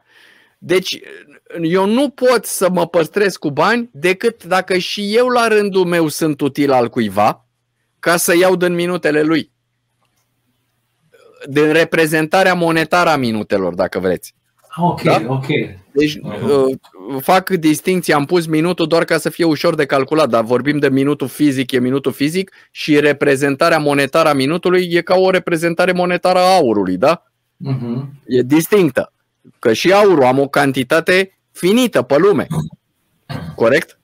Deci 0.59 1.01
eu 1.63 1.87
nu 1.87 2.11
pot 2.11 2.45
să 2.45 2.71
mă 2.71 2.87
păstrez 2.87 3.37
cu 3.37 3.51
bani 3.51 3.91
decât 3.93 4.45
dacă 4.45 4.79
și 4.79 5.17
eu 5.17 5.29
la 5.29 5.49
rândul 5.49 5.85
meu 5.85 6.09
sunt 6.09 6.41
util 6.41 6.73
al 6.73 6.89
cuiva 6.89 7.47
ca 7.99 8.17
să 8.17 8.37
iau 8.37 8.57
din 8.57 8.75
minutele 8.75 9.23
lui. 9.23 9.53
Din 11.49 11.73
reprezentarea 11.73 12.55
monetară 12.55 13.11
a 13.11 13.17
minutelor, 13.17 13.75
dacă 13.75 13.99
vreți. 13.99 14.35
Ok, 14.77 15.03
da? 15.03 15.23
ok. 15.27 15.47
Deci 15.93 16.19
uh-huh. 16.19 17.21
fac 17.21 17.51
distinție, 17.51 18.15
am 18.15 18.25
pus 18.25 18.47
minutul 18.47 18.87
doar 18.87 19.05
ca 19.05 19.19
să 19.19 19.31
fie 19.31 19.45
ușor 19.45 19.75
de 19.75 19.87
calculat, 19.87 20.29
dar 20.29 20.45
vorbim 20.45 20.79
de 20.79 20.89
minutul 20.89 21.29
fizic, 21.29 21.73
e 21.73 21.79
minutul 21.79 22.13
fizic 22.13 22.53
și 22.71 23.01
reprezentarea 23.01 23.79
monetară 23.79 24.29
a 24.29 24.33
minutului 24.33 24.89
e 24.91 25.01
ca 25.01 25.15
o 25.17 25.31
reprezentare 25.31 25.93
monetară 25.93 26.39
a 26.39 26.55
aurului, 26.55 26.97
da? 26.97 27.23
Uh-huh. 27.69 28.05
E 28.27 28.43
distinctă. 28.43 29.13
Că 29.59 29.73
și 29.73 29.93
aurul 29.93 30.25
am 30.25 30.39
o 30.39 30.49
cantitate 30.49 31.39
finită 31.53 32.03
pe 32.03 32.17
lume. 32.17 32.47
Corect? 33.55 33.99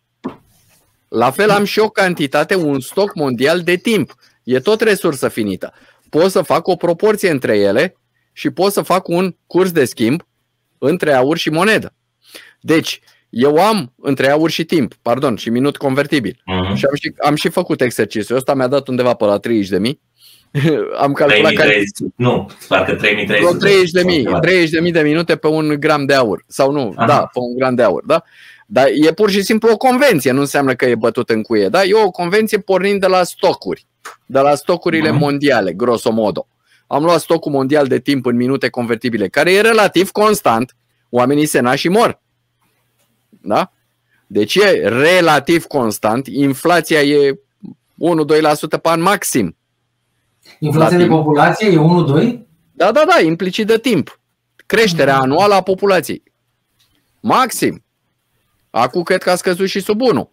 La 1.08 1.30
fel 1.30 1.50
am 1.50 1.64
și 1.64 1.78
o 1.78 1.88
cantitate, 1.88 2.54
un 2.54 2.80
stoc 2.80 3.14
mondial 3.14 3.60
de 3.60 3.76
timp. 3.76 4.14
E 4.42 4.60
tot 4.60 4.80
resursă 4.80 5.28
finită. 5.28 5.72
Pot 6.08 6.30
să 6.30 6.42
fac 6.42 6.66
o 6.66 6.76
proporție 6.76 7.30
între 7.30 7.58
ele 7.58 7.96
și 8.32 8.50
pot 8.50 8.72
să 8.72 8.82
fac 8.82 9.08
un 9.08 9.36
curs 9.46 9.72
de 9.72 9.84
schimb 9.84 10.22
între 10.80 11.12
aur 11.12 11.36
și 11.36 11.50
monedă. 11.50 11.94
Deci, 12.60 13.00
eu 13.30 13.56
am 13.56 13.92
între 14.02 14.30
aur 14.30 14.50
și 14.50 14.64
timp, 14.64 14.94
pardon, 15.02 15.36
și 15.36 15.50
minut 15.50 15.76
convertibil. 15.76 16.32
Uh-huh. 16.32 16.76
Și 16.76 16.84
am 16.84 16.94
și, 16.94 17.12
am 17.24 17.34
și 17.34 17.48
făcut 17.48 17.80
exercițiul 17.80 18.38
ăsta, 18.38 18.54
mi-a 18.54 18.66
dat 18.66 18.88
undeva 18.88 19.14
pe 19.14 19.24
la 19.24 19.38
30 19.38 19.68
de 19.68 19.78
mii. 19.78 20.00
am 21.04 21.12
calculat 21.12 21.52
3030, 21.52 21.98
că... 21.98 22.04
Nu, 22.16 22.50
parcă 22.68 22.94
3030. 22.94 23.58
30 23.58 23.90
de 23.90 24.02
mii, 24.02 24.24
30 24.40 24.70
de 24.70 24.80
mii 24.80 24.92
de 24.92 25.00
minute 25.00 25.36
pe 25.36 25.46
un 25.46 25.76
gram 25.78 26.04
de 26.04 26.14
aur. 26.14 26.44
Sau 26.46 26.72
nu, 26.72 26.92
Aha. 26.96 27.06
da, 27.06 27.18
pe 27.18 27.38
un 27.38 27.56
gram 27.56 27.74
de 27.74 27.82
aur, 27.82 28.04
da? 28.04 28.22
Dar 28.66 28.86
e 29.06 29.12
pur 29.12 29.30
și 29.30 29.42
simplu 29.42 29.70
o 29.70 29.76
convenție, 29.76 30.30
nu 30.30 30.40
înseamnă 30.40 30.74
că 30.74 30.84
e 30.84 30.94
bătut 30.94 31.30
în 31.30 31.42
cuie, 31.42 31.68
da? 31.68 31.84
E 31.84 31.94
o 32.04 32.10
convenție 32.10 32.58
pornind 32.58 33.00
de 33.00 33.06
la 33.06 33.22
stocuri, 33.22 33.86
de 34.26 34.38
la 34.38 34.54
stocurile 34.54 35.08
uh-huh. 35.08 35.18
mondiale, 35.18 35.72
grosomodo. 35.72 36.46
Am 36.92 37.04
luat 37.04 37.20
stocul 37.20 37.52
mondial 37.52 37.86
de 37.86 37.98
timp 37.98 38.26
în 38.26 38.36
minute 38.36 38.68
convertibile, 38.68 39.28
care 39.28 39.52
e 39.52 39.60
relativ 39.60 40.10
constant. 40.10 40.76
Oamenii 41.10 41.46
se 41.46 41.60
naș 41.60 41.80
și 41.80 41.88
mor. 41.88 42.20
Da? 43.28 43.72
Deci 44.26 44.54
e 44.54 44.88
relativ 44.88 45.64
constant. 45.64 46.26
Inflația 46.26 47.02
e 47.02 47.34
1-2% 47.34 47.38
pe 48.82 48.88
an 48.88 49.00
maxim. 49.00 49.56
Inflația 50.58 50.96
de 50.96 51.06
populație 51.06 51.68
e 51.68 51.76
1-2? 51.76 52.38
Da, 52.72 52.92
da, 52.92 53.04
da, 53.08 53.20
implicit 53.24 53.66
de 53.66 53.78
timp. 53.78 54.20
Creșterea 54.66 55.16
mm. 55.16 55.22
anuală 55.22 55.54
a 55.54 55.62
populației. 55.62 56.22
Maxim. 57.20 57.84
Acum 58.70 59.02
cred 59.02 59.22
că 59.22 59.30
a 59.30 59.34
scăzut 59.34 59.68
și 59.68 59.80
sub 59.80 60.00
1. 60.00 60.30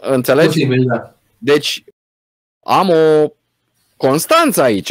Înțelegi? 0.00 0.46
Posibil, 0.46 0.84
da. 0.84 1.14
Deci 1.38 1.84
am 2.60 2.88
o 2.88 3.32
constanță 4.06 4.62
aici. 4.62 4.90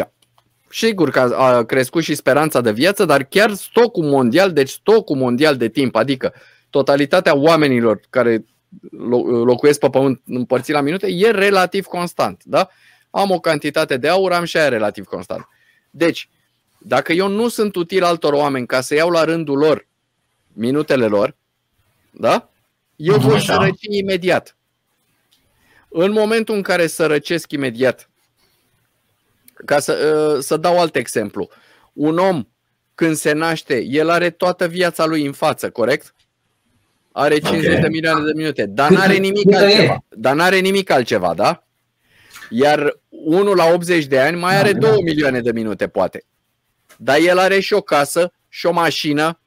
Sigur 0.70 1.09
că 1.09 1.20
a 1.20 1.64
crescut 1.64 2.03
și 2.03 2.16
speranța 2.16 2.61
de 2.61 2.72
viață, 2.72 3.05
dar 3.05 3.24
chiar 3.24 3.53
stocul 3.53 4.03
mondial, 4.03 4.53
deci 4.53 4.70
stocul 4.70 5.16
mondial 5.16 5.57
de 5.57 5.70
timp, 5.70 5.95
adică 5.95 6.34
totalitatea 6.70 7.36
oamenilor 7.36 7.99
care 8.09 8.45
locuiesc 9.45 9.80
pe 9.80 9.89
pământ 9.89 10.22
împărțit 10.26 10.74
la 10.74 10.82
minute, 10.82 11.07
e 11.07 11.32
relativ 11.32 11.86
constant. 11.86 12.41
Da? 12.45 12.70
Am 13.09 13.32
o 13.32 13.39
cantitate 13.39 13.97
de 13.97 14.07
aur, 14.07 14.32
am 14.32 14.43
și 14.43 14.57
aia 14.57 14.70
relativ 14.70 15.05
constant. 15.05 15.47
Deci, 15.89 16.30
dacă 16.78 17.14
eu 17.14 17.28
nu 17.28 17.47
sunt 17.47 17.76
util 17.76 18.03
altor 18.03 18.34
oameni 18.34 18.68
ca 18.68 18.82
să 18.82 18.95
iau 18.95 19.09
la 19.09 19.24
rândul 19.24 19.57
lor 19.57 19.88
minutele 20.53 21.05
lor, 21.05 21.36
da? 22.11 22.49
Eu 22.95 23.18
voi 23.18 23.41
sărăci 23.41 23.84
imediat. 23.89 24.57
În 25.89 26.11
momentul 26.11 26.55
în 26.55 26.61
care 26.61 26.88
sărăcesc 26.88 27.51
imediat 27.51 28.07
ca 29.66 29.80
să, 29.80 30.34
ă, 30.36 30.39
să 30.39 30.57
dau 30.57 30.80
alt 30.80 30.95
exemplu. 30.95 31.49
Un 31.93 32.18
om, 32.18 32.43
când 32.95 33.16
se 33.16 33.32
naște, 33.32 33.84
el 33.84 34.09
are 34.09 34.30
toată 34.30 34.68
viața 34.68 35.05
lui 35.05 35.26
în 35.26 35.32
față, 35.32 35.70
corect? 35.70 36.14
Are 37.11 37.39
50 37.39 37.70
okay. 37.70 37.82
de 37.82 37.88
milioane 37.88 38.26
de 38.26 38.32
minute, 38.36 38.66
dar 38.66 38.89
nu 38.89 38.99
are 38.99 39.18
nimic 39.18 39.53
altceva. 39.53 40.03
Dar 40.09 40.36
n-are 40.36 40.59
nimic 40.59 40.89
altceva, 40.89 41.34
da? 41.34 41.64
Iar 42.49 42.99
unul 43.09 43.55
la 43.55 43.66
80 43.66 44.05
de 44.05 44.20
ani 44.20 44.39
mai 44.39 44.55
are 44.55 44.74
2 44.74 44.89
da. 44.89 44.95
milioane 45.03 45.41
de 45.41 45.51
minute, 45.51 45.88
poate. 45.88 46.26
Dar 46.97 47.18
el 47.20 47.38
are 47.38 47.59
și 47.59 47.74
o 47.74 47.82
casă, 47.82 48.34
și 48.49 48.66
o 48.66 48.72
mașină, 48.72 49.39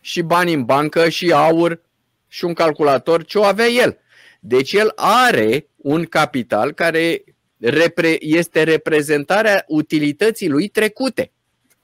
și 0.00 0.22
bani 0.22 0.52
în 0.52 0.64
bancă, 0.64 1.08
și 1.08 1.32
aur, 1.32 1.80
și 2.28 2.44
un 2.44 2.54
calculator, 2.54 3.24
ce 3.24 3.38
o 3.38 3.44
avea 3.44 3.66
el. 3.66 3.98
Deci 4.40 4.72
el 4.72 4.92
are 4.96 5.66
un 5.76 6.04
capital 6.04 6.72
care 6.72 7.24
este 8.20 8.62
reprezentarea 8.62 9.64
utilității 9.66 10.48
lui 10.48 10.68
trecute. 10.68 11.32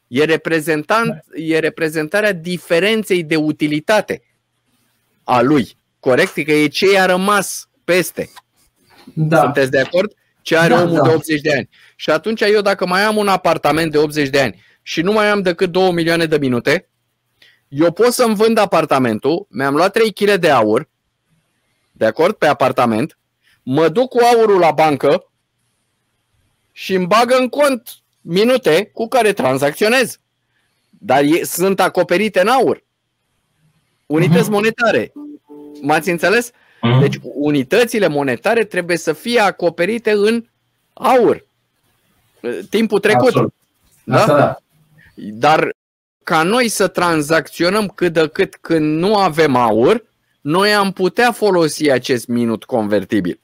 E, 0.09 0.25
reprezentant, 0.25 1.25
e 1.35 1.59
reprezentarea 1.59 2.33
diferenței 2.33 3.23
de 3.23 3.37
utilitate 3.37 4.23
a 5.25 5.41
lui. 5.41 5.77
Corect? 6.01 6.33
Că 6.45 6.53
e 6.53 6.67
ce 6.67 6.99
a 6.99 7.07
rămas 7.07 7.69
peste. 7.85 8.31
Da. 9.15 9.41
Sunteți 9.41 9.71
de 9.71 9.79
acord? 9.79 10.13
Ce 10.43 10.57
are 10.57 10.75
da, 10.75 10.83
omul 10.83 10.97
da. 10.97 11.09
de 11.09 11.15
80 11.15 11.41
de 11.41 11.53
ani. 11.53 11.69
Și 11.97 12.11
atunci 12.11 12.41
eu 12.41 12.61
dacă 12.61 12.87
mai 12.87 13.03
am 13.03 13.17
un 13.17 13.29
apartament 13.29 13.93
de 13.93 13.99
80 13.99 14.29
de 14.29 14.41
ani 14.41 14.63
și 14.83 15.01
nu 15.01 15.13
mai 15.13 15.29
am 15.31 15.43
decât 15.43 15.71
2 15.71 15.93
milioane 15.93 16.27
de 16.27 16.39
minute, 16.39 16.89
eu 17.69 17.93
pot 17.93 18.13
să-mi 18.13 18.35
vând 18.35 18.59
apartamentul, 18.59 19.47
mi-am 19.51 19.75
luat 19.75 19.93
3 19.93 20.13
kg 20.13 20.35
de 20.35 20.51
aur, 20.51 20.89
de 21.93 22.05
acord, 22.05 22.35
pe 22.35 22.47
apartament, 22.47 23.19
mă 23.63 23.89
duc 23.89 24.09
cu 24.09 24.19
aurul 24.19 24.59
la 24.59 24.71
bancă 24.71 25.31
și 26.79 26.95
îmi 26.95 27.07
bagă 27.07 27.37
în 27.37 27.49
cont 27.49 27.89
minute 28.21 28.91
cu 28.93 29.09
care 29.09 29.33
tranzacționez. 29.33 30.19
Dar 30.89 31.23
e, 31.23 31.45
sunt 31.45 31.81
acoperite 31.81 32.41
în 32.41 32.49
aur. 32.49 32.85
Unități 34.07 34.49
uh-huh. 34.49 34.53
monetare. 34.53 35.13
M-ați 35.81 36.11
înțeles? 36.11 36.51
Uh-huh. 36.51 37.01
Deci 37.01 37.19
unitățile 37.23 38.07
monetare 38.09 38.65
trebuie 38.65 38.97
să 38.97 39.13
fie 39.13 39.41
acoperite 39.41 40.11
în 40.11 40.45
aur. 40.93 41.45
Timpul 42.71 43.01
trecut. 43.01 43.27
Absolut. 43.27 43.55
Da? 44.05 44.19
Asta 44.19 44.37
da. 44.37 44.59
Dar 45.15 45.71
ca 46.23 46.43
noi 46.43 46.69
să 46.69 46.89
tranzacționăm 46.89 47.89
cât 47.89 48.13
de 48.13 48.29
cât 48.29 48.57
când 48.61 48.99
nu 48.99 49.17
avem 49.17 49.57
aur, 49.57 50.05
noi 50.41 50.75
am 50.75 50.93
putea 50.93 51.33
folosi 51.33 51.91
acest 51.91 52.27
minut 52.27 52.65
convertibil 52.65 53.41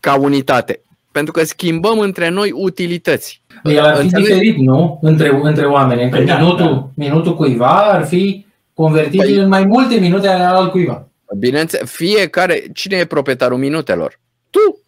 ca 0.00 0.14
unitate. 0.14 0.80
Pentru 1.16 1.34
că 1.34 1.44
schimbăm 1.44 1.98
între 1.98 2.28
noi 2.28 2.50
utilități. 2.54 3.42
El 3.64 3.84
ar 3.84 3.96
fi 3.96 4.02
Înțeleg? 4.02 4.26
diferit, 4.26 4.56
nu? 4.56 4.98
Între, 5.02 5.38
între 5.42 5.66
oameni. 5.66 6.10
Că 6.10 6.16
păi 6.16 6.26
da, 6.26 6.38
minutul, 6.38 6.66
da. 6.66 6.90
minutul 6.94 7.36
cuiva 7.36 7.92
ar 7.92 8.06
fi 8.06 8.46
convertibil 8.74 9.26
păi, 9.26 9.36
în 9.36 9.48
mai 9.48 9.64
multe 9.64 9.94
minute 9.94 10.28
ale 10.28 10.42
al 10.42 10.70
cuiva. 10.70 11.08
Bineînțeles, 11.38 11.90
fiecare, 11.90 12.64
cine 12.74 12.96
e 12.96 13.04
proprietarul 13.04 13.58
minutelor? 13.58 14.20
Tu. 14.50 14.80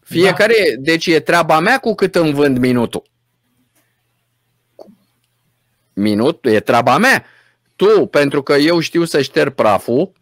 Fiecare, 0.00 0.54
da. 0.74 0.80
deci 0.82 1.06
e 1.06 1.20
treaba 1.20 1.60
mea 1.60 1.78
cu 1.78 1.94
cât 1.94 2.14
îmi 2.14 2.32
vând 2.32 2.58
minutul. 2.58 3.02
Minut, 5.92 6.44
e 6.44 6.60
treaba 6.60 6.98
mea. 6.98 7.24
Tu, 7.76 8.06
pentru 8.06 8.42
că 8.42 8.52
eu 8.52 8.78
știu 8.78 9.04
să 9.04 9.22
șterg 9.22 9.54
praful, 9.54 10.12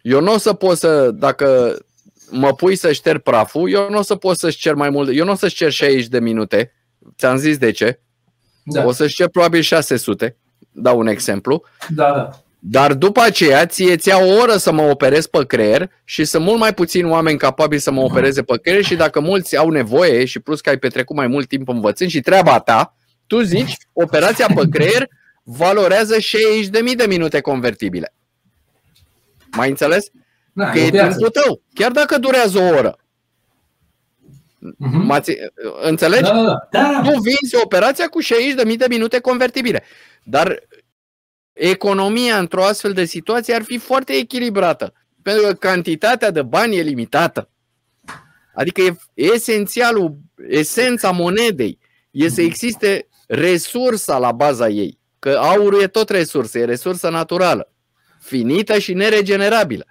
eu 0.00 0.20
nu 0.20 0.32
o 0.32 0.38
să 0.38 0.52
pot 0.52 0.76
să, 0.76 1.10
dacă 1.10 1.78
mă 2.32 2.54
pui 2.54 2.76
să 2.76 2.92
șterg 2.92 3.20
praful, 3.20 3.70
eu 3.70 3.90
nu 3.90 3.98
o 3.98 4.02
să 4.02 4.16
pot 4.16 4.38
să-și 4.38 4.58
cer 4.58 4.74
mai 4.74 4.90
mult, 4.90 5.10
eu 5.16 5.24
nu 5.24 5.30
o 5.30 5.34
să-și 5.34 5.54
cer 5.54 5.70
60 5.70 6.06
de 6.06 6.20
minute, 6.20 6.72
ți-am 7.16 7.36
zis 7.36 7.58
de 7.58 7.70
ce, 7.70 8.00
da. 8.62 8.84
o 8.84 8.92
să-și 8.92 9.14
cer 9.14 9.28
probabil 9.28 9.60
600, 9.60 10.36
dau 10.72 10.98
un 10.98 11.06
exemplu, 11.06 11.64
da, 11.88 12.12
da. 12.12 12.30
Dar 12.64 12.94
după 12.94 13.20
aceea 13.20 13.66
ție 13.66 13.96
ți 13.96 14.10
o 14.12 14.36
oră 14.40 14.56
să 14.56 14.72
mă 14.72 14.82
operez 14.82 15.26
pe 15.26 15.46
creier 15.46 15.90
și 16.04 16.24
sunt 16.24 16.44
mult 16.44 16.58
mai 16.58 16.74
puțini 16.74 17.10
oameni 17.10 17.38
capabili 17.38 17.80
să 17.80 17.90
mă 17.90 18.00
opereze 18.00 18.42
pe 18.42 18.58
creier 18.62 18.84
și 18.84 18.94
dacă 18.94 19.20
mulți 19.20 19.56
au 19.56 19.70
nevoie 19.70 20.24
și 20.24 20.40
plus 20.40 20.60
că 20.60 20.68
ai 20.68 20.78
petrecut 20.78 21.16
mai 21.16 21.26
mult 21.26 21.48
timp 21.48 21.68
învățând 21.68 22.10
și 22.10 22.20
treaba 22.20 22.58
ta, 22.58 22.96
tu 23.26 23.40
zici, 23.40 23.76
operația 23.92 24.46
pe 24.54 24.68
creier 24.70 25.08
valorează 25.42 26.16
60.000 26.16 26.96
de 26.96 27.04
minute 27.08 27.40
convertibile. 27.40 28.14
Mai 29.56 29.68
înțeles? 29.68 30.06
Da, 30.52 30.70
că 30.70 30.78
e 30.78 30.90
timpul 30.90 31.28
tău, 31.28 31.62
chiar 31.74 31.90
dacă 31.90 32.18
durează 32.18 32.58
o 32.58 32.76
oră. 32.76 32.96
Uh-huh. 34.62 35.04
M-ați, 35.04 35.32
înțelegi? 35.82 36.22
Da, 36.22 36.42
da, 36.42 36.68
da. 36.70 37.00
Tu 37.04 37.10
vinzi 37.20 37.56
operația 37.62 38.08
cu 38.08 38.22
60.000 38.22 38.76
de 38.76 38.86
minute 38.88 39.20
convertibile. 39.20 39.82
Dar 40.22 40.62
economia 41.52 42.38
într-o 42.38 42.64
astfel 42.64 42.92
de 42.92 43.04
situație 43.04 43.54
ar 43.54 43.62
fi 43.62 43.78
foarte 43.78 44.12
echilibrată, 44.12 44.92
pentru 45.22 45.46
că 45.46 45.52
cantitatea 45.52 46.30
de 46.30 46.42
bani 46.42 46.76
e 46.76 46.82
limitată. 46.82 47.50
Adică 48.54 48.80
e 48.80 48.96
esențialul, 49.14 50.18
esența 50.48 51.10
monedei 51.10 51.78
e 52.10 52.28
să 52.28 52.40
existe 52.40 53.08
resursa 53.26 54.18
la 54.18 54.32
baza 54.32 54.68
ei. 54.68 54.98
Că 55.18 55.38
aurul 55.42 55.82
e 55.82 55.86
tot 55.86 56.08
resursă, 56.08 56.58
e 56.58 56.64
resursă 56.64 57.08
naturală, 57.08 57.72
finită 58.20 58.78
și 58.78 58.92
neregenerabilă. 58.92 59.84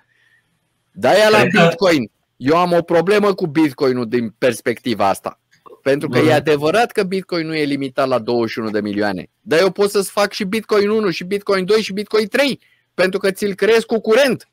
De-aia 0.91 1.29
la 1.29 1.43
Bitcoin, 1.43 2.11
eu 2.37 2.57
am 2.57 2.71
o 2.71 2.81
problemă 2.81 3.33
cu 3.33 3.47
Bitcoinul 3.47 4.07
din 4.07 4.33
perspectiva 4.37 5.07
asta. 5.07 5.39
Pentru 5.81 6.09
că 6.09 6.19
Bă. 6.19 6.25
e 6.25 6.33
adevărat 6.33 6.91
că 6.91 7.03
Bitcoin 7.03 7.47
nu 7.47 7.55
e 7.55 7.63
limitat 7.63 8.07
la 8.07 8.19
21 8.19 8.69
de 8.69 8.81
milioane. 8.81 9.29
Dar 9.41 9.59
eu 9.59 9.71
pot 9.71 9.89
să-ți 9.89 10.11
fac 10.11 10.31
și 10.31 10.43
Bitcoin 10.43 10.89
1, 10.89 11.09
și 11.09 11.23
Bitcoin 11.23 11.65
2, 11.65 11.81
și 11.81 11.93
Bitcoin 11.93 12.27
3. 12.27 12.59
Pentru 12.93 13.19
că 13.19 13.31
ți-l 13.31 13.53
creezi 13.53 13.85
cu 13.85 13.99
curent. 13.99 14.47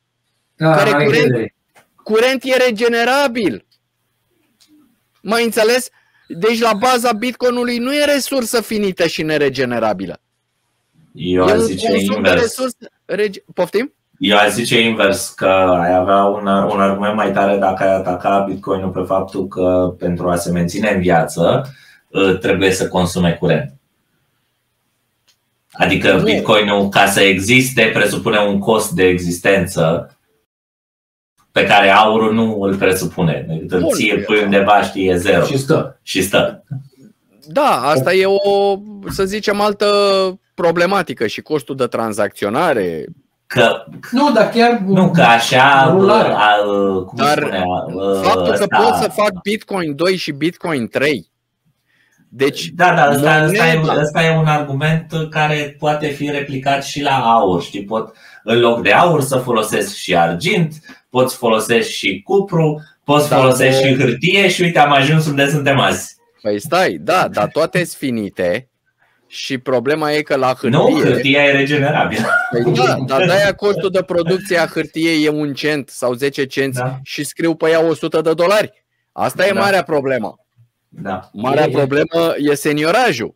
Da, 0.56 0.74
care 0.74 1.04
curent, 1.04 1.54
curent 2.02 2.42
e 2.44 2.56
regenerabil. 2.56 3.66
Mai 5.22 5.44
înțeles? 5.44 5.88
Deci 6.28 6.60
la 6.60 6.72
baza 6.72 7.12
Bitcoinului 7.12 7.78
nu 7.78 7.94
e 7.94 8.04
resursă 8.04 8.60
finită 8.60 9.06
și 9.06 9.22
neregenerabilă. 9.22 10.20
Eu 11.12 11.44
aș 11.44 11.58
zice 11.58 11.96
invers. 11.96 12.40
Resursă, 12.40 12.76
rege... 13.04 13.40
Poftim? 13.54 13.94
Eu 14.18 14.36
aș 14.36 14.50
zice 14.50 14.80
invers, 14.80 15.28
că 15.28 15.46
ai 15.80 15.94
avea 15.94 16.24
un, 16.24 16.46
un 16.46 16.80
argument 16.80 17.14
mai 17.14 17.32
tare 17.32 17.56
dacă 17.56 17.82
ai 17.82 17.94
ataca 17.94 18.44
Bitcoinul 18.48 18.90
pe 18.90 19.02
faptul 19.06 19.46
că 19.46 19.94
pentru 19.98 20.28
a 20.28 20.36
se 20.36 20.50
menține 20.50 20.90
în 20.90 21.00
viață 21.00 21.66
ă, 22.14 22.34
trebuie 22.34 22.70
să 22.70 22.88
consume 22.88 23.36
curent. 23.40 23.72
Adică 25.72 26.20
Bitcoinul, 26.24 26.88
ca 26.88 27.06
să 27.06 27.20
existe, 27.20 27.90
presupune 27.94 28.38
un 28.38 28.58
cost 28.58 28.90
de 28.90 29.04
existență 29.04 30.12
pe 31.52 31.66
care 31.66 31.88
aurul 31.88 32.34
nu 32.34 32.60
îl 32.60 32.76
presupune. 32.76 33.44
Decât 33.48 33.70
îl 33.70 33.92
ții, 33.92 34.10
îl 34.10 34.22
pui 34.22 34.42
undeva, 34.42 34.82
știi, 34.82 35.08
e 35.08 35.16
zero. 35.16 35.44
Și 35.44 35.58
stă. 35.58 35.98
Și 36.02 36.22
stă. 36.22 36.64
Da, 37.46 37.80
asta 37.84 38.14
e 38.14 38.26
o, 38.26 38.78
să 39.08 39.24
zicem, 39.24 39.60
altă 39.60 39.86
problematică 40.54 41.26
și 41.26 41.40
costul 41.40 41.76
de 41.76 41.86
tranzacționare, 41.86 43.04
Că, 43.48 43.84
nu, 44.10 44.32
dar 44.32 44.48
chiar 44.48 44.78
nu, 44.78 45.10
că 45.10 45.22
așa 45.22 45.72
a, 45.72 46.62
cum 47.06 47.16
dar 47.16 47.38
spune, 47.38 47.58
a, 47.58 48.22
faptul 48.22 48.54
că 48.54 48.66
pot 48.66 48.94
să 48.94 49.10
fac 49.14 49.40
Bitcoin 49.42 49.96
2 49.96 50.16
și 50.16 50.32
Bitcoin 50.32 50.88
3 50.88 51.30
deci, 52.28 52.66
da, 52.66 52.94
da, 52.94 53.10
ăsta, 53.14 53.44
ăsta, 53.44 53.66
e, 53.66 53.80
ăsta 54.00 54.22
e 54.22 54.36
un 54.36 54.46
argument 54.46 55.12
care 55.30 55.76
poate 55.78 56.06
fi 56.06 56.30
replicat 56.30 56.84
și 56.84 57.02
la 57.02 57.18
aur. 57.18 57.62
Știi, 57.62 57.84
pot 57.84 58.14
în 58.42 58.58
loc 58.58 58.82
de 58.82 58.92
aur 58.92 59.22
să 59.22 59.36
folosesc 59.36 59.94
și 59.94 60.16
argint, 60.16 60.74
poți 61.10 61.36
folosești 61.36 61.92
și 61.92 62.22
cupru, 62.24 62.82
poți 63.04 63.28
da, 63.28 63.36
folosești 63.36 63.82
de... 63.82 63.88
și 63.88 63.96
hârtie 63.96 64.48
și 64.48 64.62
uite 64.62 64.78
am 64.78 64.92
ajuns 64.92 65.26
unde 65.26 65.48
suntem 65.48 65.78
azi. 65.78 66.16
Păi 66.42 66.60
stai, 66.60 66.98
da, 67.00 67.28
dar 67.28 67.48
toate 67.48 67.78
sunt 67.78 67.98
finite 67.98 68.68
și 69.28 69.58
problema 69.58 70.12
e 70.12 70.22
că 70.22 70.36
la 70.36 70.46
hârtie... 70.46 70.68
Nu, 70.68 71.00
hârtia 71.00 71.44
e 71.44 71.50
regenerabilă. 71.50 72.28
Păi 72.50 72.72
da, 72.72 72.96
dar 73.06 73.26
de-aia 73.26 73.54
costul 73.54 73.90
de 73.90 74.02
producție 74.02 74.58
a 74.58 74.66
hârtiei 74.66 75.24
e 75.24 75.28
un 75.28 75.54
cent 75.54 75.88
sau 75.88 76.12
10 76.12 76.44
cenți 76.44 76.78
da. 76.78 76.98
și 77.02 77.24
scriu 77.24 77.54
pe 77.54 77.70
ea 77.70 77.80
100 77.80 78.20
de 78.20 78.34
dolari. 78.34 78.84
Asta 79.12 79.46
e 79.46 79.52
da. 79.52 79.60
marea 79.60 79.82
problemă. 79.82 80.38
Da. 80.88 81.30
Marea 81.32 81.64
e... 81.64 81.70
problemă 81.70 82.34
e 82.36 82.54
seniorajul 82.54 83.34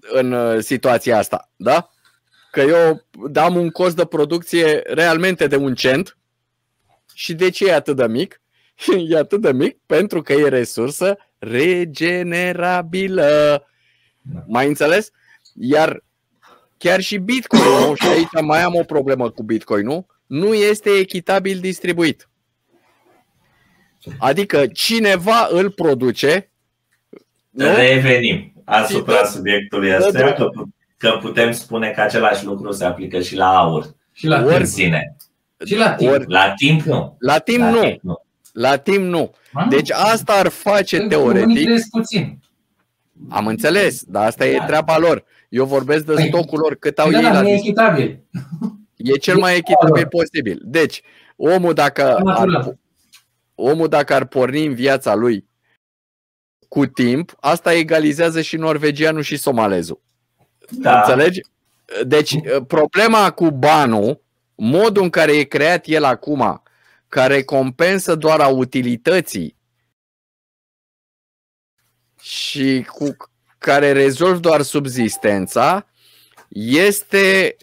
în 0.00 0.32
uh, 0.32 0.58
situația 0.58 1.18
asta, 1.18 1.50
da? 1.56 1.90
Că 2.50 2.60
eu 2.60 3.04
dam 3.30 3.56
un 3.56 3.70
cost 3.70 3.96
de 3.96 4.04
producție 4.04 4.82
realmente 4.84 5.46
de 5.46 5.56
un 5.56 5.74
cent 5.74 6.18
și 7.14 7.34
de 7.34 7.50
ce 7.50 7.66
e 7.66 7.74
atât 7.74 7.96
de 7.96 8.06
mic? 8.06 8.40
E 9.08 9.16
atât 9.16 9.40
de 9.40 9.52
mic 9.52 9.78
pentru 9.86 10.22
că 10.22 10.32
e 10.32 10.48
resursă 10.48 11.18
regenerabilă. 11.38 13.66
Da. 14.32 14.44
Mai 14.46 14.66
înțeles? 14.66 15.10
Iar 15.54 16.04
chiar 16.78 17.00
și 17.00 17.16
Bitcoin, 17.16 17.94
și 17.94 18.06
aici 18.06 18.42
mai 18.42 18.62
am 18.62 18.74
o 18.74 18.82
problemă 18.82 19.30
cu 19.30 19.42
Bitcoin, 19.42 19.86
nu? 19.86 20.06
Nu 20.26 20.54
este 20.54 20.90
echitabil 20.90 21.58
distribuit. 21.58 22.28
Adică 24.18 24.66
cineva 24.66 25.48
îl 25.50 25.70
produce. 25.70 26.50
Nu? 27.50 27.64
Revenim 27.74 28.52
asupra 28.64 29.18
și 29.18 29.30
subiectului 29.30 29.94
ăsta, 29.96 30.32
că, 30.32 30.50
că 30.96 31.18
putem 31.20 31.52
spune 31.52 31.90
că 31.90 32.00
același 32.00 32.44
lucru 32.44 32.72
se 32.72 32.84
aplică 32.84 33.20
și 33.20 33.36
la 33.36 33.58
aur. 33.58 33.94
Și 34.12 34.26
la 34.26 34.38
în 34.38 34.66
sine. 34.66 35.16
Și 35.64 35.76
la 35.76 35.94
timp. 35.94 36.10
Ori, 36.10 36.24
la 36.28 36.52
timp 36.56 36.80
nu. 36.80 37.16
La 37.18 37.38
timp 37.38 37.60
la 37.60 37.70
nu. 37.70 37.80
Timp 37.80 38.02
nu. 38.02 38.20
La 38.52 38.76
timp 38.76 39.04
nu. 39.04 39.34
Deci 39.68 39.90
asta 39.90 40.32
ar 40.32 40.48
face 40.48 40.96
Unii 40.96 41.08
teoretic. 41.08 41.62
trăiesc 41.62 41.90
puțin. 41.90 42.38
Am 43.28 43.46
înțeles, 43.46 44.02
dar 44.04 44.26
asta 44.26 44.46
e 44.46 44.56
Da. 44.56 44.64
treaba 44.64 44.98
lor. 44.98 45.24
Eu 45.48 45.64
vorbesc 45.64 46.04
de 46.04 46.12
Păi, 46.12 46.26
stocul 46.26 46.58
lor, 46.58 46.74
cât 46.74 46.98
au 46.98 47.10
Da, 47.10 47.16
ei 47.16 47.22
da, 47.24 47.32
la 47.32 47.40
nu 47.40 47.48
e 47.48 47.52
dispoziție. 47.52 47.82
echitabil. 47.82 48.20
E 48.96 49.12
cel 49.18 49.36
mai 49.38 49.52
E 49.52 49.56
echitabil 49.56 49.94
lor. 50.02 50.06
posibil. 50.06 50.60
Deci, 50.64 51.02
omul 51.36 51.72
dacă, 51.72 52.14
ar, 52.14 52.22
Natural. 52.22 52.78
omul 53.54 53.88
dacă 53.88 54.14
ar 54.14 54.24
porni 54.26 54.66
în 54.66 54.74
viața 54.74 55.14
lui 55.14 55.46
cu 56.68 56.86
timp, 56.86 57.34
asta 57.40 57.72
egalizează 57.74 58.40
și 58.40 58.56
norvegianul 58.56 59.22
și 59.22 59.36
somalezul. 59.36 60.00
Da. 60.70 60.98
Înțelegi? 61.00 61.40
Deci, 62.06 62.34
problema 62.66 63.30
cu 63.30 63.50
banul, 63.50 64.22
modul 64.54 65.02
în 65.02 65.10
care 65.10 65.32
e 65.32 65.42
creat 65.42 65.86
el 65.86 66.04
acum, 66.04 66.62
care 67.08 67.42
compensă 67.42 68.14
doar 68.14 68.40
a 68.40 68.48
utilității 68.48 69.55
și 72.26 72.86
cu 72.88 73.16
care 73.58 73.92
rezolv 73.92 74.38
doar 74.38 74.62
subzistența, 74.62 75.86
este, 76.48 77.56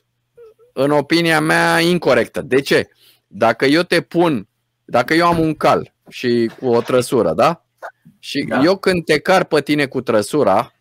în 0.74 0.92
opinia 0.92 1.40
mea, 1.40 1.80
incorrectă. 1.80 2.42
De 2.42 2.62
ce? 2.62 2.90
Dacă 3.28 3.66
eu 3.66 3.82
te 3.82 4.02
pun, 4.02 4.48
dacă 4.86 5.14
eu 5.14 5.26
am 5.26 5.40
un 5.40 5.54
cal 5.56 5.94
și 6.10 6.52
cu 6.60 6.68
o 6.68 6.82
trăsură, 6.82 7.34
da? 7.34 7.66
Și 8.20 8.46
Da. 8.48 8.62
eu 8.64 8.78
când 8.78 9.06
te 9.06 9.20
car 9.20 9.44
pe 9.44 9.62
tine 9.62 9.86
cu 9.86 10.02
trăsura 10.02 10.74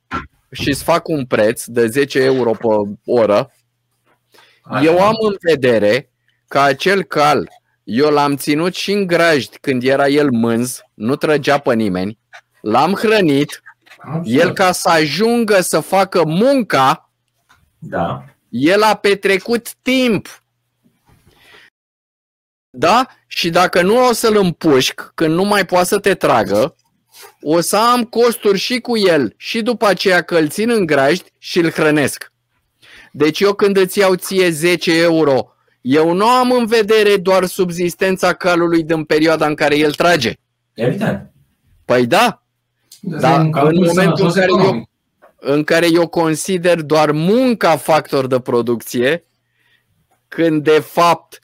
și 0.50 0.68
îți 0.68 0.82
fac 0.84 1.08
un 1.08 1.26
preț 1.26 1.64
de 1.64 1.86
10 1.86 2.18
euro 2.18 2.50
pe 2.50 2.66
oră, 3.04 3.52
eu 4.82 5.00
am 5.04 5.16
în 5.20 5.36
vedere 5.40 6.10
că 6.48 6.58
acel 6.58 7.02
cal 7.02 7.48
eu 7.84 8.10
l-am 8.10 8.36
ținut 8.36 8.74
și 8.74 8.92
în 8.92 9.06
grajd 9.06 9.56
când 9.60 9.82
era 9.82 10.08
el 10.08 10.30
mânz, 10.30 10.80
nu 10.94 11.16
trăgea 11.16 11.58
pe 11.58 11.74
nimeni, 11.74 12.18
l-am 12.60 12.92
hrănit, 12.92 13.62
el 14.24 14.52
ca 14.52 14.72
să 14.72 14.88
ajungă 14.88 15.60
să 15.60 15.80
facă 15.80 16.24
munca, 16.24 17.10
Da. 17.78 18.24
el 18.48 18.82
a 18.82 18.94
petrecut 18.94 19.74
timp. 19.74 20.42
Da? 22.70 23.06
Și 23.26 23.50
dacă 23.50 23.82
nu 23.82 24.06
o 24.08 24.12
să-l 24.12 24.36
împușc, 24.36 25.12
când 25.14 25.34
nu 25.34 25.44
mai 25.44 25.64
poate 25.64 25.86
să 25.86 25.98
te 25.98 26.14
tragă, 26.14 26.76
o 27.40 27.60
să 27.60 27.76
am 27.76 28.04
costuri 28.04 28.58
și 28.58 28.80
cu 28.80 28.96
el 28.96 29.34
și 29.36 29.62
după 29.62 29.86
aceea 29.86 30.22
că 30.22 30.36
îl 30.38 30.48
țin 30.48 30.70
în 30.70 30.86
grajd 30.86 31.24
și 31.38 31.58
îl 31.58 31.70
hrănesc. 31.70 32.32
Deci 33.12 33.40
eu 33.40 33.54
când 33.54 33.76
îți 33.76 33.98
iau 33.98 34.14
ție 34.14 34.50
10 34.50 35.00
euro, 35.00 35.52
eu 35.80 36.12
nu 36.12 36.26
am 36.26 36.50
în 36.50 36.66
vedere 36.66 37.16
doar 37.16 37.44
subzistența 37.44 38.32
calului 38.32 38.84
din 38.84 39.04
perioada 39.04 39.46
în 39.46 39.54
care 39.54 39.76
el 39.76 39.94
trage. 39.94 40.32
Evident. 40.74 41.30
Păi 41.84 42.06
da, 42.06 42.41
Da, 43.04 43.34
un 43.34 43.40
în 43.40 43.50
calcul 43.52 43.84
momentul 43.86 44.30
sănătos 44.30 44.34
în 44.34 44.40
care 44.40 44.50
eu- 44.50 44.58
economic. 44.58 44.88
în 45.38 45.64
care 45.64 45.86
eu 45.92 46.08
consider 46.08 46.80
doar 46.82 47.10
munca 47.10 47.76
factor 47.76 48.26
de 48.26 48.40
producție, 48.40 49.24
când 50.28 50.62
de 50.64 50.80
fapt 50.80 51.38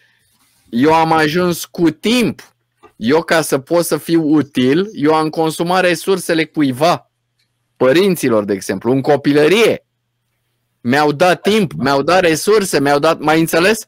eu 0.71 0.95
am 0.95 1.13
ajuns 1.13 1.65
cu 1.65 1.91
timp. 1.91 2.53
Eu 2.97 3.23
ca 3.23 3.41
să 3.41 3.59
pot 3.59 3.85
să 3.85 3.97
fiu 3.97 4.23
util, 4.23 4.89
eu 4.93 5.15
am 5.15 5.29
consumat 5.29 5.81
resursele 5.81 6.45
cuiva, 6.45 7.11
părinților, 7.77 8.45
de 8.45 8.53
exemplu, 8.53 8.93
în 8.93 9.01
copilărie. 9.01 9.87
Mi-au 10.81 11.13
dat 11.13 11.41
timp, 11.41 11.73
mi-au 11.73 12.03
dat 12.03 12.21
resurse, 12.21 12.81
mi-au 12.81 12.99
dat, 12.99 13.21
mai 13.21 13.41
înțeles? 13.41 13.79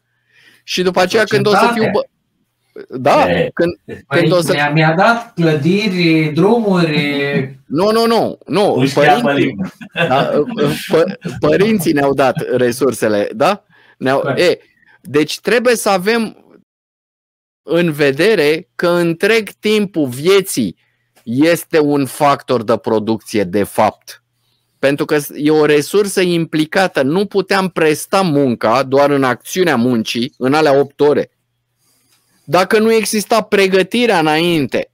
Și 0.65 0.83
după 0.83 1.01
aceea 1.01 1.25
când 1.25 1.47
o 1.47 1.51
să 1.51 1.71
fiu... 1.75 1.91
Bă... 2.89 2.97
Da, 2.97 3.31
E. 3.31 3.51
când, 3.55 4.03
Păi, 4.07 4.21
când 4.21 4.33
o 4.33 4.41
să... 4.41 4.53
mi-a, 4.53 4.71
mi-a 4.71 4.95
dat 4.95 5.35
clădiri, 5.35 6.31
drumuri, 6.35 7.59
Nu, 7.67 7.91
nu, 7.93 8.07
nu, 8.07 8.39
nu. 8.47 8.75
Își 8.75 8.99
ia 8.99 9.15
pe 9.15 9.21
Părinții, 9.21 9.45
limbă. 9.45 9.73
Da? 10.09 10.31
Pă, 10.91 11.19
părinții 11.41 11.93
ne-au 11.93 12.15
dat 12.15 12.57
resursele, 12.57 13.29
da? 13.35 13.65
Ne-au, 13.99 14.21
Corect. 14.21 14.41
e, 14.41 14.59
deci 15.01 15.41
trebuie 15.41 15.77
să 15.77 15.89
avem 15.89 16.45
în 17.63 17.93
vedere 17.93 18.69
că 18.75 18.89
întreg 18.89 19.49
timpul 19.61 20.07
vieții 20.07 20.77
este 21.25 21.79
un 21.79 22.07
factor 22.07 22.63
de 22.63 22.77
producție 22.77 23.45
de 23.45 23.63
fapt. 23.63 24.23
Pentru 24.79 25.05
că 25.05 25.19
e 25.35 25.51
o 25.51 25.65
resursă 25.65 26.21
implicată. 26.21 27.03
Nu 27.03 27.27
puteam 27.27 27.69
presta 27.69 28.21
munca 28.23 28.83
doar 28.83 29.11
în 29.11 29.25
acțiunea 29.25 29.77
muncii, 29.77 30.35
în 30.39 30.55
alea 30.55 30.79
8 30.79 31.01
ore. 31.01 31.31
Dacă 32.51 32.79
nu 32.79 32.93
exista 32.93 33.43
pregătirea 33.43 34.19
înainte 34.19 34.91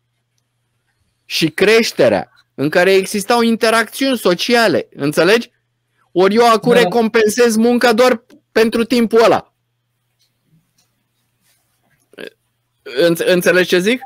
și 1.24 1.50
creșterea, 1.50 2.30
în 2.54 2.68
care 2.68 2.92
existau 2.92 3.40
interacțiuni 3.40 4.18
sociale, 4.18 4.88
înțelegi? 4.90 5.50
Ori 6.12 6.34
eu 6.34 6.52
acum 6.52 6.72
Da. 6.72 6.78
recompensez 6.80 7.56
munca 7.56 7.92
doar 7.92 8.24
pentru 8.52 8.84
timpul 8.84 9.22
ăla. 9.24 9.54
Înț- 13.08 13.26
Înțelegi 13.26 13.68
ce 13.68 13.78
zic? 13.78 14.00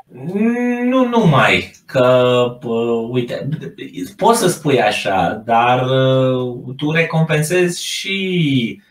Nu 0.83 1.05
numai 1.07 1.71
că, 1.85 2.43
pă, 2.59 2.69
uite, 3.09 3.49
poți 4.17 4.39
să 4.39 4.47
spui 4.47 4.81
așa, 4.81 5.41
dar 5.45 5.89
uh, 5.89 6.75
tu 6.77 6.91
recompensezi 6.91 7.83
și 7.85 8.81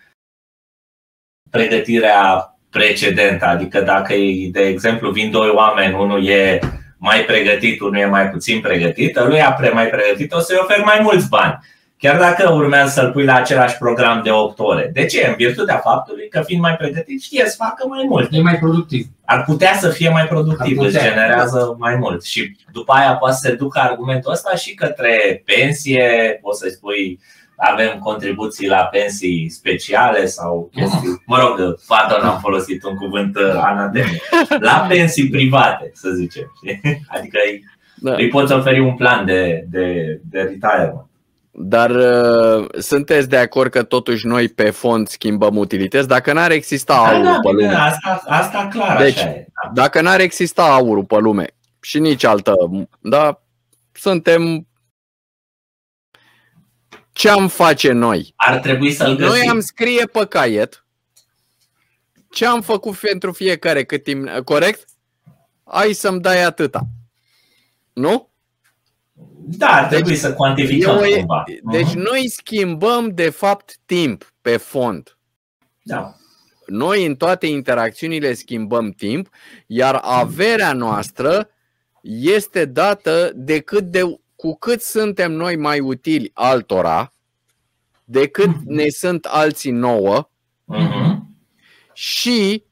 pregătirea 1.51 2.55
precedentă. 2.71 3.47
Adică 3.47 3.81
dacă, 3.81 4.13
e, 4.15 4.49
de 4.53 4.61
exemplu, 4.61 5.11
vin 5.11 5.31
doi 5.31 5.49
oameni, 5.55 5.95
unul 5.95 6.27
e 6.29 6.59
mai 6.99 7.21
pregătit, 7.21 7.81
unul 7.81 7.97
e 7.97 8.07
mai 8.07 8.29
puțin 8.31 8.61
pregătit, 8.61 9.21
lui 9.27 9.41
a 9.43 9.53
pre 9.53 9.69
mai 9.69 9.87
pregătit 9.87 10.33
o 10.33 10.39
să-i 10.41 10.59
oferi 10.61 10.83
mai 10.85 10.99
mulți 11.03 11.29
bani. 11.29 11.59
Chiar 11.99 12.19
dacă 12.19 12.53
urmează 12.53 12.91
să-l 13.01 13.11
pui 13.13 13.25
la 13.25 13.35
același 13.35 13.77
program 13.79 14.21
de 14.23 14.31
8 14.31 14.59
ore. 14.59 14.91
De 14.93 15.05
ce? 15.05 15.27
În 15.29 15.35
virtutea 15.37 15.77
faptului 15.77 16.29
că 16.29 16.43
fiind 16.47 16.63
mai 16.63 16.77
pregătit 16.77 17.23
știe 17.23 17.45
să 17.47 17.55
facă 17.59 17.87
mai 17.89 18.05
mult 18.09 18.29
e 18.33 18.41
mai 18.41 18.59
productiv. 18.59 19.07
ar 19.25 19.45
putea 19.45 19.75
să 19.75 19.89
fie 19.89 20.09
mai 20.09 20.27
productiv, 20.27 20.79
Ar 20.79 20.87
îți 20.87 20.95
putea. 20.97 21.11
generează 21.11 21.77
mai 21.79 21.95
mult. 21.95 22.25
Și 22.25 22.57
după 22.73 22.93
aia 22.93 23.13
poate 23.15 23.35
să 23.35 23.49
se 23.49 23.55
ducă 23.55 23.79
argumentul 23.81 24.33
ăsta 24.33 24.57
și 24.57 24.75
către 24.75 25.43
pensie, 25.45 26.39
poți 26.43 26.59
să-i 26.59 26.71
spui 26.71 27.19
avem 27.61 27.99
contribuții 27.99 28.69
la 28.69 28.77
pensii 28.85 29.49
speciale 29.51 30.27
sau 30.27 30.71
chestii. 30.75 31.23
Mă 31.27 31.39
rog, 31.39 31.79
pardon, 31.87 32.21
am 32.29 32.39
folosit 32.41 32.85
un 32.85 32.95
cuvânt 32.95 33.37
uh, 33.37 33.61
anatemic. 33.65 34.23
La 34.61 34.87
pensii 34.89 35.29
private, 35.31 35.91
să 35.95 36.09
zicem. 36.11 36.53
știi? 36.57 36.81
Adică 37.17 37.39
îi, 37.47 37.65
Da. 37.95 38.15
îi 38.15 38.29
poți 38.29 38.53
oferi 38.53 38.81
un 38.81 38.95
plan 38.97 39.25
de, 39.25 39.65
de, 39.71 40.21
de 40.31 40.39
retirement. 40.41 41.05
Dar 41.53 41.91
uh, 41.91 42.67
sunteți 42.79 43.29
de 43.29 43.37
acord 43.37 43.71
că 43.71 43.83
totuși 43.83 44.27
noi 44.27 44.49
pe 44.49 44.71
fond 44.71 45.09
schimbăm 45.09 45.57
utilități? 45.57 46.09
Dacă 46.09 46.33
n-ar 46.33 46.51
exista 46.51 46.95
Da, 46.95 47.01
aurul 47.11 47.25
da, 47.25 47.39
pe 47.43 47.51
bine, 47.57 47.63
lume, 47.69 47.77
asta, 47.81 48.23
asta 48.27 48.69
clar 48.73 48.97
Deci, 48.97 49.19
așa 49.19 49.29
e. 49.29 49.47
Da. 49.65 49.83
dacă 49.83 50.01
n-ar 50.01 50.21
exista 50.21 50.63
aurul 50.63 51.05
pe 51.05 51.17
lume 51.19 51.47
și 51.81 51.99
nici 51.99 52.25
altă, 52.25 52.55
da, 53.01 53.41
suntem 53.93 54.67
ce 57.13 57.29
am 57.29 57.49
face 57.49 57.93
noi? 57.93 58.33
Ar 58.37 58.59
trebui 58.59 58.93
să-l 58.93 59.17
Noi 59.19 59.29
găsim. 59.31 59.51
am 59.51 59.61
scrie 59.61 60.07
pe 60.07 60.27
caiet 60.27 60.85
ce 62.31 62.47
am 62.47 62.61
făcut 62.63 62.97
pentru 62.97 63.33
fiecare 63.33 63.85
cât 63.85 64.03
timp, 64.03 64.29
corect? 64.45 64.85
Ai 65.65 65.93
să-mi 65.93 66.21
dai 66.21 66.43
atâta. 66.45 66.81
Nu? 67.93 68.29
Da, 69.43 69.67
ar 69.69 69.87
trebui 69.87 70.17
să 70.17 70.33
cuantificăm 70.35 70.97
Eu 70.97 71.05
e- 71.05 71.17
cumva. 71.17 71.45
Deci 71.71 71.87
Mhm. 71.95 71.99
noi 71.99 72.29
schimbăm 72.29 73.09
de 73.15 73.31
fapt 73.31 73.77
timp 73.87 74.33
pe 74.41 74.57
fond. 74.57 75.17
Da. 75.83 76.15
Noi 76.67 77.07
în 77.07 77.17
toate 77.17 77.47
interacțiunile 77.47 78.35
schimbăm 78.35 78.91
timp, 78.91 79.29
iar 79.67 79.95
averea 80.03 80.73
noastră 80.73 81.49
este 82.03 82.65
dată 82.65 83.31
de 83.35 83.61
cât 83.61 83.85
de, 83.85 84.03
cu 84.41 84.55
cât 84.57 84.83
suntem 84.83 85.33
noi 85.33 85.57
mai 85.57 85.81
utili 85.81 86.31
altora, 86.35 87.13
de 88.05 88.29
cât 88.29 88.51
ne 88.65 88.89
sunt 88.89 89.25
alții 89.25 89.71
nouă 89.71 90.31
Mhm. 90.65 91.37
și 91.93 92.65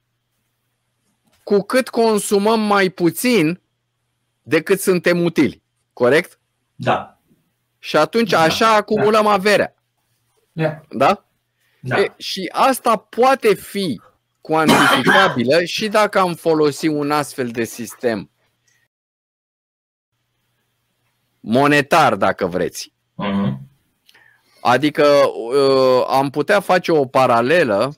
cu 1.42 1.60
cât 1.62 1.88
consumăm 1.88 2.60
mai 2.60 2.88
puțin 2.88 3.60
decât 4.42 4.80
suntem 4.80 5.24
utili. 5.24 5.62
Corect? 5.92 6.40
Da. 6.74 7.20
Și 7.78 7.96
atunci 7.96 8.30
Da, 8.30 8.40
așa 8.40 8.74
acumulăm 8.74 9.26
averea. 9.26 9.74
Da. 10.52 10.80
Da? 10.90 11.28
Da. 11.80 12.00
E, 12.00 12.14
și 12.16 12.48
asta 12.52 12.96
poate 12.96 13.54
fi 13.54 14.00
cuantificabilă 14.40 15.64
și 15.64 15.88
dacă 15.88 16.18
am 16.18 16.34
folosit 16.34 16.90
un 16.90 17.10
astfel 17.10 17.48
de 17.48 17.64
sistem 17.64 18.30
monetar, 21.40 22.14
dacă 22.14 22.46
vreți. 22.46 22.92
Mhm. 23.14 23.60
Adică 24.60 25.04
uh, 25.04 26.04
am 26.08 26.30
putea 26.30 26.60
face 26.60 26.92
o 26.92 27.04
paralelă 27.04 27.94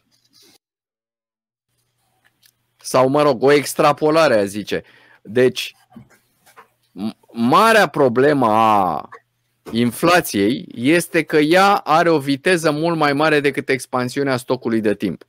sau, 2.76 3.08
mă 3.08 3.22
rog, 3.22 3.42
o 3.42 3.52
extrapolare, 3.52 4.38
a 4.38 4.44
zice. 4.44 4.82
Deci, 5.22 5.74
marea 7.32 7.86
problemă 7.86 8.46
a 8.46 9.08
inflației 9.72 10.66
este 10.74 11.22
că 11.22 11.36
ea 11.36 11.74
are 11.74 12.08
o 12.08 12.18
viteză 12.18 12.70
mult 12.70 12.96
mai 12.96 13.12
mare 13.12 13.40
decât 13.40 13.68
expansiunea 13.68 14.36
stocului 14.36 14.80
de 14.80 14.94
timp. 14.94 15.24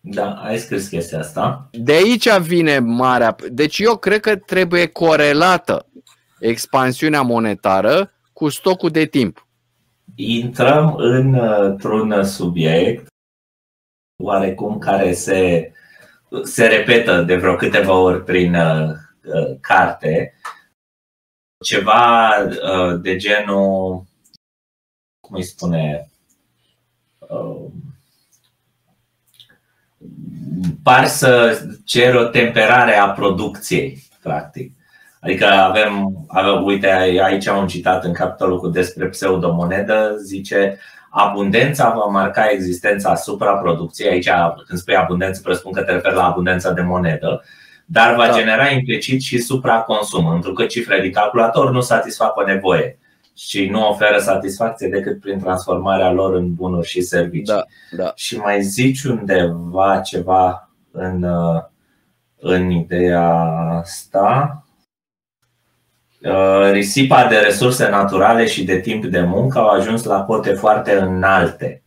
Da, 0.00 0.32
ai 0.32 0.58
scris 0.58 0.88
chestia 0.88 1.18
asta. 1.18 1.68
De 1.72 1.92
aici 1.92 2.36
vine 2.38 2.78
marea. 2.78 3.36
Deci 3.48 3.78
eu 3.78 3.96
cred 3.96 4.20
că 4.20 4.36
trebuie 4.36 4.86
corelată 4.86 5.86
expansiunea 6.40 7.22
monetară 7.22 8.12
cu 8.32 8.48
stocul 8.48 8.90
de 8.90 9.04
timp. 9.04 9.46
Intrăm 10.14 10.94
într-un 10.96 12.24
subiect 12.24 13.06
oarecum 14.22 14.78
care 14.78 15.12
se, 15.12 15.72
se 16.42 16.66
repetă 16.66 17.22
de 17.22 17.36
vreo 17.36 17.56
câteva 17.56 17.92
ori 17.92 18.24
prin 18.24 18.54
uh, 18.54 18.94
carte. 19.60 20.34
Ceva 21.64 22.28
uh, 22.38 23.00
de 23.00 23.16
genul, 23.16 24.04
cum 25.20 25.36
îi 25.36 25.42
spune, 25.42 26.10
uh, 27.18 27.66
par 30.82 31.06
să 31.06 31.62
cer 31.84 32.14
o 32.14 32.24
temperare 32.24 32.96
a 32.96 33.10
producției, 33.10 34.02
practic. 34.22 34.77
Adică 35.20 35.46
avem, 35.46 36.24
avem 36.28 36.64
uite, 36.64 36.86
aici 37.22 37.46
am 37.46 37.66
citat 37.66 38.04
în 38.04 38.12
capitolul 38.12 38.58
cu 38.58 38.68
despre 38.68 39.06
pseudomonedă, 39.06 40.16
zice 40.22 40.78
abundența 41.10 41.90
va 41.90 42.04
marca 42.04 42.46
existența 42.50 43.14
supraproducției. 43.14 44.10
Aici, 44.10 44.28
când 44.66 44.78
spui 44.78 44.96
abundență, 44.96 45.40
presupun 45.44 45.72
că 45.72 45.82
te 45.82 45.92
referi 45.92 46.14
la 46.14 46.26
abundența 46.26 46.72
de 46.72 46.80
monedă, 46.80 47.44
dar 47.86 48.14
va 48.14 48.26
da. 48.26 48.32
genera 48.32 48.68
implicit 48.68 49.20
și 49.20 49.38
supraconsum, 49.38 50.30
pentru 50.30 50.52
că 50.52 50.64
cifre 50.64 51.00
de 51.00 51.10
calculator 51.10 51.70
nu 51.70 51.80
satisfac 51.80 52.36
o 52.36 52.44
nevoie 52.44 52.98
și 53.36 53.66
nu 53.66 53.88
oferă 53.88 54.18
satisfacție 54.18 54.88
decât 54.88 55.20
prin 55.20 55.38
transformarea 55.38 56.10
lor 56.10 56.34
în 56.34 56.54
bunuri 56.54 56.86
și 56.86 57.00
servicii. 57.00 57.54
Da, 57.54 57.64
da. 57.90 58.12
Și 58.14 58.36
mai 58.36 58.62
zici 58.62 59.02
undeva 59.02 60.00
ceva 60.04 60.70
în, 60.90 61.26
în 62.36 62.70
ideea 62.70 63.30
asta. 63.80 64.62
Uh, 66.22 66.70
risipa 66.72 67.26
de 67.28 67.36
resurse 67.36 67.88
naturale 67.88 68.46
și 68.46 68.64
de 68.64 68.80
timp 68.80 69.04
de 69.04 69.20
muncă 69.20 69.58
au 69.58 69.68
ajuns 69.68 70.04
la 70.04 70.24
cote 70.24 70.52
foarte 70.52 70.92
înalte, 70.92 71.82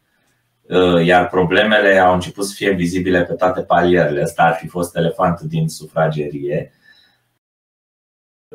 uh, 0.62 1.06
iar 1.06 1.30
problemele 1.30 1.98
au 1.98 2.14
început 2.14 2.46
să 2.46 2.54
fie 2.56 2.72
vizibile 2.72 3.24
pe 3.24 3.34
toate 3.34 3.62
palierele. 3.62 4.22
Asta 4.22 4.44
ar 4.44 4.56
fi 4.56 4.68
fost 4.68 4.96
elefantul 4.96 5.48
din 5.48 5.68
sufragerie 5.68 6.74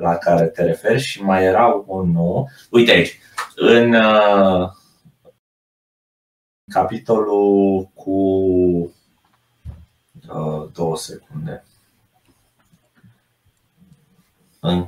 la 0.01 0.17
care 0.17 0.47
te 0.47 0.63
referi 0.63 1.01
și 1.01 1.23
mai 1.23 1.45
era 1.45 1.85
unul. 1.87 2.49
Uite 2.71 2.91
aici, 2.91 3.19
în 3.57 3.95
uh, 3.95 4.71
capitolul 6.73 7.91
cu 7.95 8.11
uh, 10.29 10.69
două 10.73 10.97
secunde. 10.97 11.65
În, 14.61 14.87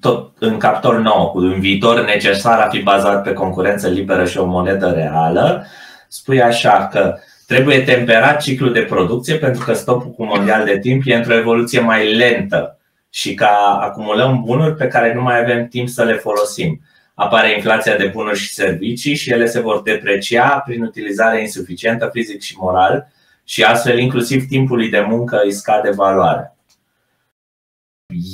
tot, 0.00 0.32
în 0.38 0.56
capitolul 0.56 1.02
9, 1.02 1.30
cu 1.30 1.38
un 1.38 1.60
viitor 1.60 2.04
necesar 2.04 2.60
a 2.60 2.68
fi 2.68 2.82
bazat 2.82 3.22
pe 3.22 3.32
concurență 3.32 3.88
liberă 3.88 4.24
și 4.24 4.38
o 4.38 4.44
monedă 4.44 4.90
reală, 4.90 5.66
spui 6.08 6.42
așa 6.42 6.88
că 6.92 7.18
trebuie 7.46 7.80
temperat 7.80 8.40
ciclul 8.40 8.72
de 8.72 8.80
producție 8.80 9.34
pentru 9.34 9.64
că 9.64 9.72
stopul 9.72 10.10
cu 10.10 10.24
mondial 10.24 10.64
de 10.64 10.78
timp 10.78 11.02
e 11.04 11.14
într-o 11.14 11.34
evoluție 11.34 11.80
mai 11.80 12.14
lentă 12.14 12.78
și 13.10 13.34
că 13.34 13.48
acumulăm 13.80 14.42
bunuri 14.44 14.74
pe 14.74 14.88
care 14.88 15.14
nu 15.14 15.22
mai 15.22 15.40
avem 15.40 15.66
timp 15.66 15.88
să 15.88 16.04
le 16.04 16.12
folosim. 16.12 16.80
Apare 17.14 17.54
inflația 17.54 17.96
de 17.96 18.06
bunuri 18.06 18.38
și 18.38 18.52
servicii 18.52 19.14
și 19.14 19.30
ele 19.30 19.46
se 19.46 19.60
vor 19.60 19.82
deprecia 19.82 20.62
prin 20.66 20.82
utilizare 20.82 21.40
insuficientă 21.40 22.08
fizic 22.12 22.40
și 22.40 22.56
moral 22.58 23.12
și 23.44 23.62
astfel 23.62 23.98
inclusiv 23.98 24.46
timpului 24.48 24.90
de 24.90 25.00
muncă 25.08 25.40
îi 25.44 25.52
scade 25.52 25.90
valoarea. 25.90 26.57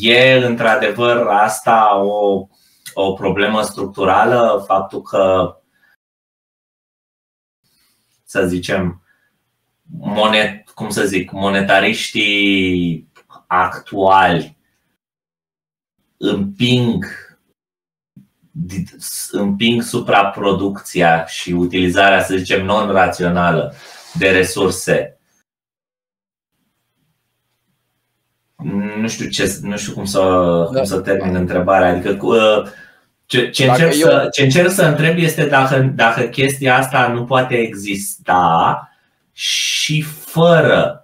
E 0.01 0.33
într-adevăr 0.33 1.27
asta 1.27 1.97
o, 1.97 2.49
o 2.95 3.13
problemă 3.13 3.63
structurală, 3.63 4.65
faptul 4.67 5.03
că, 5.03 5.57
să 8.25 8.47
zicem, 8.47 9.03
monet, 9.99 10.69
cum 10.69 10.91
să 10.91 11.07
zic, 11.07 11.31
monetariștii 11.31 13.09
actuali 13.47 14.59
împing 16.17 17.05
împing 19.31 19.83
supraproducția 19.83 21.27
și 21.27 21.53
utilizarea, 21.53 22.23
să 22.23 22.37
zicem, 22.37 22.65
non-rațională 22.65 23.75
de 24.19 24.31
resurse. 24.31 25.14
Nu 29.01 29.09
știu, 29.09 29.29
ce, 29.29 29.59
nu 29.63 29.77
știu 29.77 29.93
cum, 29.93 30.05
să, 30.05 30.21
da. 30.73 30.79
cum 30.79 30.85
să 30.85 30.99
termin 30.99 31.35
întrebarea. 31.35 31.89
Adică, 31.89 32.19
uh, 32.21 32.69
ce, 33.27 33.51
ce, 33.51 33.65
încerc 33.65 33.93
eu... 33.93 34.09
să, 34.09 34.29
ce 34.33 34.43
încerc 34.43 34.71
să 34.71 34.85
întreb 34.85 35.19
este 35.19 35.47
dacă, 35.47 35.93
dacă 35.95 36.23
chestia 36.23 36.77
asta 36.77 37.13
nu 37.15 37.25
poate 37.25 37.55
exista 37.55 38.89
și 39.33 40.01
fără 40.03 40.99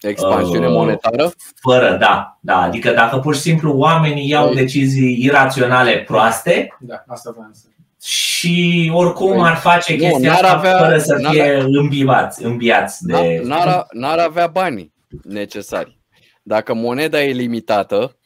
Expansiune 0.00 0.66
uh, 0.66 0.72
monetară? 0.72 1.30
Fără, 1.60 1.96
da, 2.00 2.38
da. 2.40 2.60
Adică 2.60 2.90
dacă 2.90 3.16
pur 3.18 3.34
și 3.34 3.40
simplu 3.40 3.72
oamenii 3.72 4.28
iau 4.28 4.46
Ei. 4.46 4.52
Păi- 4.52 4.56
decizii 4.56 5.24
iraționale 5.24 6.04
proaste 6.06 6.76
da, 6.80 7.04
asta 7.06 7.34
să 7.52 7.68
și 8.02 8.90
oricum 8.94 9.32
Ei. 9.32 9.38
Păi, 9.38 9.48
ar 9.48 9.56
face 9.56 9.96
nu, 9.96 9.98
chestia 9.98 10.32
asta 10.32 10.52
avea, 10.52 10.78
fără 10.78 10.98
să 10.98 11.28
fie 11.30 11.64
îmbibați, 11.66 12.44
îmbiați 12.44 13.04
de... 13.04 13.40
N-ar, 13.44 13.86
n-ar 13.90 14.18
avea 14.18 14.46
banii 14.46 14.92
necesari. 15.22 15.98
Dacă 16.48 16.74
moneda 16.74 17.22
e 17.22 17.32
limitată, 17.32 18.16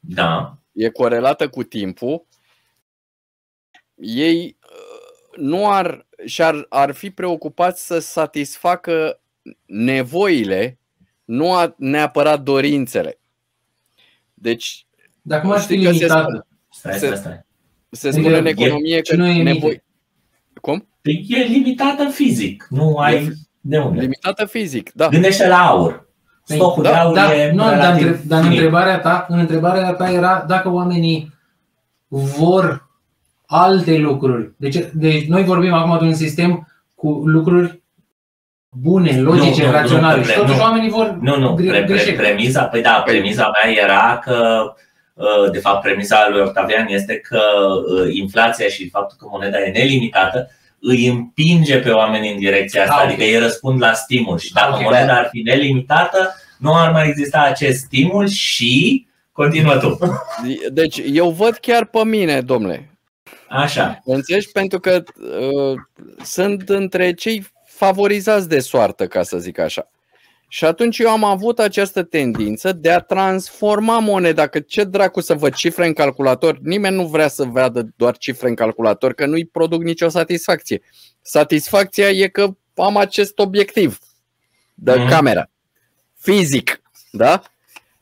da. 0.00 0.58
e 0.72 0.88
corelată 0.88 1.48
cu 1.48 1.62
timpul, 1.62 2.26
ei 3.96 4.56
uh, 4.62 5.38
nu 5.38 5.70
ar, 5.70 6.06
și-ar 6.24 6.66
ar 6.68 6.92
fi 6.92 7.10
preocupați 7.10 7.86
să 7.86 7.98
satisfacă 7.98 9.20
nevoile, 9.66 10.78
nu 11.24 11.74
neapărat 11.76 12.42
dorințele. 12.42 13.18
Deci, 14.34 14.86
Dar 15.22 15.40
cum 15.40 15.50
ar 15.50 15.60
fi 15.60 15.74
limitată? 15.74 16.46
Se, 16.70 16.96
stai, 16.96 17.16
stai, 17.16 17.44
se 17.90 18.10
spune 18.10 18.26
adică 18.26 18.38
în 18.38 18.46
economie 18.46 18.96
e, 18.96 19.00
că 19.00 19.16
nu 19.16 19.26
e 19.26 19.42
nevoi... 19.42 19.82
Cum? 20.60 20.88
Păi 21.02 21.26
e 21.28 21.42
limitată 21.42 22.08
fizic, 22.08 22.66
nu 22.70 22.96
ai 22.96 23.32
de 23.60 23.78
unde. 23.78 24.00
Limitată 24.00 24.44
fizic, 24.44 24.92
da. 24.92 25.08
Gândește 25.08 25.46
la 25.46 25.66
aur. 25.66 26.03
Păi, 26.46 26.56
Stocul 26.56 26.82
da, 26.82 26.90
de 26.90 26.96
aur 26.96 27.14
da, 27.14 27.34
e 27.34 27.52
nu, 27.52 27.62
dar, 27.62 27.92
între, 27.92 28.20
dar 28.26 28.42
în 28.42 28.50
întrebarea 28.50 28.98
ta, 28.98 29.26
în 29.28 29.38
întrebarea 29.38 29.92
ta 29.92 30.10
era 30.10 30.44
dacă 30.48 30.70
oamenii 30.70 31.32
vor 32.08 32.88
alte 33.46 33.96
lucruri. 33.96 34.52
Deci, 34.56 34.76
deci 34.92 35.26
noi 35.26 35.44
vorbim 35.44 35.72
acum 35.72 35.98
de 35.98 36.04
un 36.04 36.14
sistem 36.14 36.68
cu 36.94 37.22
lucruri 37.24 37.82
bune, 38.68 39.20
logice, 39.20 39.64
nu, 39.64 39.70
raționale. 39.72 40.18
Nu, 40.18 40.24
și 40.24 40.34
totuși 40.34 40.56
nu, 40.56 40.62
oamenii 40.62 40.90
vor 40.90 41.18
Nu, 41.20 41.38
nu, 41.38 41.54
pre, 41.54 41.84
pre, 41.84 42.12
premiza, 42.16 42.62
păi 42.62 42.82
da, 42.82 43.02
premiza 43.06 43.50
mea 43.52 43.84
era 43.84 44.18
că 44.22 44.72
uh, 45.14 45.50
de 45.50 45.58
fapt, 45.58 45.82
premisa 45.82 46.28
lui 46.30 46.40
Octavian 46.40 46.86
este 46.88 47.18
că 47.18 47.40
uh, 47.40 48.14
inflația 48.14 48.68
și 48.68 48.90
faptul 48.90 49.16
că 49.20 49.26
moneda 49.30 49.58
e 49.62 49.70
nelimitată 49.70 50.50
îi 50.86 51.06
împinge 51.06 51.78
pe 51.78 51.90
oameni 51.90 52.32
în 52.32 52.38
direcția 52.38 52.82
asta, 52.82 52.94
ah, 52.94 53.04
adică 53.06 53.22
ei 53.22 53.38
răspund 53.38 53.80
la 53.80 53.92
stimul 53.92 54.38
și 54.38 54.52
dacă 54.52 54.70
okay. 54.72 54.82
moneda 54.82 55.16
ar 55.16 55.28
fi 55.30 55.40
nelimitată, 55.40 56.34
nu 56.58 56.74
ar 56.74 56.90
mai 56.90 57.08
exista 57.08 57.40
acest 57.40 57.78
stimul 57.78 58.28
și 58.28 59.06
continuă 59.32 59.76
tu. 59.76 59.98
Deci 60.72 61.00
eu 61.12 61.30
văd 61.30 61.54
chiar 61.54 61.84
pe 61.84 62.04
mine, 62.04 62.40
domnule. 62.40 62.88
Așa. 63.48 64.00
Înțelegi? 64.04 64.50
Pentru 64.52 64.80
că 64.80 65.02
uh, 65.40 65.78
sunt 66.22 66.68
între 66.68 67.12
cei 67.12 67.46
favorizați 67.66 68.48
de 68.48 68.58
soartă, 68.58 69.06
ca 69.06 69.22
să 69.22 69.38
zic 69.38 69.58
așa. 69.58 69.88
Și 70.54 70.64
atunci 70.64 70.98
eu 70.98 71.10
am 71.10 71.24
avut 71.24 71.58
această 71.58 72.02
tendință 72.02 72.72
de 72.72 72.90
a 72.90 72.98
transforma 72.98 73.98
moneda, 73.98 74.46
că 74.46 74.60
ce 74.60 74.84
dracu 74.84 75.20
să 75.20 75.34
văd 75.34 75.54
cifre 75.54 75.86
în 75.86 75.92
calculator, 75.92 76.58
nimeni 76.62 76.96
nu 76.96 77.06
vrea 77.06 77.28
să 77.28 77.44
vadă 77.44 77.88
doar 77.96 78.16
cifre 78.16 78.48
în 78.48 78.54
calculator, 78.54 79.14
că 79.14 79.26
nu-i 79.26 79.46
produc 79.46 79.82
nicio 79.82 80.08
satisfacție. 80.08 80.82
Satisfacția 81.20 82.10
e 82.10 82.28
că 82.28 82.56
am 82.74 82.96
acest 82.96 83.38
obiectiv 83.38 83.98
de 84.74 84.94
mm. 84.94 85.08
camera, 85.08 85.50
fizic, 86.18 86.82
da? 87.10 87.42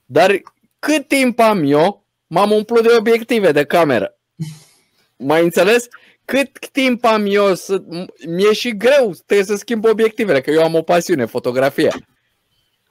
Dar 0.07 0.41
cât 0.79 1.09
timp 1.09 1.39
am 1.39 1.63
eu, 1.65 2.07
m-am 2.27 2.51
umplut 2.51 2.83
de 2.83 2.95
obiective 2.99 3.53
de 3.53 3.65
cameră. 3.65 4.19
Mai 5.17 5.43
înțeles? 5.43 5.89
cât 6.25 6.69
timp 6.69 7.05
am 7.05 7.27
eu 7.27 7.55
să... 7.55 7.83
Mi-e 8.27 8.53
și 8.53 8.77
greu, 8.77 9.15
trebuie 9.27 9.47
să 9.47 9.57
schimb 9.57 9.85
obiectivele, 9.85 10.41
că 10.41 10.51
eu 10.51 10.63
am 10.63 10.75
o 10.75 10.83
pasiune, 10.83 11.25
fotografia. 11.25 11.93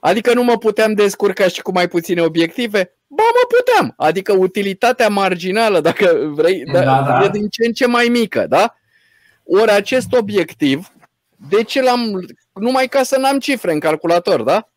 Adică 0.04 0.34
nu 0.34 0.42
mă 0.42 0.58
puteam 0.58 0.92
descurca 0.94 1.48
și 1.48 1.62
cu 1.62 1.72
mai 1.72 1.88
puține 1.88 2.22
obiective, 2.22 2.96
Ba 3.14 3.22
mă 3.22 3.56
puteam. 3.56 3.94
Adică 3.96 4.32
utilitatea 4.32 5.08
marginală, 5.08 5.80
dacă 5.80 6.30
vrei, 6.34 6.64
da, 6.64 6.82
da. 6.82 7.24
e 7.24 7.28
din 7.28 7.48
ce 7.48 7.66
în 7.66 7.72
ce 7.72 7.86
mai 7.86 8.06
mică, 8.08 8.46
da? 8.46 8.74
Ori 9.44 9.70
acest 9.70 10.12
obiectiv, 10.12 10.92
de 11.48 11.62
ce 11.62 11.82
l-am, 11.82 12.26
numai 12.52 12.88
ca 12.88 13.02
să 13.02 13.16
n-am 13.16 13.38
cifre 13.38 13.72
în 13.72 13.80
calculator, 13.80 14.42
da? 14.42 14.68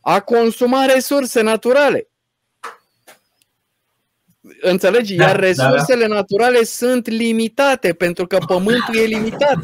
A 0.00 0.20
consuma 0.20 0.84
resurse 0.84 1.40
naturale. 1.40 2.08
Înțelegi? 4.60 5.14
Da, 5.14 5.24
Iar 5.24 5.38
resursele 5.38 6.02
da, 6.02 6.08
da. 6.08 6.14
naturale 6.14 6.64
sunt 6.64 7.08
limitate, 7.08 7.92
pentru 7.92 8.26
că 8.26 8.38
pământul 8.46 8.96
e 8.96 9.02
limitat. 9.02 9.58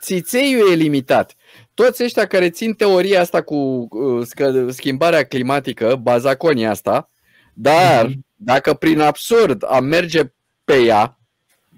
Țițeiul 0.00 0.70
e 0.70 0.74
limitat. 0.74 1.34
Toți 1.76 2.04
ăștia 2.04 2.26
care 2.26 2.50
țin 2.50 2.74
teoria 2.74 3.20
asta 3.20 3.42
cu 3.42 3.88
uh, 3.90 4.26
schimbarea 4.68 5.24
climatică, 5.24 5.96
bazaconia 6.02 6.70
asta, 6.70 7.10
dar 7.54 8.06
uh-huh. 8.06 8.14
dacă 8.34 8.74
prin 8.74 9.00
absurd 9.00 9.64
am 9.68 9.84
merge 9.84 10.22
pe 10.64 10.74
ea, 10.74 11.18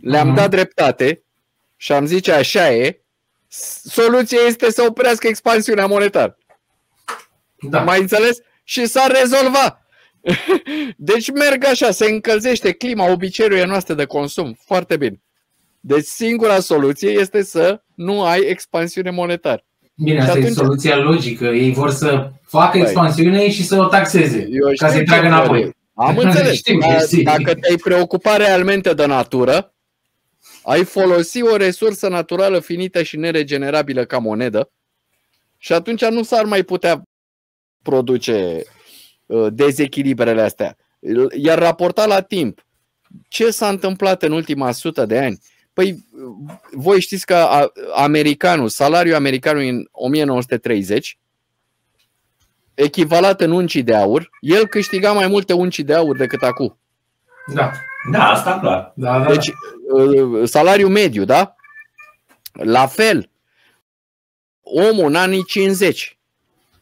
le-am 0.00 0.32
uh-huh. 0.32 0.36
dat 0.36 0.50
dreptate 0.50 1.22
și 1.76 1.92
am 1.92 2.06
zice 2.06 2.32
așa 2.32 2.72
e, 2.72 3.00
soluția 3.82 4.38
este 4.46 4.70
să 4.70 4.82
oprească 4.88 5.26
expansiunea 5.26 5.86
monetară. 5.86 6.38
Da. 7.60 7.82
Mai 7.82 8.00
înțeles? 8.00 8.38
Și 8.64 8.86
s-ar 8.86 9.10
rezolva. 9.10 9.86
Deci 10.96 11.30
merg 11.30 11.64
așa, 11.64 11.90
se 11.90 12.06
încălzește 12.10 12.72
clima, 12.72 13.10
obiceiurile 13.10 13.64
noastre 13.64 13.94
de 13.94 14.04
consum. 14.04 14.58
Foarte 14.64 14.96
bine. 14.96 15.20
Deci 15.80 16.04
singura 16.04 16.60
soluție 16.60 17.10
este 17.10 17.42
să 17.42 17.82
nu 17.94 18.24
ai 18.24 18.40
expansiune 18.40 19.10
monetară. 19.10 19.62
Bine, 20.02 20.20
asta 20.20 20.32
atunci... 20.32 20.48
e 20.48 20.52
soluția 20.52 20.96
logică. 20.96 21.44
Ei 21.44 21.72
vor 21.72 21.90
să 21.90 22.30
facă 22.42 22.78
Băi. 22.78 22.80
expansiune 22.80 23.50
și 23.50 23.64
să 23.64 23.76
o 23.76 23.84
taxeze, 23.84 24.48
Eu 24.50 24.72
ca 24.76 24.90
să-i 24.90 25.04
tragă 25.04 25.26
înapoi. 25.26 25.76
Am 25.94 26.16
înțeles. 26.16 26.54
Știu, 26.54 26.78
Dacă 27.22 27.54
te-ai 27.54 27.76
preocupa 27.82 28.36
realmente 28.36 28.94
de 28.94 29.06
natură, 29.06 29.74
ai 30.62 30.84
folosi 30.84 31.42
o 31.42 31.56
resursă 31.56 32.08
naturală 32.08 32.60
finită 32.60 33.02
și 33.02 33.16
neregenerabilă 33.16 34.04
ca 34.04 34.18
monedă 34.18 34.70
și 35.56 35.72
atunci 35.72 36.04
nu 36.04 36.22
s-ar 36.22 36.44
mai 36.44 36.62
putea 36.62 37.02
produce 37.82 38.62
uh, 39.26 39.46
dezechilibrele 39.52 40.40
astea. 40.40 40.76
Iar 41.36 41.58
raporta 41.58 42.06
la 42.06 42.20
timp 42.20 42.66
ce 43.28 43.50
s-a 43.50 43.68
întâmplat 43.68 44.22
în 44.22 44.32
ultima 44.32 44.72
sută 44.72 45.06
de 45.06 45.18
ani. 45.18 45.38
Păi, 45.78 46.04
voi 46.72 47.00
știți 47.00 47.26
că 47.26 47.68
americanul, 47.94 48.68
salariul 48.68 49.14
americanului 49.14 49.68
în 49.68 49.88
1930, 49.92 51.18
echivalat 52.74 53.40
în 53.40 53.50
unci 53.50 53.76
de 53.76 53.94
aur, 53.94 54.30
el 54.40 54.66
câștiga 54.66 55.12
mai 55.12 55.26
multe 55.26 55.52
unci 55.52 55.78
de 55.78 55.94
aur 55.94 56.16
decât 56.16 56.42
acum. 56.42 56.78
Da. 57.54 57.70
Da, 58.12 58.30
asta 58.30 58.58
clar. 58.60 58.92
Da, 58.94 59.18
da, 59.18 59.28
deci, 59.28 59.52
uh, 59.92 60.48
salariul 60.48 60.90
mediu, 60.90 61.24
da? 61.24 61.54
La 62.52 62.86
fel, 62.86 63.30
omul 64.62 65.06
în 65.06 65.14
anii 65.14 65.44
50, 65.44 66.18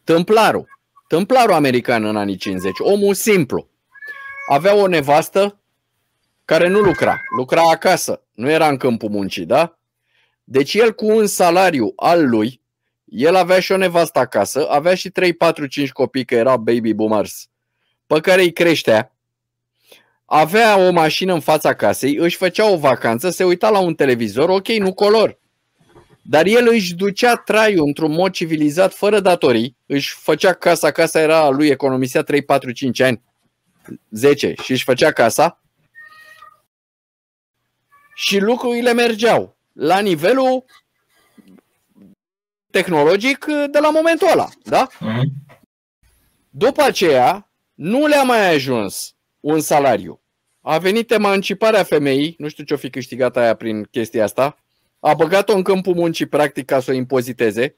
tâmplarul, 0.03 0.79
tâmplarul 1.07 1.53
american 1.53 2.05
în 2.05 2.17
anii 2.17 2.37
50, 2.37 2.73
omul 2.79 3.13
simplu, 3.13 3.69
avea 4.49 4.75
o 4.75 4.87
nevastă 4.87 5.56
care 6.47 6.67
nu 6.67 6.79
lucra, 6.79 7.21
lucra 7.37 7.61
acasă, 7.61 8.23
nu 8.33 8.49
era 8.49 8.67
în 8.67 8.77
câmpul 8.77 9.09
muncii, 9.09 9.45
da? 9.45 9.79
Deci 10.43 10.73
el 10.73 10.93
cu 10.93 11.05
un 11.05 11.27
salariu 11.27 11.93
al 11.95 12.29
lui, 12.29 12.61
el 13.05 13.35
avea 13.35 13.59
și 13.59 13.71
o 13.71 13.77
nevastă 13.77 14.19
acasă, 14.19 14.67
avea 14.69 14.95
și 14.95 15.09
3, 15.09 15.33
4, 15.33 15.65
5 15.65 15.91
copii, 15.91 16.25
că 16.25 16.35
erau 16.35 16.57
baby 16.57 16.93
boomers, 16.93 17.49
pe 18.05 18.19
care 18.19 18.41
îi 18.41 18.53
creștea, 18.53 19.15
avea 20.25 20.77
o 20.77 20.91
mașină 20.91 21.33
în 21.33 21.39
fața 21.39 21.73
casei, 21.73 22.15
își 22.15 22.37
făcea 22.37 22.69
o 22.69 22.77
vacanță, 22.77 23.29
se 23.29 23.43
uita 23.43 23.69
la 23.69 23.79
un 23.79 23.95
televizor, 23.95 24.49
ok, 24.49 24.67
nu 24.67 24.93
color. 24.93 25.39
Dar 26.21 26.45
el 26.45 26.67
își 26.71 26.95
ducea 26.95 27.35
traiul 27.35 27.85
într-un 27.85 28.11
mod 28.11 28.31
civilizat, 28.31 28.93
fără 28.93 29.19
datorii, 29.19 29.77
își 29.85 30.15
făcea 30.19 30.53
casa, 30.53 30.91
casa 30.91 31.19
era 31.19 31.39
a 31.39 31.49
lui, 31.49 31.67
economisea 31.67 32.21
3, 32.21 32.41
4, 32.41 32.71
5 32.71 32.99
ani, 32.99 33.21
10 34.09 34.53
și 34.63 34.71
își 34.71 34.83
făcea 34.83 35.11
casa 35.11 35.61
și 38.19 38.39
lucrurile 38.39 38.93
mergeau 38.93 39.57
la 39.73 39.99
nivelul 39.99 40.65
tehnologic 42.71 43.45
de 43.45 43.79
la 43.79 43.89
momentul 43.89 44.27
ăla, 44.31 44.49
da? 44.63 44.87
Mhm. 44.99 45.31
După 46.49 46.81
aceea, 46.81 47.51
nu 47.73 48.05
le-a 48.05 48.23
mai 48.23 48.53
ajuns 48.53 49.15
un 49.39 49.59
salariu. 49.59 50.21
A 50.61 50.77
venit 50.77 51.11
emanciparea 51.11 51.83
femeii, 51.83 52.35
nu 52.37 52.47
știu 52.47 52.63
ce-o 52.63 52.77
fi 52.77 52.89
câștigat 52.89 53.37
aia 53.37 53.55
prin 53.55 53.83
chestia 53.83 54.23
asta, 54.23 54.57
a 54.99 55.13
băgat-o 55.13 55.55
în 55.55 55.63
câmpul 55.63 55.93
muncii 55.93 56.25
practic 56.25 56.65
ca 56.65 56.79
să 56.79 56.91
o 56.91 56.93
impoziteze, 56.93 57.75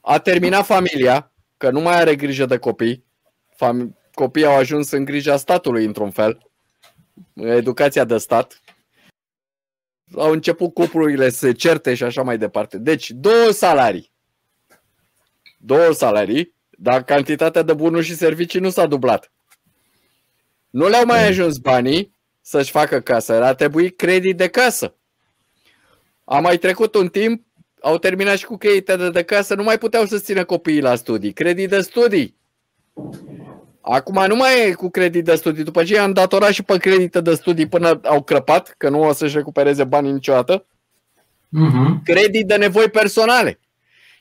a 0.00 0.18
terminat 0.18 0.64
familia, 0.64 1.32
că 1.56 1.70
nu 1.70 1.80
mai 1.80 1.96
are 1.96 2.16
grijă 2.16 2.46
de 2.46 2.58
copii, 2.58 3.04
Fam- 3.54 3.98
copiii 4.14 4.46
au 4.46 4.56
ajuns 4.56 4.90
în 4.90 5.04
grija 5.04 5.36
statului 5.36 5.84
într-un 5.84 6.10
fel, 6.10 6.50
educația 7.34 8.04
de 8.04 8.18
stat, 8.18 8.59
au 10.16 10.30
început 10.30 10.74
cuplurile 10.74 11.30
să 11.30 11.36
se 11.36 11.52
certe 11.52 11.94
și 11.94 12.02
așa 12.02 12.22
mai 12.22 12.38
departe. 12.38 12.78
Deci, 12.78 13.10
două 13.10 13.50
salarii. 13.50 14.12
Două 15.58 15.92
salarii, 15.92 16.54
dar 16.70 17.04
cantitatea 17.04 17.62
de 17.62 17.72
bunuri 17.72 18.04
și 18.04 18.14
servicii 18.14 18.60
nu 18.60 18.70
s-a 18.70 18.86
dublat. 18.86 19.32
Nu 20.70 20.88
le-au 20.88 21.04
mai 21.04 21.26
ajuns 21.26 21.58
banii 21.58 22.14
să-și 22.40 22.70
facă 22.70 23.00
casă, 23.00 23.44
a 23.44 23.54
trebuit 23.54 23.96
credit 23.96 24.36
de 24.36 24.48
casă. 24.48 24.94
A 26.24 26.40
mai 26.40 26.58
trecut 26.58 26.94
un 26.94 27.08
timp, 27.08 27.46
au 27.80 27.98
terminat 27.98 28.36
și 28.36 28.44
cu 28.44 28.56
creditele 28.56 29.10
de 29.10 29.22
casă, 29.22 29.54
nu 29.54 29.62
mai 29.62 29.78
puteau 29.78 30.04
să 30.04 30.18
țină 30.18 30.44
copiii 30.44 30.80
la 30.80 30.94
studii. 30.94 31.32
Credit 31.32 31.68
de 31.68 31.80
studii. 31.80 32.36
Acum 33.80 34.26
nu 34.26 34.36
mai 34.36 34.68
e 34.68 34.72
cu 34.72 34.90
credit 34.90 35.24
de 35.24 35.34
studii. 35.34 35.64
După 35.64 35.84
ce 35.84 35.94
i-am 35.94 36.12
datorat 36.12 36.52
și 36.52 36.62
pe 36.62 36.76
credite 36.78 37.20
de 37.20 37.34
studii 37.34 37.68
până 37.68 38.00
au 38.04 38.22
crăpat, 38.22 38.74
că 38.76 38.88
nu 38.88 39.02
o 39.02 39.12
să-și 39.12 39.36
recupereze 39.36 39.84
banii 39.84 40.12
niciodată, 40.12 40.66
uh-huh. 41.58 42.02
credit 42.04 42.46
de 42.46 42.56
nevoi 42.56 42.90
personale. 42.90 43.60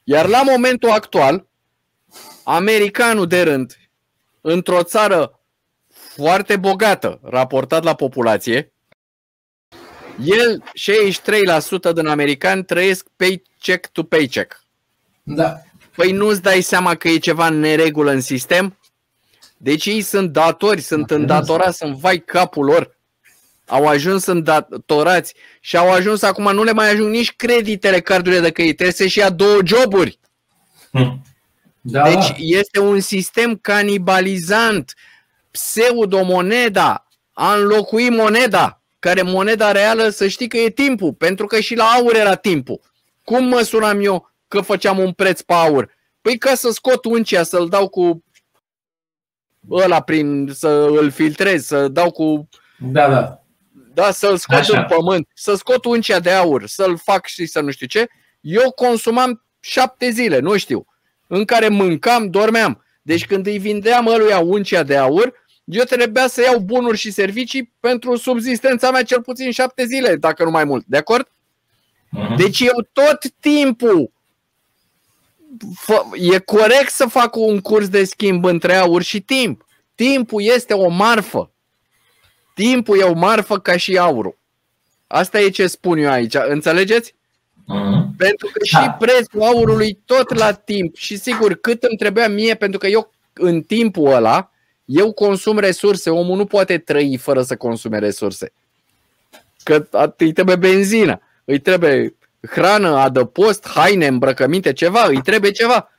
Iar 0.03 0.27
la 0.27 0.41
momentul 0.43 0.89
actual, 0.89 1.47
americanul 2.43 3.27
de 3.27 3.41
rând, 3.41 3.77
într-o 4.41 4.83
țară 4.83 5.39
foarte 5.87 6.57
bogată 6.57 7.19
raportat 7.23 7.83
la 7.83 7.95
populație, 7.95 8.73
el, 10.23 10.63
63% 11.89 11.93
din 11.93 12.05
americani 12.05 12.63
trăiesc 12.63 13.07
paycheck 13.15 13.87
to 13.91 14.03
paycheck. 14.03 14.63
Da. 15.23 15.61
Păi 15.95 16.11
nu-ți 16.11 16.41
dai 16.41 16.61
seama 16.61 16.95
că 16.95 17.07
e 17.07 17.17
ceva 17.17 17.47
în 17.47 17.59
neregulă 17.59 18.11
în 18.11 18.21
sistem? 18.21 18.77
Deci 19.61 19.85
ei 19.85 20.01
sunt 20.01 20.31
datori, 20.31 20.81
sunt 20.81 21.11
îndatorați, 21.11 21.77
sunt 21.77 21.95
vai 21.95 22.17
capul 22.17 22.65
lor. 22.65 22.97
Au 23.65 23.87
ajuns 23.87 24.25
îndatorați 24.25 25.33
și 25.59 25.77
au 25.77 25.91
ajuns 25.91 26.21
acum, 26.21 26.53
nu 26.53 26.63
le 26.63 26.71
mai 26.71 26.91
ajung 26.91 27.09
nici 27.09 27.35
creditele 27.35 27.99
cardurile 27.99 28.41
de 28.41 28.51
credit, 28.51 28.75
trebuie 28.75 28.95
să-și 28.95 29.17
ia 29.17 29.29
două 29.29 29.59
joburi. 29.65 30.19
Hm. 30.91 31.21
Da. 31.81 32.03
Deci 32.03 32.33
este 32.37 32.79
un 32.79 32.99
sistem 32.99 33.55
canibalizant 33.55 34.93
pseudomoneda 35.51 37.07
a 37.33 37.53
înlocui 37.53 38.09
moneda, 38.09 38.81
care 38.99 39.21
moneda 39.21 39.71
reală 39.71 40.09
să 40.09 40.27
știi 40.27 40.47
că 40.47 40.57
e 40.57 40.69
timpul, 40.69 41.13
pentru 41.13 41.45
că 41.45 41.59
și 41.59 41.75
la 41.75 41.83
aur 41.83 42.15
era 42.15 42.35
timpul. 42.35 42.79
Cum 43.23 43.43
măsuram 43.43 44.03
eu 44.03 44.29
că 44.47 44.61
făceam 44.61 44.99
un 44.99 45.11
preț 45.11 45.41
pe 45.41 45.53
aur? 45.53 45.97
Păi 46.21 46.37
ca 46.37 46.55
să 46.55 46.71
scot 46.71 47.05
uncia, 47.05 47.43
să-l 47.43 47.69
dau 47.69 47.87
cu 47.87 48.23
ăla 49.71 50.01
prin, 50.01 50.49
să 50.53 50.87
îl 50.99 51.09
filtrez, 51.09 51.65
să 51.65 51.87
dau 51.87 52.11
cu... 52.11 52.49
Da, 52.77 53.09
da. 53.09 53.43
Da, 53.93 54.11
să-l 54.11 54.37
scot 54.37 54.57
Așa. 54.57 54.79
în 54.79 54.85
pământ, 54.87 55.27
să 55.33 55.55
scot 55.55 55.85
uncia 55.85 56.19
de 56.19 56.31
aur, 56.31 56.67
să-l 56.67 56.97
fac 56.97 57.25
și 57.25 57.45
să 57.45 57.59
nu 57.59 57.71
știu 57.71 57.87
ce. 57.87 58.07
Eu 58.41 58.71
consumam 58.71 59.45
șapte 59.59 60.09
zile, 60.09 60.39
nu 60.39 60.57
știu, 60.57 60.85
în 61.27 61.45
care 61.45 61.67
mâncam, 61.67 62.29
dormeam. 62.29 62.83
Deci 63.01 63.25
când 63.25 63.47
îi 63.47 63.57
vindeam 63.57 64.07
ăluia 64.07 64.39
uncia 64.39 64.83
de 64.83 64.97
aur, 64.97 65.33
eu 65.63 65.83
trebuia 65.83 66.27
să 66.27 66.41
iau 66.41 66.59
bunuri 66.59 66.97
și 66.97 67.11
servicii 67.11 67.73
pentru 67.79 68.15
subzistența 68.15 68.91
mea 68.91 69.03
cel 69.03 69.21
puțin 69.21 69.51
șapte 69.51 69.85
zile, 69.85 70.15
dacă 70.15 70.43
nu 70.43 70.49
mai 70.49 70.63
mult. 70.63 70.85
De 70.87 70.97
acord? 70.97 71.27
Uh-huh. 71.27 72.35
Deci 72.37 72.59
eu 72.59 72.87
tot 72.93 73.19
timpul 73.39 74.11
e 76.13 76.39
corect 76.39 76.91
să 76.91 77.05
fac 77.05 77.35
un 77.35 77.59
curs 77.59 77.87
de 77.87 78.03
schimb 78.03 78.45
între 78.45 78.75
aur 78.75 79.01
și 79.01 79.21
timp. 79.21 79.65
Timpul 79.95 80.41
este 80.41 80.73
o 80.73 80.89
marfă. 80.89 81.51
Timpul 82.55 82.99
e 82.99 83.03
o 83.03 83.13
marfă 83.13 83.59
ca 83.59 83.77
și 83.77 83.97
aurul. 83.97 84.37
Asta 85.07 85.39
e 85.39 85.49
ce 85.49 85.67
spun 85.67 85.97
eu 85.97 86.11
aici. 86.11 86.35
Înțelegeți? 86.47 87.11
Uh-huh. 87.11 88.17
Pentru 88.17 88.49
că 88.53 88.59
și 88.63 88.73
da. 88.73 88.91
prețul 88.91 89.41
aurului 89.41 90.01
tot 90.05 90.33
la 90.33 90.51
timp 90.51 90.95
și 90.95 91.17
sigur 91.17 91.53
cât 91.53 91.83
îmi 91.83 91.97
trebuia 91.97 92.29
mie, 92.29 92.55
pentru 92.55 92.79
că 92.79 92.87
eu 92.87 93.11
în 93.33 93.61
timpul 93.61 94.11
ăla 94.11 94.51
Eu 94.91 95.13
consum 95.13 95.57
resurse, 95.57 96.09
omul 96.09 96.37
nu 96.37 96.45
poate 96.45 96.77
trăi 96.77 97.17
fără 97.17 97.41
să 97.41 97.55
consume 97.55 97.99
resurse. 97.99 98.53
Că 99.63 99.87
îi 100.17 100.31
trebuie 100.31 100.55
benzină, 100.55 101.21
îi 101.45 101.59
trebuie 101.59 102.15
hrană, 102.47 102.97
adăpost, 102.97 103.67
haine, 103.67 104.07
îmbrăcăminte, 104.07 104.73
ceva, 104.73 105.05
îi 105.05 105.21
trebuie 105.21 105.51
ceva. 105.51 105.89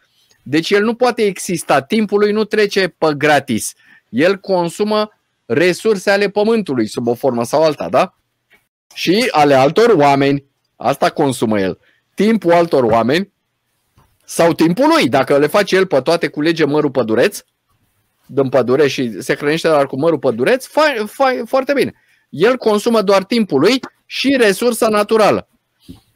Deci 0.43 0.70
el 0.70 0.84
nu 0.84 0.95
poate 0.95 1.22
exista, 1.22 1.82
timpul 1.82 2.18
lui 2.18 2.32
nu 2.32 2.45
trece 2.45 2.88
pe 2.88 3.14
gratis. 3.16 3.74
El 4.09 4.36
consumă 4.36 5.11
resurse 5.47 6.11
ale 6.11 6.28
pământului 6.28 6.86
sub 6.86 7.07
o 7.07 7.14
formă 7.14 7.45
sau 7.45 7.62
alta, 7.62 7.88
da? 7.88 8.14
Și 8.95 9.28
ale 9.30 9.55
altor 9.55 9.88
oameni. 9.88 10.45
Asta 10.76 11.11
consumă 11.11 11.61
el. 11.61 11.78
Timpul 12.14 12.53
altor 12.53 12.84
oameni 12.84 13.32
sau 14.24 14.53
timpul 14.53 14.86
lui. 14.86 15.09
Dacă 15.09 15.38
le 15.38 15.47
face 15.47 15.76
el 15.76 15.86
pe 15.86 16.01
toate, 16.01 16.28
culege 16.28 16.64
mărul 16.64 16.91
pădureț, 16.91 17.41
din 18.26 18.49
pădure 18.49 18.88
și 18.88 19.22
se 19.22 19.34
hrănește 19.34 19.68
doar 19.68 19.86
cu 19.86 19.99
mărul 19.99 20.18
pădureț, 20.18 20.66
fa, 20.66 20.95
fa, 21.07 21.43
foarte 21.47 21.72
bine. 21.72 21.93
El 22.28 22.57
consumă 22.57 23.03
doar 23.03 23.24
timpul 23.24 23.61
lui 23.61 23.80
și 24.07 24.36
resursa 24.38 24.88
naturală. 24.88 25.49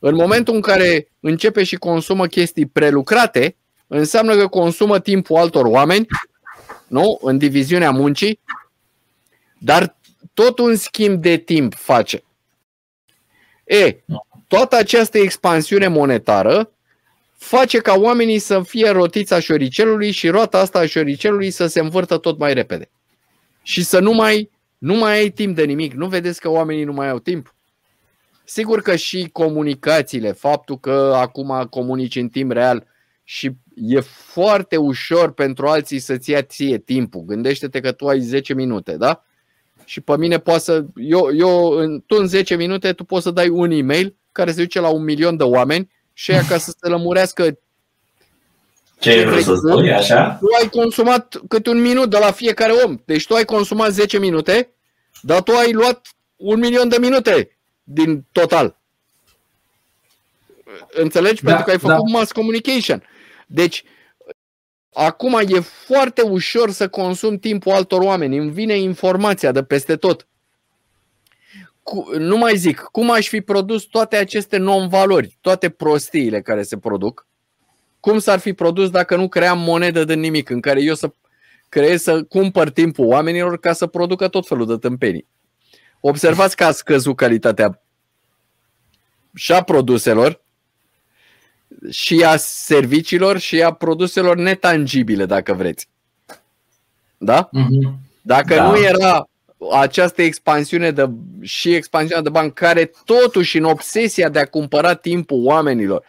În 0.06 0.14
momentul 0.14 0.54
în 0.54 0.60
care 0.60 1.08
începe 1.20 1.64
și 1.64 1.76
consumă 1.76 2.26
chestii 2.26 2.66
prelucrate, 2.66 3.56
înseamnă 3.86 4.36
că 4.36 4.46
consumă 4.46 5.00
timpul 5.00 5.36
altor 5.36 5.64
oameni, 5.64 6.06
nu? 6.86 7.18
În 7.22 7.38
diviziunea 7.38 7.90
muncii, 7.90 8.40
dar 9.58 9.96
tot 10.34 10.58
un 10.58 10.76
schimb 10.76 11.22
de 11.22 11.36
timp 11.36 11.74
face. 11.74 12.22
E, 13.64 13.96
toată 14.48 14.76
această 14.76 15.18
expansiune 15.18 15.88
monetară 15.88 16.70
face 17.36 17.78
ca 17.78 17.94
oamenii 17.94 18.38
să 18.38 18.62
fie 18.62 18.90
rotița 18.90 19.40
șoricelului 19.40 20.10
și 20.10 20.28
roata 20.28 20.58
asta 20.58 20.78
a 20.78 20.86
șoricelului 20.86 21.50
să 21.50 21.66
se 21.66 21.80
învârtă 21.80 22.18
tot 22.18 22.38
mai 22.38 22.54
repede. 22.54 22.90
Și 23.62 23.82
să 23.84 23.98
nu 23.98 24.12
mai, 24.12 24.50
nu 24.78 24.94
mai 24.94 25.12
ai 25.12 25.30
timp 25.30 25.56
de 25.56 25.64
nimic. 25.64 25.92
Nu 25.92 26.06
vedeți 26.06 26.40
că 26.40 26.48
oamenii 26.48 26.84
nu 26.84 26.92
mai 26.92 27.08
au 27.08 27.18
timp? 27.18 27.53
Sigur 28.44 28.82
că 28.82 28.96
și 28.96 29.28
comunicațiile, 29.32 30.32
faptul 30.32 30.78
că 30.78 31.12
acum 31.16 31.66
comunici 31.70 32.16
în 32.16 32.28
timp 32.28 32.52
real 32.52 32.86
și 33.24 33.50
e 33.74 34.00
foarte 34.00 34.76
ușor 34.76 35.32
pentru 35.32 35.66
alții 35.66 35.98
să-ți 35.98 36.30
ia 36.30 36.42
ție 36.42 36.78
timpul. 36.78 37.20
Gândește-te 37.26 37.80
că 37.80 37.92
tu 37.92 38.06
ai 38.06 38.20
10 38.20 38.54
minute, 38.54 38.96
da? 38.96 39.24
Și 39.84 40.00
pe 40.00 40.16
mine 40.16 40.38
poate 40.38 40.60
să. 40.60 40.84
Eu, 40.96 41.28
eu 41.36 41.68
în, 41.68 42.00
tu 42.06 42.16
în 42.18 42.26
10 42.26 42.54
minute 42.54 42.92
tu 42.92 43.04
poți 43.04 43.22
să 43.22 43.30
dai 43.30 43.48
un 43.48 43.70
e-mail 43.70 44.16
care 44.32 44.52
se 44.52 44.62
duce 44.62 44.80
la 44.80 44.88
un 44.88 45.04
milion 45.04 45.36
de 45.36 45.42
oameni 45.42 45.90
și 46.12 46.30
aia 46.30 46.42
ca 46.48 46.58
să 46.58 46.74
se 46.80 46.88
lămurească 46.88 47.58
ce 48.98 49.10
ai 49.10 49.24
vrut 49.24 49.42
să 49.42 49.54
spui, 49.54 49.92
așa? 49.92 50.36
Tu 50.40 50.46
ai 50.62 50.68
consumat 50.68 51.40
câte 51.48 51.70
un 51.70 51.80
minut 51.80 52.10
de 52.10 52.18
la 52.18 52.30
fiecare 52.30 52.72
om. 52.84 52.98
Deci 53.04 53.26
tu 53.26 53.34
ai 53.34 53.44
consumat 53.44 53.90
10 53.90 54.18
minute, 54.18 54.74
dar 55.20 55.42
tu 55.42 55.52
ai 55.52 55.72
luat 55.72 56.06
un 56.36 56.58
milion 56.58 56.88
de 56.88 56.96
minute 57.00 57.53
din 57.84 58.24
total. 58.32 58.78
Înțelegi? 60.90 61.42
Da, 61.42 61.48
Pentru 61.48 61.64
că 61.64 61.70
ai 61.70 61.78
făcut 61.78 62.12
da. 62.12 62.18
mass 62.18 62.32
communication. 62.32 63.02
Deci, 63.46 63.84
acum 64.92 65.40
e 65.46 65.60
foarte 65.60 66.22
ușor 66.22 66.70
să 66.70 66.88
consum 66.88 67.38
timpul 67.38 67.72
altor 67.72 68.00
oameni. 68.00 68.38
Îmi 68.38 68.50
vine 68.50 68.78
informația 68.78 69.52
de 69.52 69.62
peste 69.62 69.96
tot. 69.96 70.26
Cu, 71.82 72.10
nu 72.18 72.36
mai 72.36 72.56
zic, 72.56 72.80
cum 72.80 73.10
aș 73.10 73.28
fi 73.28 73.40
produs 73.40 73.82
toate 73.82 74.16
aceste 74.16 74.56
non-valori, 74.56 75.38
toate 75.40 75.68
prostiile 75.70 76.42
care 76.42 76.62
se 76.62 76.78
produc, 76.78 77.26
cum 78.00 78.18
s-ar 78.18 78.38
fi 78.38 78.52
produs 78.52 78.90
dacă 78.90 79.16
nu 79.16 79.28
cream 79.28 79.58
monedă 79.58 80.04
de 80.04 80.14
nimic, 80.14 80.50
în 80.50 80.60
care 80.60 80.82
eu 80.82 80.94
să 80.94 81.10
creez 81.68 82.02
să 82.02 82.22
cumpăr 82.22 82.70
timpul 82.70 83.06
oamenilor 83.06 83.58
ca 83.58 83.72
să 83.72 83.86
producă 83.86 84.28
tot 84.28 84.46
felul 84.46 84.66
de 84.66 84.76
tâmpenii. 84.76 85.26
Observați 86.06 86.56
că 86.56 86.64
a 86.64 86.70
scăzut 86.70 87.16
calitatea 87.16 87.82
și 89.34 89.52
a 89.52 89.62
produselor 89.62 90.40
și 91.90 92.24
a 92.24 92.36
serviciilor 92.36 93.38
și 93.38 93.62
a 93.62 93.72
produselor 93.72 94.36
netangibile, 94.36 95.26
dacă 95.26 95.52
vreți. 95.52 95.88
Da? 97.16 97.48
Mm-hmm. 97.48 97.92
Dacă 98.22 98.54
da. 98.54 98.70
nu 98.70 98.76
era 98.76 99.28
această 99.72 100.22
expansiune 100.22 100.90
de, 100.90 101.10
și 101.42 101.74
expansiunea 101.74 102.22
de 102.22 102.30
bani 102.30 102.52
care 102.52 102.90
totuși 103.04 103.56
în 103.56 103.64
obsesia 103.64 104.28
de 104.28 104.38
a 104.38 104.46
cumpăra 104.46 104.94
timpul 104.94 105.44
oamenilor 105.44 106.04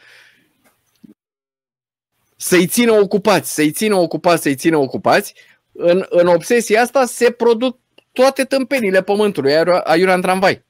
să-i 2.36 2.68
țină 2.68 2.92
ocupați, 2.92 3.54
să-i 3.54 3.72
țină 3.72 3.96
ocupați, 3.96 4.42
să-i 4.42 4.56
țină 4.56 4.78
ocupați, 4.78 5.34
în, 5.72 6.06
în 6.10 6.28
obsesia 6.28 6.82
asta 6.82 7.06
se 7.06 7.32
produc 7.32 7.84
toate 8.16 8.44
tâmpenile 8.44 9.02
pământului, 9.02 9.54
aiurea 9.84 10.14
în 10.14 10.22
tramvai. 10.22 10.64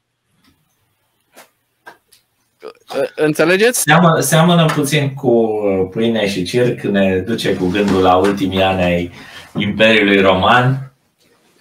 Înțelegeți? 3.15 3.81
Seamănă, 3.81 4.19
seamănă 4.19 4.65
puțin 4.65 5.13
cu 5.13 5.49
pâine 5.91 6.27
și 6.27 6.43
circ, 6.43 6.81
ne 6.81 7.17
duce 7.17 7.55
cu 7.55 7.67
gândul 7.67 8.01
la 8.01 8.15
ultimii 8.15 8.61
ani 8.61 8.81
ai 8.81 9.11
Imperiului 9.57 10.21
Roman. 10.21 10.91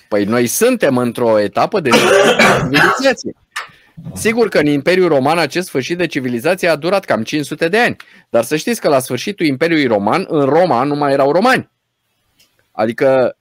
Păi 0.08 0.24
noi 0.24 0.46
suntem 0.46 0.96
într-o 0.96 1.40
etapă 1.40 1.80
de 1.80 1.90
civilizație. 2.60 3.32
Sigur 4.14 4.48
că 4.48 4.58
în 4.58 4.66
Imperiul 4.66 5.08
Roman 5.08 5.38
acest 5.38 5.66
sfârșit 5.66 5.98
de 5.98 6.06
civilizație 6.06 6.68
a 6.68 6.76
durat 6.76 7.04
cam 7.04 7.22
500 7.22 7.68
de 7.68 7.78
ani, 7.78 7.96
dar 8.28 8.44
să 8.44 8.56
știți 8.56 8.80
că 8.80 8.88
la 8.88 8.98
sfârșitul 8.98 9.46
Imperiului 9.46 9.86
Roman, 9.86 10.24
în 10.28 10.44
Roma 10.44 10.82
nu 10.82 10.94
mai 10.94 11.12
erau 11.12 11.32
romani. 11.32 11.70
Adică 12.72 13.36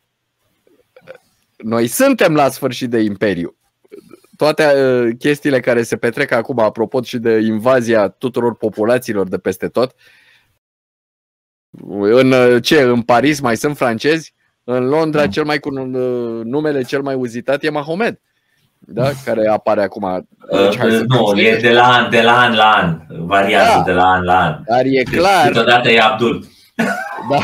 noi 1.64 1.88
suntem 1.88 2.36
la 2.36 2.50
sfârșit 2.50 2.90
de 2.90 3.00
imperiu 3.00 3.56
toate 4.38 4.64
uh, 4.64 5.16
chestiile 5.20 5.60
care 5.60 5.84
se 5.84 5.96
petrec 5.96 6.32
acum, 6.32 6.60
apropo 6.60 7.02
și 7.02 7.18
de 7.18 7.40
invazia 7.40 8.08
tuturor 8.08 8.56
populațiilor 8.56 9.28
de 9.28 9.38
peste 9.38 9.68
tot, 9.68 9.96
în 12.00 12.32
uh, 12.32 12.62
ce? 12.62 12.82
În 12.82 13.02
Paris 13.02 13.40
mai 13.40 13.58
sunt 13.58 13.78
francezi, 13.78 14.34
în 14.64 14.88
Londra 14.88 15.24
mm. 15.24 15.30
cel 15.30 15.44
mai 15.44 15.60
cu 15.60 15.70
uh, 15.70 16.44
numele 16.44 16.82
cel 16.82 17.02
mai 17.02 17.16
uzitat 17.16 17.64
e 17.64 17.70
Mahomed. 17.70 18.20
Da? 18.80 19.10
Care 19.26 19.48
apare 19.48 19.84
acum. 19.84 20.28
Deci, 20.52 20.76
uh, 20.76 21.02
nu, 21.08 21.40
e 21.40 21.58
de 21.62 21.72
la 21.72 21.94
an, 21.94 22.10
de 22.10 22.22
la 22.22 22.40
an 22.40 22.56
la 22.56 22.72
an. 22.72 23.00
Variază 23.26 23.78
da, 23.78 23.84
de 23.84 23.92
la 23.92 24.06
an 24.06 24.24
la 24.24 24.40
an. 24.40 24.64
Dar 24.68 24.86
e 24.86 24.90
deci, 24.90 25.10
clar. 25.10 25.48
Câteodată 25.48 25.90
e 25.90 26.02
Abdul. 26.02 26.46
Da. 27.30 27.40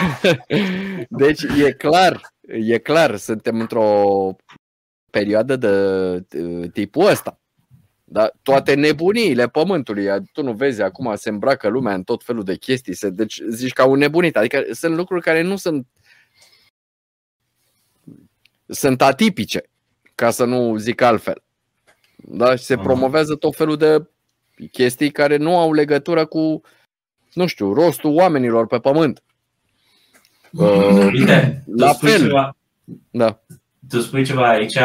Deci 1.23 1.41
e 1.65 1.71
clar, 1.71 2.21
e 2.51 2.77
clar, 2.77 3.15
suntem 3.15 3.59
într-o 3.59 4.35
perioadă 5.09 5.55
de 5.55 6.69
tipul 6.73 7.05
ăsta. 7.05 7.39
Da? 8.03 8.31
Toate 8.41 8.73
nebuniile 8.73 9.47
pământului. 9.47 10.07
Tu 10.31 10.43
nu 10.43 10.53
vezi, 10.53 10.81
acum 10.81 11.15
se 11.15 11.29
îmbracă 11.29 11.67
lumea 11.67 11.93
în 11.93 12.03
tot 12.03 12.23
felul 12.23 12.43
de 12.43 12.55
chestii. 12.55 12.93
Se, 12.95 13.09
deci 13.09 13.41
zici 13.49 13.73
ca 13.73 13.85
un 13.85 13.97
nebunit. 13.97 14.37
Adică 14.37 14.63
sunt 14.71 14.95
lucruri 14.95 15.21
care 15.21 15.41
nu 15.41 15.55
sunt 15.55 15.87
sunt 18.69 19.01
atipice, 19.01 19.69
ca 20.15 20.31
să 20.31 20.45
nu 20.45 20.77
zic 20.77 21.01
altfel. 21.01 21.43
Da? 22.15 22.55
Și 22.55 22.63
se 22.63 22.77
promovează 22.77 23.35
tot 23.35 23.55
felul 23.55 23.77
de 23.77 24.09
chestii 24.71 25.11
care 25.11 25.37
nu 25.37 25.57
au 25.57 25.73
legătură 25.73 26.25
cu, 26.25 26.61
nu 27.33 27.45
știu, 27.47 27.73
rostul 27.73 28.15
oamenilor 28.15 28.67
pe 28.67 28.79
pământ. 28.79 29.23
Bine, 31.11 31.63
la 31.75 31.93
fel. 31.93 32.19
Ceva, 32.19 32.55
da 33.09 33.39
tu 33.89 33.99
spui 33.99 34.25
ceva 34.25 34.49
aici 34.49 34.79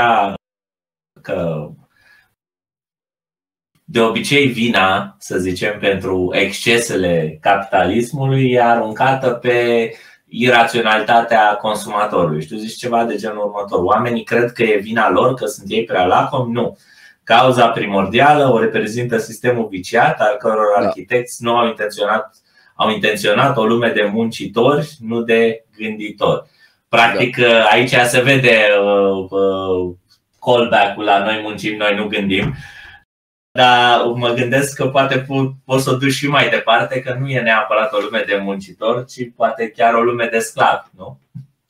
că 1.23 1.69
de 3.85 4.01
obicei 4.01 4.47
vina, 4.47 5.17
să 5.19 5.39
zicem, 5.39 5.79
pentru 5.79 6.31
excesele 6.33 7.39
capitalismului 7.41 8.51
e 8.51 8.63
aruncată 8.63 9.31
pe 9.31 9.91
iraționalitatea 10.27 11.55
consumatorului. 11.55 12.43
Și 12.43 12.49
tu 12.49 12.57
zici 12.57 12.77
ceva 12.77 13.05
de 13.05 13.17
genul 13.17 13.45
următor. 13.45 13.83
Oamenii 13.83 14.25
cred 14.25 14.53
că 14.53 14.63
e 14.63 14.79
vina 14.79 15.11
lor, 15.11 15.35
că 15.35 15.47
sunt 15.47 15.67
ei 15.71 15.85
prea 15.85 16.07
lacomi? 16.07 16.53
Nu. 16.53 16.79
Cauza 17.23 17.69
primordială 17.69 18.53
o 18.53 18.61
reprezintă 18.61 19.19
sistemul 19.19 19.69
viciat, 19.69 20.21
al 20.21 20.37
căror 20.37 20.79
da. 20.79 20.87
arhitecți 20.87 21.43
nu 21.43 21.57
au 21.57 21.67
intenționat, 21.67 22.37
au 22.75 22.91
intenționat 22.91 23.57
o 23.57 23.67
lume 23.67 23.89
de 23.89 24.03
muncitori, 24.13 24.89
nu 25.01 25.23
de 25.23 25.65
gânditori. 25.77 26.43
Practic, 26.89 27.37
da. 27.37 27.47
Uh, 27.47 27.69
aici 27.71 27.91
se 27.91 28.21
vede 28.21 28.69
uh, 28.81 29.31
uh, 29.31 29.95
callback-ul 30.41 31.05
la 31.05 31.25
noi 31.25 31.41
muncim, 31.43 31.77
noi 31.77 31.95
nu 31.95 32.07
gândim. 32.07 32.55
Dar 33.51 34.05
mă 34.15 34.29
gândesc 34.29 34.77
că 34.77 34.87
poate 34.87 35.27
poți 35.65 35.85
să 35.85 35.91
o 35.91 35.97
duci 35.97 36.13
și 36.13 36.29
mai 36.29 36.49
departe, 36.49 37.01
că 37.01 37.17
nu 37.21 37.29
e 37.29 37.41
neapărat 37.41 37.93
o 37.93 37.99
lume 37.99 38.25
de 38.27 38.41
muncitori, 38.43 39.07
ci 39.07 39.31
poate 39.37 39.69
chiar 39.77 39.95
o 39.95 40.03
lume 40.03 40.29
de 40.33 40.39
sclavi, 40.39 40.89
nu? 40.97 41.19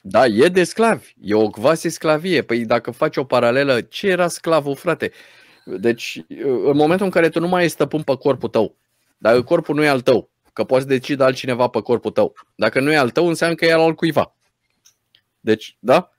Da, 0.00 0.26
e 0.26 0.48
de 0.48 0.64
sclavi. 0.64 1.14
E 1.20 1.34
o 1.34 1.48
quasi 1.48 1.88
sclavie. 1.88 2.42
Păi 2.42 2.64
dacă 2.64 2.90
faci 2.90 3.16
o 3.16 3.24
paralelă, 3.24 3.80
ce 3.80 4.08
era 4.08 4.28
sclavul, 4.28 4.74
frate? 4.74 5.12
Deci, 5.64 6.22
în 6.64 6.76
momentul 6.76 7.06
în 7.06 7.12
care 7.12 7.28
tu 7.28 7.40
nu 7.40 7.48
mai 7.48 7.62
ești 7.62 7.74
stăpân 7.74 8.02
pe 8.02 8.16
corpul 8.16 8.48
tău, 8.48 8.76
dacă 9.18 9.42
corpul 9.42 9.74
nu 9.74 9.82
e 9.82 9.88
al 9.88 10.00
tău, 10.00 10.30
că 10.54 10.64
poți 10.64 10.86
decide 10.86 11.24
altcineva 11.24 11.68
pe 11.68 11.80
corpul 11.80 12.10
tău. 12.10 12.34
Dacă 12.54 12.80
nu 12.80 12.92
e 12.92 12.96
al 12.96 13.10
tău, 13.10 13.26
înseamnă 13.26 13.56
că 13.56 13.64
e 13.64 13.72
al 13.72 13.94
cuiva. 13.94 14.36
Deci, 15.40 15.76
da? 15.78 16.10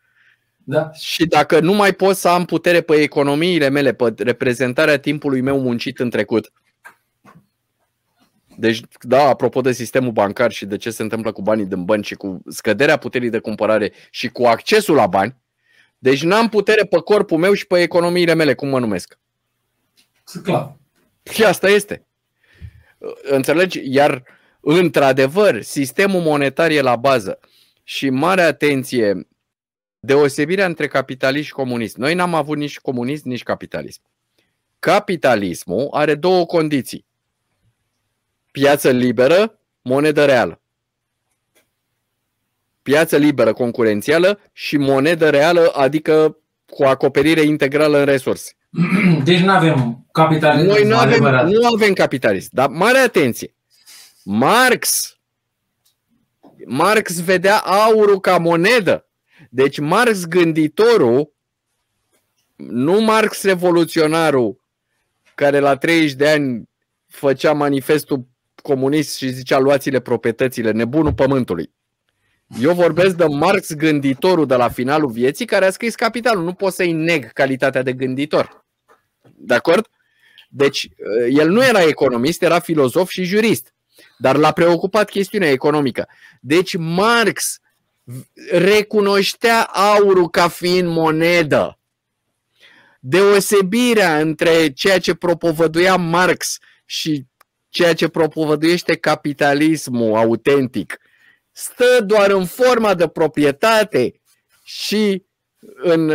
Da. 0.63 0.91
Și 0.91 1.25
dacă 1.25 1.59
nu 1.59 1.73
mai 1.73 1.93
pot 1.93 2.15
să 2.15 2.27
am 2.27 2.45
putere 2.45 2.81
pe 2.81 2.95
economiile 2.95 3.69
mele, 3.69 3.93
pe 3.93 4.13
reprezentarea 4.17 4.99
timpului 4.99 5.41
meu 5.41 5.61
muncit 5.61 5.99
în 5.99 6.09
trecut. 6.09 6.51
Deci, 8.57 8.81
da, 9.01 9.21
apropo 9.21 9.61
de 9.61 9.71
sistemul 9.71 10.11
bancar 10.11 10.51
și 10.51 10.65
de 10.65 10.77
ce 10.77 10.89
se 10.89 11.01
întâmplă 11.01 11.31
cu 11.31 11.41
banii 11.41 11.65
din 11.65 11.85
bănci 11.85 12.05
și 12.05 12.15
cu 12.15 12.41
scăderea 12.47 12.97
puterii 12.97 13.29
de 13.29 13.39
cumpărare 13.39 13.93
și 14.09 14.29
cu 14.29 14.43
accesul 14.45 14.95
la 14.95 15.07
bani, 15.07 15.35
deci 15.97 16.23
n-am 16.23 16.49
putere 16.49 16.85
pe 16.85 16.99
corpul 16.99 17.37
meu 17.37 17.53
și 17.53 17.67
pe 17.67 17.81
economiile 17.81 18.33
mele, 18.33 18.53
cum 18.53 18.67
mă 18.67 18.79
numesc. 18.79 19.19
Clar. 20.43 20.77
Și 21.31 21.43
asta 21.43 21.69
este. 21.69 22.05
Înțelegi? 23.23 23.81
Iar, 23.83 24.23
într-adevăr, 24.59 25.61
sistemul 25.61 26.21
monetar 26.21 26.69
e 26.69 26.81
la 26.81 26.95
bază. 26.95 27.39
Și 27.83 28.09
mare 28.09 28.41
atenție, 28.41 29.27
deosebirea 29.99 30.65
între 30.65 30.87
capitalist 30.87 31.45
și 31.45 31.51
comunist. 31.51 31.97
Noi 31.97 32.13
n-am 32.13 32.33
avut 32.33 32.57
nici 32.57 32.79
comunism, 32.79 33.27
nici 33.27 33.43
capitalism. 33.43 34.01
Capitalismul 34.79 35.87
are 35.91 36.15
două 36.15 36.45
condiții. 36.45 37.05
Piață 38.51 38.89
liberă, 38.89 39.59
monedă 39.81 40.25
reală. 40.25 40.61
Piață 42.81 43.17
liberă, 43.17 43.53
concurențială 43.53 44.39
și 44.53 44.77
monedă 44.77 45.29
reală, 45.29 45.71
adică 45.73 46.37
cu 46.65 46.83
acoperire 46.83 47.41
integrală 47.41 47.97
în 47.97 48.05
resurse. 48.05 48.53
Deci 49.23 49.39
nu 49.39 49.51
avem 49.51 50.04
capitalism. 50.15 50.67
Noi 50.67 50.83
nu 50.83 50.95
avem, 50.95 51.11
adevărat. 51.11 51.49
nu 51.49 51.67
avem 51.73 51.93
capitalism. 51.93 52.49
Dar 52.51 52.69
mare 52.69 52.97
atenție! 52.97 53.55
Marx 54.23 55.15
Marx 56.65 57.19
vedea 57.19 57.57
aurul 57.57 58.19
ca 58.19 58.37
monedă. 58.37 59.07
Deci 59.49 59.79
Marx 59.79 60.25
gânditorul, 60.25 61.33
nu 62.55 63.01
Marx 63.01 63.43
revoluționarul, 63.43 64.59
care 65.35 65.59
la 65.59 65.75
30 65.75 66.13
de 66.13 66.29
ani 66.29 66.69
făcea 67.07 67.53
manifestul 67.53 68.27
comunist 68.61 69.17
și 69.17 69.29
zicea 69.29 69.59
luați-le 69.59 69.99
proprietățile, 69.99 70.71
nebunul 70.71 71.13
pământului. 71.13 71.73
Eu 72.61 72.73
vorbesc 72.73 73.15
de 73.15 73.25
Marx 73.25 73.73
gânditorul 73.73 74.45
de 74.45 74.55
la 74.55 74.69
finalul 74.69 75.09
vieții 75.09 75.45
care 75.45 75.65
a 75.65 75.71
scris 75.71 75.95
Capitalul. 75.95 76.43
Nu 76.43 76.53
pot 76.53 76.73
să-i 76.73 76.91
neg 76.91 77.31
calitatea 77.31 77.81
de 77.81 77.93
gânditor. 77.93 78.65
De 79.35 79.53
acord? 79.53 79.87
Deci, 80.57 80.89
el 81.29 81.49
nu 81.49 81.63
era 81.63 81.81
economist, 81.81 82.41
era 82.41 82.59
filozof 82.59 83.09
și 83.09 83.23
jurist. 83.23 83.73
Dar 84.17 84.35
l-a 84.35 84.51
preocupat 84.51 85.09
chestiunea 85.09 85.49
economică. 85.49 86.07
Deci 86.41 86.75
Marx 86.77 87.59
recunoștea 88.51 89.63
aurul 89.63 90.29
ca 90.29 90.47
fiind 90.47 90.87
monedă. 90.87 91.79
Deosebirea 92.99 94.19
între 94.19 94.71
ceea 94.73 94.99
ce 94.99 95.13
propovăduia 95.13 95.95
Marx 95.95 96.57
și 96.85 97.25
ceea 97.69 97.93
ce 97.93 98.07
propovăduiește 98.07 98.95
capitalismul 98.95 100.15
autentic 100.15 100.99
stă 101.51 102.01
doar 102.05 102.31
în 102.31 102.45
forma 102.45 102.93
de 102.93 103.07
proprietate 103.07 104.21
și 104.63 105.23
în, 105.75 106.09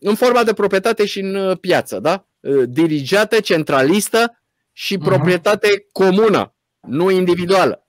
în 0.00 0.14
forma 0.14 0.44
de 0.44 0.52
proprietate 0.52 1.06
și 1.06 1.20
în 1.20 1.56
piață, 1.56 1.98
da? 1.98 2.27
Dirigiată, 2.66 3.40
centralistă 3.40 4.42
și 4.72 4.98
proprietate 4.98 5.86
comună 5.92 6.54
nu 6.80 7.10
individuală. 7.10 7.86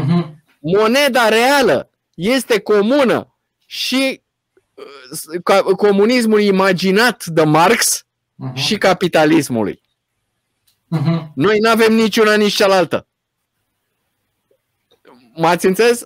Uh-huh. 0.00 0.30
Moneda 0.60 1.28
reală 1.28 1.90
este 2.14 2.60
comună 2.60 3.36
și 3.66 4.22
uh, 5.54 5.74
comunismul 5.76 6.40
imaginat 6.40 7.24
de 7.24 7.42
Marx 7.42 8.02
uh-huh. 8.02 8.54
și 8.54 8.78
capitalismului. 8.78 9.82
Uh-huh. 10.96 11.26
Noi 11.34 11.58
nu 11.58 11.70
avem 11.70 11.92
niciuna 11.92 12.34
nici 12.34 12.54
cealaltă. 12.54 13.06
M-ați 15.34 15.66
înțeles? 15.66 16.02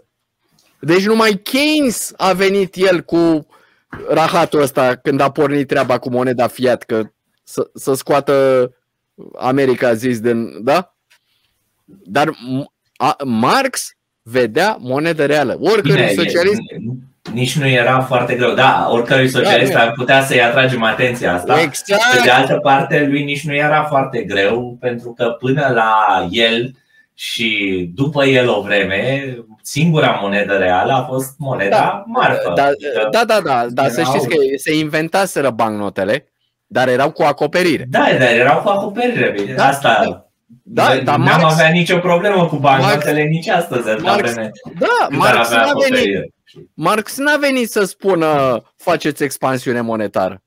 Deci 0.80 1.04
numai 1.04 1.40
Keynes 1.42 2.12
a 2.16 2.32
venit 2.32 2.74
el 2.74 3.02
cu 3.02 3.46
rahatul 4.08 4.60
ăsta 4.60 4.96
când 4.96 5.20
a 5.20 5.30
pornit 5.30 5.66
treaba 5.66 5.98
cu 5.98 6.10
moneda 6.10 6.46
fiat, 6.46 6.82
că 6.82 7.10
să, 7.48 7.70
să 7.74 7.94
scoată 7.94 8.70
America 9.38 9.94
zis 9.94 10.20
din, 10.20 10.64
da? 10.64 10.94
Dar 11.84 12.30
a, 12.96 13.16
Marx 13.24 13.96
vedea 14.22 14.76
monedă 14.80 15.26
reală. 15.26 15.56
Oricărui 15.60 16.14
socialist... 16.14 16.60
Nici 17.32 17.56
nu 17.56 17.66
era 17.66 18.00
foarte 18.00 18.34
greu. 18.34 18.54
Da, 18.54 18.88
oricărui 18.90 19.28
socialist 19.28 19.72
da, 19.72 19.80
ar 19.80 19.92
putea 19.92 20.24
să-i 20.24 20.42
atragem 20.42 20.82
atenția 20.82 21.34
asta. 21.34 21.60
Exact. 21.60 22.02
Pe 22.12 22.20
de 22.24 22.30
altă 22.30 22.58
parte, 22.58 23.06
lui 23.08 23.24
nici 23.24 23.44
nu 23.44 23.54
era 23.54 23.84
foarte 23.84 24.22
greu, 24.22 24.76
pentru 24.80 25.12
că 25.12 25.24
până 25.24 25.70
la 25.74 26.28
el 26.30 26.74
și 27.14 27.90
după 27.94 28.24
el 28.24 28.48
o 28.48 28.60
vreme, 28.60 29.24
singura 29.62 30.18
monedă 30.22 30.56
reală 30.56 30.92
a 30.92 31.02
fost 31.02 31.34
moneda 31.38 31.76
da, 31.76 32.04
marfă. 32.06 32.52
Da, 32.54 32.70
da, 33.10 33.24
da, 33.24 33.40
da, 33.40 33.66
da 33.68 33.88
să 33.88 34.02
știți 34.02 34.28
că 34.28 34.34
se 34.56 34.76
inventaseră 34.76 35.50
bancnotele, 35.50 36.26
dar 36.66 36.88
erau 36.88 37.10
cu 37.10 37.22
acoperire. 37.22 37.84
Da, 37.88 38.06
dar 38.18 38.32
erau 38.32 38.62
cu 38.62 38.68
acoperire. 38.68 39.54
Da, 39.56 39.66
Asta 39.66 40.04
da. 40.04 40.26
Da, 40.62 40.88
Noi 40.88 41.02
dar 41.02 41.18
n-am 41.18 41.40
Marx, 41.40 41.52
avea 41.52 41.68
nicio 41.68 41.98
problemă 41.98 42.46
cu 42.46 42.56
bancnotele 42.56 43.22
nici 43.22 43.48
astăzi. 43.48 44.02
Marx, 44.02 44.34
da, 44.78 45.08
Marx 45.10 45.50
n-a, 45.50 45.72
venit, 45.88 46.32
Marx 46.74 47.16
n-a 47.16 47.36
venit 47.36 47.70
să 47.70 47.84
spună 47.84 48.62
faceți 48.76 49.22
expansiune 49.22 49.80
monetară. 49.80 50.42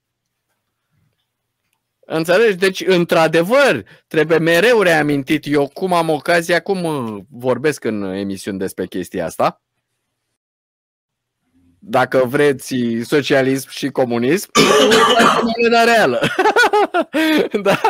Înțelegi? 1.99 2.55
Deci, 2.55 2.83
într-adevăr, 2.85 3.83
trebuie 4.07 4.37
mereu 4.37 4.81
reamintit. 4.81 5.45
Eu 5.47 5.67
cum 5.73 5.93
am 5.93 6.09
ocazia, 6.09 6.59
cum 6.59 6.79
vorbesc 7.29 7.83
în 7.83 8.03
emisiuni 8.03 8.59
despre 8.59 8.85
chestia 8.85 9.25
asta. 9.25 9.61
Dacă 11.79 12.23
vreți 12.25 12.75
socialism 13.03 13.69
și 13.69 13.89
comunism, 13.89 14.51
moneda 15.45 15.83
reală. 15.83 16.19
da? 17.63 17.81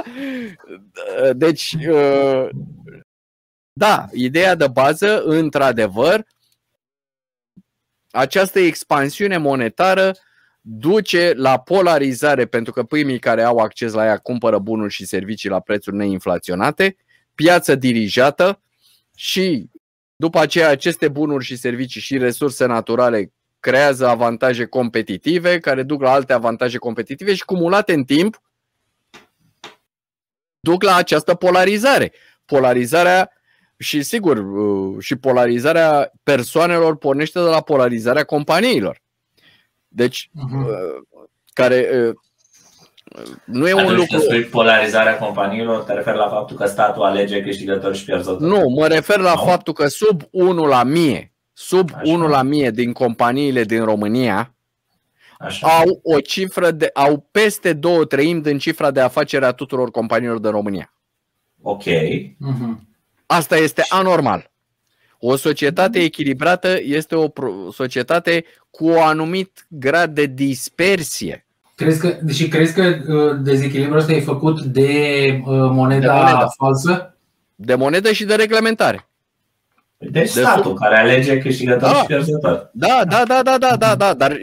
Deci, 1.33 1.75
da, 3.73 4.05
ideea 4.11 4.55
de 4.55 4.67
bază, 4.67 5.23
într-adevăr, 5.23 6.25
această 8.11 8.59
expansiune 8.59 9.37
monetară 9.37 10.15
duce 10.61 11.33
la 11.35 11.59
polarizare, 11.59 12.45
pentru 12.45 12.73
că 12.73 12.83
primii 12.83 13.19
care 13.19 13.43
au 13.43 13.57
acces 13.57 13.93
la 13.93 14.05
ea 14.05 14.17
cumpără 14.17 14.59
bunuri 14.59 14.93
și 14.93 15.05
servicii 15.05 15.49
la 15.49 15.59
prețuri 15.59 15.95
neinflaționate, 15.95 16.95
piață 17.35 17.75
dirijată 17.75 18.61
și 19.15 19.69
după 20.15 20.39
aceea 20.39 20.69
aceste 20.69 21.07
bunuri 21.07 21.45
și 21.45 21.55
servicii 21.55 22.01
și 22.01 22.17
resurse 22.17 22.65
naturale 22.65 23.31
creează 23.59 24.07
avantaje 24.07 24.65
competitive 24.65 25.59
care 25.59 25.83
duc 25.83 26.01
la 26.01 26.11
alte 26.11 26.33
avantaje 26.33 26.77
competitive 26.77 27.35
și 27.35 27.45
cumulate 27.45 27.93
în 27.93 28.03
timp 28.03 28.41
duc 30.59 30.83
la 30.83 30.95
această 30.95 31.33
polarizare. 31.33 32.13
Polarizarea 32.45 33.31
și 33.77 34.01
sigur, 34.01 34.37
uh, 34.37 35.03
și 35.03 35.15
polarizarea 35.15 36.11
persoanelor 36.23 36.97
pornește 36.97 37.39
de 37.39 37.45
la 37.45 37.61
polarizarea 37.61 38.23
companiilor. 38.23 39.01
Deci, 39.87 40.29
uh-huh. 40.29 40.99
care 41.53 41.89
uh, 41.93 42.13
nu 43.45 43.67
e 43.67 43.71
Atunci 43.71 43.89
un 43.89 43.95
lucru. 43.95 44.19
spui 44.19 44.43
polarizarea 44.43 45.17
companiilor, 45.17 45.83
te 45.83 45.93
referi 45.93 46.17
la 46.17 46.29
faptul 46.29 46.57
că 46.57 46.65
statul 46.65 47.03
alege 47.03 47.41
câștigători 47.41 47.97
și 47.97 48.05
pierzători? 48.05 48.43
Nu, 48.43 48.69
mă 48.69 48.87
refer 48.87 49.19
la 49.19 49.33
no? 49.33 49.45
faptul 49.45 49.73
că 49.73 49.87
sub 49.87 50.21
1 50.31 50.65
la 50.65 50.83
mie, 50.83 51.28
sub 51.59 51.89
Așa. 51.93 52.01
1 52.11 52.27
la 52.27 52.41
mie 52.41 52.71
din 52.71 52.91
companiile 52.93 53.63
din 53.63 53.83
România 53.83 54.53
Așa. 55.39 55.67
au 55.67 55.99
o 56.03 56.19
cifră 56.19 56.71
de 56.71 56.89
au 56.93 57.27
peste 57.31 57.73
două 57.73 58.05
treimi 58.05 58.41
din 58.41 58.57
cifra 58.57 58.91
de 58.91 58.99
afacere 58.99 59.45
a 59.45 59.51
tuturor 59.51 59.91
companiilor 59.91 60.37
din 60.37 60.51
România. 60.51 60.93
Ok. 61.61 61.83
Uh-huh. 61.83 62.77
Asta 63.25 63.57
este 63.57 63.83
anormal. 63.89 64.51
O 65.19 65.35
societate 65.35 65.99
echilibrată 65.99 66.77
este 66.81 67.15
o 67.15 67.27
societate 67.71 68.45
cu 68.69 68.85
un 68.87 68.97
anumit 68.97 69.65
grad 69.69 70.13
de 70.13 70.25
dispersie. 70.25 71.45
Crezi 71.75 71.99
că, 71.99 72.17
și 72.31 72.47
crezi 72.47 72.73
că 72.73 73.13
uh, 73.13 73.41
dezechilibrul 73.43 73.97
ăsta 73.97 74.11
e 74.11 74.21
făcut 74.21 74.61
de 74.61 75.23
uh, 75.45 75.69
moneda, 75.71 76.13
de 76.13 76.19
moneda 76.19 76.47
falsă? 76.57 77.17
De 77.55 77.75
monedă 77.75 78.11
și 78.11 78.25
de 78.25 78.35
reglementare. 78.35 79.08
Deci 80.01 80.33
de 80.33 80.39
statul 80.41 80.63
sub... 80.63 80.77
care 80.77 80.97
alege 80.97 81.37
câștigător 81.37 81.89
da. 81.91 81.95
și 81.95 82.05
pierzător. 82.05 82.69
Da, 82.73 83.01
da, 83.07 83.23
da, 83.27 83.41
da, 83.43 83.57
da, 83.57 83.75
da, 83.75 83.95
da, 83.95 84.13
dar 84.13 84.37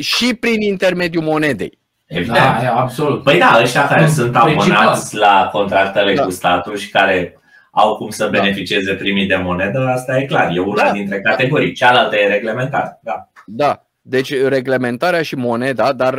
și 0.00 0.34
prin 0.34 0.60
intermediul 0.60 1.22
monedei. 1.22 1.78
Evident. 2.06 2.36
Da, 2.36 2.74
absolut. 2.74 3.22
Păi 3.22 3.38
da, 3.38 3.58
ăștia 3.62 3.88
care 3.88 4.06
sunt 4.06 4.36
abonați 4.36 5.16
la 5.16 5.48
contractele 5.52 6.14
da. 6.14 6.22
cu 6.22 6.30
statul 6.30 6.76
și 6.76 6.90
care 6.90 7.36
au 7.70 7.96
cum 7.96 8.10
să 8.10 8.28
beneficieze 8.30 8.94
primii 8.94 9.26
de 9.26 9.36
monedă, 9.36 9.78
asta 9.94 10.18
e 10.18 10.24
clar, 10.24 10.50
e 10.54 10.60
una 10.60 10.84
da. 10.84 10.92
dintre 10.92 11.20
categorii. 11.20 11.72
Cealaltă 11.72 12.16
e 12.16 12.26
reglementar. 12.26 12.98
Da. 13.02 13.28
Da. 13.46 13.86
Deci 14.00 14.34
reglementarea 14.48 15.22
și 15.22 15.34
moneda, 15.34 15.92
dar 15.92 16.18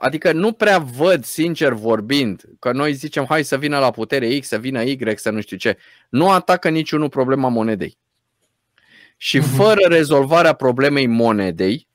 adică 0.00 0.32
nu 0.32 0.52
prea 0.52 0.78
văd, 0.78 1.24
sincer 1.24 1.72
vorbind, 1.72 2.42
că 2.58 2.72
noi 2.72 2.92
zicem 2.92 3.24
hai 3.28 3.42
să 3.42 3.56
vină 3.56 3.78
la 3.78 3.90
putere 3.90 4.38
X, 4.38 4.46
să 4.46 4.58
vină 4.58 4.82
Y, 4.82 4.98
să 5.14 5.30
nu 5.30 5.40
știu 5.40 5.56
ce. 5.56 5.78
Nu 6.08 6.30
atacă 6.30 6.68
niciunul 6.68 7.08
problema 7.08 7.48
monedei. 7.48 7.98
Și 9.16 9.38
mhm. 9.38 9.48
fără 9.48 9.80
rezolvarea 9.88 10.52
problemei 10.52 11.06
monedei, 11.06 11.88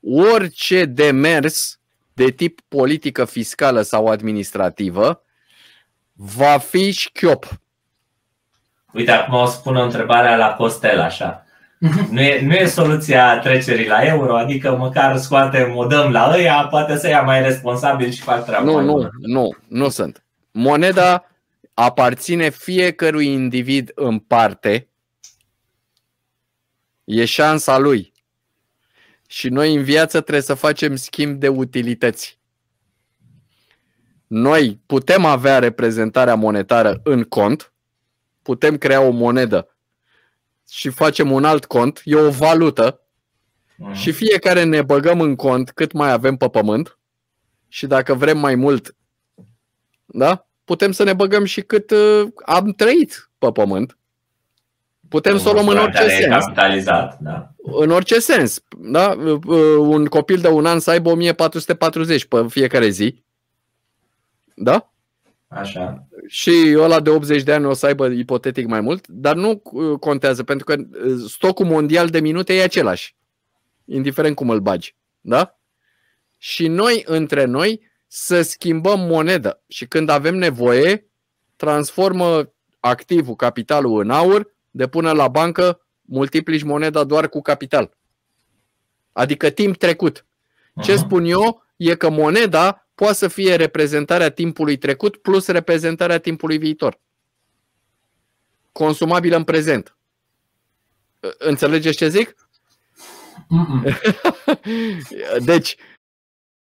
orice 0.00 0.84
demers 0.84 1.80
de 2.12 2.30
tip 2.30 2.60
politică 2.68 3.24
fiscală 3.24 3.82
sau 3.82 4.06
administrativă 4.06 5.24
va 6.12 6.58
fi 6.58 6.92
șchiop. 6.92 7.60
Uite, 8.92 9.10
acum 9.10 9.34
o 9.34 9.46
spun 9.46 9.76
o 9.76 9.82
întrebare 9.82 10.36
la 10.36 10.54
Costel, 10.54 11.00
așa. 11.00 11.46
Nu 12.10 12.20
e, 12.20 12.40
nu 12.46 12.52
e 12.52 12.66
soluția 12.66 13.38
trecerii 13.38 13.86
la 13.86 14.06
euro, 14.06 14.36
adică 14.36 14.76
măcar 14.76 15.16
scoatem, 15.16 15.76
o 15.76 15.86
dăm 15.86 16.10
la 16.10 16.32
ăia, 16.34 16.66
poate 16.70 16.96
să 16.96 17.08
ia 17.08 17.22
mai 17.22 17.42
responsabil 17.42 18.10
și 18.10 18.20
fac 18.20 18.44
treaba. 18.44 18.64
Nu, 18.64 18.80
nu, 18.80 19.08
nu, 19.20 19.56
nu 19.68 19.88
sunt. 19.88 20.24
Moneda 20.50 21.24
aparține 21.74 22.50
fiecărui 22.50 23.26
individ 23.26 23.90
în 23.94 24.18
parte. 24.18 24.88
E 27.04 27.24
șansa 27.24 27.78
lui. 27.78 28.12
Și 29.26 29.48
noi 29.48 29.74
în 29.74 29.82
viață 29.82 30.20
trebuie 30.20 30.42
să 30.42 30.54
facem 30.54 30.96
schimb 30.96 31.40
de 31.40 31.48
utilități. 31.48 32.38
Noi 34.26 34.80
putem 34.86 35.24
avea 35.24 35.58
reprezentarea 35.58 36.34
monetară 36.34 37.00
în 37.04 37.22
cont, 37.22 37.72
putem 38.42 38.76
crea 38.76 39.00
o 39.00 39.10
monedă 39.10 39.71
și 40.72 40.88
facem 40.88 41.30
un 41.30 41.44
alt 41.44 41.64
cont, 41.64 42.00
e 42.04 42.14
o 42.14 42.30
valută 42.30 43.00
mm. 43.76 43.92
și 43.92 44.12
fiecare 44.12 44.62
ne 44.62 44.82
băgăm 44.82 45.20
în 45.20 45.34
cont 45.34 45.70
cât 45.70 45.92
mai 45.92 46.12
avem 46.12 46.36
pe 46.36 46.48
pământ 46.48 46.98
și 47.68 47.86
dacă 47.86 48.14
vrem 48.14 48.38
mai 48.38 48.54
mult, 48.54 48.96
da? 50.06 50.46
Putem 50.64 50.92
să 50.92 51.02
ne 51.02 51.12
băgăm 51.12 51.44
și 51.44 51.60
cât 51.60 51.90
uh, 51.90 52.28
am 52.44 52.72
trăit 52.72 53.30
pe 53.38 53.52
pământ. 53.52 53.98
Putem 55.08 55.38
să 55.38 55.48
o 55.48 55.52
luăm 55.52 55.68
în 55.68 55.78
orice 55.78 56.08
sens. 56.08 56.44
Capitalizat, 56.44 57.18
da. 57.20 57.52
În 57.56 57.90
orice 57.90 58.18
sens. 58.18 58.62
Da? 58.78 59.08
Uh, 59.08 59.76
un 59.78 60.06
copil 60.06 60.40
de 60.40 60.48
un 60.48 60.66
an 60.66 60.80
să 60.80 60.90
aibă 60.90 61.10
1440 61.10 62.24
pe 62.24 62.46
fiecare 62.48 62.88
zi. 62.88 63.24
Da? 64.54 64.91
Așa. 65.54 66.06
Și 66.26 66.74
ăla 66.76 67.00
de 67.00 67.10
80 67.10 67.42
de 67.42 67.52
ani 67.52 67.64
o 67.64 67.72
să 67.72 67.86
aibă 67.86 68.06
ipotetic 68.06 68.66
mai 68.66 68.80
mult, 68.80 69.06
dar 69.08 69.36
nu 69.36 69.62
uh, 69.64 69.98
contează, 69.98 70.42
pentru 70.42 70.64
că 70.64 70.74
uh, 70.74 71.24
stocul 71.28 71.66
mondial 71.66 72.08
de 72.08 72.20
minute 72.20 72.54
e 72.54 72.62
același, 72.62 73.16
indiferent 73.84 74.36
cum 74.36 74.50
îl 74.50 74.60
bagi. 74.60 74.96
Da? 75.20 75.58
Și 76.38 76.68
noi, 76.68 77.02
între 77.06 77.44
noi, 77.44 77.90
să 78.06 78.42
schimbăm 78.42 79.00
monedă. 79.00 79.62
Și 79.68 79.86
când 79.86 80.08
avem 80.08 80.34
nevoie, 80.34 81.06
transformă 81.56 82.52
activul, 82.80 83.34
capitalul 83.34 84.00
în 84.00 84.10
aur, 84.10 84.54
depune 84.70 85.12
la 85.12 85.28
bancă, 85.28 85.80
multiplici 86.00 86.62
moneda 86.62 87.04
doar 87.04 87.28
cu 87.28 87.40
capital. 87.40 87.96
Adică 89.12 89.50
timp 89.50 89.76
trecut. 89.76 90.26
Ce 90.82 90.96
spun 90.96 91.24
eu 91.24 91.62
e 91.76 91.94
că 91.94 92.10
moneda 92.10 92.86
poate 93.02 93.16
să 93.16 93.28
fie 93.28 93.54
reprezentarea 93.54 94.30
timpului 94.30 94.76
trecut 94.76 95.16
plus 95.16 95.46
reprezentarea 95.46 96.18
timpului 96.18 96.58
viitor. 96.58 97.00
Consumabilă 98.72 99.36
în 99.36 99.44
prezent. 99.44 99.96
Înțelegeți 101.38 101.96
ce 101.96 102.08
zic? 102.08 102.34
deci, 105.50 105.76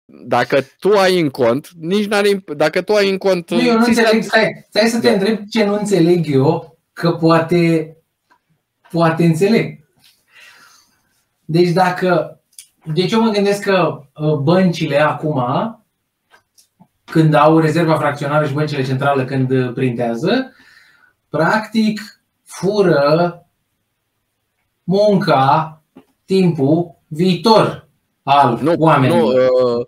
dacă 0.05 0.67
tu 0.79 0.99
ai 0.99 1.21
în 1.21 1.29
cont, 1.31 1.71
nici 1.79 2.07
n-are, 2.07 2.45
dacă 2.57 2.83
tu 2.83 2.95
ai 2.95 3.11
în 3.11 3.19
cont... 3.19 3.51
Nu, 3.51 3.63
eu 3.63 3.79
nu 3.79 3.85
înțeleg, 3.85 4.23
stai, 4.23 4.67
stai 4.69 4.89
să 4.89 5.01
te 5.01 5.07
da. 5.07 5.13
întreb 5.13 5.47
ce 5.51 5.65
nu 5.65 5.75
înțeleg 5.75 6.27
eu, 6.31 6.79
că 6.93 7.13
poate, 7.13 7.97
poate 8.91 9.25
înțeleg. 9.25 9.79
Deci 11.45 11.71
dacă, 11.71 12.41
deci 12.85 13.13
eu 13.13 13.23
mă 13.23 13.31
gândesc 13.31 13.63
că 13.63 14.03
uh, 14.15 14.35
băncile 14.35 15.01
acum 15.01 15.43
când 17.10 17.35
au 17.35 17.59
rezerva 17.59 17.97
fracționară 17.97 18.47
și 18.47 18.52
băncile 18.52 18.85
centrale 18.85 19.24
când 19.24 19.74
printează, 19.74 20.52
practic 21.28 22.01
fură 22.44 23.43
munca, 24.85 25.82
timpul 26.24 26.98
viitor 27.06 27.89
al 28.22 28.59
nu, 28.62 28.74
oamenilor. 28.78 29.20
Nu, 29.20 29.76
uh, 29.76 29.86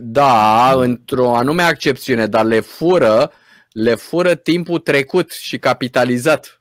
da, 0.00 0.72
într-o 0.76 1.36
anume 1.36 1.62
accepțiune, 1.62 2.26
dar 2.26 2.44
le 2.44 2.60
fură, 2.60 3.32
le 3.72 3.94
fură 3.94 4.34
timpul 4.34 4.78
trecut 4.78 5.30
și 5.30 5.58
capitalizat. 5.58 6.60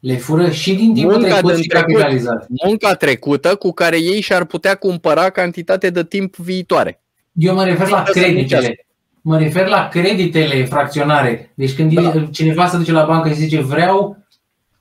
Le 0.00 0.16
fură 0.16 0.50
și 0.50 0.74
din 0.74 0.94
timpul 0.94 1.18
munca 1.18 1.40
trecut 1.40 1.56
și 1.56 1.68
trecut, 1.68 1.92
capitalizat. 1.92 2.46
Munca 2.64 2.94
trecută 2.94 3.56
cu 3.56 3.72
care 3.72 3.98
ei 3.98 4.20
și-ar 4.20 4.44
putea 4.44 4.74
cumpăra 4.74 5.30
cantitate 5.30 5.90
de 5.90 6.04
timp 6.04 6.36
viitoare. 6.36 7.03
Eu 7.34 7.54
mă 7.54 7.64
refer 7.64 7.88
la 7.88 8.02
creditele. 8.02 8.86
Mă 9.20 9.38
refer 9.38 9.66
la 9.66 9.88
creditele 9.88 10.64
fracționare. 10.64 11.52
Deci 11.54 11.74
când 11.74 11.92
da. 11.92 12.26
cineva 12.30 12.66
se 12.66 12.76
duce 12.76 12.92
la 12.92 13.04
bancă 13.04 13.28
și 13.28 13.34
zice 13.34 13.60
vreau 13.60 14.24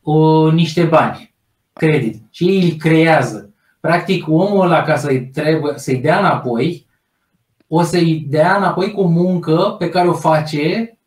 o, 0.01 0.51
niște 0.51 0.83
bani, 0.83 1.33
credit, 1.73 2.21
și 2.29 2.47
ei 2.47 2.63
îl 2.63 2.77
creează. 2.77 3.53
Practic 3.79 4.27
omul 4.27 4.65
ăla 4.65 4.81
ca 4.81 4.95
să-i, 4.95 5.25
trebuie, 5.25 5.73
să-i 5.75 5.97
dea 5.97 6.19
înapoi, 6.19 6.87
o 7.67 7.81
să-i 7.81 8.25
dea 8.29 8.55
înapoi 8.55 8.91
cu 8.91 9.03
muncă 9.03 9.75
pe 9.79 9.89
care 9.89 10.07
o 10.07 10.13
face 10.13 10.97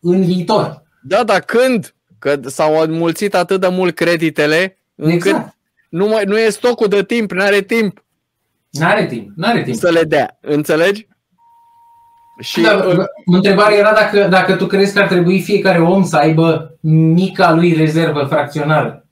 în 0.00 0.24
viitor. 0.24 0.82
Da, 1.02 1.24
dar 1.24 1.40
când? 1.40 1.94
Că 2.18 2.40
s-au 2.46 2.80
înmulțit 2.80 3.34
atât 3.34 3.60
de 3.60 3.68
mult 3.68 3.94
creditele 3.94 4.78
încât 4.94 5.26
exact. 5.26 5.56
nu, 5.88 6.06
mai, 6.06 6.24
nu 6.24 6.38
e 6.38 6.48
stocul 6.48 6.88
de 6.88 7.04
timp, 7.04 7.32
nu 7.32 7.42
are 7.42 7.60
timp. 7.60 8.04
N-are 8.72 9.06
timp, 9.06 9.30
n-are 9.36 9.62
timp. 9.62 9.76
Să 9.76 9.90
le 9.90 10.04
dea, 10.04 10.38
înțelegi? 10.40 11.06
Și 12.40 12.60
da, 12.60 12.76
uh, 12.76 13.04
întrebarea 13.26 13.78
era 13.78 13.92
dacă, 13.92 14.28
dacă 14.28 14.56
tu 14.56 14.66
crezi 14.66 14.94
că 14.94 15.00
ar 15.00 15.08
trebui 15.08 15.40
fiecare 15.40 15.80
om 15.80 16.04
să 16.04 16.16
aibă 16.16 16.76
mica 16.80 17.52
lui 17.52 17.72
rezervă 17.72 18.24
fracționară. 18.24 19.06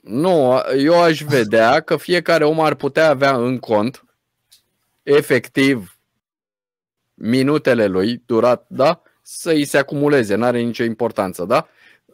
Nu, 0.00 0.62
eu 0.78 1.02
aș 1.02 1.22
vedea 1.22 1.80
că 1.80 1.96
fiecare 1.96 2.44
om 2.44 2.60
ar 2.60 2.74
putea 2.74 3.08
avea 3.08 3.36
în 3.36 3.58
cont 3.58 4.04
efectiv 5.02 5.98
minutele 7.14 7.86
lui 7.86 8.22
durat, 8.26 8.64
da? 8.68 9.02
Să 9.22 9.50
îi 9.50 9.64
se 9.64 9.78
acumuleze, 9.78 10.34
nu 10.34 10.44
are 10.44 10.60
nicio 10.60 10.84
importanță, 10.84 11.44
da? 11.44 11.68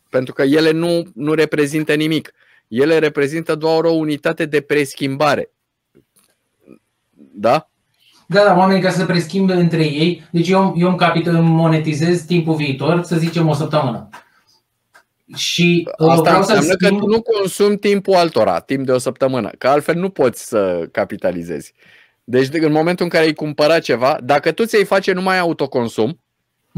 Pentru 0.08 0.34
că 0.34 0.42
ele 0.42 0.70
nu, 0.70 1.02
nu 1.14 1.34
reprezintă 1.34 1.94
nimic. 1.94 2.32
Ele 2.68 2.98
reprezintă 2.98 3.54
doar 3.54 3.84
o 3.84 3.90
unitate 3.90 4.46
de 4.46 4.60
preschimbare. 4.60 5.50
Da? 7.32 7.70
Da, 8.26 8.44
da, 8.44 8.56
oamenii 8.56 8.82
ca 8.82 8.90
să 8.90 9.04
preschimbe 9.04 9.52
între 9.52 9.84
ei. 9.84 10.28
Deci 10.30 10.48
eu, 10.48 10.74
eu 10.76 10.88
îmi, 10.88 10.96
capital, 10.96 11.34
monetizez 11.34 12.22
timpul 12.22 12.54
viitor, 12.54 13.02
să 13.02 13.16
zicem 13.16 13.48
o 13.48 13.54
săptămână. 13.54 14.08
Și 15.34 15.88
uh, 15.98 16.10
Asta 16.10 16.36
înseamnă 16.36 16.62
schimb... 16.62 16.78
că 16.80 17.04
tu 17.04 17.06
nu 17.06 17.22
consumi 17.22 17.78
timpul 17.78 18.14
altora, 18.14 18.60
timp 18.60 18.86
de 18.86 18.92
o 18.92 18.98
săptămână, 18.98 19.50
că 19.58 19.68
altfel 19.68 19.94
nu 19.94 20.08
poți 20.08 20.46
să 20.46 20.88
capitalizezi. 20.92 21.74
Deci 22.24 22.48
în 22.52 22.72
momentul 22.72 23.04
în 23.04 23.10
care 23.10 23.24
ai 23.24 23.32
cumpărat 23.32 23.82
ceva, 23.82 24.18
dacă 24.22 24.52
tu 24.52 24.64
ți-ai 24.64 24.84
face 24.84 25.12
numai 25.12 25.38
autoconsum, 25.38 26.20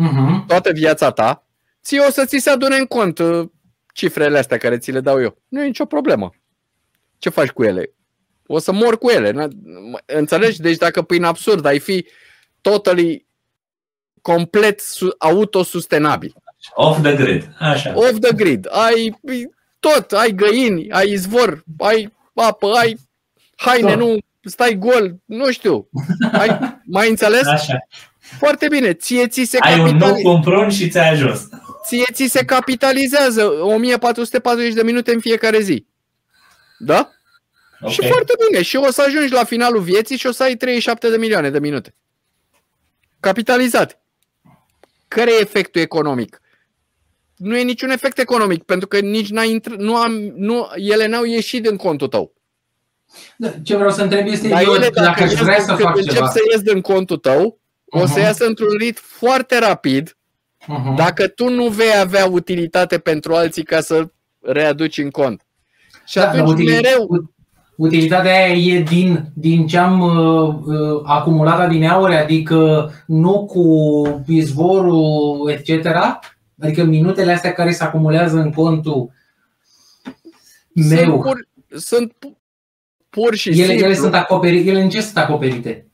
uh-huh. 0.03 0.47
toată 0.47 0.73
viața 0.73 1.11
ta, 1.11 1.47
ți 1.83 1.99
o 2.09 2.11
să 2.11 2.25
ți 2.25 2.39
se 2.39 2.51
adune 2.51 2.77
în 2.77 2.87
cont 2.87 3.19
uh, 3.19 3.49
cifrele 3.93 4.39
astea 4.39 4.57
care 4.57 4.79
ți 4.79 4.91
le 4.91 5.01
dau 5.01 5.21
eu. 5.21 5.37
Nu 5.49 5.63
e 5.63 5.67
nicio 5.67 5.85
problemă. 5.85 6.31
Ce 7.19 7.29
faci 7.29 7.51
cu 7.51 7.63
ele? 7.63 7.93
O 8.47 8.59
să 8.59 8.73
mor 8.73 8.99
cu 8.99 9.09
ele. 9.09 9.49
Înțelegi? 10.07 10.61
Deci 10.61 10.77
dacă 10.77 11.03
prin 11.03 11.25
absurd 11.25 11.65
ai 11.65 11.79
fi 11.79 12.07
totally 12.61 13.27
complet 14.21 14.81
autosustenabil. 15.19 16.35
Off 16.75 17.03
the 17.03 17.15
grid. 17.15 17.49
Așa. 17.59 17.93
Off 17.95 18.19
the 18.21 18.33
grid. 18.35 18.69
Ai 18.71 19.21
tot, 19.81 20.13
ai 20.13 20.33
găini, 20.33 20.91
ai 20.91 21.11
izvor, 21.11 21.65
ai 21.79 22.13
apă, 22.35 22.73
ai 22.75 22.97
haine, 23.57 23.91
tot. 23.91 23.99
nu 23.99 24.19
stai 24.43 24.75
gol, 24.75 25.17
nu 25.25 25.51
știu. 25.51 25.89
Ai, 26.33 26.81
mai 26.85 27.09
înțeles? 27.09 27.47
Așa. 27.47 27.87
Foarte 28.19 28.69
bine. 28.69 28.93
Ție 28.93 29.27
ți 29.27 29.45
se 29.45 29.59
Ai 29.61 29.81
un 29.81 29.97
nou 29.97 30.15
cumpron 30.15 30.71
și 30.71 30.89
ți-ai 30.89 31.11
ajuns. 31.11 31.49
Ție 31.87 32.05
ți 32.13 32.27
se 32.27 32.45
capitalizează 32.45 33.45
1440 33.45 34.73
de 34.73 34.83
minute 34.83 35.13
în 35.13 35.21
fiecare 35.21 35.61
zi. 35.61 35.87
Da? 36.79 37.11
Okay. 37.83 37.93
Și 37.95 38.07
foarte 38.07 38.33
bine. 38.49 38.63
Și 38.63 38.77
o 38.77 38.91
să 38.91 39.03
ajungi 39.07 39.33
la 39.33 39.45
finalul 39.45 39.81
vieții 39.81 40.17
și 40.17 40.27
o 40.27 40.33
să 40.33 40.43
ai 40.43 40.57
37 40.57 41.11
de 41.11 41.17
milioane 41.17 41.51
de 41.51 41.59
minute. 41.59 41.95
Capitalizate. 43.21 44.01
Care 45.09 45.31
e 45.33 45.41
efectul 45.41 45.81
economic? 45.81 46.37
nu 47.37 47.57
e 47.57 47.63
niciun 47.63 47.91
efect 47.91 48.19
economic, 48.19 48.63
pentru 48.63 48.89
că 48.89 48.99
nici 49.01 49.31
n-a 49.31 49.43
intr- 49.43 49.77
nu 49.77 49.97
am, 49.97 50.13
nu, 50.37 50.69
ele 50.77 51.07
n-au 51.07 51.25
ieșit 51.25 51.63
din 51.63 51.77
contul 51.77 52.09
tău. 52.09 52.35
Da, 53.37 53.49
ce 53.63 53.75
vreau 53.77 53.91
să 53.91 54.03
întreb 54.03 54.27
este, 54.27 54.49
Dar 54.49 54.63
eu, 54.63 54.73
ele, 54.75 54.89
dacă, 54.89 55.01
dacă 55.01 55.23
aș 55.23 55.33
vrea 55.33 55.61
să 55.61 55.75
fac 55.75 55.97
încep 55.97 56.13
ceva. 56.15 56.29
să 56.29 56.39
ies 56.53 56.61
din 56.61 56.81
contul 56.81 57.17
tău, 57.17 57.59
uh-huh. 57.61 58.01
o 58.03 58.07
să 58.07 58.13
Mhm. 58.13 58.21
iasă 58.21 58.47
într-un 58.47 58.77
ritm 58.79 59.01
foarte 59.05 59.59
rapid, 59.59 60.17
Uh-huh. 60.63 60.97
dacă 60.97 61.29
tu 61.29 61.49
nu 61.49 61.69
vei 61.69 61.97
avea 61.99 62.27
utilitate 62.27 62.99
pentru 62.99 63.35
alții 63.35 63.63
ca 63.65 63.81
să 63.81 64.09
readuci 64.41 64.99
în 64.99 65.11
cont. 65.11 65.43
Și 66.07 66.15
Da, 66.17 66.29
atunci 66.29 66.43
dar 66.45 66.53
utili- 66.55 66.71
mereu, 66.71 67.31
Utilitatea 67.77 68.33
aia 68.33 68.55
e 68.55 68.81
din, 68.81 69.31
din 69.35 69.67
ce 69.67 69.79
am 69.79 70.01
uh, 70.01 70.55
uh, 70.65 71.01
acumulat 71.05 71.61
adineauri, 71.61 72.15
adică 72.15 72.91
nu 73.07 73.45
cu 73.45 74.25
izvorul, 74.27 75.51
etc. 75.51 75.87
Adică 76.61 76.85
minutele 76.85 77.33
astea 77.33 77.53
care 77.53 77.71
se 77.71 77.85
acumulează 77.85 78.39
în 78.39 78.53
contul 78.53 79.11
sunt 80.75 81.01
meu, 81.01 81.21
pur, 81.21 81.49
sunt 81.77 82.13
pu- 82.13 82.41
pur 83.11 83.35
și 83.35 83.49
ele, 83.49 83.65
simplu. 83.65 83.85
ele 83.85 83.95
sunt 83.95 84.15
acoperite, 84.15 84.71
ele 84.71 84.83
în 84.83 84.89
ce 84.89 85.01
sunt 85.01 85.17
acoperite? 85.17 85.87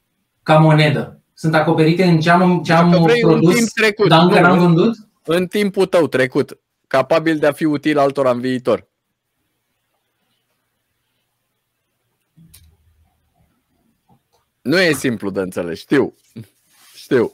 Ca 0.43 0.59
monedă. 0.59 1.21
Sunt 1.35 1.55
acoperite 1.55 2.05
în 2.05 2.21
ce 2.21 2.31
am, 2.31 2.63
ce 2.65 2.73
am 2.73 2.91
Dacă 2.91 3.03
vrei 3.03 3.23
un 3.23 3.31
produs, 3.31 3.55
timp 3.55 3.69
trecut, 3.69 4.09
dar 4.09 4.23
încă 4.23 4.41
nu, 4.41 4.47
n-am 4.47 4.59
vândut? 4.59 4.97
în 5.25 5.47
timpul 5.47 5.87
tău 5.87 6.07
trecut, 6.07 6.59
capabil 6.87 7.39
de 7.39 7.47
a 7.47 7.53
fi 7.53 7.65
util 7.65 7.99
altora 7.99 8.31
în 8.31 8.41
viitor. 8.41 8.89
Nu 14.69 14.81
e 14.81 14.93
simplu 14.93 15.31
de 15.31 15.41
înțeles, 15.41 15.79
știu. 15.79 16.15
Știu. 16.95 17.33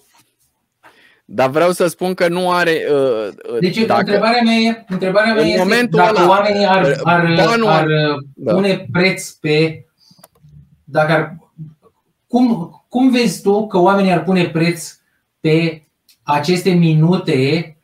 Dar 1.24 1.50
vreau 1.50 1.70
să 1.70 1.86
spun 1.86 2.14
că 2.14 2.28
nu 2.28 2.50
are. 2.50 2.82
Uh, 2.90 3.52
uh, 3.52 3.58
Deci 3.60 3.84
dacă, 3.84 4.00
întrebarea 4.00 4.42
mea, 4.42 4.54
e, 4.54 4.84
întrebarea 4.88 5.32
mea 5.32 5.42
În 5.42 5.48
este 5.48 5.62
momentul 5.62 5.98
dacă 5.98 6.16
ăla, 6.18 6.28
oamenii 6.28 6.66
ar, 6.66 7.00
ar, 7.02 7.34
banul 7.36 7.66
ar 7.66 7.86
da. 8.34 8.54
pune 8.54 8.88
preț 8.92 9.30
pe... 9.30 9.84
Dacă 10.84 11.12
ar, 11.12 11.36
cum, 12.26 12.70
cum 12.88 13.10
vezi 13.10 13.42
tu 13.42 13.66
că 13.66 13.78
oamenii 13.78 14.12
ar 14.12 14.24
pune 14.24 14.48
preț 14.48 14.94
pe 15.40 15.82
aceste 16.22 16.70
minute 16.70 17.76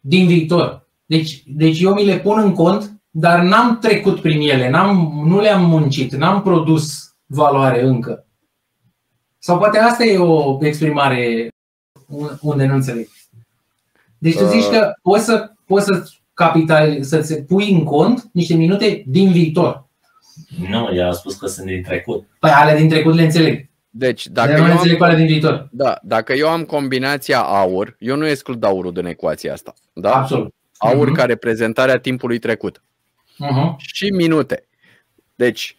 din 0.00 0.26
viitor? 0.26 0.86
Deci, 1.06 1.42
deci 1.46 1.80
eu 1.80 1.94
mi 1.94 2.04
le 2.04 2.18
pun 2.18 2.38
în 2.38 2.52
cont, 2.52 2.92
dar 3.10 3.40
n-am 3.40 3.78
trecut 3.78 4.20
prin 4.20 4.40
ele, 4.40 4.70
n-am, 4.70 5.22
nu 5.26 5.40
le-am 5.40 5.64
muncit, 5.64 6.12
n-am 6.12 6.42
produs 6.42 7.14
valoare 7.26 7.82
încă. 7.82 8.26
Sau 9.44 9.58
poate 9.58 9.78
asta 9.78 10.04
e 10.04 10.18
o 10.18 10.58
exprimare 10.66 11.48
unde 12.40 12.66
nu 12.66 12.74
înțeleg. 12.74 13.08
Deci 14.18 14.36
tu 14.36 14.44
zici 14.44 14.62
Uh. 14.64 14.70
că 14.70 14.92
poți 15.02 15.24
să, 15.24 15.50
poți 15.66 15.84
să 15.84 16.04
capital, 16.34 17.02
să-ți 17.02 17.42
pui 17.42 17.70
în 17.72 17.84
cont 17.84 18.28
niște 18.32 18.54
minute 18.54 19.02
din 19.06 19.32
viitor. 19.32 19.88
Nu, 20.68 20.88
el 20.94 21.08
a 21.08 21.12
spus 21.12 21.34
că 21.36 21.46
sunt 21.46 21.66
din 21.66 21.82
trecut. 21.82 22.26
Păi 22.38 22.50
ale 22.50 22.78
din 22.78 22.88
trecut 22.88 23.14
le 23.14 23.22
înțeleg. 23.22 23.68
deci, 23.90 24.26
Dar 24.26 24.46
dacă 24.46 24.58
nu 24.60 24.62
eu, 24.62 24.66
le 24.66 24.70
am, 24.72 24.76
înțeleg 24.78 24.98
pe 24.98 25.04
ale 25.04 25.16
din 25.16 25.26
viitor. 25.26 25.68
da, 25.72 25.98
dacă 26.02 26.32
eu 26.32 26.48
am 26.48 26.64
combinația 26.64 27.40
aur, 27.42 27.96
eu 27.98 28.16
nu 28.16 28.26
exclud 28.26 28.64
aurul 28.64 28.92
din 28.92 29.04
ecuația 29.06 29.52
asta. 29.52 29.74
Da? 29.92 30.14
Absolut. 30.14 30.54
Aur 30.76 31.06
Mhm. 31.06 31.14
ca 31.16 31.24
reprezentarea 31.24 31.98
timpului 31.98 32.38
trecut. 32.38 32.82
Uh-huh. 33.32 33.76
și 33.76 34.10
minute. 34.10 34.66
Deci, 35.34 35.76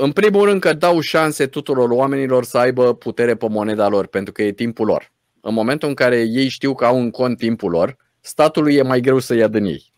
în 0.00 0.12
primul 0.12 0.44
rând 0.44 0.60
că 0.60 0.72
dau 0.72 1.00
șanse 1.00 1.46
tuturor 1.46 1.90
oamenilor 1.90 2.44
să 2.44 2.58
aibă 2.58 2.94
putere 2.94 3.34
pe 3.34 3.48
moneda 3.48 3.88
lor, 3.88 4.06
pentru 4.06 4.32
că 4.32 4.42
e 4.42 4.52
timpul 4.52 4.86
lor. 4.86 5.12
În 5.40 5.54
momentul 5.54 5.88
în 5.88 5.94
care 5.94 6.20
ei 6.20 6.48
știu 6.48 6.74
că 6.74 6.84
au 6.84 7.00
în 7.00 7.10
cont 7.10 7.38
timpul 7.38 7.70
lor, 7.70 7.96
statului 8.20 8.74
e 8.74 8.82
mai 8.82 9.00
greu 9.00 9.18
să 9.18 9.34
ia 9.34 9.48
din 9.48 9.64
ei. 9.64 9.92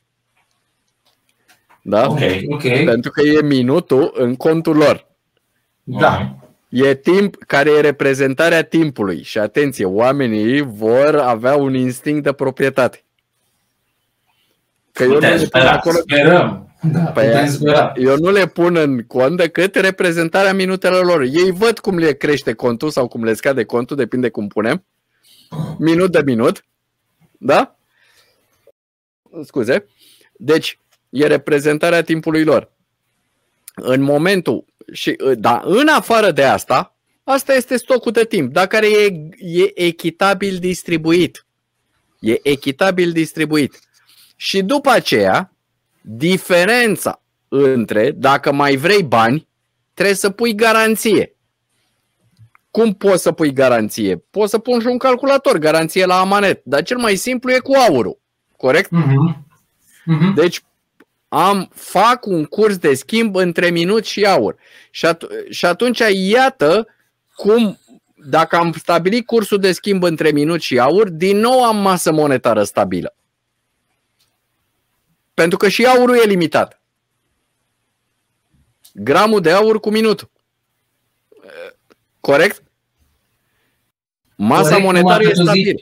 Da? 1.83 2.09
Ok. 2.09 2.19
Ok. 2.49 2.63
Pentru 2.85 3.11
că 3.11 3.21
e 3.21 3.43
minutul 3.43 4.13
în 4.15 4.37
contul 4.37 4.77
lor. 4.77 5.07
Da. 5.83 6.37
E 6.69 6.95
timp 6.95 7.37
care 7.47 7.71
e 7.71 7.81
reprezentarea 7.81 8.63
timpului. 8.63 9.23
Și 9.23 9.39
atenție, 9.39 9.85
oamenii 9.85 10.61
vor 10.61 11.17
avea 11.17 11.57
un 11.57 11.75
instinct 11.75 12.23
de 12.23 12.33
proprietate. 12.33 13.05
Că 14.93 15.03
eu 15.03 15.09
nu 15.09 15.15
Putem 15.15 15.31
le 15.31 15.37
pun 15.37 15.47
spera. 15.47 15.71
acolo 15.71 15.99
Sperăm. 15.99 16.70
Da, 16.83 17.01
Păi, 17.01 17.27
putem 17.27 17.51
spera. 17.51 17.93
eu 17.97 18.17
nu 18.17 18.31
le 18.31 18.47
pun 18.47 18.77
în 18.77 19.03
cont 19.03 19.37
decât 19.37 19.75
reprezentarea 19.75 20.53
minutelor 20.53 21.05
lor. 21.05 21.21
Ei 21.21 21.51
văd 21.51 21.79
cum 21.79 21.99
le 21.99 22.13
crește 22.13 22.53
contul 22.53 22.91
sau 22.91 23.09
cum 23.09 23.25
le 23.25 23.35
scade 23.35 23.65
contul, 23.65 23.97
depinde 23.97 24.29
cum 24.29 24.49
punem. 24.49 24.85
Minut 25.79 26.13
de 26.13 26.23
minut. 26.25 26.65
Da? 27.39 27.77
Scuze. 29.45 29.87
Deci, 30.33 30.79
e 31.11 31.27
reprezentarea 31.27 32.03
timpului 32.03 32.45
lor. 32.45 32.73
În 33.75 34.01
momentul 34.01 34.65
și 34.93 35.17
da, 35.35 35.63
în 35.65 35.89
afară 35.89 36.31
de 36.31 36.45
asta, 36.45 36.97
asta 37.25 37.55
este 37.55 37.77
stocul 37.77 38.13
de 38.13 38.25
timp, 38.25 38.53
dar 38.53 38.67
care 38.67 38.87
e, 38.87 39.29
e 39.39 39.85
echitabil 39.87 40.59
distribuit. 40.59 41.47
E 42.21 42.39
echitabil 42.43 43.13
distribuit. 43.13 43.79
Și 44.37 44.63
după 44.63 44.91
aceea, 44.91 45.50
diferența 46.01 47.23
între 47.49 48.11
dacă 48.11 48.53
mai 48.53 48.77
vrei 48.77 49.03
bani, 49.03 49.49
trebuie 49.95 50.17
să 50.17 50.31
pui 50.31 50.55
garanție. 50.55 51.35
Cum 52.71 52.95
poți 52.95 53.23
să 53.23 53.33
pui 53.33 53.53
garanție? 53.53 54.17
Poți 54.31 54.51
să 54.51 54.59
pun 54.59 54.81
și 54.81 54.87
un 54.87 54.99
calculator, 54.99 55.59
garanție 55.59 56.05
la 56.05 56.21
amanet, 56.21 56.61
dar 56.65 56.83
cel 56.83 56.97
mai 56.99 57.17
simplu 57.17 57.51
e 57.51 57.59
cu 57.59 57.73
aurul. 57.89 58.19
Corect? 58.57 58.91
Mhm. 58.91 59.47
Mhm. 60.05 60.35
Deci 60.35 60.63
am 61.29 61.71
fac 61.75 62.27
un 62.27 62.45
curs 62.45 62.77
de 62.77 62.95
schimb 62.95 63.35
între 63.37 63.71
minut 63.71 64.05
și 64.05 64.25
aur. 64.25 64.57
Și, 64.91 65.07
at- 65.07 65.49
și 65.51 65.65
atunci 65.67 66.03
iată 66.13 66.87
cum 67.35 67.79
dacă 68.25 68.57
am 68.57 68.73
stabilit 68.73 69.27
cursul 69.27 69.59
de 69.59 69.73
schimb 69.73 70.03
între 70.03 70.31
minut 70.31 70.61
și 70.61 70.79
aur, 70.79 71.09
din 71.09 71.37
nou 71.39 71.65
am 71.65 71.77
masă 71.77 72.13
monetară 72.13 72.63
stabilă. 72.65 73.15
Pentru 75.41 75.59
că 75.59 75.69
și 75.69 75.85
aurul 75.85 76.17
e 76.17 76.27
limitat. 76.27 76.83
Gramul 78.95 79.41
de 79.41 79.51
aur 79.51 79.81
cu 79.81 79.91
minutul. 79.91 80.31
Corect? 82.21 82.63
Masa 84.37 84.63
Corect, 84.63 84.85
monetară 84.85 85.23
numai 85.23 85.25
e 85.25 85.29
că 85.29 85.33
tu 85.35 85.43
zici- 85.43 85.45
stabilă. 85.45 85.79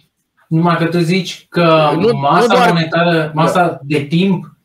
Numai 0.48 0.76
că 0.76 0.84
tu 0.86 0.98
zici 0.98 1.46
că 1.48 1.90
Nu- 1.94 2.00
nu 2.00 2.18
masa 2.18 2.46
doar- 2.54 2.68
monetară, 2.72 3.30
masa 3.34 3.80
de 3.82 4.00
timp 4.04 4.56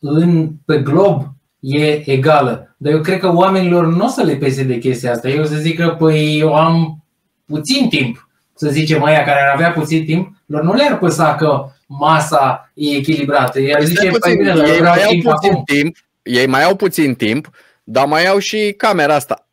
în, 0.00 0.50
pe 0.66 0.78
glob 0.78 1.22
e 1.60 2.10
egală. 2.10 2.74
Dar 2.76 2.92
eu 2.92 3.00
cred 3.00 3.18
că 3.20 3.32
oamenilor 3.34 3.86
nu 3.86 4.04
o 4.04 4.08
să 4.08 4.22
le 4.22 4.36
pese 4.36 4.62
de 4.62 4.78
chestia 4.78 5.12
asta. 5.12 5.28
Eu 5.28 5.42
o 5.42 5.46
să 5.46 5.56
zic 5.56 5.76
că 5.78 5.88
păi 5.88 6.38
eu 6.38 6.54
am 6.54 7.04
puțin 7.46 7.88
timp, 7.88 8.28
să 8.54 8.68
zicem 8.70 9.04
aia 9.04 9.24
care 9.24 9.40
ar 9.40 9.54
avea 9.54 9.72
puțin 9.72 10.04
timp, 10.04 10.36
lor 10.46 10.62
nu 10.62 10.72
le-ar 10.74 10.98
păsa 10.98 11.34
că 11.34 11.68
masa 11.88 12.70
e 12.74 12.96
echilibrată. 12.96 13.60
Ei 13.60 13.74
ar 13.74 13.80
Stai 13.80 13.94
zice, 13.94 14.08
puțin, 14.08 14.20
păi 14.20 14.36
bine, 14.36 14.54
dar 14.54 14.66
eu 14.66 14.72
ei 14.72 14.78
vreau 14.78 14.94
mai 14.94 15.02
au 15.04 15.10
timp 15.10 15.24
puțin 15.24 15.50
acum. 15.50 15.64
timp, 15.64 15.96
ei 16.22 16.46
mai 16.46 16.64
au 16.64 16.76
puțin 16.76 17.14
timp, 17.14 17.50
dar 17.84 18.06
mai 18.06 18.26
au 18.26 18.38
și 18.38 18.74
camera 18.76 19.14
asta. 19.14 19.48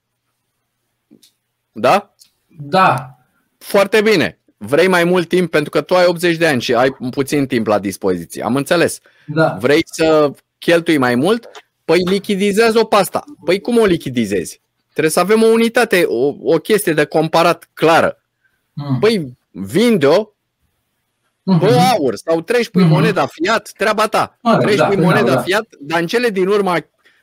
Da? 1.71 2.15
Da, 2.47 3.15
Foarte 3.57 4.01
bine. 4.01 4.39
Vrei 4.57 4.87
mai 4.87 5.03
mult 5.03 5.27
timp 5.27 5.49
pentru 5.51 5.69
că 5.69 5.81
tu 5.81 5.95
ai 5.95 6.05
80 6.05 6.37
de 6.37 6.47
ani 6.47 6.61
și 6.61 6.73
ai 6.73 6.91
puțin 7.09 7.47
timp 7.47 7.67
la 7.67 7.79
dispoziție. 7.79 8.43
Am 8.43 8.55
înțeles. 8.55 8.99
da. 9.25 9.57
Vrei 9.59 9.81
să 9.85 10.31
cheltui 10.57 10.97
mai 10.97 11.15
mult? 11.15 11.49
Păi 11.85 11.99
lichidizează-o 12.05 12.83
pe 12.83 12.95
asta. 12.95 13.23
Păi 13.45 13.59
cum 13.59 13.77
o 13.77 13.85
lichidizezi? 13.85 14.61
Trebuie 14.91 15.11
să 15.11 15.19
avem 15.19 15.43
o 15.43 15.45
unitate, 15.47 16.03
o, 16.07 16.33
o 16.41 16.57
chestie 16.57 16.93
de 16.93 17.05
comparat 17.05 17.69
clară. 17.73 18.21
Mm. 18.73 18.99
Păi 18.99 19.37
vinde-o 19.51 20.34
Mhm. 21.45 21.59
pe 21.59 21.71
aur 21.73 22.15
sau 22.15 22.41
treci 22.41 22.69
pui 22.69 22.83
Mhm. 22.83 22.91
moneda 22.91 23.25
fiat, 23.25 23.71
treaba 23.77 24.07
ta. 24.07 24.37
Ah, 24.41 24.57
Treci 24.57 24.77
da, 24.77 24.85
pui 24.87 24.95
da, 24.95 25.01
moneda 25.01 25.33
da. 25.33 25.41
fiat, 25.41 25.67
dar 25.79 25.99
în 25.99 26.07
cele 26.07 26.29
din 26.29 26.47
urmă 26.47 26.75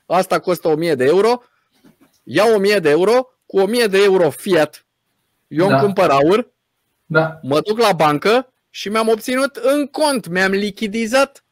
asta 0.07 0.39
costă 0.41 0.69
1000 0.69 0.95
de 0.95 1.05
euro, 1.05 1.43
iau 2.23 2.55
1000 2.55 2.79
de 2.79 2.91
euro, 2.91 3.27
cu 3.47 3.59
1000 3.59 3.87
de 3.87 4.03
euro 4.03 4.31
fiat, 4.31 4.87
eu 5.49 5.67
Da. 5.69 5.73
îmi 5.75 5.83
cumpăr 5.85 6.11
aur, 6.11 6.51
Da. 7.07 7.39
mă 7.43 7.61
duc 7.61 7.79
la 7.79 7.93
bancă 7.93 8.53
și 8.71 8.89
mi-am 8.89 9.09
obținut 9.09 9.57
în 9.57 9.87
cont, 9.87 10.27
mi-am 10.29 10.51
lichidizat 10.51 11.45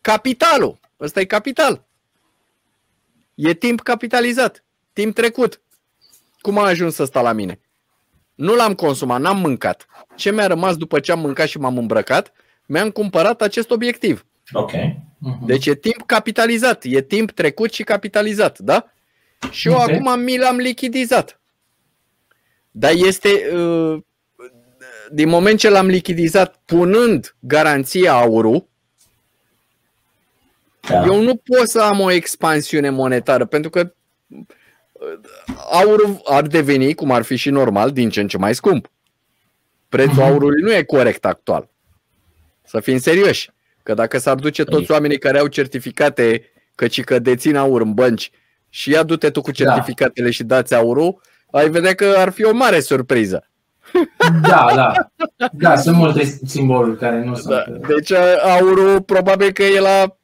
capitalul. 0.00 0.78
Ăsta 1.00 1.20
e 1.20 1.24
capital. 1.24 1.84
E 3.34 3.54
timp 3.54 3.80
capitalizat, 3.80 4.64
timp 4.92 5.14
trecut. 5.14 5.60
Cum 6.40 6.58
a 6.58 6.64
ajuns 6.66 6.98
ăsta 6.98 7.20
la 7.20 7.32
mine? 7.32 7.60
Nu 8.40 8.54
l-am 8.54 8.74
consumat, 8.74 9.20
n-am 9.20 9.40
mâncat. 9.40 9.86
Ce 10.16 10.32
mi-a 10.32 10.46
rămas 10.46 10.76
după 10.76 11.00
ce 11.00 11.12
am 11.12 11.20
mâncat 11.20 11.48
și 11.48 11.58
m-am 11.58 11.78
îmbrăcat? 11.78 12.32
Mi-am 12.66 12.90
cumpărat 12.90 13.42
acest 13.42 13.70
obiectiv. 13.70 14.26
Ok. 14.52 14.70
Mhm. 15.18 15.46
Deci 15.46 15.66
e 15.66 15.74
timp 15.74 16.02
capitalizat, 16.06 16.84
e 16.84 17.02
timp 17.02 17.30
trecut 17.30 17.72
și 17.72 17.82
capitalizat, 17.82 18.58
da? 18.58 18.92
Și 19.50 19.68
eu 19.68 19.74
Ok. 19.74 19.80
acum 19.80 20.20
mi 20.20 20.38
l-am 20.38 20.56
lichidizat. 20.56 21.40
Dar 22.70 22.92
este. 22.94 23.50
uh, 23.54 24.02
din 25.12 25.28
moment 25.28 25.58
ce 25.58 25.68
l-am 25.70 25.86
lichidizat 25.86 26.60
punând 26.64 27.34
garanția 27.38 28.12
aurul, 28.12 28.68
da. 30.88 31.04
eu 31.04 31.22
nu 31.22 31.34
pot 31.36 31.68
să 31.68 31.80
am 31.80 32.00
o 32.00 32.10
expansiune 32.10 32.90
monetară, 32.90 33.44
pentru 33.44 33.70
că 33.70 33.92
aurul 35.70 36.20
ar 36.24 36.42
deveni, 36.42 36.94
cum 36.94 37.10
ar 37.10 37.22
fi 37.22 37.36
și 37.36 37.50
normal, 37.50 37.90
din 37.90 38.10
ce 38.10 38.20
în 38.20 38.28
ce 38.28 38.38
mai 38.38 38.54
scump. 38.54 38.90
Prețul 39.88 40.12
mhm. 40.12 40.22
aurului 40.22 40.62
nu 40.62 40.72
e 40.72 40.82
corect 40.82 41.24
actual. 41.24 41.68
Să 42.64 42.80
fim 42.80 42.98
serioși. 42.98 43.50
Că 43.82 43.94
dacă 43.94 44.18
s-ar 44.18 44.34
duce 44.34 44.64
toți 44.64 44.86
păi. 44.86 44.94
oamenii 44.94 45.18
care 45.18 45.38
au 45.38 45.46
certificate 45.46 46.50
căci 46.74 47.02
că 47.02 47.18
dețin 47.18 47.56
aur 47.56 47.80
în 47.80 47.94
bănci 47.94 48.30
și 48.68 48.90
ia 48.90 49.02
du-te 49.02 49.30
tu 49.30 49.40
cu 49.40 49.50
da. 49.50 49.52
certificatele 49.52 50.26
da. 50.26 50.32
și 50.32 50.44
dați 50.44 50.74
aurul, 50.74 51.20
ai 51.50 51.70
vedea 51.70 51.94
că 51.94 52.14
ar 52.16 52.30
fi 52.30 52.44
o 52.44 52.52
mare 52.52 52.80
surpriză. 52.80 53.44
Da, 54.42 54.66
da. 54.74 54.92
Da, 55.52 55.76
sunt 55.76 55.96
multe 55.96 56.24
simboluri 56.46 56.98
care 56.98 57.24
nu 57.24 57.32
da. 57.32 57.38
sunt. 57.38 57.86
Deci 57.86 58.12
aurul 58.42 59.02
probabil 59.02 59.52
că 59.52 59.62
e 59.62 59.80
la 59.80 60.16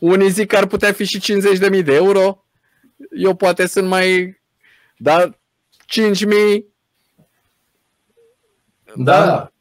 unii 0.00 0.30
zic 0.30 0.46
că 0.46 0.56
ar 0.56 0.66
putea 0.66 0.92
fi 0.92 1.04
și 1.04 1.20
50.000 1.72 1.84
de 1.84 1.94
euro. 1.94 2.44
Eu 3.16 3.34
poate 3.34 3.66
sunt 3.66 3.88
mai... 3.88 4.38
Dar 4.96 5.38
5.000... 6.18 6.24
Da, 8.94 9.26
da. 9.26 9.52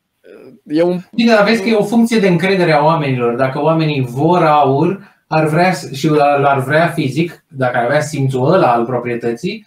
E 0.65 0.81
un... 0.81 0.99
Bine, 1.15 1.33
dar 1.33 1.43
vezi 1.43 1.61
că 1.61 1.69
e 1.69 1.75
o 1.75 1.83
funcție 1.83 2.19
de 2.19 2.27
încredere 2.27 2.71
a 2.71 2.83
oamenilor. 2.83 3.35
Dacă 3.35 3.61
oamenii 3.61 4.05
vor 4.09 4.43
aur 4.43 5.17
ar 5.27 5.47
vrea, 5.47 5.73
și 5.93 6.07
l-ar 6.07 6.63
vrea 6.63 6.87
fizic, 6.87 7.45
dacă 7.47 7.77
ar 7.77 7.83
avea 7.83 8.01
simțul 8.01 8.53
ăla 8.53 8.73
al 8.73 8.85
proprietății, 8.85 9.65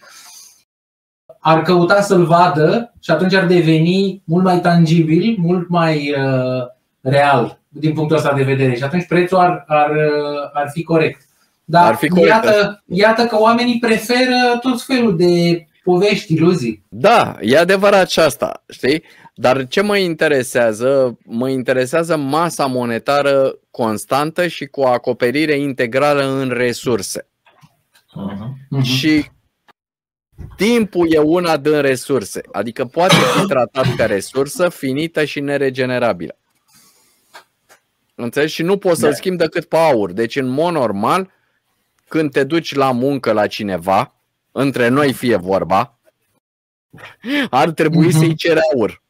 ar 1.39 1.61
căuta 1.61 2.01
să-l 2.01 2.25
vadă 2.25 2.93
și 2.99 3.11
atunci 3.11 3.33
ar 3.33 3.45
deveni 3.45 4.21
mult 4.25 4.43
mai 4.43 4.59
tangibil, 4.59 5.35
mult 5.37 5.69
mai 5.69 6.15
uh, 6.17 6.65
real 7.01 7.62
din 7.73 7.93
punctul 7.93 8.17
ăsta 8.17 8.33
de 8.33 8.43
vedere 8.43 8.75
și 8.75 8.83
atunci 8.83 9.05
prețul 9.07 9.37
ar, 9.37 9.63
ar, 9.67 9.91
ar 10.53 10.69
fi 10.73 10.83
corect. 10.83 11.21
Dar 11.65 11.87
ar 11.87 11.95
fi 11.95 12.07
corect. 12.07 12.27
Iată, 12.27 12.83
iată 12.85 13.25
că 13.25 13.39
oamenii 13.39 13.79
preferă 13.79 14.57
tot 14.61 14.81
felul 14.81 15.17
de 15.17 15.65
povești, 15.83 16.33
iluzii. 16.33 16.83
Da, 16.89 17.37
e 17.41 17.57
adevărat 17.57 18.09
și 18.09 18.19
asta, 18.19 18.63
știi? 18.69 19.03
Dar 19.35 19.67
ce 19.67 19.81
mă 19.81 19.97
interesează? 19.97 21.17
Mă 21.25 21.49
interesează 21.49 22.17
masa 22.17 22.65
monetară 22.65 23.57
constantă 23.71 24.47
și 24.47 24.65
cu 24.65 24.81
o 24.81 24.87
acoperire 24.87 25.57
integrală 25.57 26.23
în 26.23 26.49
resurse. 26.49 27.27
Uh-huh. 27.95 28.81
Și 28.83 29.25
timpul 30.55 31.13
e 31.13 31.17
una 31.17 31.57
din 31.57 31.81
resurse, 31.81 32.41
adică 32.51 32.85
poate 32.85 33.15
fi 33.15 33.45
tratat 33.45 33.95
ca 33.95 34.05
resursă 34.05 34.69
finită 34.69 35.25
și 35.25 35.39
neregenerabilă. 35.39 36.37
Înțelegi? 38.15 38.53
Și 38.53 38.63
nu 38.63 38.77
poți 38.77 38.99
să-l 38.99 39.09
da. 39.09 39.15
schimbi 39.15 39.37
decât 39.37 39.65
pe 39.65 39.75
aur. 39.75 40.11
Deci, 40.11 40.35
în 40.35 40.47
mod 40.47 40.73
normal, 40.73 41.31
când 42.07 42.31
te 42.31 42.43
duci 42.43 42.73
la 42.73 42.91
muncă 42.91 43.31
la 43.31 43.47
cineva, 43.47 44.15
între 44.51 44.87
noi 44.87 45.13
fie 45.13 45.35
vorba, 45.35 45.99
ar 47.49 47.71
trebui 47.71 48.07
uh-huh. 48.07 48.17
să-i 48.17 48.35
ceri 48.35 48.59
aur. 48.73 49.01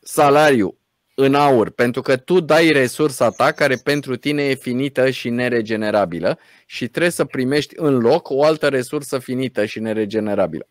Salariu 0.00 0.78
în 1.14 1.34
aur, 1.34 1.70
pentru 1.70 2.02
că 2.02 2.16
tu 2.16 2.40
dai 2.40 2.72
resursa 2.72 3.30
ta 3.30 3.52
care 3.52 3.74
pentru 3.74 4.16
tine 4.16 4.42
e 4.42 4.54
finită 4.54 5.10
și 5.10 5.28
neregenerabilă 5.28 6.38
și 6.66 6.88
trebuie 6.88 7.10
să 7.10 7.24
primești 7.24 7.74
în 7.76 7.98
loc 7.98 8.30
o 8.30 8.44
altă 8.44 8.68
resursă 8.68 9.18
finită 9.18 9.64
și 9.64 9.80
neregenerabilă. 9.80 10.68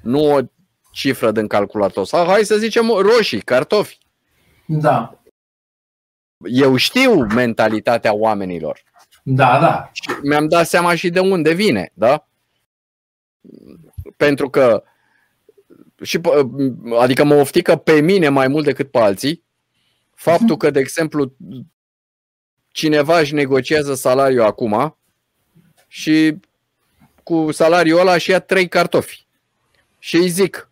Nu 0.00 0.32
o 0.32 0.40
cifră 0.92 1.30
din 1.30 1.46
calculator. 1.46 2.06
Sau 2.06 2.26
hai 2.26 2.44
să 2.44 2.56
zicem 2.56 2.88
roșii, 2.88 3.40
cartofi. 3.40 3.98
Da 4.66 5.19
eu 6.44 6.76
știu 6.76 7.14
mentalitatea 7.14 8.14
oamenilor. 8.14 8.82
Da, 9.22 9.58
da. 9.60 9.90
Și 9.92 10.10
mi-am 10.22 10.48
dat 10.48 10.66
seama 10.66 10.94
și 10.94 11.10
de 11.10 11.20
unde 11.20 11.52
vine, 11.52 11.90
da? 11.94 12.26
Pentru 14.16 14.50
că 14.50 14.82
și, 16.02 16.20
adică 16.98 17.24
mă 17.24 17.34
oftică 17.34 17.76
pe 17.76 18.00
mine 18.00 18.28
mai 18.28 18.48
mult 18.48 18.64
decât 18.64 18.90
pe 18.90 18.98
alții 18.98 19.42
faptul 20.14 20.56
că, 20.56 20.70
de 20.70 20.80
exemplu, 20.80 21.32
cineva 22.68 23.18
își 23.18 23.34
negociază 23.34 23.94
salariul 23.94 24.44
acum 24.44 24.96
și 25.86 26.36
cu 27.22 27.52
salariul 27.52 27.98
ăla 27.98 28.18
și 28.18 28.30
ia 28.30 28.40
trei 28.40 28.68
cartofi. 28.68 29.26
Și 29.98 30.16
îi 30.16 30.28
zic, 30.28 30.70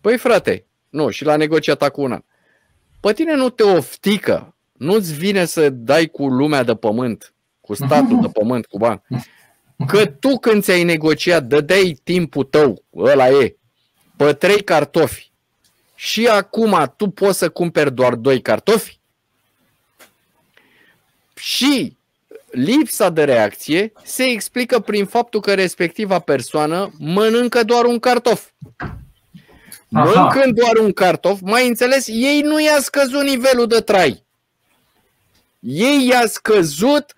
păi 0.00 0.18
frate, 0.18 0.66
nu, 0.88 1.10
și 1.10 1.24
l-a 1.24 1.36
negociat 1.36 1.82
acum 1.82 2.04
un 2.04 2.12
an. 2.12 2.22
Pe 3.00 3.12
tine 3.12 3.34
nu 3.34 3.50
te 3.50 3.62
oftică 3.62 4.54
nu-ți 4.80 5.14
vine 5.14 5.44
să 5.44 5.70
dai 5.70 6.06
cu 6.06 6.26
lumea 6.26 6.62
de 6.62 6.74
pământ, 6.74 7.34
cu 7.60 7.74
statul 7.74 8.20
de 8.20 8.28
pământ, 8.28 8.66
cu 8.66 8.78
bani. 8.78 9.02
Că 9.86 10.06
tu 10.06 10.38
când 10.38 10.62
ți-ai 10.62 10.82
negociat, 10.82 11.44
dădeai 11.44 12.00
timpul 12.04 12.44
tău, 12.44 12.84
ăla 12.96 13.28
e, 13.28 13.56
pe 14.16 14.32
trei 14.32 14.62
cartofi 14.64 15.30
și 15.94 16.26
acum 16.26 16.94
tu 16.96 17.08
poți 17.08 17.38
să 17.38 17.48
cumperi 17.48 17.94
doar 17.94 18.14
doi 18.14 18.40
cartofi? 18.40 18.98
Și 21.34 21.96
lipsa 22.50 23.10
de 23.10 23.24
reacție 23.24 23.92
se 24.04 24.22
explică 24.22 24.78
prin 24.78 25.04
faptul 25.04 25.40
că 25.40 25.54
respectiva 25.54 26.18
persoană 26.18 26.92
mănâncă 26.98 27.62
doar 27.62 27.84
un 27.84 27.98
cartof. 27.98 28.50
Mâncând 29.88 30.54
doar 30.54 30.76
un 30.76 30.92
cartof, 30.92 31.40
mai 31.40 31.68
înțeles, 31.68 32.06
ei 32.06 32.40
nu 32.40 32.60
i-a 32.60 32.78
scăzut 32.80 33.22
nivelul 33.22 33.66
de 33.66 33.80
trai 33.80 34.28
ei 35.60 36.06
i-a 36.06 36.26
scăzut 36.26 37.14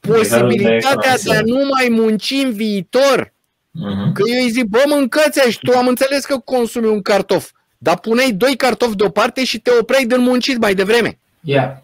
posibilitatea 0.00 1.16
de 1.24 1.36
a 1.36 1.40
nu 1.40 1.68
mai 1.76 1.88
munci 1.88 2.30
în 2.30 2.52
viitor. 2.52 3.24
Uh-huh. 3.24 4.12
Că 4.14 4.22
eu 4.26 4.42
îi 4.42 4.50
zic, 4.50 4.64
bă, 4.64 4.82
mâncați 4.86 5.50
și 5.50 5.58
tu 5.62 5.76
am 5.76 5.86
înțeles 5.86 6.24
că 6.24 6.38
consumi 6.38 6.86
un 6.86 7.02
cartof, 7.02 7.50
dar 7.78 7.98
puneai 7.98 8.32
doi 8.32 8.56
cartofi 8.56 8.96
deoparte 8.96 9.44
și 9.44 9.58
te 9.58 9.70
opreai 9.80 10.04
din 10.04 10.20
muncit 10.20 10.58
mai 10.58 10.74
devreme. 10.74 11.18
Yeah. 11.40 11.76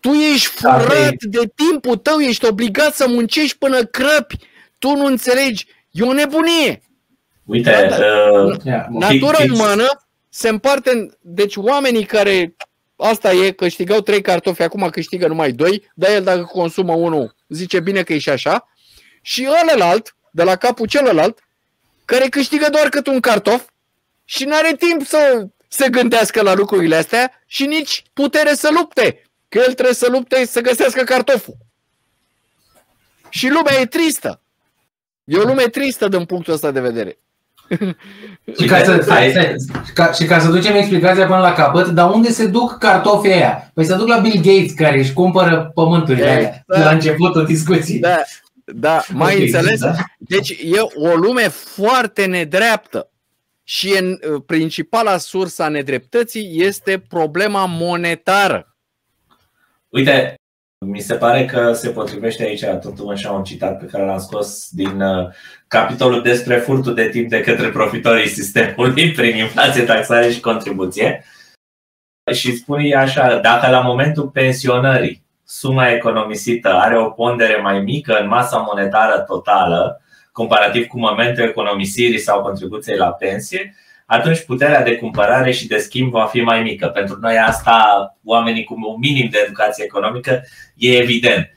Tu 0.00 0.08
ești 0.08 0.46
furat 0.46 0.82
okay. 0.82 1.16
de 1.20 1.52
timpul 1.54 1.96
tău, 1.96 2.18
ești 2.18 2.46
obligat 2.46 2.94
să 2.94 3.08
muncești 3.08 3.58
până 3.58 3.84
crăpi. 3.84 4.36
Tu 4.78 4.96
nu 4.96 5.04
înțelegi. 5.04 5.66
E 5.90 6.02
o 6.02 6.12
nebunie. 6.12 6.82
Uite, 7.44 7.88
uh, 7.90 8.56
natura 8.90 9.36
fix, 9.36 9.54
umană 9.54 9.86
se 10.28 10.48
împarte 10.48 10.90
în... 10.90 11.10
Deci 11.20 11.56
oamenii 11.56 12.04
care 12.04 12.54
Asta 13.00 13.32
e, 13.32 13.50
câștigau 13.50 14.00
trei 14.00 14.20
cartofi, 14.20 14.62
acum 14.62 14.88
câștigă 14.90 15.26
numai 15.26 15.52
doi, 15.52 15.90
dar 15.94 16.10
el 16.10 16.24
dacă 16.24 16.42
consumă 16.42 16.92
unul, 16.94 17.34
zice 17.48 17.80
bine 17.80 18.02
că 18.02 18.12
e 18.12 18.18
și 18.18 18.30
așa. 18.30 18.68
Și 19.22 19.48
ălălalt, 19.62 20.16
de 20.30 20.42
la 20.42 20.56
capul 20.56 20.86
celălalt, 20.86 21.38
care 22.04 22.28
câștigă 22.28 22.68
doar 22.70 22.88
cât 22.88 23.06
un 23.06 23.20
cartof 23.20 23.68
și 24.24 24.44
nu 24.44 24.54
are 24.54 24.76
timp 24.76 25.06
să 25.06 25.46
se 25.68 25.88
gândească 25.88 26.42
la 26.42 26.54
lucrurile 26.54 26.96
astea 26.96 27.42
și 27.46 27.66
nici 27.66 28.02
putere 28.12 28.54
să 28.54 28.70
lupte. 28.72 29.22
Că 29.48 29.58
el 29.58 29.72
trebuie 29.72 29.94
să 29.94 30.08
lupte 30.10 30.46
să 30.46 30.60
găsească 30.60 31.02
cartoful. 31.02 31.56
Și 33.28 33.48
lumea 33.48 33.80
e 33.80 33.86
tristă. 33.86 34.40
E 35.24 35.38
o 35.38 35.42
lume 35.42 35.64
tristă 35.64 36.08
din 36.08 36.24
punctul 36.24 36.52
ăsta 36.52 36.70
de 36.70 36.80
vedere 36.80 37.18
și, 38.58 38.66
ca 38.66 38.84
să, 38.84 38.98
stai, 39.02 39.30
stai, 39.30 39.54
ca, 39.94 40.12
și 40.12 40.24
ca 40.24 40.38
să 40.38 40.48
ducem 40.48 40.74
explicația 40.74 41.26
până 41.26 41.38
la 41.38 41.52
capăt, 41.52 41.86
dar 41.86 42.10
unde 42.10 42.30
se 42.30 42.46
duc 42.46 42.78
cartofii 42.78 43.32
aia? 43.32 43.70
Păi 43.74 43.84
se 43.84 43.96
duc 43.96 44.08
la 44.08 44.18
Bill 44.18 44.42
Gates 44.42 44.72
care 44.72 44.98
își 44.98 45.12
cumpără 45.12 45.70
pământurile 45.74 46.24
da, 46.24 46.32
aia 46.32 46.62
da. 46.66 46.84
la 46.84 46.90
începutul 46.90 47.46
discuției. 47.46 47.98
Da, 47.98 48.22
da 48.64 49.02
mai 49.12 49.32
okay, 49.32 49.44
înțeles? 49.44 49.80
Da? 49.80 49.94
Deci 50.18 50.50
e 50.50 50.80
o 50.94 51.14
lume 51.14 51.48
foarte 51.48 52.24
nedreaptă 52.24 53.10
și 53.64 53.96
în, 53.98 54.18
principala 54.46 55.16
sursă 55.16 55.62
a 55.62 55.68
nedreptății 55.68 56.62
este 56.62 57.04
problema 57.08 57.66
monetară. 57.66 58.76
Uite, 59.88 60.39
mi 60.86 61.00
se 61.00 61.14
pare 61.14 61.44
că 61.44 61.72
se 61.72 61.90
potrivește 61.90 62.42
aici 62.42 62.64
tot 62.64 63.10
așa 63.10 63.30
un 63.30 63.44
citat 63.44 63.78
pe 63.78 63.86
care 63.86 64.04
l-am 64.04 64.18
scos 64.18 64.68
din 64.70 65.00
uh, 65.00 65.28
capitolul 65.68 66.22
despre 66.22 66.56
furtul 66.56 66.94
de 66.94 67.08
timp 67.08 67.28
de 67.28 67.40
către 67.40 67.68
profitorii 67.68 68.28
sistemului 68.28 69.12
prin 69.16 69.36
inflație, 69.36 69.82
taxare 69.82 70.30
și 70.30 70.40
contribuție. 70.40 71.24
Și 72.32 72.56
spune 72.56 72.94
așa, 72.94 73.38
dacă 73.38 73.70
la 73.70 73.80
momentul 73.80 74.28
pensionării 74.28 75.22
suma 75.44 75.90
economisită 75.90 76.68
are 76.74 76.98
o 76.98 77.10
pondere 77.10 77.56
mai 77.56 77.80
mică 77.80 78.18
în 78.20 78.28
masa 78.28 78.56
monetară 78.58 79.20
totală, 79.20 80.00
comparativ 80.32 80.86
cu 80.86 80.98
momentul 80.98 81.44
economisirii 81.44 82.18
sau 82.18 82.42
contribuției 82.42 82.96
la 82.96 83.12
pensie, 83.12 83.74
atunci 84.10 84.44
puterea 84.44 84.82
de 84.82 84.96
cumpărare 84.96 85.52
și 85.52 85.66
de 85.66 85.78
schimb 85.78 86.10
va 86.10 86.26
fi 86.26 86.40
mai 86.40 86.62
mică. 86.62 86.86
Pentru 86.86 87.18
noi 87.20 87.38
asta, 87.38 88.16
oamenii 88.24 88.64
cu 88.64 88.74
un 88.74 88.98
minim 88.98 89.28
de 89.30 89.42
educație 89.44 89.84
economică, 89.84 90.42
e 90.76 90.96
evident. 90.96 91.50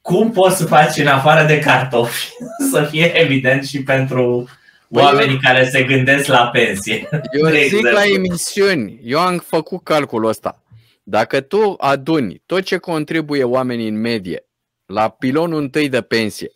Cum 0.00 0.30
poți 0.30 0.56
să 0.56 0.66
faci 0.66 0.96
în 0.96 1.06
afară 1.06 1.46
de 1.46 1.58
cartofi 1.58 2.28
să 2.72 2.82
fie 2.82 3.20
evident 3.20 3.64
și 3.64 3.82
pentru 3.82 4.48
Oamenii 4.88 5.38
care 5.38 5.68
se 5.68 5.82
gândesc 5.82 6.26
la 6.26 6.48
pensie. 6.48 7.08
Eu 7.32 7.48
De 7.50 7.50
zic 7.50 7.64
exemplu. 7.64 7.90
la 7.90 8.04
emisiuni, 8.04 9.00
eu 9.02 9.18
am 9.18 9.38
făcut 9.38 9.82
calculul 9.82 10.28
ăsta. 10.28 10.62
Dacă 11.02 11.40
tu 11.40 11.74
aduni 11.78 12.42
tot 12.46 12.62
ce 12.62 12.76
contribuie 12.76 13.44
oamenii 13.44 13.88
în 13.88 14.00
medie 14.00 14.46
la 14.86 15.08
pilonul 15.08 15.60
întâi 15.60 15.88
de 15.88 16.02
pensie, 16.02 16.50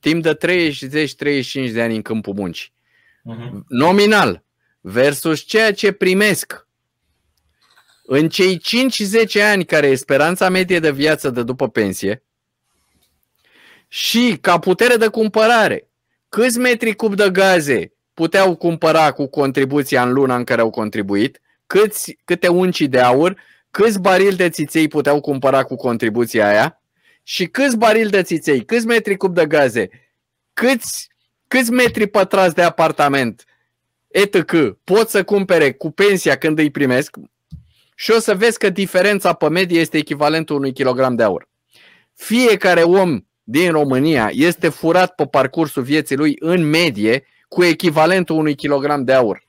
timp 0.00 0.22
de 0.22 0.36
30-35 1.68 1.72
de 1.72 1.82
ani 1.82 1.96
în 1.96 2.02
câmpul 2.02 2.34
muncii, 2.34 2.74
Mhm. 3.26 3.64
nominal, 3.68 4.44
versus 4.80 5.40
ceea 5.40 5.72
ce 5.72 5.92
primesc 5.92 6.66
în 8.02 8.28
cei 8.28 8.58
5-10 8.58 9.42
ani 9.42 9.64
care 9.64 9.86
e 9.86 9.94
speranța 9.94 10.48
medie 10.48 10.78
de 10.78 10.90
viață 10.90 11.30
de 11.30 11.42
după 11.42 11.68
pensie 11.68 12.22
și 13.88 14.38
ca 14.40 14.58
putere 14.58 14.96
de 14.96 15.06
cumpărare, 15.06 15.88
câți 16.28 16.58
metri 16.58 16.94
cub 16.94 17.14
de 17.14 17.30
gaze 17.30 17.92
puteau 18.14 18.56
cumpăra 18.56 19.12
cu 19.12 19.26
contribuția 19.26 20.02
în 20.02 20.12
luna 20.12 20.36
în 20.36 20.44
care 20.44 20.60
au 20.60 20.70
contribuit, 20.70 21.40
câți, 21.66 22.18
câte 22.24 22.48
unci 22.48 22.80
de 22.80 23.00
aur, 23.00 23.36
câți 23.70 24.00
barili 24.00 24.36
de 24.36 24.50
țiței 24.50 24.88
puteau 24.88 25.20
cumpăra 25.20 25.62
cu 25.62 25.76
contribuția 25.76 26.48
aia 26.48 26.82
și 27.22 27.46
câți 27.46 27.76
barili 27.76 28.10
de 28.10 28.22
țiței, 28.22 28.64
câți 28.64 28.86
metri 28.86 29.16
cub 29.16 29.34
de 29.34 29.46
gaze, 29.46 29.90
câți, 30.52 31.08
câți 31.48 31.70
metri 31.70 32.06
pătrați 32.06 32.54
de 32.54 32.62
apartament, 32.62 33.44
etc. 34.08 34.52
pot 34.84 35.08
să 35.08 35.24
cumpere 35.24 35.72
cu 35.72 35.90
pensia 35.90 36.36
când 36.36 36.58
îi 36.58 36.70
primesc 36.70 37.16
și 37.94 38.10
o 38.10 38.18
să 38.18 38.34
vezi 38.34 38.58
că 38.58 38.70
diferența 38.70 39.32
pe 39.32 39.48
medie 39.48 39.80
este 39.80 39.96
echivalentul 39.98 40.56
unui 40.56 40.72
kilogram 40.72 41.14
de 41.14 41.22
aur. 41.22 41.48
Fiecare 42.14 42.82
om 42.82 43.20
din 43.42 43.70
România 43.70 44.30
este 44.32 44.68
furat 44.68 45.14
pe 45.14 45.26
parcursul 45.26 45.82
vieții 45.82 46.16
lui 46.16 46.36
în 46.38 46.68
medie 46.68 47.24
cu 47.48 47.64
echivalentul 47.64 48.36
unui 48.36 48.54
kilogram 48.54 49.04
de 49.04 49.12
aur. 49.12 49.44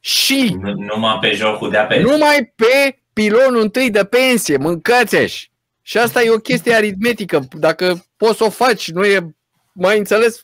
Și 0.00 0.56
Nu- 0.60 0.72
Numai 0.72 1.18
pe 1.20 1.30
jocul 1.30 1.70
de 1.70 1.76
apel. 1.76 2.02
numai 2.02 2.52
pe 2.56 2.98
pilonul 3.12 3.60
întâi 3.60 3.90
de 3.90 4.04
pensie, 4.04 4.56
mâncați 4.56 5.16
-și. 5.16 5.50
Și 5.82 5.98
asta 5.98 6.22
e 6.22 6.30
o 6.30 6.36
chestie 6.38 6.74
aritmetică. 6.74 7.48
Dacă 7.58 8.04
poți 8.16 8.36
să 8.36 8.44
o 8.44 8.50
faci, 8.50 8.90
nu 8.90 9.04
e 9.04 9.34
mai 9.72 9.98
înțeles, 9.98 10.42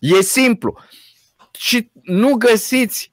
e 0.00 0.20
simplu. 0.22 0.78
Și 1.58 1.90
nu 2.02 2.34
găsiți 2.34 3.12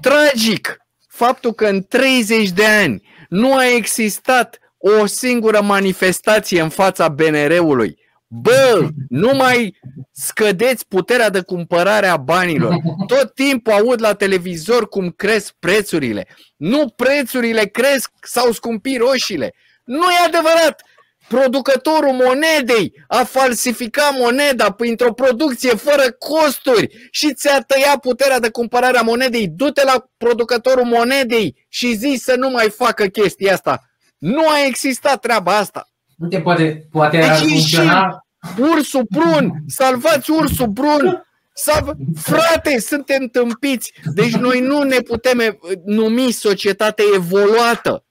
tragic 0.00 0.76
faptul 1.08 1.52
că 1.52 1.66
în 1.66 1.82
30 1.82 2.50
de 2.50 2.66
ani 2.66 3.02
nu 3.28 3.54
a 3.54 3.66
existat 3.66 4.58
o 4.78 5.06
singură 5.06 5.60
manifestație 5.60 6.60
în 6.60 6.68
fața 6.68 7.08
BNR-ului. 7.08 7.98
Bă, 8.26 8.88
nu 9.08 9.34
mai 9.34 9.78
scădeți 10.12 10.86
puterea 10.88 11.30
de 11.30 11.40
cumpărare 11.40 12.06
a 12.06 12.16
banilor. 12.16 12.76
Tot 13.06 13.34
timpul 13.34 13.72
aud 13.72 14.00
la 14.00 14.14
televizor 14.14 14.88
cum 14.88 15.10
cresc 15.10 15.52
prețurile. 15.58 16.26
Nu 16.56 16.88
prețurile 16.88 17.64
cresc 17.64 18.10
sau 18.22 18.52
scumpi 18.52 18.96
roșiile. 18.96 19.54
Nu 19.84 20.04
e 20.04 20.26
adevărat. 20.26 20.82
Producătorul 21.28 22.12
monedei 22.12 22.92
a 23.06 23.24
falsificat 23.24 24.12
moneda 24.18 24.70
printr-o 24.70 25.12
producție 25.12 25.70
fără 25.70 26.02
costuri 26.18 27.08
și 27.10 27.34
ți-a 27.34 27.60
tăiat 27.60 28.00
puterea 28.00 28.38
de 28.38 28.50
cumpărare 28.50 28.98
a 28.98 29.02
monedei. 29.02 29.48
Du-te 29.48 29.84
la 29.84 30.04
producătorul 30.16 30.84
monedei 30.84 31.66
și 31.68 31.96
zi 31.96 32.18
să 32.22 32.34
nu 32.38 32.50
mai 32.50 32.70
facă 32.70 33.06
chestia 33.06 33.52
asta. 33.52 33.82
Nu 34.18 34.48
a 34.48 34.64
existat 34.66 35.20
treaba 35.20 35.56
asta. 35.56 35.88
Uite, 36.18 36.40
poate, 36.40 36.88
poate 36.90 37.22
ar 37.22 37.38
Deci 37.38 37.50
e 37.50 37.54
funcționa. 37.54 38.26
Ursul 38.58 39.06
brun! 39.10 39.52
Salvați 39.66 40.30
ursul 40.30 40.66
brun! 40.66 41.26
Salv... 41.52 41.90
Frate, 42.22 42.78
suntem 42.80 43.26
tâmpiți! 43.26 43.92
Deci 44.14 44.34
noi 44.34 44.60
nu 44.60 44.82
ne 44.82 45.00
putem 45.00 45.38
e- 45.38 45.58
numi 45.84 46.30
societate 46.30 47.02
evoluată. 47.14 48.05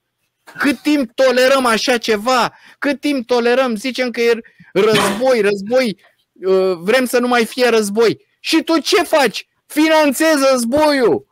Cât 0.57 0.81
timp 0.81 1.11
tolerăm 1.11 1.65
așa 1.65 1.97
ceva? 1.97 2.53
Cât 2.79 2.99
timp 2.99 3.27
tolerăm? 3.27 3.75
Zicem 3.75 4.11
că 4.11 4.21
e 4.21 4.41
război, 4.73 5.41
război, 5.41 5.97
uh, 6.33 6.77
vrem 6.79 7.05
să 7.05 7.19
nu 7.19 7.27
mai 7.27 7.45
fie 7.45 7.69
război. 7.69 8.25
Și 8.39 8.63
tu 8.63 8.79
ce 8.79 9.03
faci? 9.03 9.47
Finanțezi 9.65 10.45
războiul! 10.51 11.27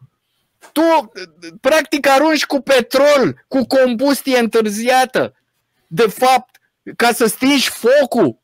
Tu, 0.72 0.82
uh, 0.82 1.08
practic, 1.62 2.08
arunci 2.08 2.46
cu 2.46 2.62
petrol, 2.62 3.46
cu 3.48 3.66
combustie 3.66 4.40
întârziată. 4.40 5.34
De 5.88 6.08
fapt, 6.08 6.58
ca 6.96 7.12
să 7.12 7.26
stingi 7.26 7.70
focul. 7.70 8.42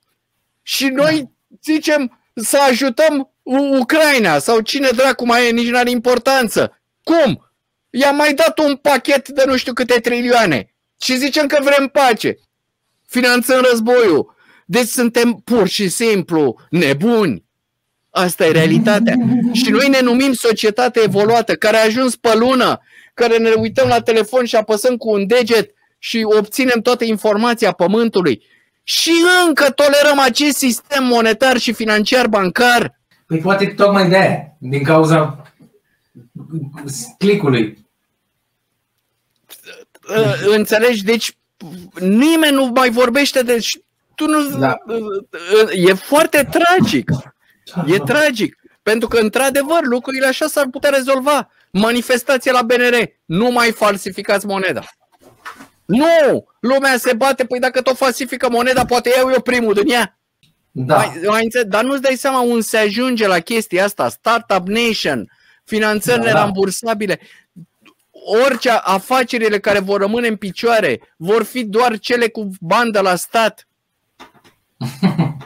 Și 0.62 0.88
noi 0.88 1.32
zicem 1.64 2.22
să 2.34 2.58
ajutăm 2.70 3.34
U- 3.44 3.78
Ucraina 3.80 4.38
sau 4.38 4.60
cine 4.60 4.90
dracu 4.90 5.26
mai 5.26 5.48
e, 5.48 5.52
nici 5.52 5.70
n-are 5.70 5.90
importanță. 5.90 6.82
Cum? 7.04 7.49
I-am 7.90 8.16
mai 8.16 8.34
dat 8.34 8.60
un 8.60 8.76
pachet 8.76 9.30
de 9.30 9.44
nu 9.46 9.58
știu 9.58 9.74
câte 9.74 10.00
trilioane 10.00 10.74
și 11.02 11.18
zicem 11.18 11.48
că 11.48 11.58
vrem 11.62 11.88
pace. 11.88 12.38
Finanțăm 13.08 13.66
războiul. 13.70 14.36
Deci 14.66 14.88
suntem 14.88 15.42
pur 15.44 15.68
și 15.68 15.90
simplu 15.90 16.56
nebuni. 16.70 17.44
Asta 18.10 18.46
e 18.46 18.52
realitatea. 18.52 19.16
Și 19.64 19.70
noi 19.70 19.88
ne 19.90 20.00
numim 20.02 20.34
societate 20.34 21.02
evoluată, 21.04 21.56
care 21.56 21.78
a 21.78 21.84
ajuns 21.84 22.16
pe 22.16 22.36
lună, 22.36 22.80
care 23.14 23.38
ne 23.38 23.50
uităm 23.50 23.88
la 23.88 24.02
telefon 24.02 24.46
și 24.46 24.56
apăsăm 24.56 24.98
cu 24.98 25.12
un 25.12 25.28
deget 25.28 25.74
și 25.98 26.26
obținem 26.38 26.82
toată 26.82 27.04
informația 27.04 27.72
pământului. 27.72 28.44
Și 28.84 29.12
încă 29.48 29.70
tolerăm 29.70 30.20
acest 30.20 30.58
sistem 30.58 31.04
monetar 31.04 31.58
și 31.58 31.74
financiar 31.74 32.28
bancar. 32.28 33.00
Păi 33.28 33.38
poate 33.38 33.66
tocmai 33.66 34.10
de 34.10 34.18
aia, 34.18 34.56
din 34.60 34.84
cauza 34.84 35.44
clicului. 37.18 37.88
Uh, 40.10 40.56
Înțelegi? 40.56 41.04
Deci 41.04 41.38
nimeni 42.00 42.56
nu 42.56 42.66
mai 42.66 42.90
vorbește 42.90 43.42
de... 43.42 43.60
Tu 44.16 44.28
nu... 44.28 44.58
Da. 44.58 44.78
E 45.72 45.94
foarte 45.94 46.50
tragic. 46.52 47.12
E 47.86 47.98
tragic. 47.98 48.60
Pentru 48.84 49.08
că, 49.08 49.20
într-adevăr, 49.20 49.80
lucrurile 49.82 50.28
așa 50.28 50.48
s-ar 50.48 50.68
putea 50.72 50.90
rezolva. 50.90 51.52
Manifestație 51.72 52.52
la 52.52 52.62
BNR. 52.62 52.96
Nu 53.26 53.52
mai 53.52 53.72
falsificați 53.72 54.46
moneda. 54.46 54.84
Nu! 55.86 56.46
Lumea 56.60 56.98
se 56.98 57.14
bate, 57.14 57.46
păi 57.46 57.60
dacă 57.60 57.82
tot 57.82 57.98
falsifică 57.98 58.50
moneda, 58.50 58.86
poate 58.86 59.12
iau 59.18 59.30
eu 59.30 59.42
primul 59.42 59.74
din 59.74 59.90
ea. 59.90 60.20
Da. 60.72 60.96
Mai, 60.96 61.22
mai 61.28 61.44
înțeleg, 61.44 61.68
dar 61.68 61.84
nu-ți 61.84 62.02
dai 62.02 62.16
seama 62.16 62.40
unde 62.40 62.62
se 62.62 62.78
ajunge 62.78 63.28
la 63.28 63.40
chestia 63.40 63.84
asta. 63.84 64.10
Startup 64.10 64.68
Nation, 64.68 65.32
finanțări 65.70 66.18
Da, 66.18 66.24
da, 66.26 66.30
da. 66.32 66.38
nerambursabile. 66.38 67.20
Orice 68.46 68.70
afacerile 68.70 69.60
care 69.60 69.80
vor 69.80 70.00
rămâne 70.02 70.28
în 70.28 70.36
picioare 70.36 71.02
vor 71.18 71.44
fi 71.44 71.64
doar 71.64 72.00
cele 72.00 72.28
cu 72.28 72.50
bandă 72.60 73.00
la 73.02 73.16
stat. 73.16 73.68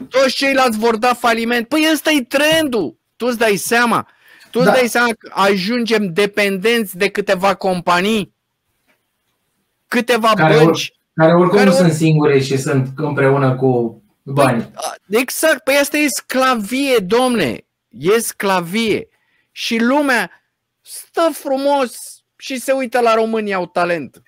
Toți 0.10 0.36
ceilalți 0.36 0.78
vor 0.78 0.96
da 0.96 1.14
faliment. 1.14 1.68
Păi 1.68 1.88
ăsta 1.94 2.12
e 2.12 2.22
trendul. 2.22 2.98
Tu 3.16 3.26
îți 3.26 3.38
dai 3.38 3.56
seama. 3.56 4.08
Tu 4.52 4.60
îți 4.60 4.68
Da. 4.68 4.74
dai 4.74 4.88
seama 4.88 5.10
că 5.18 5.32
ajungem 5.34 6.14
dependenți 6.14 6.98
de 6.98 7.10
câteva 7.10 7.54
companii, 7.56 8.34
câteva 9.88 10.32
Care 10.34 10.56
or- 10.56 10.64
bănci. 10.64 10.94
Care 11.16 11.34
oricum 11.34 11.58
Care 11.58 11.70
nu 11.70 11.76
or- 11.76 11.82
sunt 11.82 11.94
singure 11.94 12.40
și 12.40 12.58
sunt 12.58 12.88
împreună 12.96 13.56
cu 13.56 14.02
banii. 14.24 14.70
A, 14.74 14.94
Exact, 15.10 15.64
păi 15.64 15.76
asta 15.82 15.98
e 15.98 16.08
sclavie, 16.08 16.98
domne. 16.98 17.66
E 17.90 18.20
sclavie. 18.20 19.08
Și 19.56 19.78
lumea 19.78 20.32
stă 20.82 21.30
frumos 21.34 21.96
și 22.36 22.60
se 22.60 22.72
uită 22.72 23.00
la 23.00 23.14
România 23.14 23.56
au 23.56 23.68
talent. 23.68 24.22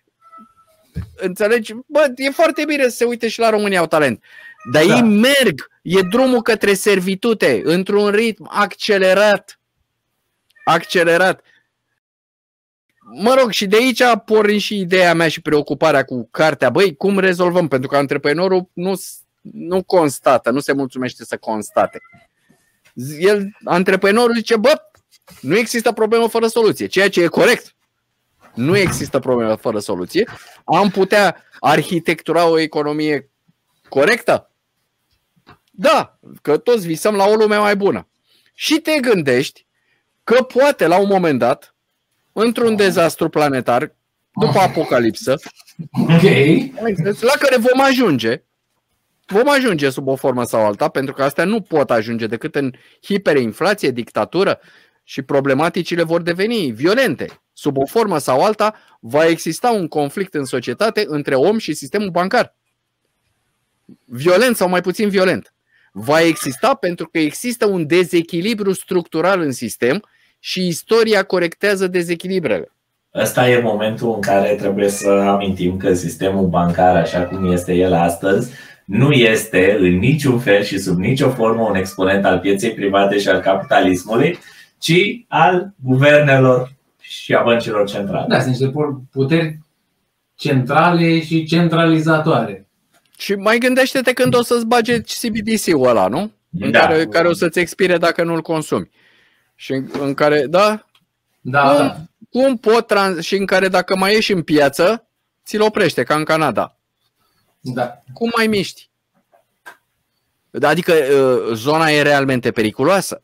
Înțelegi? 1.18 1.74
Bă, 1.88 2.12
e 2.16 2.30
foarte 2.30 2.66
bine 2.66 2.84
să 2.84 2.96
se 2.96 3.06
uite 3.06 3.28
și 3.28 3.40
la 3.40 3.50
România 3.50 3.80
au 3.80 3.88
talent. 3.88 4.24
Dar 4.72 4.86
Da. 4.86 4.96
ei 4.96 5.02
merg, 5.02 5.70
e 5.82 6.02
drumul 6.02 6.42
către 6.42 6.74
servitute, 6.74 7.62
într-un 7.64 8.10
ritm 8.10 8.48
accelerat. 8.52 9.60
Accelerat. 10.64 11.42
Mă 13.14 13.34
rog, 13.34 13.52
și 13.52 13.66
de 13.68 13.76
aici 13.76 14.02
a 14.02 14.18
pornit 14.18 14.62
și 14.62 14.80
ideea 14.80 15.14
mea 15.14 15.28
și 15.28 15.42
preocuparea 15.42 16.04
cu 16.06 16.28
cartea. 16.32 16.70
Băi, 16.70 16.96
cum 16.96 17.20
rezolvăm? 17.20 17.68
Pentru 17.68 17.90
că 17.90 17.98
antreprenorul 17.98 18.70
nu, 18.74 18.96
s- 18.96 19.20
nu 19.42 19.84
constată, 19.84 20.50
nu 20.50 20.60
se 20.60 20.74
mulțumește 20.74 21.24
să 21.26 21.38
constate. 21.38 22.00
Z- 22.96 23.20
El, 23.20 23.58
antreprenorul 23.64 24.36
zice, 24.36 24.58
bă, 24.58 24.82
nu 25.42 25.58
există 25.58 25.92
problemă 25.92 26.28
fără 26.28 26.48
soluție, 26.48 26.86
ceea 26.86 27.10
ce 27.10 27.22
e 27.22 27.28
corect. 27.28 27.76
Nu 28.54 28.78
există 28.78 29.20
problemă 29.20 29.56
fără 29.56 29.80
soluție. 29.80 30.30
Am 30.66 30.90
putea 30.90 31.44
arhitectura 31.60 32.48
o 32.48 32.60
economie 32.60 33.30
corectă? 33.90 34.52
Da, 35.72 36.20
că 36.42 36.58
toți 36.58 36.88
visăm 36.88 37.16
la 37.16 37.26
o 37.26 37.36
lume 37.36 37.58
mai 37.58 37.76
bună. 37.76 38.08
Și 38.54 38.80
te 38.80 39.00
gândești 39.00 39.66
că 40.24 40.44
poate 40.44 40.88
la 40.88 40.98
un 40.98 41.08
moment 41.08 41.40
dat, 41.40 41.76
într-un 42.34 42.76
dezastru 42.76 43.30
planetar, 43.30 43.96
după 44.34 44.60
apocalipsă, 44.60 45.36
Ok. 45.92 46.22
la 47.22 47.34
care 47.40 47.58
vom 47.58 47.82
ajunge, 47.82 48.44
vom 49.26 49.50
ajunge 49.50 49.90
sub 49.90 50.08
o 50.08 50.16
formă 50.16 50.44
sau 50.44 50.66
alta, 50.66 50.90
pentru 50.90 51.14
că 51.14 51.24
astea 51.24 51.46
nu 51.46 51.62
pot 51.62 51.92
ajunge 51.92 52.28
decât 52.28 52.56
în 52.56 52.74
hiperinflație, 53.02 53.92
dictatură 53.92 54.60
și 55.08 55.22
problematicile 55.22 56.04
vor 56.04 56.22
deveni 56.22 56.72
violente. 56.72 57.42
Sub 57.54 57.78
o 57.78 57.86
formă 57.86 58.18
sau 58.18 58.44
alta 58.44 58.76
va 59.00 59.26
exista 59.26 59.72
un 59.72 59.88
conflict 59.88 60.34
în 60.34 60.46
societate 60.46 61.06
între 61.08 61.36
om 61.36 61.58
și 61.58 61.74
sistemul 61.74 62.10
bancar. 62.10 62.56
Violent 64.06 64.56
sau 64.56 64.70
mai 64.70 64.82
puțin 64.82 65.10
violent. 65.10 65.54
Va 65.92 66.22
exista 66.22 66.74
pentru 66.74 67.08
că 67.08 67.20
există 67.20 67.66
un 67.66 67.88
dezechilibru 67.88 68.74
structural 68.74 69.40
în 69.40 69.52
sistem 69.52 70.04
și 70.40 70.68
istoria 70.68 71.24
corectează 71.24 71.88
dezechilibrele. 71.88 72.72
Ăsta 73.14 73.50
e 73.50 73.62
momentul 73.62 74.14
în 74.14 74.22
care 74.22 74.56
trebuie 74.56 74.90
să 74.90 75.10
amintim 75.10 75.78
că 75.78 75.94
sistemul 75.94 76.48
bancar, 76.48 76.96
așa 76.96 77.24
cum 77.24 77.52
este 77.52 77.74
el 77.74 77.94
astăzi, 77.94 78.54
nu 78.86 79.12
este 79.12 79.78
în 79.80 79.98
niciun 79.98 80.40
fel 80.40 80.64
și 80.64 80.80
sub 80.80 81.00
nicio 81.00 81.30
formă 81.30 81.62
un 81.62 81.76
exponent 81.76 82.26
al 82.26 82.40
pieței 82.40 82.72
private 82.72 83.20
și 83.20 83.28
al 83.28 83.40
capitalismului, 83.40 84.40
ci 84.80 85.26
al 85.28 85.74
guvernelor 85.84 86.74
și 87.00 87.34
a 87.34 87.42
băncilor 87.44 87.88
centrale. 87.88 88.26
Da, 88.30 88.40
sunt 88.42 88.50
niște 88.56 88.72
puteri 89.12 89.60
centrale 90.36 91.22
și 91.22 91.46
centralizatoare. 91.46 92.68
Și 93.18 93.34
mai 93.36 93.58
gândește-te 93.58 94.14
când 94.14 94.36
o 94.36 94.42
să-ți 94.44 94.66
bage 94.66 95.00
CBDC-ul 95.02 95.88
ăla, 95.88 96.08
nu? 96.08 96.32
În 96.60 96.72
Da. 96.72 96.80
care, 96.80 97.06
care 97.06 97.28
o 97.28 97.34
să-ți 97.34 97.60
expire 97.60 97.98
dacă 97.98 98.24
nu-l 98.24 98.42
consumi. 98.42 98.90
Și 99.56 99.72
în, 99.72 99.90
în 100.00 100.14
care, 100.14 100.46
da, 100.48 100.86
Da, 101.42 101.62
cum, 101.70 101.78
da. 101.88 101.96
cum 102.30 102.58
pot 102.58 102.88
trans- 102.88 103.26
și 103.26 103.36
în 103.36 103.46
care 103.46 103.68
dacă 103.68 103.96
mai 103.96 104.14
ieși 104.14 104.32
în 104.32 104.42
piață, 104.42 105.08
ți-l 105.46 105.62
oprește, 105.62 106.04
ca 106.04 106.16
în 106.16 106.24
Canada. 106.24 106.78
da. 107.60 108.04
Cum 108.14 108.32
mai 108.36 108.48
miști? 108.48 108.90
Adică 110.62 110.94
uh, 110.94 111.54
zona 111.56 111.90
e 111.90 112.02
realmente 112.02 112.52
periculoasă. 112.52 113.24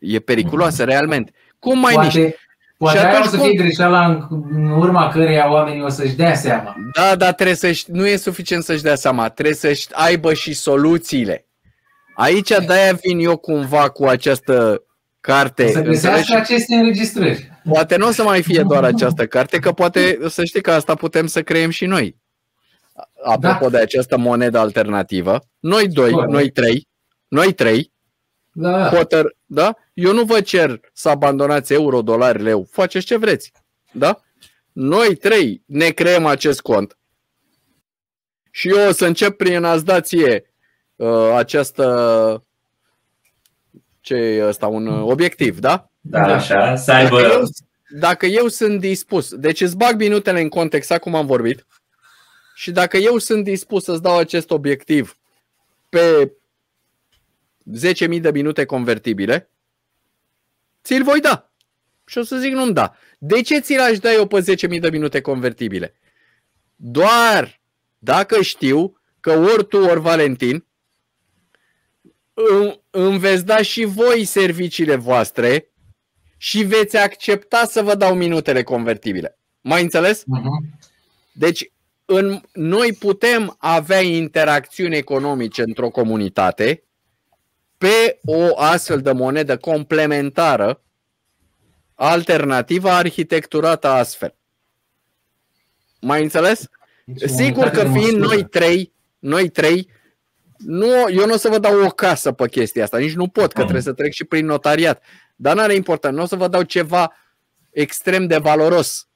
E 0.00 0.18
periculoasă 0.18 0.84
realmente. 0.84 1.32
Cum 1.58 1.78
mai 1.78 1.94
miști? 1.98 2.18
Poate, 2.18 2.36
poate 2.78 2.98
Și 2.98 3.04
aia 3.04 3.12
o 3.12 3.16
atunci 3.16 3.30
să 3.30 3.36
cum- 3.38 3.46
fie 3.46 3.56
greșeala 3.56 4.06
în, 4.06 4.26
în 4.50 4.70
urma 4.70 5.08
căreia 5.08 5.50
oamenii 5.52 5.82
o 5.82 5.88
să-și 5.88 6.14
dea 6.14 6.34
seama. 6.34 6.74
Da, 6.94 7.16
dar 7.16 7.32
trebuie 7.32 7.56
să 7.56 7.82
nu 7.86 8.06
e 8.06 8.16
suficient 8.16 8.64
să-și 8.64 8.82
dea 8.82 8.94
seama, 8.94 9.28
trebuie 9.28 9.54
să 9.54 9.72
aibă 9.92 10.32
și 10.34 10.52
soluțiile. 10.54 11.46
Aici 12.16 12.48
de-aia 12.66 12.92
vin 13.02 13.18
eu 13.18 13.36
cumva 13.36 13.88
cu 13.90 14.04
această 14.04 14.82
carte. 15.20 15.64
O 15.64 15.68
să 15.70 15.78
înțelegi? 15.78 16.00
găsească 16.02 16.36
aceste 16.36 16.74
înregistrări. 16.74 17.50
Poate 17.72 17.96
nu 17.96 18.06
o 18.06 18.10
să 18.10 18.22
mai 18.22 18.42
fie 18.42 18.62
doar 18.62 18.84
această 18.84 19.26
carte, 19.26 19.58
că 19.58 19.72
poate 19.72 20.18
să 20.28 20.44
știi 20.44 20.60
că 20.62 20.70
asta 20.70 20.94
putem 20.94 21.26
să 21.26 21.42
creăm 21.42 21.70
și 21.70 21.84
noi. 21.86 22.16
Apropo 23.24 23.64
Da. 23.64 23.76
de 23.76 23.78
această 23.82 24.18
monedă 24.18 24.58
alternativă, 24.58 25.38
noi 25.58 25.88
doi, 25.88 26.10
Corect. 26.10 26.32
noi 26.32 26.50
trei, 26.50 26.88
noi 27.28 27.52
trei, 27.52 27.92
Da, 28.60 28.70
da. 28.70 28.88
hotăr, 28.88 29.36
da? 29.46 29.76
Eu 29.94 30.12
nu 30.12 30.22
vă 30.22 30.40
cer 30.40 30.80
să 30.92 31.08
abandonați 31.08 31.72
euro, 31.72 32.02
dolari, 32.02 32.42
leu, 32.42 32.66
faceți 32.70 33.06
ce 33.06 33.16
vreți, 33.16 33.52
da? 33.92 34.20
Noi 34.72 35.16
trei 35.16 35.62
ne 35.66 35.90
creăm 35.90 36.26
acest 36.26 36.60
cont 36.60 36.98
și 38.50 38.68
eu 38.68 38.88
o 38.88 38.92
să 38.92 39.06
încep 39.06 39.36
prin 39.36 39.64
a-ți 39.64 39.84
da 39.84 40.00
ție 40.00 40.52
uh, 40.96 41.32
această 41.34 42.44
ce 44.00 44.14
e 44.14 44.46
ăsta, 44.46 44.66
un 44.66 44.86
uh, 44.86 45.10
obiectiv, 45.10 45.58
da? 45.58 45.90
Da, 46.00 46.26
Da. 46.26 46.34
așa, 46.34 46.76
să 46.76 46.92
Dacă 46.92 47.14
eu, 47.14 47.20
aibă 47.20 47.42
dacă 47.88 48.26
eu 48.26 48.48
sunt 48.48 48.80
dispus, 48.80 49.34
deci 49.34 49.60
îți 49.60 49.76
bag 49.76 50.00
minutele 50.00 50.40
în 50.40 50.48
context, 50.48 50.90
exact 50.90 51.02
cum 51.02 51.14
am 51.14 51.26
vorbit, 51.26 51.66
și 52.54 52.70
dacă 52.70 52.96
eu 52.96 53.18
sunt 53.18 53.44
dispus 53.44 53.84
să-ți 53.84 54.02
dau 54.02 54.18
acest 54.18 54.50
obiectiv 54.50 55.16
pe 55.88 56.32
10.000 57.76 58.20
de 58.20 58.30
minute 58.30 58.64
convertibile, 58.64 59.50
ți-l 60.84 61.02
voi 61.02 61.20
da. 61.20 61.52
Și 62.06 62.18
o 62.18 62.22
să 62.22 62.36
zic 62.36 62.52
nu-mi 62.52 62.72
da. 62.74 62.94
De 63.18 63.40
ce 63.40 63.58
ți 63.58 63.76
l-aș 63.76 63.98
da 63.98 64.12
eu 64.12 64.26
pe 64.26 64.40
10.000 64.68 64.80
de 64.80 64.90
minute 64.90 65.20
convertibile? 65.20 65.94
Doar 66.76 67.60
dacă 67.98 68.42
știu 68.42 69.00
că 69.20 69.30
ori 69.38 69.66
tu, 69.66 69.76
ori 69.76 70.00
Valentin, 70.00 70.66
îmi- 72.34 72.80
îmi 72.90 73.18
veți 73.18 73.44
da 73.44 73.62
și 73.62 73.84
voi 73.84 74.24
serviciile 74.24 74.94
voastre 74.96 75.72
și 76.36 76.62
veți 76.62 76.96
accepta 76.96 77.64
să 77.64 77.82
vă 77.82 77.94
dau 77.94 78.14
minutele 78.14 78.62
convertibile. 78.62 79.38
Mai 79.60 79.82
înțeles? 79.82 80.22
Mhm. 80.26 80.78
Deci, 81.32 81.72
în, 82.04 82.40
noi 82.52 82.92
putem 82.92 83.56
avea 83.58 84.00
interacțiuni 84.00 84.96
economice 84.96 85.62
într-o 85.62 85.90
comunitate 85.90 86.82
pe 87.78 88.18
o 88.24 88.58
astfel 88.60 89.00
de 89.00 89.12
monedă 89.12 89.56
complementară, 89.56 90.82
alternativă, 91.94 92.88
arhitecturată 92.90 93.88
astfel. 93.88 94.34
Mai 96.00 96.22
înțeles? 96.22 96.64
Deci, 97.04 97.30
Sigur 97.30 97.62
unitate 97.62 97.76
că 97.76 97.82
de 97.92 97.98
fiind 97.98 98.18
măsură. 98.18 98.34
noi 98.34 98.44
trei, 98.48 98.92
noi 99.18 99.48
trei, 99.48 99.90
nu, 100.56 100.86
eu 101.10 101.26
nu 101.26 101.32
o 101.32 101.36
să 101.36 101.48
vă 101.48 101.58
dau 101.58 101.80
o 101.84 101.88
casă 101.88 102.32
pe 102.32 102.48
chestia 102.48 102.82
asta, 102.84 102.98
nici 102.98 103.14
nu 103.14 103.28
pot, 103.28 103.46
că 103.52 103.58
Mm. 103.58 103.62
trebuie 103.62 103.82
să 103.82 103.92
trec 103.92 104.12
și 104.12 104.24
prin 104.24 104.46
notariat. 104.46 105.02
Dar 105.36 105.54
nu 105.54 105.60
are 105.62 105.74
important, 105.74 106.16
nu 106.16 106.22
o 106.22 106.26
să 106.26 106.36
vă 106.36 106.48
dau 106.48 106.62
ceva 106.62 107.12
extrem 107.70 108.26
de 108.26 108.36
valoros. 108.36 109.08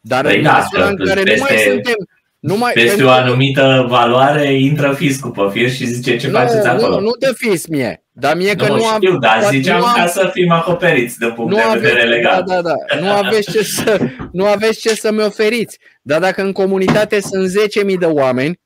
Dar 0.00 0.24
Păi 0.24 0.36
în 0.36 0.42
da, 0.42 0.58
măsura 0.58 0.82
că 0.82 0.88
în 0.88 1.06
care 1.06 1.22
nu 1.22 1.34
mai 1.40 1.48
peste- 1.48 1.70
suntem... 1.70 1.94
Nu 2.38 2.56
mai, 2.56 2.72
peste 2.72 2.88
pentru 2.88 3.06
o 3.06 3.08
că- 3.08 3.14
anumită 3.14 3.84
valoare, 3.88 4.52
intră 4.54 4.94
fiscul 4.94 5.30
pe 5.30 5.48
fir 5.52 5.70
și 5.70 5.86
zice 5.86 6.16
ce 6.16 6.28
faceți 6.28 6.66
nu, 6.66 6.70
acolo. 6.72 6.94
nu, 6.94 7.00
nu 7.00 7.10
te 7.10 7.32
fiți 7.34 7.70
mie, 7.70 8.04
dar 8.10 8.36
mie 8.36 8.54
că 8.54 8.66
nu, 8.66 8.76
nu 8.76 8.86
am... 8.86 9.00
știu, 9.00 9.18
dar 9.18 9.40
poate 9.40 9.56
ziceam 9.56 9.78
nu 9.78 9.84
am- 9.86 9.94
ca 9.94 10.06
să 10.06 10.30
fim 10.32 10.50
acoperiți 10.50 11.18
din 11.18 11.32
punct 11.32 11.50
nu 11.50 11.56
de 11.56 11.62
aveți, 11.62 11.82
vedere 11.82 12.02
da, 12.08 12.14
legal. 12.14 12.44
da, 12.46 12.62
da. 12.62 12.74
Nu 13.00 13.10
aveți 13.12 13.50
ce 13.50 13.62
să, 13.62 13.98
nu 14.32 14.46
aveți 14.46 14.80
ce 14.80 14.94
să-mi 14.94 15.22
oferiți. 15.22 15.78
Dar 16.02 16.20
dacă 16.20 16.42
în 16.42 16.52
comunitate 16.52 17.20
sunt 17.20 17.50
10.000 17.90 17.98
de 17.98 18.06
oameni, 18.06 18.60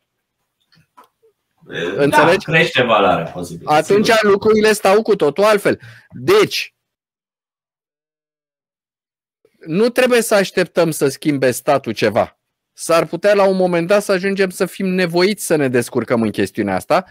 Da, 1.96 2.02
înțelegi? 2.02 2.44
crește 2.44 2.82
valoarea 2.82 3.24
posibil. 3.24 3.66
atunci 3.66 4.06
sigur. 4.10 4.30
lucrurile 4.30 4.72
stau 4.72 5.02
cu 5.02 5.16
totul 5.16 5.44
altfel. 5.44 5.80
Deci, 6.10 6.74
nu 9.66 9.88
trebuie 9.88 10.22
să 10.22 10.34
așteptăm 10.34 10.90
să 10.90 11.08
schimbe 11.08 11.50
statul 11.50 11.92
ceva. 11.92 12.36
S-ar 12.72 13.06
putea 13.06 13.34
la 13.34 13.44
un 13.48 13.56
moment 13.56 13.86
dat 13.86 14.02
să 14.02 14.12
ajungem 14.12 14.50
să 14.50 14.66
fim 14.66 14.86
nevoiți 14.86 15.46
să 15.46 15.56
ne 15.56 15.68
descurcăm 15.68 16.22
în 16.22 16.30
chestiunea 16.30 16.74
asta 16.74 17.04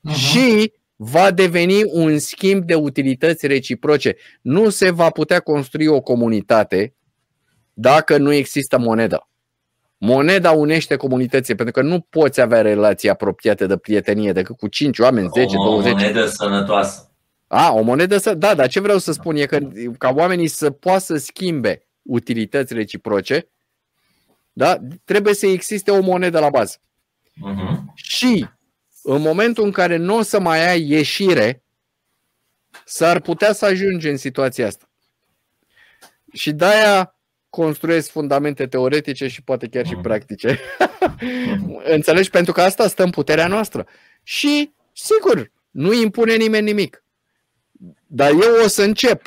Mhm. 0.00 0.14
și 0.14 0.72
va 0.96 1.30
deveni 1.30 1.80
un 1.84 2.18
schimb 2.18 2.64
de 2.64 2.74
utilități 2.74 3.46
reciproce. 3.46 4.16
Nu 4.42 4.68
se 4.68 4.90
va 4.90 5.10
putea 5.10 5.40
construi 5.40 5.86
o 5.86 6.00
comunitate 6.00 6.94
dacă 7.72 8.16
nu 8.16 8.32
există 8.32 8.78
monedă. 8.78 9.28
Moneda 9.98 10.50
unește 10.50 10.96
comunității, 10.96 11.54
pentru 11.54 11.74
că 11.74 11.88
nu 11.88 12.00
poți 12.00 12.40
avea 12.40 12.60
relații 12.62 13.08
apropiate 13.08 13.66
de 13.66 13.76
prietenie 13.76 14.32
decât 14.32 14.56
cu 14.56 14.68
5 14.68 14.98
oameni, 14.98 15.28
10, 15.34 15.56
o 15.56 15.64
20. 15.64 15.92
monedă 15.92 16.26
sănătoasă. 16.26 17.10
A, 17.46 17.72
o 17.72 17.82
monedă 17.82 18.18
să. 18.18 18.34
Da, 18.34 18.54
dar 18.54 18.68
ce 18.68 18.80
vreau 18.80 18.98
să 18.98 19.12
spun 19.12 19.36
e 19.36 19.44
că 19.46 19.58
ca 19.98 20.12
oamenii 20.16 20.48
să 20.48 20.70
poată 20.70 21.00
să 21.00 21.16
schimbe 21.16 21.86
utilități 22.02 22.74
reciproce, 22.74 23.48
da, 24.58 24.78
trebuie 25.04 25.34
să 25.34 25.46
existe 25.46 25.90
o 25.90 26.00
monedă 26.00 26.38
la 26.40 26.50
bază. 26.50 26.76
Mhm. 27.34 27.92
Și 27.94 28.48
în 29.02 29.20
momentul 29.20 29.64
în 29.64 29.70
care 29.70 29.96
nu 29.96 30.16
o 30.16 30.22
să 30.22 30.40
mai 30.40 30.68
ai 30.68 30.88
ieșire, 30.88 31.62
s-ar 32.84 33.20
putea 33.20 33.52
să 33.52 33.64
ajungi 33.64 34.08
în 34.08 34.16
situația 34.16 34.66
asta. 34.66 34.90
Și 36.32 36.52
de-aia 36.52 37.14
construiesc 37.50 38.10
fundamente 38.10 38.66
teoretice 38.66 39.28
și 39.28 39.42
poate 39.42 39.68
chiar 39.68 39.86
și 39.86 39.92
Mhm. 39.92 40.02
practice. 40.02 40.58
Înțelegi? 41.96 42.30
Pentru 42.30 42.52
că 42.52 42.62
asta 42.62 42.88
stă 42.88 43.02
în 43.02 43.10
puterea 43.10 43.46
noastră. 43.46 43.86
Și, 44.22 44.72
sigur, 44.92 45.52
nu 45.70 45.92
impune 45.92 46.34
nimeni 46.34 46.64
nimic. 46.64 47.04
Dar 48.06 48.30
eu 48.30 48.64
o 48.64 48.66
să 48.68 48.82
încep, 48.82 49.22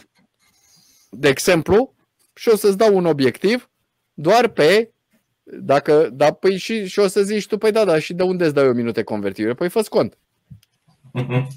de 1.10 1.28
exemplu, 1.28 1.96
și 2.34 2.50
o 2.50 2.56
să-ți 2.56 2.78
dau 2.78 2.96
un 2.96 3.06
obiectiv 3.06 3.70
doar 4.14 4.48
pe 4.48 4.92
dacă, 5.52 6.10
da, 6.14 6.32
păi 6.34 6.58
și, 6.58 6.86
și 6.88 7.00
o 7.00 7.08
să 7.08 7.22
zici 7.24 7.48
tu, 7.48 7.58
păi 7.58 7.72
da, 7.72 7.86
da, 7.86 8.00
și 8.00 8.14
de 8.14 8.24
unde 8.24 8.46
îți 8.46 8.54
dau 8.54 8.66
eu 8.66 8.74
minute 8.74 9.04
convertibile? 9.04 9.54
Păi 9.54 9.70
fă 9.70 9.82
cont. 9.90 10.18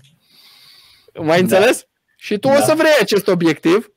Mai 1.22 1.40
înțeles? 1.40 1.86
Și 2.16 2.38
tu 2.38 2.48
Da. 2.48 2.54
o 2.54 2.60
să 2.60 2.74
vrei 2.76 2.92
acest 3.00 3.28
obiectiv, 3.28 3.92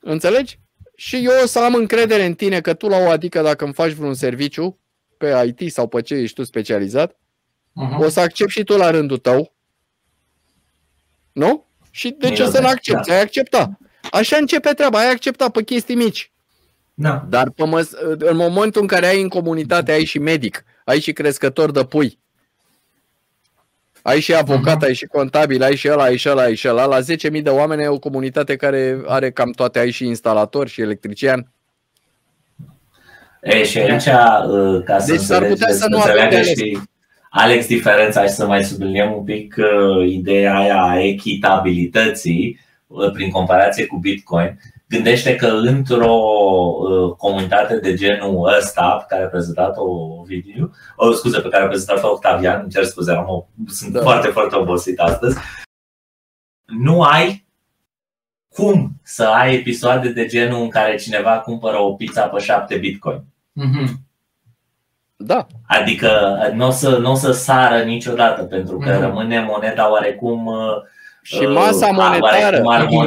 înțelegi? 0.00 0.58
Și 0.96 1.16
eu 1.24 1.32
o 1.42 1.46
să 1.46 1.58
am 1.58 1.74
încredere 1.74 2.24
în 2.24 2.34
tine 2.34 2.60
că 2.60 2.74
tu 2.74 2.88
la 2.88 2.96
o 2.96 3.08
adică 3.08 3.42
dacă 3.42 3.64
îmi 3.64 3.74
faci 3.74 3.90
vreun 3.92 4.14
serviciu 4.14 4.78
pe 5.16 5.54
IT 5.58 5.72
sau 5.72 5.88
pe 5.88 6.00
ce 6.02 6.14
ești 6.14 6.34
tu 6.34 6.44
specializat, 6.44 7.16
Mhm. 7.72 8.00
o 8.00 8.08
să 8.08 8.20
accept 8.20 8.50
și 8.50 8.64
tu 8.64 8.76
la 8.76 8.90
rândul 8.90 9.18
tău. 9.18 9.54
Nu? 11.32 11.66
Și 11.90 12.10
de 12.10 12.26
ce 12.26 12.32
Bine, 12.32 12.46
să 12.46 12.56
nu 12.56 12.62
da. 12.64 12.68
accepti? 12.68 13.10
Ai 13.10 13.20
accepta. 13.20 13.78
Așa 14.10 14.36
începe 14.36 14.70
treaba, 14.72 14.98
ai 14.98 15.10
accepta 15.10 15.48
pe 15.50 15.62
chestii 15.62 15.94
mici. 15.94 16.32
Da. 16.98 17.26
Dar 17.28 17.50
pe 17.50 17.64
măs- 17.64 17.96
în 18.18 18.36
momentul 18.36 18.80
în 18.80 18.86
care 18.86 19.06
ai 19.06 19.20
în 19.20 19.28
comunitate, 19.28 19.92
ai 19.92 20.04
și 20.04 20.18
medic, 20.18 20.64
ai 20.84 21.00
și 21.00 21.12
crescător 21.12 21.70
de 21.70 21.84
pui, 21.84 22.18
ai 24.02 24.20
și 24.20 24.34
avocat, 24.34 24.76
uh-huh. 24.76 24.86
ai 24.86 24.94
și 24.94 25.06
contabil, 25.06 25.62
ai 25.62 25.76
și 25.76 25.88
ăla, 25.90 26.02
ai 26.02 26.16
și 26.16 26.28
ăla, 26.28 26.42
ai 26.42 26.54
și 26.54 26.68
ăla. 26.68 26.84
La 26.84 26.98
10.000 27.00 27.42
de 27.42 27.50
oameni 27.50 27.82
ai 27.82 27.88
o 27.88 27.98
comunitate 27.98 28.56
care 28.56 29.00
are 29.06 29.30
cam 29.30 29.50
toate, 29.50 29.78
ai 29.78 29.90
și 29.90 30.06
instalator 30.06 30.68
și 30.68 30.80
electrician. 30.80 31.52
E, 33.42 33.64
și 33.64 33.78
aici, 33.78 34.06
uh, 34.06 34.82
ca 34.84 34.98
să 34.98 35.12
deci 35.12 35.20
s-ar 35.20 35.44
putea 35.44 35.72
să 35.72 35.86
nu 35.88 35.96
înțeleagă 35.96 36.42
și 36.42 36.78
Alex 37.30 37.66
diferența 37.66 38.22
și 38.22 38.28
să 38.28 38.46
mai 38.46 38.64
subliniem 38.64 39.12
un 39.12 39.24
pic 39.24 39.56
uh, 39.58 40.08
ideea 40.08 40.56
aia 40.56 40.82
a 40.82 41.00
echitabilității 41.00 42.60
uh, 42.86 43.10
prin 43.10 43.30
comparație 43.30 43.86
cu 43.86 43.96
Bitcoin 43.96 44.58
gândește 44.88 45.36
că 45.36 45.46
într-o 45.46 46.14
uh, 46.78 47.12
comunitate 47.16 47.78
de 47.78 47.94
genul 47.94 48.54
ăsta, 48.58 48.90
pe 48.90 49.04
care 49.08 49.24
a 49.24 49.28
prezentat-o 49.28 49.82
Ovidiu, 50.20 50.72
o, 50.96 51.12
scuze, 51.12 51.40
pe 51.40 51.48
care 51.48 51.64
a 51.64 51.66
prezentat-o 51.66 52.10
Octavian, 52.10 52.60
îmi 52.60 52.70
cer 52.70 52.84
scuze, 52.84 53.12
am 53.12 53.28
o, 53.28 53.46
sunt 53.66 53.92
da. 53.92 54.00
foarte, 54.00 54.28
foarte 54.28 54.56
obosit 54.56 54.98
astăzi, 54.98 55.38
nu 56.64 57.02
ai 57.02 57.46
cum 58.48 59.00
să 59.02 59.24
ai 59.24 59.54
episoade 59.54 60.08
de 60.08 60.26
genul 60.26 60.62
în 60.62 60.68
care 60.68 60.96
cineva 60.96 61.38
cumpără 61.38 61.78
o 61.78 61.94
pizza 61.94 62.22
pe 62.22 62.38
7 62.38 62.76
bitcoin. 62.76 63.24
Mm-hmm. 63.60 63.92
Da. 65.16 65.46
Adică 65.66 66.38
nu 66.54 66.66
o 66.66 66.70
să, 66.70 66.96
n-o 66.96 67.14
să 67.14 67.32
sară 67.32 67.82
niciodată, 67.82 68.42
pentru 68.42 68.78
că 68.78 68.90
mm-hmm. 68.90 69.00
rămâne 69.00 69.40
moneda 69.40 69.90
oarecum 69.90 70.46
uh, 70.46 70.56
și 71.26 71.42
masa 71.42 71.86
monetară. 71.86 72.62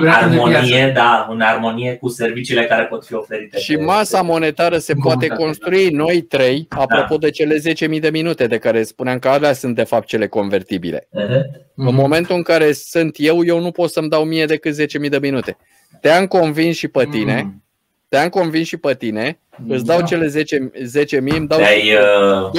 armonie, 0.08 0.92
da, 0.96 1.28
în 1.30 1.42
armonie 1.42 1.96
cu 1.96 2.08
serviciile 2.08 2.66
care 2.66 2.84
pot 2.84 3.06
fi 3.06 3.14
oferite. 3.14 3.60
Și 3.60 3.76
masa 3.76 4.22
monetară 4.22 4.78
se 4.78 4.94
poate 4.94 5.28
construi 5.28 5.90
noi 5.90 6.22
trei, 6.22 6.66
apropo 6.70 7.18
da. 7.18 7.26
de 7.26 7.30
cele 7.30 7.56
10.000 7.94 8.00
de 8.00 8.10
minute 8.10 8.48
de 8.48 8.58
care 8.58 8.84
spuneam 8.84 9.20
că 9.20 9.28
alea 9.28 9.54
sunt 9.54 9.76
de 9.76 9.84
fapt 9.84 10.08
cele 10.08 10.28
convertibile. 10.28 11.00
Uh-huh. 11.00 11.42
În 11.76 11.96
momentul 11.96 12.36
în 12.36 12.42
care 12.42 12.72
sunt 12.72 13.16
eu, 13.20 13.46
eu 13.46 13.60
nu 13.60 13.72
pot 13.72 13.92
să-mi 13.92 14.10
dau 14.10 14.24
mie 14.24 14.46
decât 14.46 14.82
10.000 15.04 15.10
de 15.10 15.20
minute. 15.22 15.58
Te-am 16.02 16.26
convins 16.28 16.76
și 16.76 16.88
pe 16.88 17.08
tine, 17.12 17.42
mm. 17.42 17.64
Te-am 18.10 18.30
convins 18.30 18.68
și 18.68 18.78
pe 18.78 18.96
tine, 18.96 19.40
îți 19.68 19.86
dau 19.86 20.00
da. 20.00 20.06
cele 20.06 20.28
10, 20.28 20.72
10.000, 20.72 21.18
îmi 21.20 21.48
dau 21.48 21.60
uh, 21.60 22.50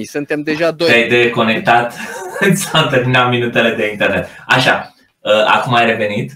20.000, 0.00 0.02
suntem 0.02 0.42
deja 0.42 0.70
doi. 0.70 0.88
Te-ai 0.88 1.08
deconectat 1.08 1.94
S-au 2.54 2.88
terminat 2.88 3.30
minutele 3.30 3.74
de 3.74 3.90
internet. 3.90 4.26
Așa, 4.46 4.94
uh, 5.20 5.44
acum 5.46 5.74
ai 5.74 5.86
revenit? 5.86 6.32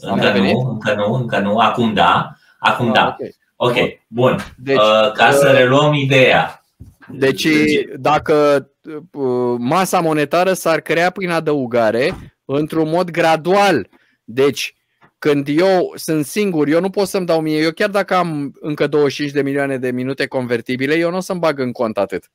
încă 0.00 0.26
revenit? 0.26 0.52
nu, 0.52 0.70
încă 0.70 0.94
nu, 0.94 1.14
încă 1.14 1.38
nu, 1.38 1.58
acum 1.58 1.94
da, 1.94 2.32
acum 2.58 2.86
ah, 2.88 2.92
da. 2.92 3.16
Okay. 3.18 3.34
ok, 3.56 3.76
bun. 4.06 4.36
Deci, 4.56 4.76
uh, 4.76 5.12
ca 5.12 5.28
uh, 5.28 5.34
să 5.34 5.50
reluăm 5.50 5.92
ideea. 5.92 6.64
Deci, 7.08 7.48
dacă 7.96 8.68
uh, 9.12 9.56
masa 9.58 10.00
monetară 10.00 10.52
s-ar 10.52 10.80
crea 10.80 11.10
prin 11.10 11.30
adăugare 11.30 12.14
într-un 12.44 12.88
mod 12.88 13.10
gradual. 13.10 13.88
Deci, 14.24 14.74
când 15.20 15.48
eu 15.48 15.92
sunt 15.94 16.26
singur, 16.26 16.68
eu 16.68 16.80
nu 16.80 16.90
pot 16.90 17.08
să-mi 17.08 17.26
dau 17.26 17.40
mie, 17.40 17.58
eu 17.58 17.70
chiar 17.70 17.90
dacă 17.90 18.14
am 18.14 18.52
încă 18.60 18.86
25 18.86 19.32
de 19.34 19.42
milioane 19.42 19.78
de 19.78 19.90
minute 19.90 20.26
convertibile, 20.26 20.94
eu 20.94 21.10
nu 21.10 21.16
o 21.16 21.20
să-mi 21.20 21.38
bag 21.38 21.58
în 21.58 21.72
cont 21.72 21.98
atât, 21.98 22.30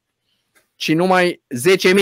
ci 0.75 0.93
numai 0.93 1.41
10.000. 1.87 1.93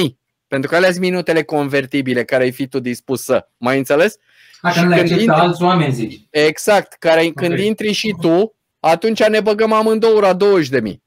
Pentru 0.48 0.70
că 0.70 0.76
alea 0.76 0.90
sunt 0.90 1.02
minutele 1.02 1.44
convertibile 1.44 2.24
care 2.24 2.44
ai 2.44 2.52
fi 2.52 2.68
tu 2.68 2.80
dispus 2.80 3.24
să. 3.24 3.48
Mai 3.58 3.78
înțeles? 3.78 4.16
Așa 4.62 4.84
nu 4.84 4.90
le 4.90 4.96
acceptă 4.96 5.22
intri... 5.22 5.40
alți 5.40 5.64
oameni, 5.64 5.94
zici. 5.94 6.22
Exact. 6.30 6.94
Care, 6.94 7.20
okay. 7.20 7.32
Când 7.32 7.60
intri 7.60 7.92
și 7.92 8.16
tu, 8.22 8.56
atunci 8.80 9.24
ne 9.24 9.40
băgăm 9.40 9.74
amândouă 9.74 10.20
la 10.20 10.34
20 10.34 10.70
de 10.70 10.80
mii. 10.80 11.04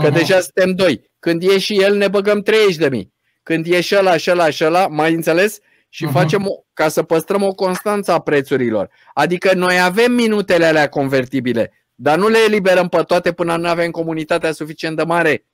Că 0.00 0.08
uh-huh. 0.08 0.12
deja 0.12 0.40
suntem 0.40 0.74
doi. 0.74 1.10
Când 1.18 1.42
e 1.42 1.58
și 1.58 1.82
el, 1.82 1.96
ne 1.96 2.08
băgăm 2.08 2.40
30 2.40 2.76
de 2.76 2.88
mii. 2.88 3.12
Când 3.42 3.66
e 3.66 3.80
și 3.80 3.96
ăla, 3.96 4.16
și 4.16 4.30
ăla, 4.30 4.50
și 4.50 4.64
ăla, 4.64 4.86
mai 4.86 5.14
înțeles? 5.14 5.58
Și 5.88 6.06
uh-huh. 6.06 6.12
facem 6.12 6.46
o, 6.46 6.52
ca 6.80 6.88
să 6.88 7.02
păstrăm 7.02 7.42
o 7.42 7.54
constanță 7.54 8.12
a 8.12 8.20
prețurilor. 8.20 8.90
Adică 9.14 9.54
noi 9.54 9.80
avem 9.80 10.12
minutele 10.12 10.64
alea 10.64 10.88
convertibile, 10.88 11.72
dar 11.94 12.18
nu 12.18 12.28
le 12.28 12.38
eliberăm 12.46 12.88
pe 12.88 13.02
toate 13.02 13.32
până 13.32 13.56
nu 13.56 13.68
avem 13.68 13.90
comunitatea 13.90 14.52
suficient 14.52 14.96
de 14.96 15.02
mare 15.02 15.44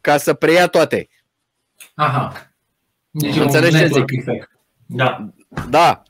ca 0.00 0.16
să 0.16 0.34
preia 0.34 0.66
toate. 0.66 1.08
Aha. 1.94 2.52
Deci 3.10 3.36
Înțelegi 3.36 3.76
ce 3.76 3.86
zic? 3.86 4.04
Effect. 4.10 4.50
Da. 4.86 5.28
Da. 5.68 6.02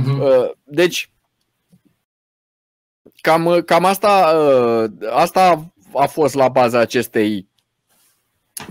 Uh-huh. 0.00 0.50
Deci, 0.64 1.10
cam, 3.20 3.62
cam 3.66 3.84
asta, 3.84 4.32
uh, 4.36 5.08
asta 5.10 5.72
a 5.94 6.06
fost 6.06 6.34
la 6.34 6.48
baza 6.48 6.78
acestei. 6.78 7.48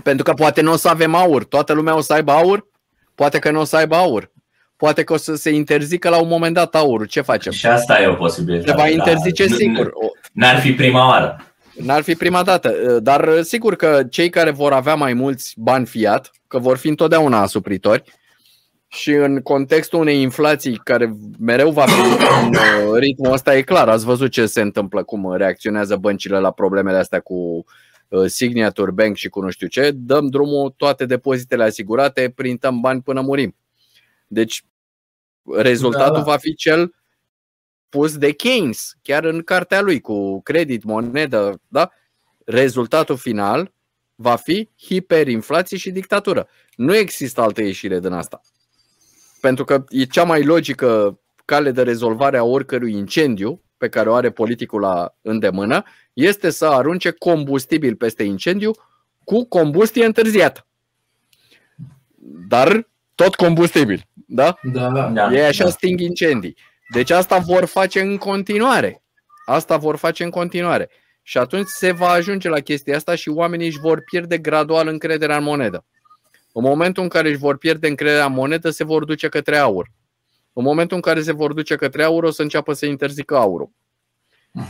Pentru 0.02 0.24
că 0.24 0.32
poate 0.32 0.60
nu 0.60 0.72
o 0.72 0.76
să 0.76 0.88
avem 0.88 1.14
aur. 1.14 1.44
Toată 1.44 1.72
lumea 1.72 1.96
o 1.96 2.00
să 2.00 2.12
aibă 2.12 2.32
aur. 2.32 2.66
Poate 3.14 3.38
că 3.38 3.50
nu 3.50 3.60
o 3.60 3.64
să 3.64 3.76
aibă 3.76 3.94
aur. 3.94 4.34
Poate 4.76 5.02
că 5.02 5.12
o 5.12 5.16
să 5.16 5.34
se 5.34 5.50
interzică 5.50 6.08
la 6.08 6.20
un 6.20 6.28
moment 6.28 6.54
dat 6.54 6.74
aurul. 6.74 7.06
Ce 7.06 7.20
facem? 7.20 7.52
Și 7.52 7.66
asta 7.66 8.02
e 8.02 8.06
o 8.06 8.14
posibilitate. 8.14 8.70
Se 8.70 8.76
va 8.76 8.88
interzice 8.88 9.46
da. 9.46 9.54
sigur. 9.54 9.92
N-ar 10.32 10.60
fi 10.60 10.72
prima 10.72 11.08
oară. 11.08 11.40
N-ar 11.82 12.02
fi 12.02 12.14
prima 12.14 12.42
dată, 12.42 12.74
uh, 12.88 13.02
dar 13.02 13.28
uh, 13.28 13.40
sigur 13.40 13.76
că 13.76 14.02
cei 14.10 14.30
care 14.30 14.50
vor 14.50 14.72
avea 14.72 14.94
mai 14.94 15.12
mulți 15.12 15.54
bani 15.56 15.86
fiat, 15.86 16.30
că 16.48 16.58
vor 16.58 16.76
fi 16.76 16.88
întotdeauna 16.88 17.40
asupritori, 17.40 18.02
și 18.88 19.10
în 19.10 19.40
contextul 19.40 20.00
unei 20.00 20.20
inflații 20.20 20.80
care 20.84 21.16
mereu 21.38 21.70
va 21.70 21.84
fi 21.84 22.00
în 22.44 22.48
uh, 22.48 22.98
ritmul 22.98 23.32
ăsta, 23.32 23.56
e 23.56 23.62
clar, 23.62 23.88
ați 23.88 24.04
văzut 24.04 24.30
ce 24.30 24.46
se 24.46 24.60
întâmplă, 24.60 25.02
cum 25.02 25.34
reacționează 25.36 25.96
băncile 25.96 26.38
la 26.38 26.50
problemele 26.50 26.96
astea 26.96 27.20
cu 27.20 27.64
Signature 28.26 28.90
Bank 28.90 29.16
și 29.16 29.28
cu 29.28 29.40
nu 29.40 29.50
știu 29.50 29.66
ce, 29.66 29.90
dăm 29.94 30.26
drumul 30.26 30.74
toate 30.76 31.06
depozitele 31.06 31.64
asigurate, 31.64 32.32
printăm 32.36 32.80
bani 32.80 33.00
până 33.00 33.20
murim. 33.20 33.56
Deci 34.26 34.64
rezultatul 35.54 36.12
da, 36.12 36.18
da. 36.18 36.24
va 36.24 36.36
fi 36.36 36.54
cel 36.54 36.94
spus 37.96 38.18
de 38.18 38.32
Keynes, 38.32 38.96
chiar 39.02 39.24
în 39.24 39.42
cartea 39.42 39.80
lui 39.80 40.00
cu 40.00 40.42
credit, 40.42 40.84
monedă, 40.84 41.60
da? 41.68 41.90
rezultatul 42.44 43.16
final 43.16 43.72
va 44.14 44.36
fi 44.36 44.68
hiperinflație 44.78 45.76
și 45.76 45.90
dictatură. 45.90 46.48
Nu 46.76 46.94
există 46.94 47.40
altă 47.40 47.62
ieșire 47.62 48.00
din 48.00 48.12
asta. 48.12 48.40
Pentru 49.40 49.64
că 49.64 49.84
e 49.88 50.04
cea 50.04 50.24
mai 50.24 50.44
logică 50.44 51.20
cale 51.44 51.70
de 51.70 51.82
rezolvare 51.82 52.36
a 52.36 52.44
oricărui 52.44 52.92
incendiu 52.92 53.62
pe 53.76 53.88
care 53.88 54.08
o 54.08 54.14
are 54.14 54.30
politicul 54.30 54.80
la 54.80 55.14
îndemână 55.22 55.82
este 56.12 56.50
să 56.50 56.66
arunce 56.66 57.10
combustibil 57.10 57.96
peste 57.96 58.22
incendiu 58.22 58.70
cu 59.24 59.44
combustie 59.44 60.04
întârziată. 60.04 60.66
Dar 62.48 62.88
tot 63.16 63.34
combustibil, 63.34 64.02
da? 64.12 64.58
Da, 64.62 64.90
da. 65.08 65.32
Ei 65.32 65.44
așa 65.44 65.64
da. 65.64 65.70
sting 65.70 66.00
incendii. 66.00 66.56
Deci 66.92 67.10
asta 67.10 67.38
vor 67.38 67.64
face 67.64 68.00
în 68.00 68.16
continuare. 68.16 69.02
Asta 69.46 69.76
vor 69.76 69.96
face 69.96 70.24
în 70.24 70.30
continuare. 70.30 70.90
Și 71.22 71.38
atunci 71.38 71.66
se 71.66 71.92
va 71.92 72.08
ajunge 72.08 72.48
la 72.48 72.60
chestia 72.60 72.96
asta 72.96 73.14
și 73.14 73.28
oamenii 73.28 73.66
își 73.66 73.78
vor 73.78 74.02
pierde 74.04 74.38
gradual 74.38 74.88
încrederea 74.88 75.36
în 75.36 75.42
monedă. 75.42 75.84
În 76.52 76.62
momentul 76.62 77.02
în 77.02 77.08
care 77.08 77.28
își 77.28 77.38
vor 77.38 77.58
pierde 77.58 77.88
încrederea 77.88 78.24
în 78.24 78.32
monedă, 78.32 78.70
se 78.70 78.84
vor 78.84 79.04
duce 79.04 79.28
către 79.28 79.56
aur. 79.56 79.90
În 80.52 80.62
momentul 80.62 80.96
în 80.96 81.02
care 81.02 81.22
se 81.22 81.32
vor 81.32 81.52
duce 81.52 81.76
către 81.76 82.02
aur, 82.02 82.24
o 82.24 82.30
să 82.30 82.42
înceapă 82.42 82.72
să 82.72 82.86
interzică 82.86 83.36
aurul. 83.36 83.70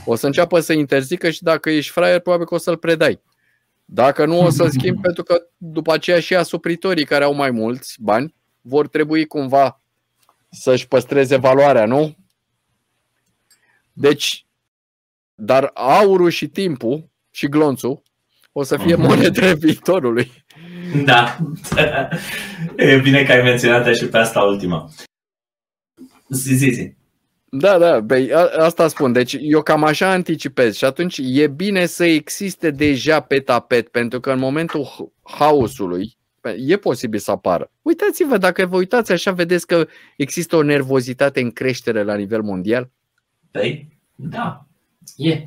O 0.04 0.14
să 0.14 0.26
înceapă 0.26 0.60
să 0.60 0.72
interzică 0.72 1.30
și 1.30 1.42
dacă 1.42 1.70
ești 1.70 1.92
fraier, 1.92 2.20
probabil 2.20 2.46
că 2.46 2.54
o 2.54 2.58
să-l 2.58 2.76
predai. 2.76 3.20
Dacă 3.88 4.24
nu, 4.24 4.40
o 4.40 4.50
să 4.50 4.68
schimbi 4.72 5.00
pentru 5.00 5.22
că 5.22 5.42
după 5.56 5.92
aceea 5.92 6.20
și 6.20 6.36
asupritorii 6.36 7.04
care 7.04 7.24
au 7.24 7.34
mai 7.34 7.50
mulți 7.50 7.96
bani 8.00 8.34
vor 8.60 8.88
trebui 8.88 9.26
cumva 9.26 9.80
să-și 10.50 10.88
păstreze 10.88 11.36
valoarea, 11.36 11.86
nu? 11.86 12.16
Deci, 13.92 14.46
dar 15.34 15.70
aurul 15.74 16.30
și 16.30 16.48
timpul 16.48 17.10
și 17.30 17.46
glonțul 17.46 18.02
o 18.52 18.62
să 18.62 18.76
fie 18.76 18.94
mhm. 18.94 19.06
monedele 19.06 19.54
viitorului. 19.54 20.44
Da. 21.04 21.38
E 22.76 22.98
bine 22.98 23.22
că 23.24 23.32
ai 23.32 23.42
menționat 23.42 23.94
și 23.94 24.06
pe 24.06 24.18
asta 24.18 24.42
ultima. 24.42 24.90
Zi, 26.28 26.54
zi, 26.54 26.68
zi. 26.68 26.95
Da, 27.58 27.78
da, 27.78 28.00
băi, 28.00 28.32
asta 28.58 28.88
spun. 28.88 29.12
Deci 29.12 29.36
eu 29.40 29.62
cam 29.62 29.84
așa 29.84 30.10
anticipez 30.10 30.76
și 30.76 30.84
atunci 30.84 31.20
e 31.22 31.46
bine 31.46 31.86
să 31.86 32.04
existe 32.04 32.70
deja 32.70 33.20
pe 33.20 33.40
tapet, 33.40 33.88
pentru 33.88 34.20
că 34.20 34.30
în 34.32 34.38
momentul 34.38 35.12
haosului 35.22 36.16
e 36.56 36.76
posibil 36.76 37.18
să 37.18 37.30
apară. 37.30 37.70
Uitați-vă, 37.82 38.38
dacă 38.38 38.66
vă 38.66 38.76
uitați 38.76 39.12
așa, 39.12 39.30
vedeți 39.30 39.66
că 39.66 39.86
există 40.16 40.56
o 40.56 40.62
nervozitate 40.62 41.40
în 41.40 41.50
creștere 41.50 42.02
la 42.02 42.14
nivel 42.14 42.42
mondial? 42.42 42.90
Păi, 43.50 43.98
da, 44.14 44.66
e. 45.16 45.42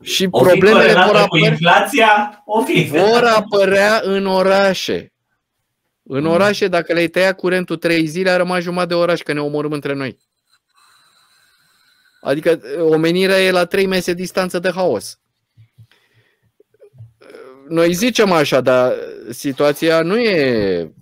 Și 0.00 0.28
o 0.30 0.40
problemele 0.40 0.92
vor 0.92 1.00
apărea, 1.00 1.26
cu 1.26 1.36
inflația, 1.36 2.42
o 2.44 2.62
fi. 2.62 2.84
vor 2.84 3.22
apărea 3.36 4.00
în 4.02 4.26
orașe. 4.26 5.12
În 6.02 6.22
mm. 6.22 6.30
orașe, 6.30 6.68
dacă 6.68 6.92
le-ai 6.92 7.08
tăiat 7.08 7.36
curentul 7.36 7.76
trei 7.76 8.06
zile, 8.06 8.30
a 8.30 8.36
rămas 8.36 8.62
jumătate 8.62 8.88
de 8.88 8.94
oraș, 8.94 9.20
că 9.20 9.32
ne 9.32 9.40
omorâm 9.40 9.72
între 9.72 9.94
noi. 9.94 10.18
Adică 12.24 12.60
omenirea 12.78 13.42
e 13.42 13.50
la 13.50 13.64
trei 13.64 13.86
mese 13.86 14.12
distanță 14.12 14.58
de 14.58 14.70
haos 14.70 15.18
noi 17.68 17.92
zicem 17.92 18.32
așa, 18.32 18.60
dar 18.60 18.92
situația 19.30 20.02
nu 20.02 20.18
e 20.18 20.92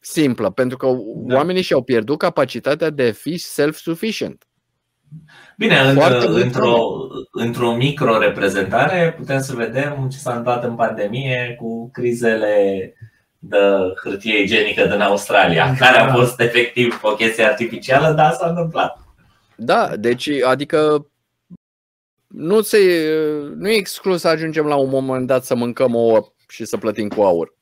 simplă, 0.00 0.50
pentru 0.50 0.76
că 0.76 0.86
da. 1.14 1.36
oamenii 1.36 1.62
și-au 1.62 1.82
pierdut 1.82 2.18
capacitatea 2.18 2.90
de 2.90 3.02
a 3.02 3.12
fi 3.12 3.36
self-sufficient. 3.36 4.44
Bine, 5.56 5.76
într-o, 6.26 6.78
într-o 7.32 7.74
micro-reprezentare 7.74 9.14
putem 9.16 9.40
să 9.40 9.54
vedem 9.54 10.08
ce 10.10 10.18
s-a 10.18 10.30
întâmplat 10.30 10.64
în 10.64 10.74
pandemie 10.74 11.56
cu 11.58 11.90
crizele 11.92 12.94
de 13.38 13.58
hârtie 14.02 14.42
igienică 14.42 14.86
din 14.86 15.00
Australia, 15.00 15.66
da. 15.66 15.86
care 15.86 15.98
a 15.98 16.12
fost 16.12 16.40
efectiv 16.40 17.00
o 17.02 17.14
chestie 17.14 17.44
artificială, 17.44 18.12
dar 18.12 18.32
s-a 18.32 18.48
întâmplat. 18.48 19.09
Da, 19.62 19.96
deci, 19.96 20.28
adică 20.28 21.10
nu, 22.26 22.60
se, 22.60 22.78
nu 23.54 23.68
e 23.68 23.76
exclus 23.76 24.20
să 24.20 24.28
ajungem 24.28 24.66
la 24.66 24.76
un 24.76 24.88
moment 24.88 25.26
dat 25.26 25.44
să 25.44 25.54
mâncăm 25.54 25.94
ouă 25.94 26.32
și 26.48 26.64
să 26.64 26.76
plătim 26.76 27.08
cu 27.08 27.22
aur. 27.22 27.54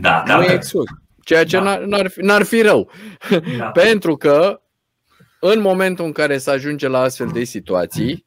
Da, 0.00 0.22
nu 0.26 0.42
e 0.42 0.52
exclus. 0.52 0.84
Ceea 1.22 1.44
ce 1.44 1.60
da. 1.60 1.78
n-ar, 1.78 2.08
fi, 2.08 2.20
n-ar 2.20 2.42
fi 2.42 2.62
rău. 2.62 2.90
Da. 3.58 3.70
Pentru 3.82 4.16
că 4.16 4.62
în 5.40 5.60
momentul 5.60 6.04
în 6.04 6.12
care 6.12 6.38
se 6.38 6.50
ajunge 6.50 6.88
la 6.88 7.00
astfel 7.00 7.28
de 7.28 7.44
situații, 7.44 8.26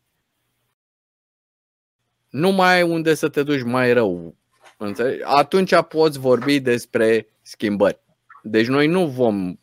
nu 2.29 2.51
mai 2.51 2.73
ai 2.73 2.83
unde 2.83 3.13
să 3.13 3.29
te 3.29 3.43
duci 3.43 3.63
mai 3.63 3.93
rău. 3.93 4.35
Înțelegi? 4.77 5.21
Atunci 5.23 5.73
poți 5.89 6.19
vorbi 6.19 6.59
despre 6.59 7.27
schimbări. 7.41 7.99
Deci 8.43 8.67
noi 8.67 8.87
nu 8.87 9.07
vom. 9.07 9.55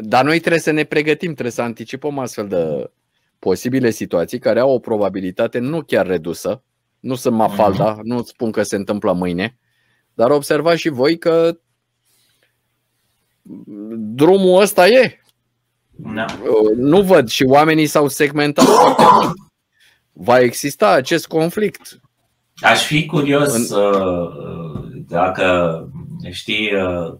Dar 0.00 0.24
noi 0.24 0.38
trebuie 0.38 0.60
să 0.60 0.70
ne 0.70 0.84
pregătim, 0.84 1.32
trebuie 1.32 1.52
să 1.52 1.62
anticipăm 1.62 2.18
astfel 2.18 2.48
de 2.48 2.90
posibile 3.38 3.90
situații 3.90 4.38
care 4.38 4.60
au 4.60 4.70
o 4.70 4.78
probabilitate 4.78 5.58
nu 5.58 5.82
chiar 5.82 6.06
redusă. 6.06 6.62
Nu 7.00 7.14
sunt 7.14 7.34
mafalda, 7.34 7.90
mhm. 7.90 8.06
nu 8.06 8.22
spun 8.22 8.50
că 8.50 8.62
se 8.62 8.76
întâmplă 8.76 9.12
mâine, 9.12 9.58
dar 10.14 10.30
observați 10.30 10.80
și 10.80 10.88
voi 10.88 11.18
că 11.18 11.58
drumul 13.96 14.60
ăsta 14.60 14.88
e. 14.88 15.22
Da. 15.90 16.24
Nu 16.76 17.02
văd 17.02 17.28
și 17.28 17.44
oamenii 17.44 17.86
s-au 17.86 18.08
segmentat 18.08 18.64
foarte 18.64 19.04
mult. 19.12 19.36
Va 20.12 20.40
exista 20.40 20.90
acest 20.90 21.26
conflict. 21.26 22.00
Aș 22.54 22.84
fi 22.84 23.06
curios 23.06 23.54
în... 23.54 23.78
Uh, 23.78 24.30
dacă 25.08 25.88
știi 26.30 26.70
uh, 26.74 27.16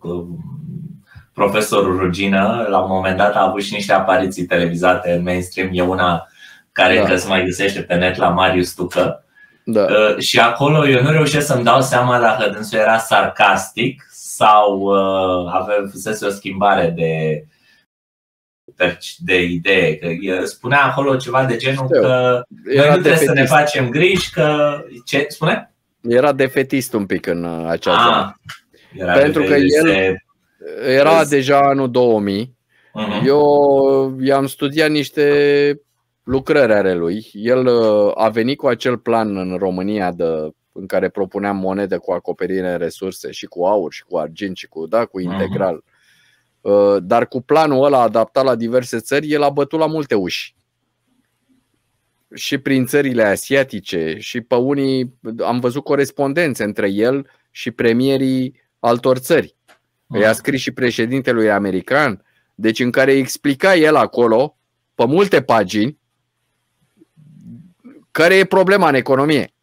profesorul 1.38 1.98
Rugină, 1.98 2.66
la 2.68 2.78
un 2.78 2.90
moment 2.90 3.16
dat 3.16 3.34
a 3.34 3.46
avut 3.46 3.62
și 3.62 3.74
niște 3.74 3.92
apariții 3.92 4.46
televizate 4.46 5.12
în 5.12 5.22
mainstream. 5.22 5.68
E 5.72 5.82
una 5.82 6.28
care 6.72 6.94
da. 6.94 7.00
încă 7.00 7.16
se 7.16 7.28
mai 7.28 7.44
găsește 7.44 7.80
pe 7.80 7.94
net 7.94 8.16
la 8.16 8.28
Marius 8.28 8.72
Tucă. 8.72 9.24
Da. 9.64 9.82
Uh, 9.82 10.18
și 10.18 10.40
acolo 10.40 10.88
eu 10.88 11.02
nu 11.02 11.10
reușesc 11.10 11.46
să-mi 11.46 11.64
dau 11.64 11.80
seama 11.80 12.18
dacă 12.18 12.50
dânsul 12.50 12.78
era 12.78 12.98
sarcastic 12.98 14.06
sau 14.10 14.88
avea 15.46 15.74
o 16.26 16.30
schimbare 16.30 16.92
de 16.96 17.42
de 19.18 19.42
idee. 19.42 19.96
Că 19.96 20.44
spunea 20.44 20.84
acolo 20.84 21.16
ceva 21.16 21.44
de 21.44 21.56
genul 21.56 21.84
Știu. 21.86 22.00
că 22.00 22.42
Era 22.68 22.86
noi 22.86 22.96
nu 22.96 23.02
trebuie 23.02 23.26
să 23.26 23.32
ne 23.32 23.44
facem 23.44 23.88
griji 23.88 24.30
că... 24.30 24.78
Ce 25.04 25.26
spune? 25.28 25.72
Era 26.08 26.32
defetist 26.32 26.92
un 26.92 27.06
pic 27.06 27.26
în 27.26 27.44
uh, 27.44 27.66
acea 27.68 27.92
ah, 27.92 28.04
zonă. 28.04 28.40
Pentru 29.14 29.42
că 29.42 29.54
el 29.54 30.16
se... 30.82 30.92
era 30.92 31.24
deja 31.24 31.60
anul 31.60 31.90
2000. 31.90 32.46
Uh-huh. 32.46 32.56
Mhm. 32.92 33.26
Eu 33.26 34.16
i-am 34.20 34.46
studiat 34.46 34.90
niște 34.90 35.80
lucrări 36.22 36.72
ale 36.72 36.94
lui. 36.94 37.30
El 37.32 37.66
uh, 37.66 38.12
a 38.14 38.28
venit 38.28 38.58
cu 38.58 38.66
acel 38.66 38.98
plan 38.98 39.36
în 39.36 39.56
România 39.58 40.12
de, 40.12 40.24
în 40.72 40.86
care 40.86 41.08
propuneam 41.08 41.56
monede 41.56 41.96
cu 41.96 42.12
acoperire 42.12 42.72
în 42.72 42.78
resurse 42.78 43.30
și 43.30 43.46
cu 43.46 43.64
aur 43.64 43.92
și 43.92 44.04
cu 44.04 44.18
argint 44.18 44.56
și 44.56 44.68
cu, 44.68 44.86
da, 44.86 45.04
cu 45.04 45.20
mhm. 45.20 45.30
integral. 45.30 45.82
Uh-huh. 45.82 45.96
Uh, 46.60 46.96
dar 47.02 47.28
cu 47.28 47.40
planul 47.40 47.84
ăla 47.84 48.00
adaptat 48.00 48.44
la 48.44 48.54
diverse 48.54 48.98
țări, 48.98 49.30
el 49.30 49.42
a 49.42 49.50
bătut 49.50 49.78
la 49.78 49.86
multe 49.86 50.14
uși. 50.14 50.56
Și 52.34 52.58
prin 52.58 52.86
țările 52.86 53.22
asiatice 53.22 54.16
și 54.18 54.40
pe 54.40 54.54
unii 54.54 55.14
am 55.44 55.60
văzut 55.60 55.84
corespondențe 55.84 56.64
între 56.64 56.88
el 56.88 57.26
și 57.50 57.70
premierii 57.70 58.60
altor 58.78 59.16
țări. 59.16 59.56
Mm. 60.08 60.20
I-a 60.20 60.32
scris 60.32 60.60
și 60.60 60.70
președintelui 60.70 61.50
american, 61.50 62.24
deci 62.54 62.80
în 62.80 62.90
care 62.90 63.12
explica 63.12 63.74
el 63.74 63.96
acolo, 63.96 64.56
pe 64.94 65.06
multe 65.06 65.42
pagini, 65.42 65.98
care 68.10 68.34
e 68.34 68.44
problema 68.44 68.88
în 68.88 68.94
economie. 68.94 69.54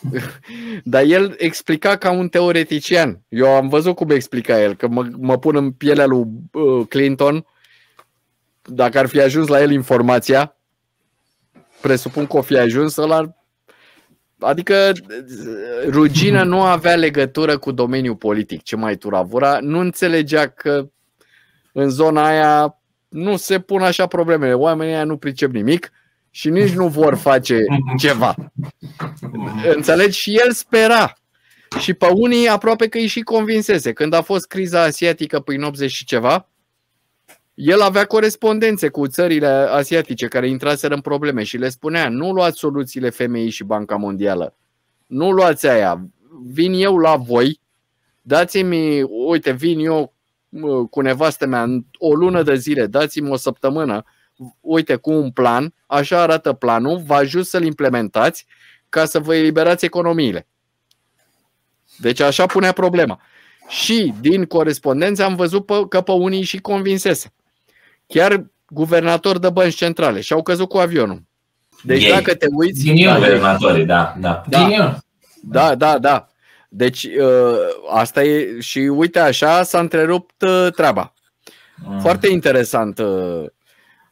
Dar 0.84 1.02
el 1.02 1.34
explica 1.38 1.96
ca 1.96 2.10
un 2.10 2.28
teoretician. 2.28 3.22
Eu 3.28 3.46
am 3.46 3.68
văzut 3.68 3.94
cum 3.94 4.10
explica 4.10 4.60
el, 4.60 4.74
că 4.74 4.88
mă, 4.88 5.08
mă 5.16 5.38
pun 5.38 5.56
în 5.56 5.72
pielea 5.72 6.06
lui 6.06 6.24
uh, 6.52 6.86
Clinton, 6.88 7.46
dacă 8.62 8.98
ar 8.98 9.06
fi 9.06 9.20
ajuns 9.20 9.48
la 9.48 9.60
el 9.60 9.70
informația, 9.70 10.56
presupun 11.80 12.26
că 12.26 12.36
o 12.36 12.42
fi 12.42 12.56
ajuns, 12.56 12.96
ăla 12.96 13.34
Adică 14.40 14.92
Rugina 15.88 16.42
nu 16.42 16.62
avea 16.62 16.96
legătură 16.96 17.58
cu 17.58 17.72
domeniul 17.72 18.16
politic, 18.16 18.62
ce 18.62 18.76
mai 18.76 18.96
turavura, 18.96 19.58
nu 19.60 19.78
înțelegea 19.78 20.48
că 20.48 20.88
în 21.72 21.88
zona 21.88 22.26
aia 22.26 22.80
nu 23.08 23.36
se 23.36 23.60
pun 23.60 23.82
așa 23.82 24.06
problemele, 24.06 24.54
oamenii 24.54 24.94
aia 24.94 25.04
nu 25.04 25.16
pricep 25.16 25.50
nimic 25.52 25.90
și 26.30 26.50
nici 26.50 26.72
nu 26.72 26.88
vor 26.88 27.14
face 27.14 27.64
ceva. 27.98 28.34
Înțelegi? 29.74 30.18
Și 30.18 30.40
el 30.44 30.52
spera. 30.52 31.12
Și 31.78 31.94
pe 31.94 32.06
unii 32.06 32.48
aproape 32.48 32.88
că 32.88 32.98
îi 32.98 33.06
și 33.06 33.20
convinsese. 33.20 33.92
Când 33.92 34.12
a 34.12 34.22
fost 34.22 34.46
criza 34.46 34.82
asiatică 34.82 35.40
prin 35.40 35.62
80 35.62 35.90
și 35.90 36.04
ceva, 36.04 36.49
el 37.62 37.80
avea 37.80 38.04
corespondențe 38.04 38.88
cu 38.88 39.06
țările 39.06 39.46
asiatice 39.46 40.28
care 40.28 40.48
intraseră 40.48 40.94
în 40.94 41.00
probleme 41.00 41.42
și 41.42 41.56
le 41.56 41.68
spunea 41.68 42.08
nu 42.08 42.32
luați 42.32 42.58
soluțiile 42.58 43.10
femeii 43.10 43.50
și 43.50 43.64
Banca 43.64 43.96
Mondială. 43.96 44.56
Nu 45.06 45.30
luați 45.30 45.66
aia. 45.66 46.08
Vin 46.46 46.72
eu 46.72 46.96
la 46.96 47.16
voi, 47.16 47.60
dați-mi, 48.22 49.02
uite, 49.02 49.52
vin 49.52 49.78
eu 49.78 50.14
cu 50.90 51.00
nevastă 51.00 51.46
mea 51.46 51.62
în 51.62 51.84
o 51.98 52.14
lună 52.14 52.42
de 52.42 52.54
zile, 52.54 52.86
dați-mi 52.86 53.30
o 53.30 53.36
săptămână, 53.36 54.04
uite, 54.60 54.96
cu 54.96 55.10
un 55.10 55.30
plan, 55.30 55.74
așa 55.86 56.22
arată 56.22 56.52
planul, 56.52 57.02
vă 57.06 57.14
ajut 57.14 57.46
să-l 57.46 57.64
implementați 57.64 58.46
ca 58.88 59.04
să 59.04 59.18
vă 59.18 59.34
eliberați 59.34 59.84
economiile. 59.84 60.46
Deci 61.98 62.20
așa 62.20 62.46
punea 62.46 62.72
problema. 62.72 63.20
Și 63.68 64.14
din 64.20 64.44
corespondență 64.44 65.24
am 65.24 65.34
văzut 65.34 65.88
că 65.88 66.00
pe 66.00 66.12
unii 66.12 66.42
și 66.42 66.58
convinsese. 66.58 67.32
Chiar 68.10 68.44
guvernator 68.68 69.38
de 69.38 69.50
bănci 69.50 69.74
centrale 69.74 70.20
și 70.20 70.32
au 70.32 70.42
căzut 70.42 70.68
cu 70.68 70.78
avionul. 70.78 71.22
Deci 71.82 72.04
Ei. 72.04 72.10
dacă 72.10 72.34
te 72.34 72.46
uiți... 72.50 72.82
Din 72.82 73.04
da, 73.04 73.14
guvernatorii, 73.14 73.84
da. 73.84 74.14
Da. 74.18 74.42
Da. 74.48 74.98
da, 75.42 75.74
da, 75.74 75.98
da. 75.98 76.28
Deci 76.68 77.08
ă, 77.20 77.54
asta 77.90 78.22
e 78.22 78.60
și 78.60 78.78
uite 78.78 79.18
așa 79.18 79.62
s-a 79.62 79.78
întrerupt 79.78 80.42
ă, 80.42 80.70
treaba. 80.70 81.14
Mm. 81.86 82.00
Foarte 82.00 82.28
interesant 82.28 82.98
ă, 82.98 83.44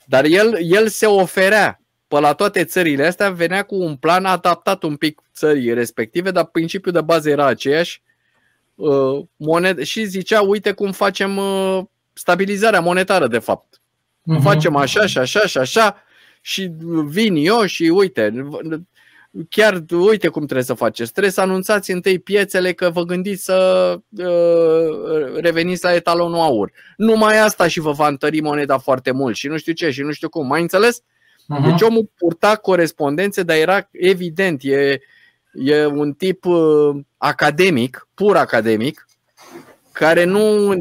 dar 0.06 0.24
el, 0.24 0.58
el 0.60 0.88
se 0.88 1.06
oferea 1.06 1.80
pe 2.08 2.20
la 2.20 2.32
toate 2.32 2.64
țările 2.64 3.06
astea, 3.06 3.30
venea 3.30 3.62
cu 3.62 3.74
un 3.74 3.96
plan 3.96 4.24
adaptat 4.24 4.82
un 4.82 4.96
pic 4.96 5.20
țării 5.34 5.74
respective, 5.74 6.30
dar 6.30 6.44
principiul 6.44 6.94
de 6.94 7.00
bază 7.00 7.30
era 7.30 7.46
aceeași. 7.46 8.02
Uh, 8.74 9.24
moned- 9.36 9.82
și 9.82 10.04
zicea, 10.04 10.40
uite 10.40 10.72
cum 10.72 10.92
facem 10.92 11.36
uh, 11.36 11.80
stabilizarea 12.12 12.80
monetară, 12.80 13.26
de 13.26 13.38
fapt. 13.38 13.80
Uh-huh. 14.28 14.42
Facem 14.42 14.76
așa 14.76 15.06
și 15.06 15.18
așa 15.18 15.46
și 15.46 15.58
așa 15.58 16.02
și 16.40 16.70
vin 17.06 17.34
eu 17.36 17.64
și 17.64 17.82
uite, 17.82 18.48
chiar 19.48 19.84
uite 19.90 20.28
cum 20.28 20.44
trebuie 20.44 20.66
să 20.66 20.74
faceți. 20.74 21.10
Trebuie 21.10 21.32
să 21.32 21.40
anunțați 21.40 21.90
întâi 21.90 22.18
piețele 22.18 22.72
că 22.72 22.90
vă 22.90 23.02
gândiți 23.02 23.44
să 23.44 23.94
uh, 24.18 25.40
reveniți 25.40 25.84
la 25.84 25.94
etalonul 25.94 26.38
aur. 26.38 26.72
Numai 26.96 27.38
asta 27.38 27.68
și 27.68 27.80
vă 27.80 27.92
va 27.92 28.08
întări 28.08 28.40
moneda 28.40 28.78
foarte 28.78 29.10
mult 29.10 29.36
și 29.36 29.48
nu 29.48 29.56
știu 29.56 29.72
ce 29.72 29.90
și 29.90 30.02
nu 30.02 30.12
știu 30.12 30.28
cum. 30.28 30.46
Mai 30.46 30.60
înțeles? 30.60 31.00
Uh-huh. 31.00 31.64
Deci 31.64 31.80
omul 31.80 32.10
purta 32.16 32.56
corespondențe, 32.56 33.42
dar 33.42 33.56
era 33.56 33.88
evident, 33.92 34.60
e, 34.64 34.98
e 35.52 35.86
un 35.86 36.12
tip 36.12 36.44
uh, 36.44 36.96
academic, 37.16 38.08
pur 38.14 38.36
academic, 38.36 39.06
care 39.92 40.24
nu 40.24 40.74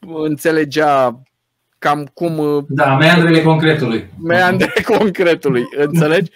înțelegea 0.00 1.22
cam 1.78 2.10
cum... 2.14 2.38
Uh, 2.38 2.64
da, 2.68 2.96
meandrele 2.96 3.42
concretului. 3.42 4.10
Meandrele 4.22 4.82
concretului, 4.98 5.64
înțelegi? 5.76 6.30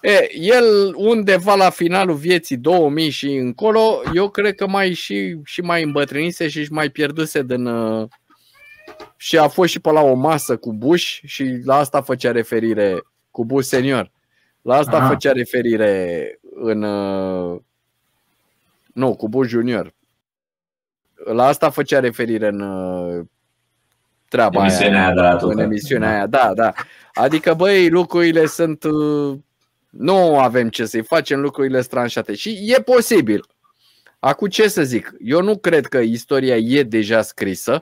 E, 0.00 0.28
el 0.34 0.94
undeva 0.96 1.54
la 1.54 1.70
finalul 1.70 2.14
vieții 2.14 2.56
2000 2.56 3.10
și 3.10 3.34
încolo, 3.34 4.02
eu 4.14 4.28
cred 4.30 4.54
că 4.54 4.66
mai 4.66 4.92
și, 4.92 5.38
și 5.44 5.60
mai 5.60 5.82
îmbătrânise 5.82 6.48
și 6.48 6.66
mai 6.70 6.88
pierduse 6.88 7.42
din... 7.42 7.66
Uh, 7.66 8.08
și 9.16 9.38
a 9.38 9.48
fost 9.48 9.70
și 9.70 9.80
pe 9.80 9.90
la 9.90 10.00
o 10.00 10.14
masă 10.14 10.56
cu 10.56 10.72
Bush 10.72 11.18
și 11.24 11.60
la 11.64 11.76
asta 11.76 12.02
făcea 12.02 12.32
referire 12.32 13.02
cu 13.30 13.44
Bush 13.44 13.66
senior. 13.66 14.10
La 14.62 14.76
asta 14.76 14.96
Aha. 14.96 15.08
făcea 15.08 15.32
referire 15.32 16.38
în... 16.54 16.82
Uh, 16.82 17.60
nu, 18.92 19.16
cu 19.16 19.28
Bush 19.28 19.48
Junior. 19.48 19.94
La 21.14 21.46
asta 21.46 21.70
făcea 21.70 22.00
referire 22.00 22.48
în 22.48 22.60
uh, 22.60 23.24
treaba 24.28 24.60
emisiunea 24.60 24.98
aia, 24.98 25.04
aia 25.04 25.14
de 25.14 25.20
la 25.20 25.52
în 25.52 25.58
emisiunea 25.58 26.10
aia, 26.10 26.26
da, 26.26 26.52
da. 26.54 26.72
Adică, 27.12 27.54
băi, 27.54 27.88
lucrurile 27.88 28.46
sunt... 28.46 28.84
Uh, 28.84 29.38
nu 29.90 30.38
avem 30.38 30.68
ce 30.68 30.84
să-i 30.84 31.02
facem, 31.02 31.40
lucrurile 31.40 31.80
stranșate. 31.80 32.34
Și 32.34 32.72
e 32.76 32.82
posibil. 32.82 33.44
Acum 34.18 34.48
ce 34.48 34.68
să 34.68 34.82
zic? 34.82 35.14
Eu 35.18 35.42
nu 35.42 35.58
cred 35.58 35.86
că 35.86 35.98
istoria 35.98 36.56
e 36.56 36.82
deja 36.82 37.22
scrisă. 37.22 37.80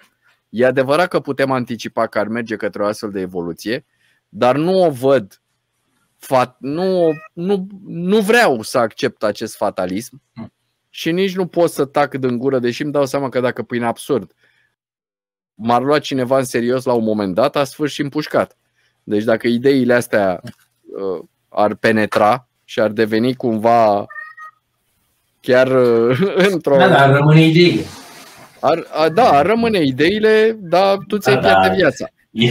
E 0.48 0.66
adevărat 0.66 1.08
că 1.08 1.20
putem 1.20 1.50
anticipa 1.50 2.06
că 2.06 2.18
ar 2.18 2.26
merge 2.26 2.56
către 2.56 2.82
o 2.82 2.86
astfel 2.86 3.10
de 3.10 3.20
evoluție, 3.20 3.84
dar 4.28 4.56
nu 4.56 4.84
o 4.84 4.90
văd. 4.90 5.40
Fat, 6.18 6.56
nu, 6.60 7.10
nu, 7.32 7.66
nu 7.84 8.20
vreau 8.20 8.62
să 8.62 8.78
accept 8.78 9.22
acest 9.22 9.56
fatalism 9.56 10.22
și 10.88 11.10
nici 11.10 11.36
nu 11.36 11.46
pot 11.46 11.70
să 11.70 11.84
tac 11.84 12.14
din 12.14 12.38
gură, 12.38 12.58
deși 12.58 12.82
îmi 12.82 12.92
dau 12.92 13.06
seama 13.06 13.28
că 13.28 13.40
dacă 13.40 13.62
prin 13.62 13.82
absurd 13.82 14.32
m-ar 15.54 15.82
lua 15.82 15.98
cineva 15.98 16.38
în 16.38 16.44
serios 16.44 16.84
la 16.84 16.92
un 16.92 17.04
moment 17.04 17.34
dat, 17.34 17.56
a 17.56 17.64
sfârșit 17.64 18.02
împușcat. 18.02 18.56
Deci 19.02 19.24
dacă 19.24 19.46
ideile 19.46 19.94
astea 19.94 20.40
uh, 20.42 21.24
ar 21.48 21.74
penetra 21.74 22.48
și 22.64 22.80
ar 22.80 22.90
deveni 22.90 23.34
cumva 23.34 24.06
chiar 25.40 25.66
uh, 25.66 26.18
într-o... 26.52 26.76
Da, 26.76 26.88
dar 26.88 27.12
rămâne 27.12 27.42
ideile. 27.46 27.82
Ar, 28.60 28.86
a, 28.90 29.08
da, 29.08 29.28
ar 29.28 29.46
rămâne 29.46 29.82
ideile, 29.82 30.56
dar 30.60 30.96
tu 31.06 31.18
ți-ai 31.18 31.34
da, 31.34 31.40
pierde 31.40 31.68
da. 31.68 31.74
viața. 31.74 32.06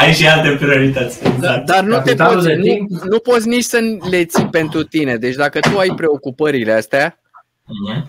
Ai 0.00 0.12
și 0.12 0.26
alte 0.28 0.56
priorități. 0.64 1.26
Exact. 1.26 1.66
Dar 1.66 1.84
nu, 1.84 2.00
te 2.00 2.14
poți, 2.14 2.46
nu, 2.46 2.86
nu 3.04 3.18
poți 3.18 3.48
nici 3.48 3.64
să 3.64 3.78
le 4.10 4.24
ții 4.24 4.48
pentru 4.48 4.82
tine. 4.82 5.16
Deci 5.16 5.34
dacă 5.34 5.58
tu 5.58 5.78
ai 5.78 5.92
preocupările 5.96 6.72
astea, 6.72 7.18
uh-huh. 7.18 8.02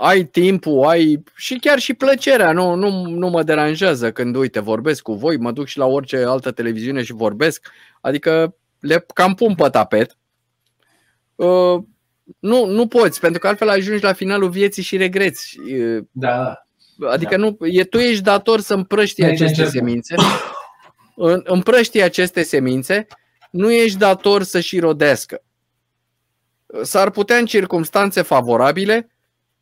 Ai 0.00 0.24
timpul, 0.24 0.84
ai 0.84 1.22
și 1.34 1.58
chiar 1.58 1.78
și 1.78 1.94
plăcerea. 1.94 2.52
Nu, 2.52 2.74
nu, 2.74 3.06
nu 3.06 3.28
mă 3.28 3.42
deranjează 3.42 4.12
când, 4.12 4.36
uite, 4.36 4.60
vorbesc 4.60 5.02
cu 5.02 5.12
voi, 5.12 5.36
mă 5.36 5.52
duc 5.52 5.66
și 5.66 5.78
la 5.78 5.86
orice 5.86 6.16
altă 6.16 6.50
televiziune 6.50 7.02
și 7.02 7.12
vorbesc. 7.12 7.68
Adică 8.00 8.56
le 8.80 9.04
cam 9.14 9.34
pun 9.34 9.54
pe 9.54 9.68
tapet. 9.68 10.16
Uh, 11.34 11.82
nu, 12.38 12.64
nu 12.66 12.86
poți, 12.86 13.20
pentru 13.20 13.40
că 13.40 13.48
altfel 13.48 13.68
ajungi 13.68 14.02
la 14.02 14.12
finalul 14.12 14.50
vieții 14.50 14.82
și 14.82 14.96
regreți. 14.96 15.56
Da. 16.10 16.66
Adică 17.10 17.36
da. 17.36 17.42
nu, 17.42 17.56
e, 17.60 17.84
tu 17.84 17.98
ești 17.98 18.22
dator 18.22 18.60
să 18.60 18.74
împrăști 18.74 19.22
aceste 19.24 19.64
semințe. 19.64 20.14
Împrăști 21.44 22.00
aceste 22.00 22.42
semințe, 22.42 23.06
nu 23.50 23.72
ești 23.72 23.98
dator 23.98 24.42
să 24.42 24.60
și 24.60 24.78
rodească. 24.78 25.42
S-ar 26.82 27.10
putea 27.10 27.36
în 27.36 27.46
circunstanțe 27.46 28.22
favorabile, 28.22 29.17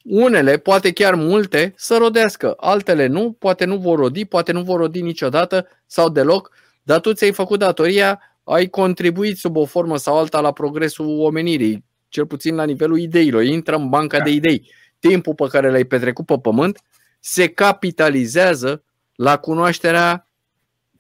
unele, 0.09 0.57
poate 0.57 0.93
chiar 0.93 1.15
multe, 1.15 1.73
să 1.77 1.97
rodească, 1.97 2.55
altele 2.57 3.07
nu, 3.07 3.33
poate 3.33 3.65
nu 3.65 3.77
vor 3.77 3.99
rodi, 3.99 4.25
poate 4.25 4.53
nu 4.53 4.63
vor 4.63 4.79
rodi 4.79 5.01
niciodată 5.01 5.67
sau 5.87 6.09
deloc, 6.09 6.51
dar 6.83 7.01
tu 7.01 7.13
ți-ai 7.13 7.33
făcut 7.33 7.59
datoria, 7.59 8.21
ai 8.45 8.67
contribuit 8.67 9.37
sub 9.37 9.57
o 9.57 9.65
formă 9.65 9.97
sau 9.97 10.19
alta 10.19 10.41
la 10.41 10.53
progresul 10.53 11.21
omenirii, 11.21 11.85
cel 12.09 12.27
puțin 12.27 12.55
la 12.55 12.65
nivelul 12.65 12.99
ideilor, 12.99 13.43
intră 13.43 13.77
în 13.77 13.89
banca 13.89 14.19
da. 14.19 14.25
de 14.25 14.31
idei. 14.31 14.71
Timpul 14.99 15.35
pe 15.35 15.47
care 15.49 15.71
l-ai 15.71 15.85
petrecut 15.85 16.27
pe 16.27 16.39
pământ 16.43 16.81
se 17.21 17.49
capitalizează 17.49 18.83
la 19.15 19.37
cunoașterea, 19.37 20.29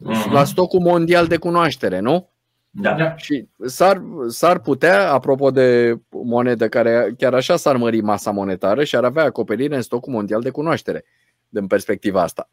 uh-huh. 0.00 0.30
la 0.30 0.44
stocul 0.44 0.80
mondial 0.80 1.26
de 1.26 1.36
cunoaștere, 1.36 2.00
nu? 2.00 2.30
Da. 2.78 2.94
da. 2.94 3.16
Și 3.16 3.48
s-ar, 3.64 4.02
s-ar 4.28 4.58
putea, 4.58 5.12
apropo 5.12 5.50
de 5.50 5.98
monedă 6.10 6.68
care 6.68 7.14
chiar 7.18 7.34
așa 7.34 7.56
s-ar 7.56 7.76
mări 7.76 8.00
masa 8.00 8.30
monetară 8.30 8.84
și 8.84 8.96
ar 8.96 9.04
avea 9.04 9.24
acoperire 9.24 9.76
în 9.76 9.82
stocul 9.82 10.12
mondial 10.12 10.40
de 10.40 10.50
cunoaștere, 10.50 11.04
din 11.48 11.66
perspectiva 11.66 12.22
asta. 12.22 12.50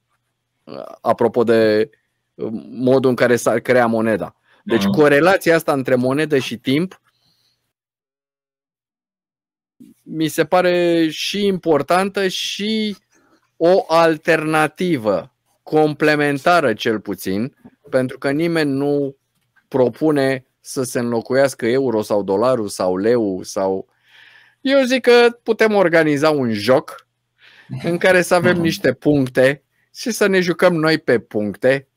Apropo 1.01 1.43
de 1.43 1.89
modul 2.69 3.09
în 3.09 3.15
care 3.15 3.35
s-ar 3.35 3.59
crea 3.59 3.85
moneda. 3.85 4.35
Deci 4.63 4.83
uh-huh. 4.83 4.97
corelația 4.97 5.55
asta 5.55 5.73
între 5.73 5.95
monedă 5.95 6.37
și 6.37 6.57
timp 6.57 7.01
mi 10.01 10.27
se 10.27 10.45
pare 10.45 11.07
și 11.09 11.45
importantă 11.45 12.27
și 12.27 12.97
o 13.57 13.83
alternativă 13.87 15.33
complementară 15.63 16.73
cel 16.73 16.99
puțin, 16.99 17.55
pentru 17.89 18.17
că 18.17 18.31
nimeni 18.31 18.71
nu 18.71 19.15
propune 19.73 20.45
să 20.59 20.83
se 20.83 20.99
înlocuiască 20.99 21.65
euro 21.65 22.01
sau 22.01 22.23
dolarul 22.23 22.67
sau 22.67 22.97
leu 22.97 23.43
sau 23.43 23.87
eu 24.61 24.83
zic 24.83 25.01
că 25.01 25.39
putem 25.43 25.73
organiza 25.73 26.29
un 26.29 26.51
joc 26.51 27.07
în 27.83 27.97
care 27.97 28.21
să 28.21 28.35
avem 28.35 28.57
niște 28.57 28.93
puncte 28.93 29.63
și 29.95 30.11
să 30.11 30.27
ne 30.27 30.39
jucăm 30.39 30.75
noi 30.75 30.97
pe 30.97 31.19
puncte. 31.19 31.87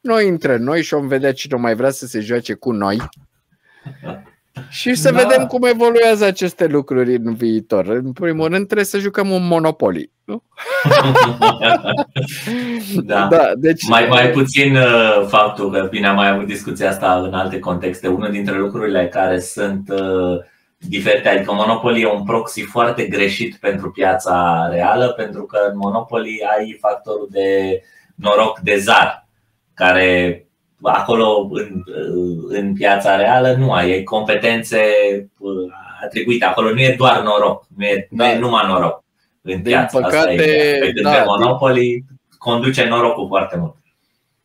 Noi 0.00 0.28
între 0.28 0.56
noi 0.56 0.82
și 0.82 0.94
vom 0.94 1.08
vedea 1.08 1.32
cine 1.32 1.56
mai 1.56 1.74
vrea 1.74 1.90
să 1.90 2.06
se 2.06 2.20
joace 2.20 2.54
cu 2.54 2.72
noi. 2.72 2.98
Și 4.68 4.94
să 4.94 5.10
da. 5.10 5.22
vedem 5.22 5.46
cum 5.46 5.62
evoluează 5.64 6.24
aceste 6.24 6.66
lucruri 6.66 7.14
în 7.14 7.34
viitor. 7.34 7.86
În 7.86 8.12
primul 8.12 8.48
rând 8.48 8.64
trebuie 8.64 8.86
să 8.86 8.98
jucăm 8.98 9.30
un 9.30 9.46
Monopoly. 9.46 10.10
Nu? 10.24 10.42
da. 13.04 13.26
da 13.30 13.50
deci... 13.56 13.88
mai, 13.88 14.06
mai 14.08 14.30
puțin 14.30 14.76
uh, 14.76 15.26
faptul 15.28 15.70
că 15.70 15.86
bine 15.90 16.06
am 16.06 16.14
mai 16.14 16.28
avut 16.28 16.46
discuția 16.46 16.88
asta 16.88 17.20
în 17.20 17.34
alte 17.34 17.58
contexte. 17.58 18.08
Unul 18.08 18.30
dintre 18.30 18.58
lucrurile 18.58 19.08
care 19.08 19.40
sunt 19.40 19.88
uh, 19.88 20.38
diferite, 20.76 21.28
adică 21.28 21.52
Monopoly 21.52 22.02
e 22.02 22.06
un 22.06 22.24
proxy 22.24 22.62
foarte 22.62 23.04
greșit 23.06 23.56
pentru 23.56 23.90
piața 23.90 24.68
reală, 24.70 25.08
pentru 25.08 25.44
că 25.44 25.58
în 25.70 25.76
Monopoly 25.76 26.40
ai 26.56 26.76
factorul 26.80 27.28
de 27.30 27.80
noroc 28.14 28.58
de 28.58 28.76
zar, 28.76 29.28
care 29.74 30.46
acolo 30.82 31.48
în, 31.50 31.82
în 32.48 32.72
piața 32.72 33.16
reală 33.16 33.54
nu 33.58 33.72
ai, 33.72 33.92
ai 33.92 34.02
competențe 34.02 34.80
uh, 35.38 35.52
atribuite. 36.04 36.44
Acolo 36.44 36.70
nu 36.70 36.80
e 36.80 36.94
doar 36.98 37.22
noroc, 37.22 37.66
nu 37.76 37.84
e, 37.84 38.08
da. 38.10 38.24
nu 38.24 38.30
e 38.30 38.38
numai 38.38 38.66
noroc 38.66 39.04
în 39.42 39.62
piață. 39.62 39.98
Din 39.98 40.04
păcate, 40.04 40.28
Asta 40.28 40.42
e, 40.42 40.78
pe 40.80 40.92
când 40.94 41.06
da, 41.06 41.12
pe 41.12 41.22
Monopoly 41.26 42.04
conduce 42.38 42.84
norocul 42.84 43.26
foarte 43.26 43.56
mult. 43.56 43.74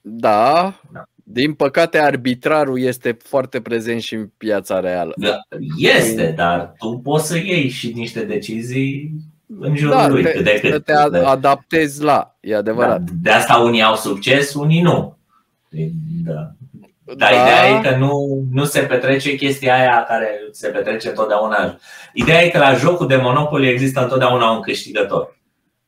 Da, 0.02 0.74
da. 0.94 1.04
Din 1.24 1.54
păcate, 1.54 2.00
arbitrarul 2.00 2.80
este 2.80 3.18
foarte 3.24 3.62
prezent 3.62 4.02
și 4.02 4.14
în 4.14 4.30
piața 4.38 4.80
reală. 4.80 5.14
Da, 5.16 5.40
este, 5.78 6.34
dar 6.38 6.74
tu 6.78 7.00
poți 7.04 7.28
să 7.28 7.38
iei 7.38 7.70
și 7.70 7.92
niște 7.96 8.24
decizii 8.24 9.12
în 9.60 9.76
jurul 9.76 9.96
da, 9.96 10.08
lui. 10.08 10.24
Te, 10.24 10.32
cât 10.32 10.44
de 10.44 10.60
cât. 10.62 10.84
te 10.84 10.94
adaptezi 11.26 12.04
la, 12.04 12.36
e 12.40 12.56
adevărat. 12.56 13.00
Da, 13.00 13.12
de 13.22 13.30
asta 13.30 13.58
unii 13.58 13.82
au 13.82 13.96
succes, 13.96 14.54
unii 14.54 14.82
nu. 14.82 15.17
Da. 16.26 16.52
Dar 17.16 17.32
da. 17.32 17.42
ideea 17.42 17.68
e 17.68 17.82
că 17.82 17.96
nu, 17.96 18.44
nu 18.52 18.66
se 18.66 18.80
petrece 18.80 19.36
chestia 19.36 19.76
aia 19.76 20.04
care 20.08 20.30
se 20.52 20.68
petrece 20.68 21.08
întotdeauna. 21.08 21.80
Ideea 22.14 22.42
e 22.44 22.50
că 22.50 22.58
la 22.58 22.74
jocul 22.74 23.08
de 23.08 23.16
Monopoly 23.16 23.70
există 23.70 24.02
întotdeauna 24.02 24.50
un 24.50 24.62
câștigător. 24.62 25.40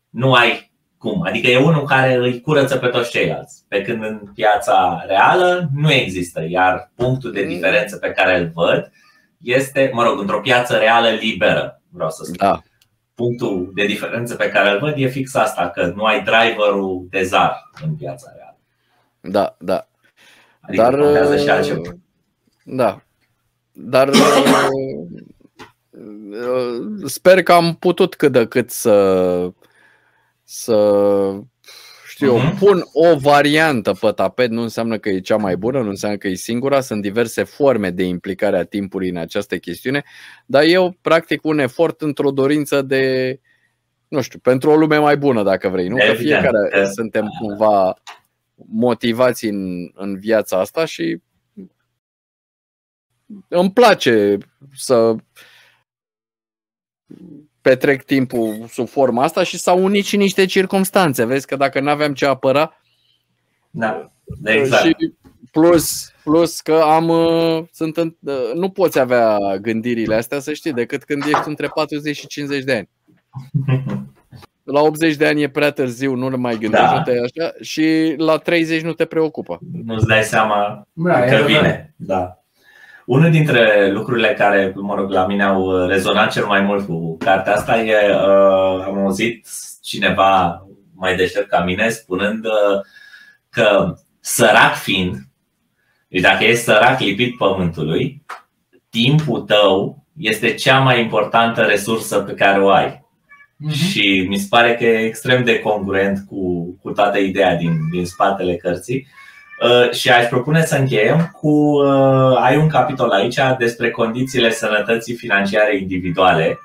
Nu 0.10 0.34
ai 0.34 0.72
cum. 0.98 1.22
Adică 1.26 1.48
e 1.48 1.58
unul 1.58 1.84
care 1.84 2.16
îi 2.16 2.42
curăță 2.42 2.78
pe 2.78 2.88
toți 2.88 3.12
ceilalți. 3.12 3.64
Pe 3.68 3.82
când 3.82 4.04
în 4.04 4.22
piața 4.36 5.04
reală 5.08 5.70
nu 5.76 5.92
există. 5.92 6.46
Iar 6.50 6.92
punctul 6.96 7.32
de 7.32 7.44
diferență 7.44 7.98
pe 7.98 8.12
care 8.12 8.40
îl 8.40 8.52
văd 8.54 8.92
este, 9.38 9.92
mă 9.94 10.04
rog, 10.04 10.20
într-o 10.20 10.42
piață 10.42 10.78
reală 10.78 11.10
liberă, 11.10 11.82
vreau 11.90 12.10
să 12.10 12.24
spun. 12.24 12.36
Da. 12.38 12.62
Punctul 13.16 13.72
de 13.76 13.86
diferență 13.86 14.36
pe 14.36 14.50
care 14.50 14.70
îl 14.70 14.80
văd 14.80 14.94
e 14.98 15.08
fix 15.08 15.36
asta, 15.36 15.70
că 15.70 15.92
nu 15.96 16.04
ai 16.04 16.24
driverul 16.24 17.08
de 17.10 17.24
zar 17.24 17.70
în 17.84 17.96
piața 17.96 18.32
reală. 18.36 18.39
Da, 19.22 19.56
da. 19.60 19.88
Adică 20.60 20.84
Dar, 20.84 21.40
și 21.40 21.50
altceva. 21.50 21.82
Da. 22.64 23.02
Dar 23.72 24.08
uh, 24.08 24.16
sper 27.06 27.44
că 27.44 27.52
am 27.52 27.76
putut 27.76 28.16
cât 28.16 28.32
de 28.32 28.48
cât 28.48 28.70
să 28.70 29.52
să 30.44 30.76
știu, 32.08 32.38
uh-huh. 32.38 32.58
pun 32.60 32.84
o 32.94 33.16
variantă 33.16 33.94
pe 33.94 34.12
tapet, 34.12 34.50
nu 34.50 34.62
înseamnă 34.62 34.98
că 34.98 35.10
e 35.10 35.20
cea 35.20 35.36
mai 35.36 35.56
bună, 35.56 35.82
nu 35.82 35.90
înseamnă 35.90 36.18
că 36.18 36.28
e 36.28 36.34
singura, 36.34 36.82
sunt 36.82 37.02
diverse 37.02 37.44
forme 37.44 37.90
de 37.90 38.04
implicare 38.04 38.58
a 38.58 38.64
timpului 38.64 39.10
în 39.10 39.18
această 39.18 39.58
chestiune, 39.58 40.04
dar 40.46 40.64
eu 40.64 40.98
practic 41.02 41.46
un 41.46 41.60
efort 41.60 42.02
într-o 42.02 42.32
dorință 42.32 42.82
de, 42.82 43.40
nu 44.08 44.22
știu, 44.22 44.40
pentru 44.40 44.70
o 44.70 44.76
lume 44.76 44.98
mai 44.98 45.18
bună, 45.18 45.44
dacă 45.44 45.70
vrei, 45.70 45.88
nu? 45.88 45.96
Că 45.96 46.14
fiecare 46.14 46.90
suntem 46.96 47.28
cumva 47.40 47.94
motivați 48.68 49.46
în, 49.46 49.90
în 49.94 50.20
viața 50.20 50.60
asta 50.60 50.86
și 50.86 51.22
îmi 53.48 53.72
place 53.72 54.38
să 54.74 55.16
petrec 57.62 58.04
timpul 58.04 58.66
sub 58.68 58.88
forma 58.88 59.24
asta 59.24 59.44
și 59.44 59.58
s-au 59.58 59.84
unit 59.84 60.06
și 60.06 60.18
niște 60.18 60.46
circunstanțe. 60.46 61.26
Vezi 61.26 61.48
că 61.48 61.56
dacă 61.56 61.80
nu 61.80 61.90
aveam 61.90 62.14
ce 62.14 62.26
apăra 62.26 62.74
da, 63.72 64.12
exact. 64.44 64.86
și 64.86 64.96
Plus, 65.52 66.12
plus 66.24 66.62
că 66.62 66.74
am, 66.74 67.08
uh, 67.08 67.64
sunt 67.72 67.98
în, 67.98 68.16
uh, 68.20 68.52
nu 68.54 68.70
poți 68.70 69.00
avea 69.00 69.58
gândirile 69.62 70.16
astea, 70.16 70.40
să 70.40 70.54
știi, 70.54 70.74
decât 70.74 71.04
când 71.04 71.24
ești 71.24 71.48
între 71.48 71.68
40 71.68 72.18
și 72.18 72.28
50 72.28 72.64
de 72.64 72.74
ani. 72.74 72.90
La 74.72 74.82
80 74.82 75.16
de 75.16 75.28
ani 75.28 75.42
e 75.42 75.50
prea 75.50 75.72
târziu, 75.72 76.16
nu 76.16 76.30
le 76.30 76.36
mai 76.36 76.58
gândești 76.58 76.94
da. 76.94 77.00
așa 77.02 77.52
și 77.62 78.14
la 78.18 78.38
30 78.38 78.82
nu 78.82 78.94
te 78.94 79.06
preocupă. 79.06 79.60
Nu-ți 79.84 80.08
dai 80.08 80.24
seama 80.24 80.88
da, 80.94 81.20
că 81.20 81.44
vine. 81.46 81.94
Da. 81.96 82.34
Unul 83.06 83.32
dintre 83.32 83.92
lucrurile 83.92 84.34
care, 84.38 84.74
mă 84.76 84.96
rog, 84.96 85.12
la 85.12 85.26
mine 85.26 85.44
au 85.44 85.86
rezonat 85.86 86.32
cel 86.32 86.46
mai 86.46 86.62
mult 86.62 86.86
cu 86.86 87.18
cartea 87.18 87.54
asta 87.54 87.80
e, 87.80 87.96
uh, 88.10 88.86
am 88.86 88.98
auzit 88.98 89.48
cineva 89.82 90.64
mai 90.96 91.16
deștept 91.16 91.50
ca 91.50 91.64
mine 91.64 91.90
spunând 91.90 92.46
uh, 92.46 92.82
că 93.50 93.94
sărac 94.20 94.74
fiind, 94.74 95.16
deci 96.08 96.22
dacă 96.22 96.44
ești 96.44 96.64
sărac 96.64 97.00
lipit 97.00 97.38
pământului, 97.38 98.24
timpul 98.90 99.42
tău 99.42 100.06
este 100.18 100.54
cea 100.54 100.80
mai 100.80 101.02
importantă 101.02 101.62
resursă 101.62 102.20
pe 102.20 102.34
care 102.34 102.62
o 102.62 102.70
ai. 102.70 103.08
Mm-hmm. 103.68 103.90
Și 103.90 104.26
mi 104.30 104.38
se 104.38 104.46
pare 104.50 104.76
că 104.76 104.86
e 104.86 105.06
extrem 105.06 105.44
de 105.44 105.60
congruent 105.60 106.20
cu, 106.28 106.66
cu 106.82 106.92
toată 106.92 107.18
ideea 107.18 107.56
din, 107.56 107.72
din 107.92 108.06
spatele 108.06 108.56
cărții. 108.56 109.08
Uh, 109.64 109.92
și 109.92 110.10
aș 110.10 110.28
propune 110.28 110.66
să 110.66 110.76
încheiem 110.76 111.38
cu. 111.42 111.50
Uh, 111.50 112.38
ai 112.38 112.58
un 112.58 112.68
capitol 112.68 113.10
aici 113.10 113.40
despre 113.58 113.92
condițiile 113.92 114.52
sănătății 114.52 115.16
financiare 115.16 115.78
individuale. 115.78 116.60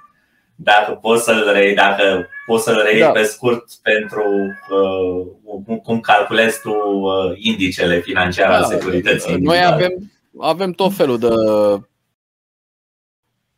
Dacă 0.54 0.92
poți 0.92 1.24
să-l 1.24 1.50
rei, 1.52 1.74
dacă 1.74 2.28
poți 2.46 2.64
să-l 2.64 2.82
rei 2.84 3.00
da. 3.00 3.10
pe 3.10 3.22
scurt 3.22 3.64
pentru 3.82 4.24
uh, 4.70 5.78
cum 5.82 6.00
calculezi 6.00 6.60
tu 6.60 6.70
uh, 6.70 7.32
indicele 7.36 8.00
financiar 8.00 8.48
da. 8.48 8.56
al 8.56 8.64
securității. 8.64 9.36
Noi 9.36 9.64
avem, 9.64 10.12
avem 10.40 10.72
tot 10.72 10.94
felul 10.94 11.18
de 11.18 11.28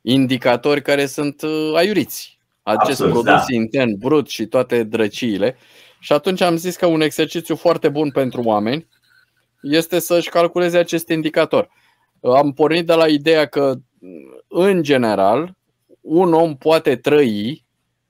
indicatori 0.01 0.83
care 0.83 1.07
sunt 1.07 1.43
uh, 1.43 1.73
aiuriți. 1.75 2.36
Acest 2.67 3.01
Absolut, 3.01 3.13
produs 3.13 3.47
da. 3.47 3.55
intern 3.55 3.99
brut 3.99 4.29
și 4.29 4.47
toate 4.47 4.83
drăciile. 4.83 5.57
Și 5.99 6.13
atunci 6.13 6.41
am 6.41 6.57
zis 6.57 6.77
că 6.77 6.87
un 6.87 7.01
exercițiu 7.01 7.57
foarte 7.57 7.89
bun 7.89 8.11
pentru 8.11 8.43
oameni 8.43 8.87
este 9.63 9.99
să-și 9.99 10.29
calculeze 10.29 10.79
acest 10.79 11.09
indicator. 11.09 11.69
Am 12.23 12.53
pornit 12.53 12.87
de 12.87 12.95
la 12.95 13.07
ideea 13.07 13.47
că, 13.47 13.75
în 14.49 14.83
general, 14.83 15.57
un 16.01 16.33
om 16.33 16.57
poate 16.57 16.97
trăi 16.97 17.65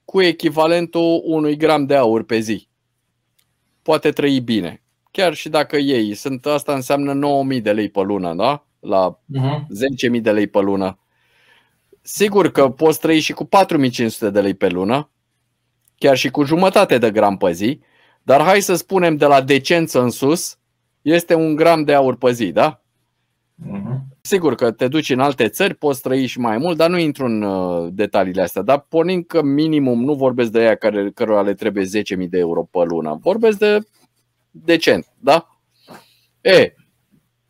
cu 0.04 0.22
echivalentul 0.22 1.20
unui 1.24 1.56
gram 1.56 1.86
de 1.86 1.94
aur 1.94 2.24
pe 2.24 2.38
zi. 2.38 2.68
Poate 3.82 4.10
trăi 4.10 4.40
bine. 4.40 4.82
Chiar 5.10 5.34
și 5.34 5.48
dacă 5.48 5.76
ei 5.76 6.14
sunt, 6.14 6.46
asta 6.46 6.74
înseamnă 6.74 7.12
9000 7.12 7.60
de 7.60 7.72
lei 7.72 7.88
pe 7.88 8.00
lună, 8.00 8.34
da? 8.34 8.66
La 8.80 9.18
uh-huh. 9.18 9.26
Mhm. 9.26 9.66
10.000 10.16 10.20
de 10.20 10.32
lei 10.32 10.46
pe 10.46 10.60
lună. 10.60 10.98
Sigur 12.08 12.50
că 12.50 12.68
poți 12.68 13.00
trăi 13.00 13.20
și 13.20 13.32
cu 13.32 13.44
4500 13.44 14.30
de 14.30 14.40
lei 14.40 14.54
pe 14.54 14.68
lună, 14.68 15.10
chiar 15.98 16.16
și 16.16 16.30
cu 16.30 16.44
jumătate 16.44 16.98
de 16.98 17.10
gram 17.10 17.36
pe 17.36 17.52
zi, 17.52 17.80
dar 18.22 18.42
hai 18.42 18.60
să 18.60 18.74
spunem 18.74 19.16
de 19.16 19.26
la 19.26 19.40
decență 19.40 20.02
în 20.02 20.10
sus, 20.10 20.58
este 21.02 21.34
un 21.34 21.54
gram 21.54 21.82
de 21.82 21.94
aur 21.94 22.16
pe 22.16 22.32
zi, 22.32 22.52
da? 22.52 22.82
Uh-huh. 23.64 23.98
Sigur 24.20 24.54
că 24.54 24.70
te 24.70 24.88
duci 24.88 25.10
în 25.10 25.20
alte 25.20 25.48
țări, 25.48 25.74
poți 25.74 26.00
trăi 26.00 26.26
și 26.26 26.38
mai 26.38 26.58
mult, 26.58 26.76
dar 26.76 26.90
nu 26.90 26.98
intru 26.98 27.24
în 27.24 27.42
uh, 27.42 27.88
detaliile 27.92 28.42
astea. 28.42 28.62
Dar 28.62 28.80
pornind 28.80 29.26
că 29.26 29.42
minimum 29.42 30.04
nu 30.04 30.14
vorbesc 30.14 30.50
de 30.50 30.58
aia 30.58 30.74
care, 30.74 31.10
cărora 31.10 31.42
le 31.42 31.54
trebuie 31.54 31.84
10.000 31.84 32.28
de 32.28 32.38
euro 32.38 32.62
pe 32.62 32.84
lună, 32.84 33.18
vorbesc 33.20 33.58
de 33.58 33.78
decent, 34.50 35.06
da? 35.18 35.60
E, 36.40 36.74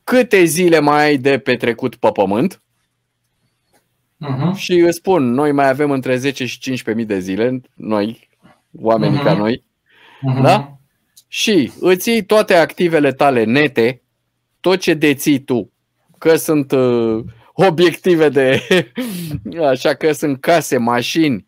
câte 0.05 0.45
zile 0.45 0.79
mai 0.79 1.05
ai 1.05 1.17
de 1.17 1.39
petrecut 1.39 1.97
pe 1.97 2.11
pământ? 2.13 2.61
Uh-huh. 4.25 4.55
Și 4.55 4.73
îți 4.73 4.97
spun, 4.97 5.31
noi 5.31 5.53
mai 5.53 5.69
avem 5.69 5.91
între 5.91 6.17
10 6.17 6.47
și 6.47 6.83
15.000 6.99 7.07
de 7.07 7.19
zile, 7.19 7.61
noi, 7.75 8.29
oamenii 8.73 9.19
uh-huh. 9.19 9.25
ca 9.25 9.35
noi, 9.35 9.65
uh-huh. 10.33 10.43
da? 10.43 10.77
și 11.29 11.73
îți 11.81 12.09
iei 12.09 12.25
toate 12.25 12.55
activele 12.55 13.13
tale 13.13 13.45
nete, 13.45 14.03
tot 14.61 14.79
ce 14.79 14.95
deții 14.95 15.39
tu, 15.39 15.73
că 16.19 16.37
sunt 16.37 16.73
uh, 16.73 17.25
obiective 17.53 18.29
de, 18.29 18.63
așa 19.71 19.95
că 19.95 20.13
sunt 20.13 20.41
case, 20.41 20.77
mașini, 20.77 21.47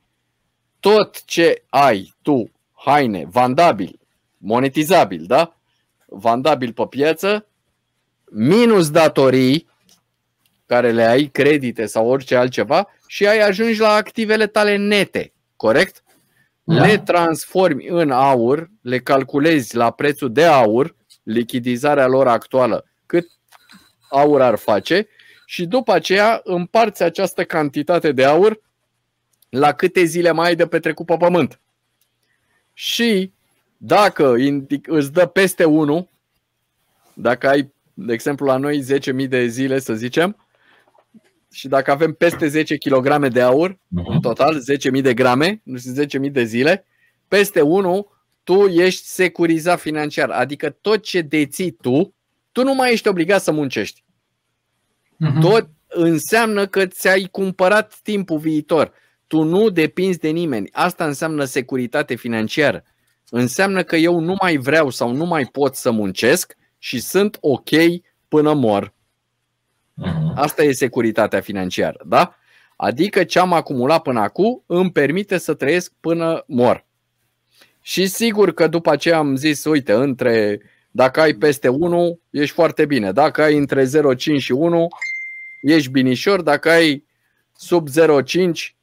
tot 0.80 1.24
ce 1.24 1.64
ai 1.68 2.14
tu, 2.22 2.50
haine, 2.72 3.26
vandabil, 3.30 3.98
monetizabil, 4.38 5.24
da? 5.26 5.56
Vandabil 6.06 6.72
pe 6.72 6.86
piață, 6.90 7.46
minus 8.30 8.90
datorii 8.90 9.68
care 10.68 10.92
le 10.92 11.04
ai, 11.04 11.24
credite 11.24 11.86
sau 11.86 12.08
orice 12.08 12.36
altceva 12.36 12.88
și 13.06 13.26
ai 13.26 13.38
ajungi 13.38 13.80
la 13.80 13.92
activele 13.92 14.46
tale 14.46 14.76
nete, 14.76 15.32
corect? 15.56 16.02
da. 16.74 16.86
le 16.86 16.98
transformi 16.98 17.86
în 17.86 18.10
aur, 18.10 18.70
le 18.80 18.98
calculezi 18.98 19.76
la 19.76 19.90
prețul 19.90 20.32
de 20.32 20.44
aur, 20.44 20.94
lichidizarea 21.22 22.06
lor 22.06 22.28
actuală, 22.28 22.84
cât 23.06 23.26
aur 24.10 24.42
ar 24.42 24.56
face 24.56 25.08
și 25.46 25.66
după 25.66 25.92
aceea 25.92 26.40
împarți 26.44 27.02
această 27.02 27.44
cantitate 27.44 28.12
de 28.12 28.24
aur 28.24 28.60
la 29.48 29.72
câte 29.72 30.04
zile 30.04 30.30
mai 30.30 30.46
ai 30.46 30.54
de 30.54 30.66
petrecut 30.66 31.06
pe 31.06 31.16
pământ. 31.16 31.60
Și 32.72 33.32
dacă 33.76 34.34
îți 34.86 35.12
dă 35.12 35.26
peste 35.26 35.64
1, 35.64 36.08
dacă 37.14 37.48
ai, 37.48 37.72
de 37.94 38.12
exemplu, 38.12 38.46
la 38.46 38.56
noi 38.56 38.84
10.000 39.22 39.28
de 39.28 39.46
zile, 39.46 39.78
să 39.78 39.94
zicem, 39.94 40.47
și 41.58 41.68
dacă 41.68 41.90
avem 41.90 42.12
peste 42.12 42.48
10 42.48 42.76
kg 42.76 43.28
de 43.28 43.40
aur, 43.40 43.72
uh-huh. 43.72 44.04
în 44.04 44.20
total 44.20 44.60
10.000 44.96 45.02
de 45.02 45.14
grame, 45.14 45.60
nu 45.64 45.78
știu, 45.78 46.24
10.000 46.24 46.30
de 46.30 46.44
zile, 46.44 46.84
peste 47.28 47.60
1, 47.60 48.06
tu 48.42 48.66
ești 48.66 49.06
securizat 49.06 49.80
financiar. 49.80 50.30
Adică 50.30 50.70
tot 50.70 51.02
ce 51.02 51.20
deții 51.20 51.70
tu, 51.70 52.14
tu 52.52 52.62
nu 52.62 52.74
mai 52.74 52.92
ești 52.92 53.08
obligat 53.08 53.42
să 53.42 53.52
muncești. 53.52 54.04
Uh-huh. 55.12 55.40
Tot 55.40 55.68
înseamnă 55.88 56.66
că 56.66 56.86
ți-ai 56.86 57.28
cumpărat 57.30 57.98
timpul 58.02 58.38
viitor. 58.38 58.92
Tu 59.26 59.42
nu 59.42 59.68
depinzi 59.68 60.18
de 60.18 60.28
nimeni. 60.28 60.68
Asta 60.72 61.04
înseamnă 61.04 61.44
securitate 61.44 62.14
financiară. 62.14 62.84
Înseamnă 63.30 63.82
că 63.82 63.96
eu 63.96 64.20
nu 64.20 64.34
mai 64.40 64.56
vreau 64.56 64.90
sau 64.90 65.12
nu 65.12 65.24
mai 65.24 65.44
pot 65.44 65.74
să 65.74 65.90
muncesc 65.90 66.54
și 66.78 67.00
sunt 67.00 67.38
ok 67.40 67.70
până 68.28 68.52
mor. 68.52 68.96
Mhm. 69.98 70.32
Asta 70.36 70.62
e 70.62 70.72
securitatea 70.72 71.40
financiară, 71.40 72.00
da? 72.06 72.34
Adică 72.76 73.24
ce 73.24 73.38
am 73.38 73.52
acumulat 73.52 74.02
până 74.02 74.20
acum 74.20 74.62
îmi 74.66 74.92
permite 74.92 75.38
să 75.38 75.54
trăiesc 75.54 75.92
până 76.00 76.44
mor. 76.46 76.86
Și 77.82 78.06
sigur 78.06 78.52
că 78.54 78.66
după 78.66 78.90
aceea 78.90 79.18
am 79.18 79.36
zis, 79.36 79.64
uite, 79.64 79.92
între 79.92 80.60
dacă 80.90 81.20
ai 81.20 81.32
peste 81.32 81.68
1, 81.68 82.20
ești 82.30 82.54
foarte 82.54 82.86
bine. 82.86 83.12
Dacă 83.12 83.42
ai 83.42 83.56
între 83.56 83.84
0,5 83.84 84.38
și 84.38 84.52
1, 84.52 84.88
ești 85.62 85.90
binișor. 85.90 86.42
Dacă 86.42 86.70
ai 86.70 87.04
sub 87.56 87.88
0,5, 87.88 88.76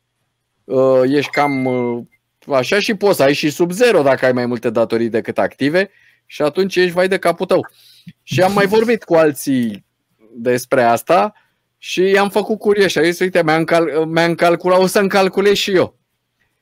uh, 0.64 1.02
ești 1.06 1.32
cam 1.32 1.66
uh, 1.66 2.04
așa 2.48 2.80
și 2.80 2.96
poți 2.96 3.18
să 3.18 3.24
ai 3.24 3.34
și 3.34 3.50
sub 3.50 3.72
0 3.72 4.02
dacă 4.02 4.26
ai 4.26 4.32
mai 4.32 4.46
multe 4.46 4.70
datorii 4.70 5.10
decât 5.10 5.38
active 5.38 5.90
și 6.26 6.42
atunci 6.42 6.76
ești 6.76 6.92
vai 6.92 7.08
de 7.08 7.18
capul 7.18 7.46
tău. 7.46 7.68
Și 8.24 8.42
am 8.42 8.54
mai 8.54 8.66
vorbit 8.66 9.04
cu 9.04 9.16
alții 9.16 9.85
despre 10.36 10.84
asta 10.84 11.34
și 11.78 12.02
i-am 12.02 12.30
făcut 12.30 12.60
curioși. 12.60 13.00
A 13.00 13.04
zis, 13.04 13.20
uite, 13.20 13.44
mi-am, 13.44 13.64
cal- 13.64 14.06
mi-am 14.06 14.36
calculat, 14.36 14.80
o 14.80 14.88
să-mi 14.88 15.10
calculez 15.10 15.56
și 15.56 15.72
eu. 15.72 15.98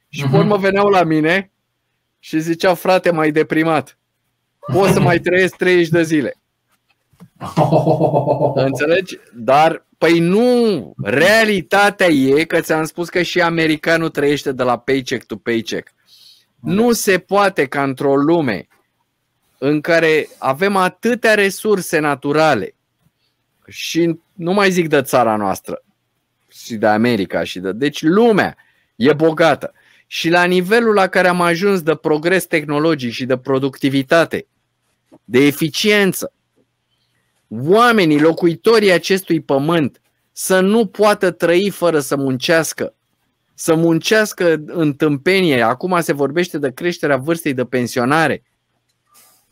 Și 0.10 0.26
uh-huh. 0.26 0.46
mă 0.46 0.58
veneau 0.58 0.88
la 0.88 1.04
mine 1.04 1.52
și 2.20 2.40
zicea, 2.40 2.74
frate, 2.74 3.12
mai 3.12 3.32
deprimat. 3.32 3.98
Poți 4.74 4.94
să 4.94 5.00
mai 5.00 5.20
trăiesc 5.20 5.56
30 5.56 5.88
de 5.88 6.04
zile. 6.04 6.34
Înțelegi? 8.56 9.20
Dar, 9.34 9.86
păi 9.98 10.20
nu, 10.20 10.94
realitatea 11.04 12.08
e 12.08 12.44
că 12.44 12.60
ți-am 12.60 12.86
spus 12.86 13.10
că 13.10 13.22
și 13.22 13.42
americanul 13.42 14.10
trăiește 14.10 14.52
de 14.52 14.64
la 14.64 14.78
paycheck 14.78 15.26
to 15.26 15.36
paycheck. 15.36 15.94
Nu 16.60 16.92
se 16.92 17.18
poate 17.18 17.66
ca 17.66 17.84
într-o 17.84 18.16
lume 18.16 18.68
în 19.58 19.82
care 19.82 20.30
avem 20.38 20.76
atâtea 20.76 21.34
resurse 21.34 22.00
naturale, 22.00 22.76
și 23.68 24.20
nu 24.34 24.54
mai 24.54 24.72
zic 24.72 24.88
de 24.88 25.02
țara 25.02 25.36
noastră 25.36 25.84
și 26.48 26.76
de 26.76 26.88
America 26.88 27.44
și 27.44 27.60
de. 27.60 27.72
Deci 27.72 28.02
lumea 28.02 28.56
e 28.96 29.14
bogată. 29.14 29.74
Și 30.08 30.30
la 30.30 30.44
nivelul 30.44 30.94
la 30.94 31.08
care 31.08 31.28
am 31.28 31.42
ajuns 31.42 31.82
de 31.82 31.96
progres 31.96 32.46
tehnologic 32.46 33.12
și 33.12 33.26
de 33.26 33.38
productivitate, 33.38 34.48
de 35.24 35.40
eficiență, 35.40 36.34
oamenii, 37.48 38.20
locuitorii 38.20 38.92
acestui 38.92 39.42
pământ, 39.42 40.02
să 40.32 40.60
nu 40.60 40.86
poată 40.86 41.32
trăi 41.32 41.70
fără 41.70 42.00
să 42.00 42.16
muncească, 42.16 42.94
să 43.54 43.76
muncească 43.76 44.64
în 44.66 44.94
tâmpenie. 44.94 45.62
Acum 45.62 46.02
se 46.02 46.14
vorbește 46.14 46.58
de 46.58 46.72
creșterea 46.72 47.18
vârstei 47.18 47.54
de 47.54 47.66
pensionare. 47.66 48.44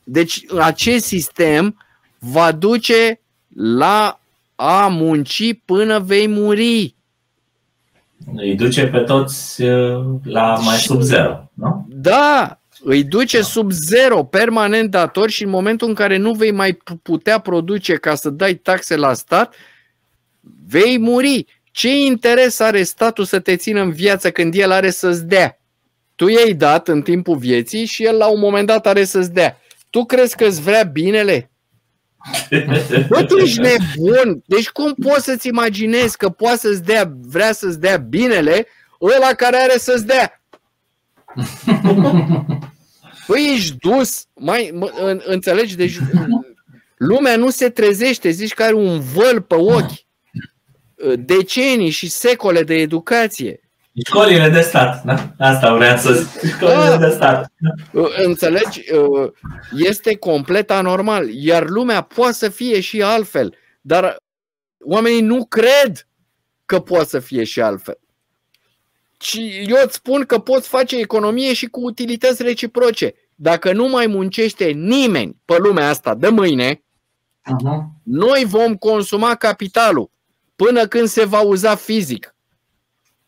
Deci 0.03 0.45
acest 0.59 1.05
sistem 1.05 1.85
va 2.19 2.51
duce 2.51 3.21
la 3.55 4.19
a 4.55 4.87
munci 4.87 5.53
până 5.65 5.99
vei 5.99 6.27
muri. 6.27 6.95
Îi 8.35 8.55
duce 8.55 8.87
pe 8.87 8.99
toți 8.99 9.61
uh, 9.61 10.05
la 10.23 10.55
mai 10.55 10.75
sub 10.75 11.01
zero, 11.01 11.49
nu? 11.53 11.85
Da, 11.89 12.59
îi 12.83 13.03
duce 13.03 13.37
da. 13.37 13.43
sub 13.43 13.71
zero 13.71 14.23
permanent 14.23 14.89
dator 14.89 15.29
și 15.29 15.43
în 15.43 15.49
momentul 15.49 15.87
în 15.87 15.93
care 15.93 16.17
nu 16.17 16.33
vei 16.33 16.51
mai 16.51 16.77
putea 17.01 17.39
produce 17.39 17.95
ca 17.95 18.15
să 18.15 18.29
dai 18.29 18.53
taxe 18.53 18.95
la 18.95 19.13
stat, 19.13 19.55
vei 20.67 20.97
muri. 20.97 21.45
Ce 21.73 22.03
interes 22.05 22.59
are 22.59 22.83
statul 22.83 23.25
să 23.25 23.39
te 23.39 23.55
țină 23.55 23.81
în 23.81 23.91
viață 23.91 24.31
când 24.31 24.53
el 24.55 24.71
are 24.71 24.89
să-ți 24.89 25.25
dea? 25.25 25.59
Tu 26.15 26.27
i-ai 26.27 26.53
dat 26.53 26.87
în 26.87 27.01
timpul 27.01 27.37
vieții 27.37 27.85
și 27.85 28.03
el 28.03 28.17
la 28.17 28.27
un 28.27 28.39
moment 28.39 28.67
dat 28.67 28.87
are 28.87 29.03
să-ți 29.03 29.33
dea. 29.33 29.57
Tu 29.89 30.05
crezi 30.05 30.35
că 30.35 30.45
îți 30.45 30.61
vrea 30.61 30.83
binele? 30.83 31.50
Bă, 33.07 33.23
tu 33.23 33.37
ești 33.37 33.59
nebun. 33.59 34.43
Deci 34.45 34.69
cum 34.69 34.93
poți 34.93 35.23
să-ți 35.23 35.47
imaginezi 35.47 36.17
că 36.17 36.29
poate 36.29 36.57
să-ți 36.57 36.83
dea, 36.83 37.13
vrea 37.21 37.51
să-ți 37.51 37.79
dea 37.79 37.97
binele 37.97 38.67
ăla 39.01 39.33
care 39.33 39.55
are 39.55 39.77
să-ți 39.77 40.05
dea? 40.05 40.43
Păi 43.27 43.51
ești 43.55 43.75
dus, 43.77 44.25
mai, 44.33 44.71
mă, 44.73 45.19
înțelegi? 45.25 45.75
Deci 45.75 45.97
lumea 46.97 47.35
nu 47.35 47.49
se 47.49 47.69
trezește, 47.69 48.29
zici 48.29 48.53
că 48.53 48.63
are 48.63 48.73
un 48.73 48.99
văl 48.99 49.41
pe 49.41 49.55
ochi. 49.55 49.91
Decenii 51.15 51.89
și 51.89 52.09
secole 52.09 52.63
de 52.63 52.75
educație. 52.75 53.60
Școlile 54.05 54.49
de 54.49 54.61
stat, 54.61 55.03
da? 55.03 55.33
Asta 55.37 55.75
vreau 55.75 55.97
să 55.97 56.13
zic. 56.13 56.55
Școlile 56.55 56.89
da. 56.89 56.97
de 56.97 57.09
stat. 57.09 57.51
Înțelegi? 58.23 58.83
Este 59.77 60.15
complet 60.15 60.71
anormal. 60.71 61.29
Iar 61.29 61.69
lumea 61.69 62.01
poate 62.01 62.33
să 62.33 62.49
fie 62.49 62.79
și 62.79 63.01
altfel. 63.01 63.55
Dar 63.81 64.15
oamenii 64.83 65.21
nu 65.21 65.45
cred 65.45 66.07
că 66.65 66.79
poate 66.79 67.05
să 67.05 67.19
fie 67.19 67.43
și 67.43 67.61
altfel. 67.61 67.99
Și 69.19 69.65
eu 69.67 69.77
îți 69.83 69.95
spun 69.95 70.23
că 70.23 70.39
poți 70.39 70.67
face 70.67 70.97
economie 70.97 71.53
și 71.53 71.65
cu 71.65 71.81
utilități 71.81 72.43
reciproce. 72.43 73.13
Dacă 73.35 73.73
nu 73.73 73.87
mai 73.87 74.07
muncește 74.07 74.65
nimeni 74.65 75.37
pe 75.45 75.57
lumea 75.57 75.89
asta 75.89 76.15
de 76.15 76.29
mâine, 76.29 76.73
uh-huh. 76.75 77.81
noi 78.03 78.43
vom 78.45 78.75
consuma 78.75 79.35
capitalul 79.35 80.11
până 80.55 80.87
când 80.87 81.07
se 81.07 81.25
va 81.25 81.41
uza 81.41 81.75
fizic. 81.75 82.35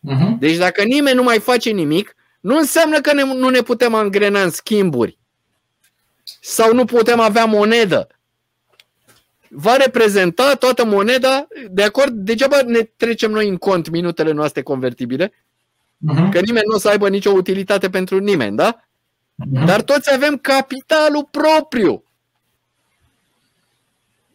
Uh-huh. 0.10 0.38
Deci 0.40 0.58
dacă 0.58 0.84
nimeni 0.84 1.16
nu 1.16 1.24
mai 1.24 1.40
face 1.40 1.70
nimic, 1.70 2.16
nu 2.40 2.58
înseamnă 2.58 3.02
că 3.02 3.14
ne, 3.14 3.24
nu 3.24 3.50
ne 3.50 3.62
putem 3.62 3.94
angrena 3.94 4.44
în 4.44 4.50
schimburi 4.50 5.18
sau 6.42 6.74
nu 6.74 6.86
putem 6.86 7.20
avea 7.20 7.46
monedă. 7.46 8.08
Va 9.50 9.76
reprezenta 9.76 10.56
toată 10.56 10.86
moneda, 10.86 11.48
de 11.70 11.84
acord, 11.84 12.14
degeaba 12.14 12.62
ne 12.62 12.82
trecem 12.82 13.32
noi 13.32 13.48
în 13.48 13.58
cont 13.58 13.90
minutele 13.90 14.32
noastre 14.32 14.62
convertibile, 14.62 15.28
uh-huh. 15.28 16.30
că 16.32 16.40
nimeni 16.40 16.66
nu 16.68 16.76
o 16.76 16.80
să 16.80 16.90
aibă 16.90 17.10
nicio 17.10 17.32
utilitate 17.32 17.90
pentru 17.90 18.18
nimeni, 18.18 18.56
da? 18.56 18.76
Uh-huh. 18.76 19.66
Dar 19.66 19.82
toți 19.82 20.14
avem 20.14 20.38
capitalul 20.38 21.28
propriu, 21.32 22.04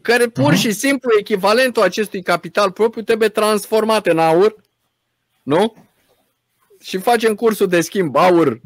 care 0.00 0.26
pur 0.26 0.52
uh-huh. 0.52 0.58
și 0.58 0.72
simplu 0.72 1.10
echivalentul 1.18 1.82
acestui 1.82 2.22
capital 2.22 2.70
propriu 2.70 3.02
trebuie 3.02 3.28
transformat 3.28 4.06
în 4.06 4.18
aur 4.18 4.56
nu? 5.48 5.74
Și 6.80 6.98
facem 6.98 7.34
cursul 7.34 7.68
de 7.68 7.80
schimb, 7.80 8.16
aur, 8.16 8.60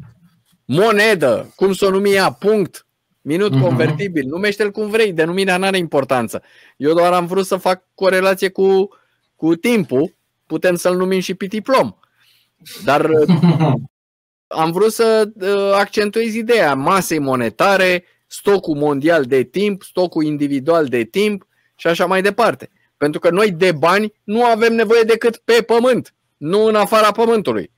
monedă, 0.65 1.53
cum 1.55 1.73
să 1.73 1.85
o 1.85 1.89
numi 1.89 2.11
ea, 2.11 2.31
punct, 2.31 2.87
minut 3.21 3.55
uh-huh. 3.55 3.61
convertibil, 3.61 4.25
numește-l 4.27 4.71
cum 4.71 4.89
vrei, 4.89 5.13
denumirea 5.13 5.57
nu 5.57 5.65
are 5.65 5.77
importanță. 5.77 6.43
Eu 6.77 6.93
doar 6.93 7.13
am 7.13 7.25
vrut 7.25 7.45
să 7.45 7.55
fac 7.55 7.83
corelație 7.95 8.49
cu, 8.49 8.89
cu 9.35 9.55
timpul, 9.55 10.15
putem 10.45 10.75
să-l 10.75 10.95
numim 10.95 11.19
și 11.19 11.33
pitiplom. 11.33 11.95
Dar 12.83 13.09
am 14.47 14.71
vrut 14.71 14.93
să 14.93 15.31
uh, 15.39 15.71
accentuez 15.73 16.33
ideea 16.33 16.75
masei 16.75 17.19
monetare, 17.19 18.05
stocul 18.27 18.75
mondial 18.75 19.23
de 19.23 19.43
timp, 19.43 19.83
stocul 19.83 20.23
individual 20.23 20.85
de 20.85 21.03
timp 21.03 21.47
și 21.75 21.87
așa 21.87 22.05
mai 22.05 22.21
departe. 22.21 22.69
Pentru 22.97 23.19
că 23.19 23.29
noi 23.29 23.51
de 23.51 23.71
bani 23.71 24.13
nu 24.23 24.45
avem 24.45 24.73
nevoie 24.73 25.01
decât 25.01 25.37
pe 25.37 25.61
pământ 25.65 26.13
nu 26.43 26.65
în 26.65 26.75
afara 26.75 27.11
pământului. 27.11 27.71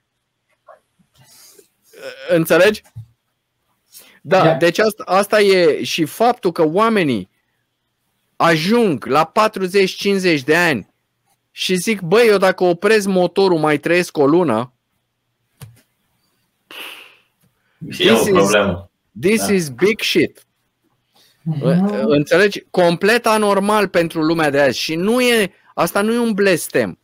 Înțelegi? 2.30 2.82
Da, 4.22 4.44
yeah. 4.44 4.58
deci 4.58 4.80
asta, 4.80 5.04
asta 5.06 5.42
e 5.42 5.84
și 5.84 6.06
faptul 6.06 6.52
că 6.52 6.64
oamenii 6.64 7.30
ajung 8.36 9.06
la 9.06 9.32
40-50 10.40 10.44
de 10.46 10.56
ani 10.56 10.94
și 11.52 11.76
zic, 11.76 12.02
băi, 12.02 12.28
eu 12.28 12.38
dacă 12.38 12.64
opresc 12.64 13.08
motorul 13.08 13.60
mai 13.60 13.78
trăiesc 13.78 14.18
o 14.18 14.28
lună, 14.28 14.74
e 17.98 18.12
o 18.12 18.24
problemă. 18.24 18.92
Is, 19.22 19.30
this 19.30 19.48
da. 19.48 19.54
is 19.54 19.70
big 19.70 20.02
shit. 20.02 20.46
Mm-hmm. 21.54 22.02
Înțelegi? 22.02 22.66
Complet 22.70 23.26
anormal 23.26 23.88
pentru 23.88 24.22
lumea 24.22 24.50
de 24.50 24.62
azi. 24.62 24.80
Și 24.80 24.96
nu 24.96 25.22
e, 25.22 25.52
asta 25.74 26.02
nu 26.02 26.14
e 26.14 26.18
un 26.18 26.34
blestem. 26.34 27.00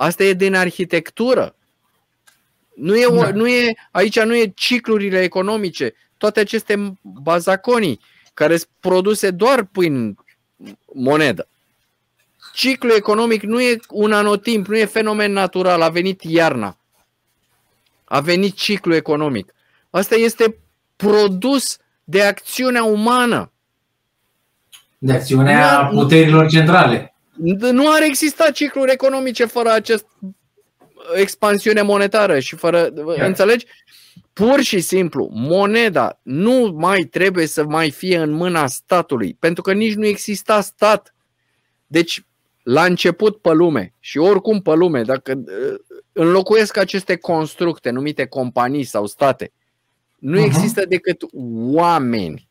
Asta 0.00 0.24
e 0.24 0.32
din 0.32 0.54
arhitectură. 0.54 1.54
Nu 2.74 2.96
e, 2.96 3.06
da. 3.10 3.30
nu 3.30 3.48
e, 3.48 3.74
aici 3.90 4.20
nu 4.20 4.36
e 4.36 4.52
ciclurile 4.54 5.22
economice, 5.22 5.94
toate 6.16 6.40
aceste 6.40 6.98
bazaconii 7.02 8.00
care 8.34 8.56
sunt 8.56 8.70
produse 8.80 9.30
doar 9.30 9.64
prin 9.64 10.18
monedă. 10.94 11.48
Ciclul 12.52 12.92
economic 12.96 13.42
nu 13.42 13.60
e 13.60 13.80
un 13.88 14.12
anotimp, 14.12 14.66
nu 14.66 14.76
e 14.76 14.84
fenomen 14.84 15.32
natural, 15.32 15.82
a 15.82 15.88
venit 15.88 16.22
iarna. 16.22 16.76
A 18.04 18.20
venit 18.20 18.54
ciclul 18.54 18.94
economic. 18.94 19.54
Asta 19.90 20.14
este 20.14 20.56
produs 20.96 21.78
de 22.04 22.22
acțiunea 22.22 22.84
umană. 22.84 23.52
De 24.98 25.12
acțiunea 25.12 25.88
puterilor 25.92 26.48
centrale. 26.48 27.17
Nu 27.58 27.92
ar 27.92 28.02
exista 28.02 28.50
cicluri 28.50 28.92
economice 28.92 29.44
fără 29.44 29.70
acest 29.70 30.06
expansiune 31.14 31.82
monetară 31.82 32.38
și 32.38 32.56
fără. 32.56 32.92
Yeah. 32.96 33.26
Înțelegi? 33.26 33.66
Pur 34.32 34.60
și 34.60 34.80
simplu, 34.80 35.28
moneda 35.32 36.20
nu 36.22 36.74
mai 36.76 36.98
trebuie 37.00 37.46
să 37.46 37.64
mai 37.64 37.90
fie 37.90 38.18
în 38.18 38.30
mâna 38.30 38.66
statului, 38.66 39.36
pentru 39.38 39.62
că 39.62 39.72
nici 39.72 39.94
nu 39.94 40.06
exista 40.06 40.60
stat. 40.60 41.14
Deci, 41.86 42.26
la 42.62 42.84
început 42.84 43.40
pe 43.40 43.52
lume 43.52 43.94
și 43.98 44.18
oricum 44.18 44.60
pe 44.60 44.74
lume, 44.74 45.02
dacă 45.02 45.32
uh, 45.36 45.78
înlocuiesc 46.12 46.76
aceste 46.76 47.16
constructe 47.16 47.90
numite 47.90 48.26
companii 48.26 48.84
sau 48.84 49.06
state, 49.06 49.52
nu 50.18 50.40
uh-huh. 50.40 50.44
există 50.44 50.84
decât 50.88 51.22
oameni. 51.72 52.48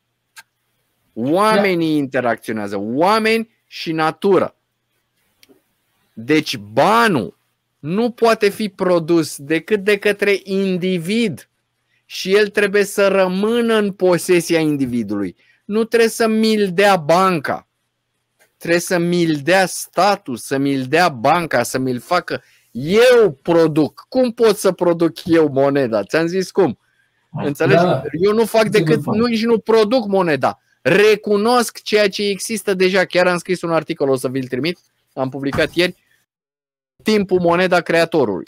Oamenii 1.13 1.87
yeah. 1.87 1.99
interacționează, 1.99 2.77
oameni 2.79 3.49
și 3.67 3.91
natură. 3.91 4.56
Deci 6.19 6.57
banul 6.57 7.37
nu 7.79 8.11
poate 8.11 8.49
fi 8.49 8.69
produs 8.69 9.37
decât 9.37 9.83
de 9.83 9.97
către 9.97 10.39
individ 10.43 11.49
și 12.05 12.35
el 12.35 12.47
trebuie 12.47 12.83
să 12.83 13.07
rămână 13.07 13.73
în 13.73 13.91
posesia 13.91 14.59
individului. 14.59 15.35
Nu 15.65 15.83
trebuie 15.83 16.09
să 16.09 16.27
mi-l 16.27 16.69
dea 16.73 16.95
banca. 16.95 17.67
Trebuie 18.57 18.81
să 18.81 18.97
mi-l 18.97 19.39
dea 19.43 19.65
statul, 19.65 20.35
să 20.35 20.57
mi-l 20.57 20.83
dea 20.83 21.09
banca, 21.09 21.63
să 21.63 21.77
mi-l 21.77 21.99
facă. 21.99 22.43
Eu 22.71 23.39
produc. 23.41 24.05
Cum 24.09 24.31
pot 24.31 24.57
să 24.57 24.71
produc 24.71 25.25
eu 25.25 25.49
moneda? 25.49 26.03
Ți-am 26.03 26.27
zis 26.27 26.51
cum. 26.51 26.79
Înțelegi? 27.31 27.83
Da. 27.83 28.01
Eu 28.11 28.33
nu 28.33 28.45
fac 28.45 28.67
decât, 28.67 29.05
nu, 29.05 29.25
nici 29.25 29.45
nu 29.45 29.57
produc 29.57 30.07
moneda. 30.07 30.59
Recunosc 30.81 31.81
ceea 31.81 32.09
ce 32.09 32.23
există 32.23 32.73
deja. 32.73 33.05
Chiar 33.05 33.27
am 33.27 33.37
scris 33.37 33.61
un 33.61 33.71
articol, 33.71 34.09
o 34.09 34.15
să 34.15 34.29
vi-l 34.29 34.47
trimit. 34.47 34.77
Am 35.13 35.29
publicat 35.29 35.73
ieri 35.73 36.05
timpul 37.11 37.39
moneda 37.39 37.79
creatorului. 37.81 38.47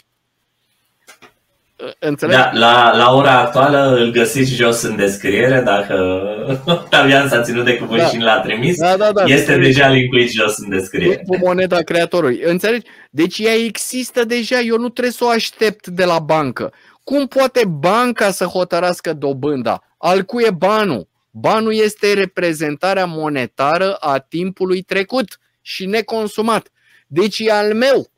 Înțelegi? 1.98 2.38
Da, 2.38 2.50
la, 2.52 2.96
la 2.96 3.14
ora 3.14 3.38
actuală 3.38 3.96
îl 3.96 4.10
găsiți 4.10 4.54
jos 4.54 4.82
în 4.82 4.96
descriere, 4.96 5.60
dacă 5.60 6.22
Octavian 6.66 7.28
s-a 7.28 7.42
ținut 7.42 7.64
de 7.64 7.76
cuvânt 7.76 8.00
da. 8.00 8.06
și 8.06 8.18
l-a 8.18 8.40
trimis, 8.40 8.76
da, 8.76 8.96
da, 8.96 9.12
da, 9.12 9.24
este 9.24 9.54
deci, 9.56 9.64
deja 9.64 9.88
linkuit 9.88 10.30
jos 10.30 10.56
în 10.56 10.68
descriere. 10.68 11.14
Timpul 11.14 11.38
moneda 11.46 11.76
creatorului. 11.76 12.40
Înțelegi? 12.44 12.86
Deci 13.10 13.38
ea 13.38 13.54
există 13.54 14.24
deja, 14.24 14.60
eu 14.60 14.76
nu 14.76 14.88
trebuie 14.88 15.12
să 15.12 15.24
o 15.24 15.28
aștept 15.28 15.86
de 15.86 16.04
la 16.04 16.18
bancă. 16.18 16.72
Cum 17.04 17.26
poate 17.26 17.64
banca 17.66 18.30
să 18.30 18.44
hotărască 18.44 19.12
dobânda? 19.12 19.82
Al 19.98 20.22
cui 20.22 20.44
e 20.46 20.50
banul? 20.50 21.08
Banul 21.30 21.74
este 21.74 22.12
reprezentarea 22.12 23.04
monetară 23.04 23.94
a 23.94 24.18
timpului 24.18 24.82
trecut 24.82 25.38
și 25.60 25.86
neconsumat. 25.86 26.68
Deci 27.06 27.38
e 27.38 27.52
al 27.52 27.74
meu. 27.74 28.10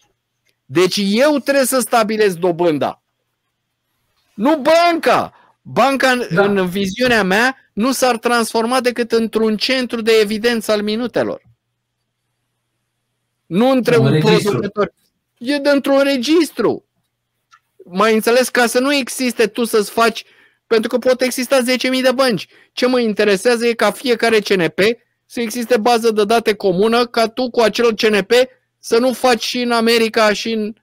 Deci 0.73 1.01
eu 1.03 1.39
trebuie 1.39 1.65
să 1.65 1.81
stabilesc 1.81 2.37
dobânda. 2.37 3.03
Nu 4.35 4.57
banca. 4.57 5.33
Banca, 5.63 6.27
da. 6.35 6.45
în 6.45 6.67
viziunea 6.67 7.23
mea, 7.23 7.57
nu 7.73 7.93
s-ar 7.93 8.19
transforma 8.19 8.81
decât 8.81 9.13
într-un 9.13 9.57
centru 9.57 10.01
de 10.01 10.13
evidență 10.21 10.73
al 10.73 10.83
minutelor. 10.83 11.43
Nu 13.47 13.71
între 13.71 13.97
un, 13.97 14.13
un 14.13 14.21
producător. 14.21 14.93
E 15.39 15.59
dintr-un 15.59 15.99
registru. 15.99 16.85
Mai 17.85 18.15
înțeles, 18.15 18.49
ca 18.49 18.67
să 18.67 18.79
nu 18.79 18.95
existe 18.95 19.47
tu 19.47 19.65
să-ți 19.65 19.91
faci, 19.91 20.25
pentru 20.67 20.89
că 20.89 20.99
pot 20.99 21.21
exista 21.21 21.61
10.000 21.61 22.03
de 22.03 22.13
bănci. 22.15 22.47
Ce 22.73 22.87
mă 22.87 23.01
interesează 23.01 23.67
e 23.67 23.73
ca 23.73 23.91
fiecare 23.91 24.39
CNP 24.39 24.79
să 25.27 25.41
existe 25.41 25.77
bază 25.77 26.11
de 26.11 26.25
date 26.25 26.55
comună, 26.55 27.07
ca 27.07 27.29
tu 27.29 27.51
cu 27.51 27.61
acel 27.61 27.95
CNP 27.95 28.33
să 28.85 28.99
nu 28.99 29.13
faci 29.13 29.43
și 29.43 29.61
în 29.61 29.71
America 29.71 30.33
și 30.33 30.53
în... 30.53 30.75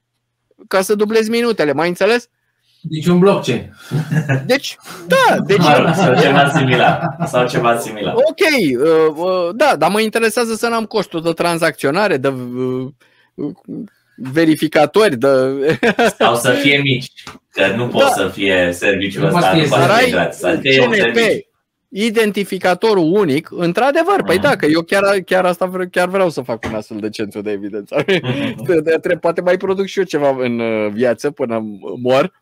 ca 0.67 0.81
să 0.81 0.95
dublezi 0.95 1.29
minutele. 1.29 1.73
Mai 1.73 1.87
înțeles? 1.87 2.29
Deci 2.81 3.05
un 3.05 3.19
blockchain. 3.19 3.73
Deci, 4.45 4.77
da. 5.07 5.37
Deci... 5.45 5.61
Sau 5.95 6.15
ceva 6.21 6.49
similar. 6.49 7.17
Sau 7.25 7.47
ceva 7.47 7.77
similar. 7.77 8.13
Ok, 8.13 8.39
uh, 8.79 9.15
uh, 9.15 9.49
da, 9.55 9.75
dar 9.77 9.89
mă 9.89 9.99
interesează 9.99 10.55
să 10.55 10.67
n-am 10.67 10.85
costul 10.85 11.21
de 11.21 11.31
tranzacționare, 11.31 12.17
de 12.17 12.27
uh, 12.27 12.87
verificatori, 14.15 15.17
de... 15.17 15.29
Sau 16.19 16.35
să 16.35 16.51
fie 16.51 16.77
mici, 16.77 17.11
că 17.51 17.67
nu 17.75 17.87
pot 17.87 18.01
da. 18.01 18.07
să 18.07 18.27
fie 18.27 18.69
serviciul 18.73 19.25
ăsta, 19.25 19.53
nu 19.53 19.67
poate 19.67 20.03
fi 20.03 20.11
gratis. 20.11 20.39
CNP, 20.39 21.48
identificatorul 21.89 23.15
unic, 23.15 23.49
într-adevăr, 23.51 24.23
păi 24.25 24.39
da, 24.39 24.55
că 24.55 24.65
eu 24.65 24.81
chiar, 24.81 25.19
chiar 25.19 25.45
asta 25.45 25.65
vreau, 25.65 25.87
chiar 25.91 26.09
vreau 26.09 26.29
să 26.29 26.41
fac 26.41 26.65
un 26.65 26.75
astfel 26.75 26.99
de 26.99 27.09
centru 27.09 27.41
de 27.41 27.51
evidență. 27.51 28.05
Poate 29.21 29.41
mai 29.41 29.57
produc 29.57 29.85
și 29.85 29.99
eu 29.99 30.05
ceva 30.05 30.35
în 30.39 30.61
viață 30.93 31.31
până 31.31 31.63
mor, 32.01 32.41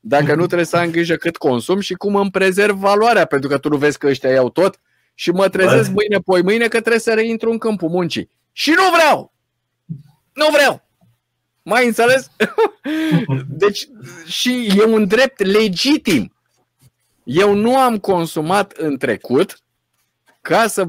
dacă 0.00 0.34
nu 0.34 0.46
trebuie 0.46 0.66
să 0.66 0.76
am 0.76 0.90
grijă 0.90 1.14
cât 1.14 1.36
consum 1.36 1.80
și 1.80 1.94
cum 1.94 2.16
îmi 2.16 2.30
prezerv 2.30 2.76
valoarea, 2.76 3.24
pentru 3.24 3.48
că 3.48 3.58
tu 3.58 3.68
nu 3.68 3.76
vezi 3.76 3.98
că 3.98 4.06
ăștia 4.06 4.30
iau 4.30 4.50
tot 4.50 4.80
și 5.14 5.30
mă 5.30 5.48
trezesc 5.48 5.90
mâine, 5.90 6.18
poi 6.24 6.42
mâine 6.42 6.68
că 6.68 6.78
trebuie 6.78 7.00
să 7.00 7.14
reintru 7.14 7.50
în 7.50 7.58
câmpul 7.58 7.88
muncii. 7.88 8.30
Și 8.52 8.70
nu 8.70 8.82
vreau! 8.96 9.32
Nu 10.32 10.46
vreau! 10.52 10.88
Mai 11.62 11.86
înțeles? 11.86 12.30
Deci, 13.48 13.88
și 14.26 14.72
e 14.78 14.84
un 14.84 15.06
drept 15.06 15.40
legitim. 15.44 16.32
Eu 17.30 17.54
nu 17.54 17.78
am 17.78 17.98
consumat 17.98 18.72
în 18.72 18.96
trecut 18.96 19.58
ca 20.40 20.66
să 20.66 20.88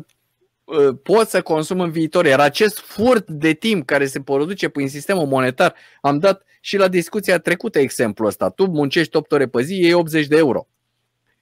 uh, 0.64 0.96
pot 1.04 1.28
să 1.28 1.42
consum 1.42 1.80
în 1.80 1.92
viitor. 1.92 2.26
Iar 2.26 2.40
acest 2.40 2.80
furt 2.80 3.30
de 3.30 3.54
timp 3.54 3.86
care 3.86 4.06
se 4.06 4.22
produce 4.22 4.70
prin 4.70 4.90
sistemul 4.90 5.26
monetar, 5.26 5.76
am 6.02 6.20
dat 6.20 6.44
și 6.62 6.78
la 6.78 6.88
discuția 6.88 7.40
trecută 7.40 7.80
exemplu 7.80 8.26
ăsta. 8.26 8.50
Tu 8.50 8.66
muncești 8.66 9.16
8 9.16 9.32
ore 9.32 9.48
pe 9.48 9.62
zi, 9.62 9.80
iei 9.80 9.94
80 9.94 10.28
de 10.28 10.38
euro. 10.38 10.68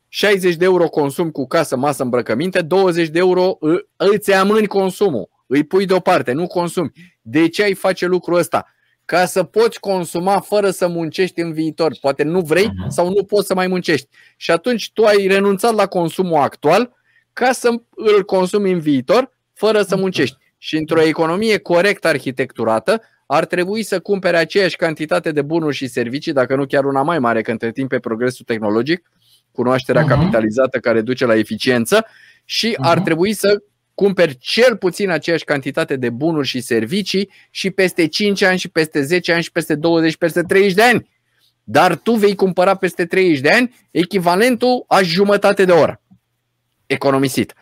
60 0.08 0.56
de 0.56 0.66
euro 0.66 0.88
consum 0.88 1.32
cu 1.32 1.48
casă, 1.48 1.76
masă, 1.76 2.04
îmbrăcăminte, 2.04 2.62
20 2.62 3.08
de 3.10 3.20
euro 3.20 3.58
îți 3.96 4.34
amâni 4.34 4.68
consumul. 4.68 5.30
Îi 5.48 5.64
pui 5.64 5.86
deoparte, 5.86 6.32
nu 6.32 6.48
consumi. 6.48 6.92
De 7.22 7.48
ce 7.48 7.64
ai 7.64 7.74
face 7.74 8.06
lucrul 8.06 8.38
ăsta? 8.38 8.66
Ca 9.08 9.26
să 9.26 9.44
poți 9.44 9.80
consuma 9.80 10.40
fără 10.40 10.70
să 10.70 10.88
muncești 10.88 11.40
în 11.42 11.54
viitor. 11.54 11.98
Poate 12.02 12.24
nu 12.24 12.42
vrei 12.42 12.66
uh-huh. 12.66 12.88
sau 12.88 13.08
nu 13.10 13.24
poți 13.24 13.48
să 13.48 13.54
mai 13.54 13.68
muncești. 13.68 14.08
Și 14.38 14.52
atunci 14.52 14.92
tu 14.94 15.04
ai 15.04 15.28
renunțat 15.28 15.74
la 15.74 15.86
consumul 15.86 16.42
actual 16.42 16.94
ca 17.34 17.52
să 17.52 17.70
îl 17.96 18.24
consumi 18.26 18.72
în 18.72 18.80
viitor 18.80 19.30
fără 19.54 19.82
să 19.82 19.96
muncești. 19.96 20.38
Și 20.58 20.78
într-o 20.78 21.02
economie 21.02 21.58
corect 21.58 22.06
arhitecturată, 22.06 23.02
ar 23.26 23.46
trebui 23.46 23.84
să 23.84 24.00
cumpere 24.00 24.38
aceeași 24.38 24.76
cantitate 24.76 25.32
de 25.32 25.42
bunuri 25.42 25.76
și 25.76 25.88
servicii, 25.88 26.34
dacă 26.34 26.56
nu 26.56 26.66
chiar 26.66 26.86
una 26.86 27.02
mai 27.02 27.20
mare, 27.20 27.42
că 27.42 27.52
între 27.52 27.72
timp 27.72 27.90
pe 27.90 28.00
progresul 28.00 28.46
tehnologic, 28.46 29.12
cunoașterea 29.52 30.04
uh-huh. 30.04 30.10
capitalizată 30.10 30.80
care 30.80 31.02
duce 31.02 31.26
la 31.26 31.36
eficiență 31.36 32.06
și 32.46 32.72
uh-huh. 32.72 32.90
ar 32.90 33.00
trebui 33.00 33.34
să 33.34 33.64
cumperi 33.98 34.38
cel 34.38 34.78
puțin 34.78 35.10
aceeași 35.10 35.44
cantitate 35.44 35.96
de 35.96 36.10
bunuri 36.10 36.48
și 36.48 36.62
servicii 36.62 37.30
și 37.50 37.70
peste 37.70 38.08
5 38.08 38.42
ani 38.42 38.58
și 38.58 38.70
peste 38.70 39.02
10 39.02 39.34
ani 39.34 39.44
și 39.44 39.52
peste 39.52 39.76
20 39.76 40.12
și 40.12 40.18
peste 40.18 40.42
30 40.42 40.74
de 40.74 40.84
ani. 40.84 41.10
Dar 41.64 41.96
tu 41.96 42.12
vei 42.12 42.36
cumpăra 42.36 42.76
peste 42.76 43.06
30 43.06 43.40
de 43.40 43.50
ani 43.50 43.76
echivalentul 43.92 44.86
a 44.88 45.02
jumătate 45.02 45.66
de 45.66 45.72
oră 45.72 46.02
economisit. 46.86 47.54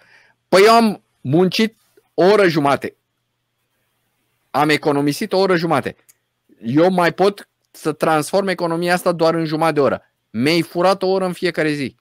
Păi 0.50 0.62
eu 0.66 0.74
am 0.74 1.04
muncit 1.22 1.76
o 2.14 2.24
oră 2.24 2.48
jumate 2.48 2.96
am 4.56 4.70
economisit 4.70 5.34
o 5.34 5.38
oră 5.38 5.56
jumate. 5.56 5.96
Eu 6.62 6.92
mai 6.92 7.14
pot 7.14 7.50
să 7.72 7.92
transform 7.92 8.48
economia 8.48 8.94
asta 8.94 9.12
doar 9.12 9.34
în 9.34 9.46
jumătate 9.46 9.74
de 9.74 9.80
oră. 9.80 10.02
Mi-ai 10.30 10.62
furat 10.62 11.04
o 11.04 11.08
oră 11.08 11.26
în 11.26 11.34
fiecare 11.34 11.72
zi. 11.72 11.96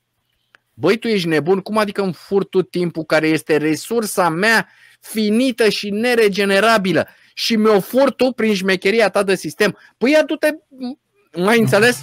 Băi, 0.75 0.97
tu 0.97 1.09
ești 1.09 1.29
nebun? 1.29 1.61
Cum 1.61 1.79
adică 1.79 2.03
îmi 2.03 2.13
fur 2.13 2.45
tu 2.45 2.63
timpul 2.63 3.05
care 3.05 3.27
este 3.27 3.57
resursa 3.57 4.29
mea 4.29 4.69
finită 5.01 5.69
și 5.69 5.91
neregenerabilă 5.91 7.09
și 7.35 7.57
mi-o 7.57 7.81
fur 7.81 8.11
tu 8.11 8.31
prin 8.31 8.55
șmecheria 8.55 9.09
ta 9.09 9.23
de 9.23 9.35
sistem? 9.35 9.79
Păi 9.99 10.17
adu-te, 10.21 10.55
mai 11.37 11.59
înțeles? 11.59 12.01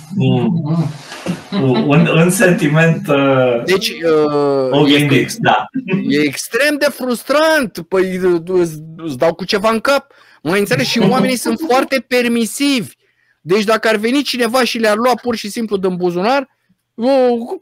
un, 1.86 2.08
un 2.08 2.30
sentiment 2.30 3.08
uh, 3.08 3.64
deci, 3.66 3.90
uh, 3.90 4.70
oglindit, 4.72 5.34
da. 5.34 5.66
E 6.08 6.20
extrem 6.20 6.78
de 6.78 6.88
frustrant. 6.90 7.86
Păi 7.88 8.16
îți, 8.48 8.74
îți 8.98 9.18
dau 9.18 9.34
cu 9.34 9.46
ceva 9.46 9.70
în 9.70 9.80
cap. 9.80 10.12
Mai 10.44 10.60
înțeles? 10.60 10.88
Și 10.88 11.00
oamenii 11.00 11.36
sunt 11.36 11.60
foarte 11.68 12.06
permisivi. 12.08 12.94
Deci 13.42 13.64
dacă 13.64 13.88
ar 13.88 13.96
veni 13.96 14.24
cineva 14.24 14.64
și 14.64 14.78
le-ar 14.78 14.96
lua 14.96 15.14
pur 15.22 15.36
și 15.36 15.50
simplu 15.50 15.78
din 15.78 15.96
buzunar, 15.96 16.50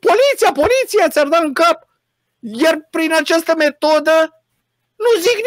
poliția, 0.08 0.52
poliția 0.54 1.10
ți-ar 1.10 1.28
da 1.28 1.40
în 1.44 1.54
cap. 1.54 1.88
Iar 2.40 2.88
prin 2.90 3.14
această 3.14 3.54
metodă 3.58 4.44
nu 4.96 5.22
zic 5.22 5.38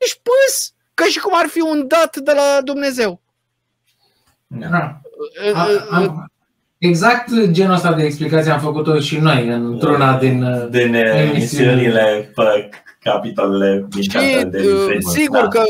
nici 0.00 0.20
pâs, 0.22 0.74
ca 0.94 1.04
și 1.04 1.18
cum 1.18 1.32
ar 1.34 1.46
fi 1.46 1.60
un 1.60 1.86
dat 1.86 2.16
de 2.16 2.32
la 2.32 2.60
Dumnezeu. 2.64 3.20
Da. 4.46 5.00
exact 6.78 7.50
genul 7.50 7.74
ăsta 7.74 7.92
de 7.92 8.04
explicație 8.04 8.50
am 8.50 8.60
făcut-o 8.60 9.00
și 9.00 9.18
noi 9.18 9.48
într-una 9.48 10.18
din, 10.18 10.68
din 10.70 10.94
emisiunile 10.94 12.32
pe 12.34 12.68
capitolele 12.98 13.86
din 13.88 14.02
și, 14.02 14.08
de 14.46 14.62
uh, 14.68 14.96
Sigur 14.98 15.40
da. 15.40 15.48
că 15.48 15.62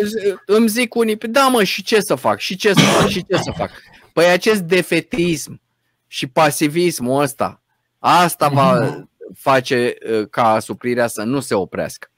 îmi 0.47 0.69
zic 0.69 0.95
unii, 0.95 1.17
păi 1.17 1.29
da 1.29 1.47
mă, 1.47 1.63
și 1.63 1.83
ce 1.83 2.01
să 2.01 2.15
fac, 2.15 2.39
și 2.39 2.57
ce 2.57 2.73
să 2.73 2.81
fac, 2.81 3.09
și 3.09 3.25
ce 3.25 3.37
să 3.37 3.53
fac. 3.57 3.71
Păi 4.13 4.27
acest 4.27 4.61
defetism 4.61 5.61
și 6.07 6.27
pasivismul 6.27 7.23
ăsta, 7.23 7.63
asta 7.99 8.49
va 8.49 8.81
mhm. 8.81 9.11
face 9.35 9.97
uh, 10.11 10.29
ca 10.31 10.59
suprirea 10.59 11.07
să 11.07 11.23
nu 11.23 11.41
se 11.41 11.55
oprească. 11.55 12.09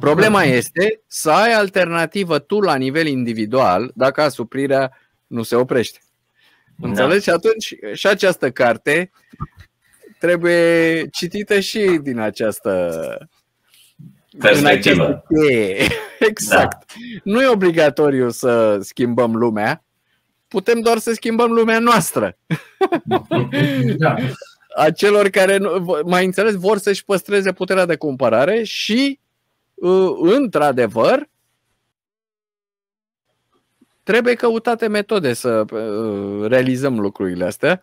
Problema 0.00 0.42
este 0.42 1.00
să 1.06 1.30
ai 1.30 1.52
alternativă 1.52 2.38
tu 2.38 2.60
la 2.60 2.74
nivel 2.74 3.06
individual 3.06 3.90
dacă 3.94 4.22
asuprirea 4.22 4.92
nu 5.26 5.42
se 5.42 5.56
oprește. 5.56 5.98
Da. 6.76 6.88
Înțelegi? 6.88 7.22
Și 7.22 7.30
atunci 7.30 7.74
și 7.92 8.06
această 8.06 8.50
carte 8.50 9.10
trebuie 10.18 11.06
citită 11.08 11.60
și 11.60 11.98
din 12.02 12.18
această 12.18 13.28
perspectivă. 14.38 15.22
Exact. 16.28 16.86
Da. 16.86 17.20
Nu 17.24 17.42
e 17.42 17.46
obligatoriu 17.46 18.30
să 18.30 18.78
schimbăm 18.80 19.36
lumea, 19.36 19.84
putem 20.48 20.80
doar 20.80 20.98
să 20.98 21.12
schimbăm 21.12 21.50
lumea 21.50 21.78
noastră. 21.78 22.36
Da. 23.96 24.14
A 24.78 24.90
celor 24.90 25.28
care, 25.28 25.58
mai 26.04 26.24
înțeles, 26.24 26.54
vor 26.54 26.78
să-și 26.78 27.04
păstreze 27.04 27.52
puterea 27.52 27.84
de 27.84 27.96
cumpărare 27.96 28.62
și, 28.62 29.20
uh, 29.74 30.10
într-adevăr, 30.20 31.28
trebuie 34.02 34.34
căutate 34.34 34.86
metode 34.86 35.32
să 35.32 35.64
uh, 35.72 36.48
realizăm 36.48 37.00
lucrurile 37.00 37.44
astea 37.44 37.82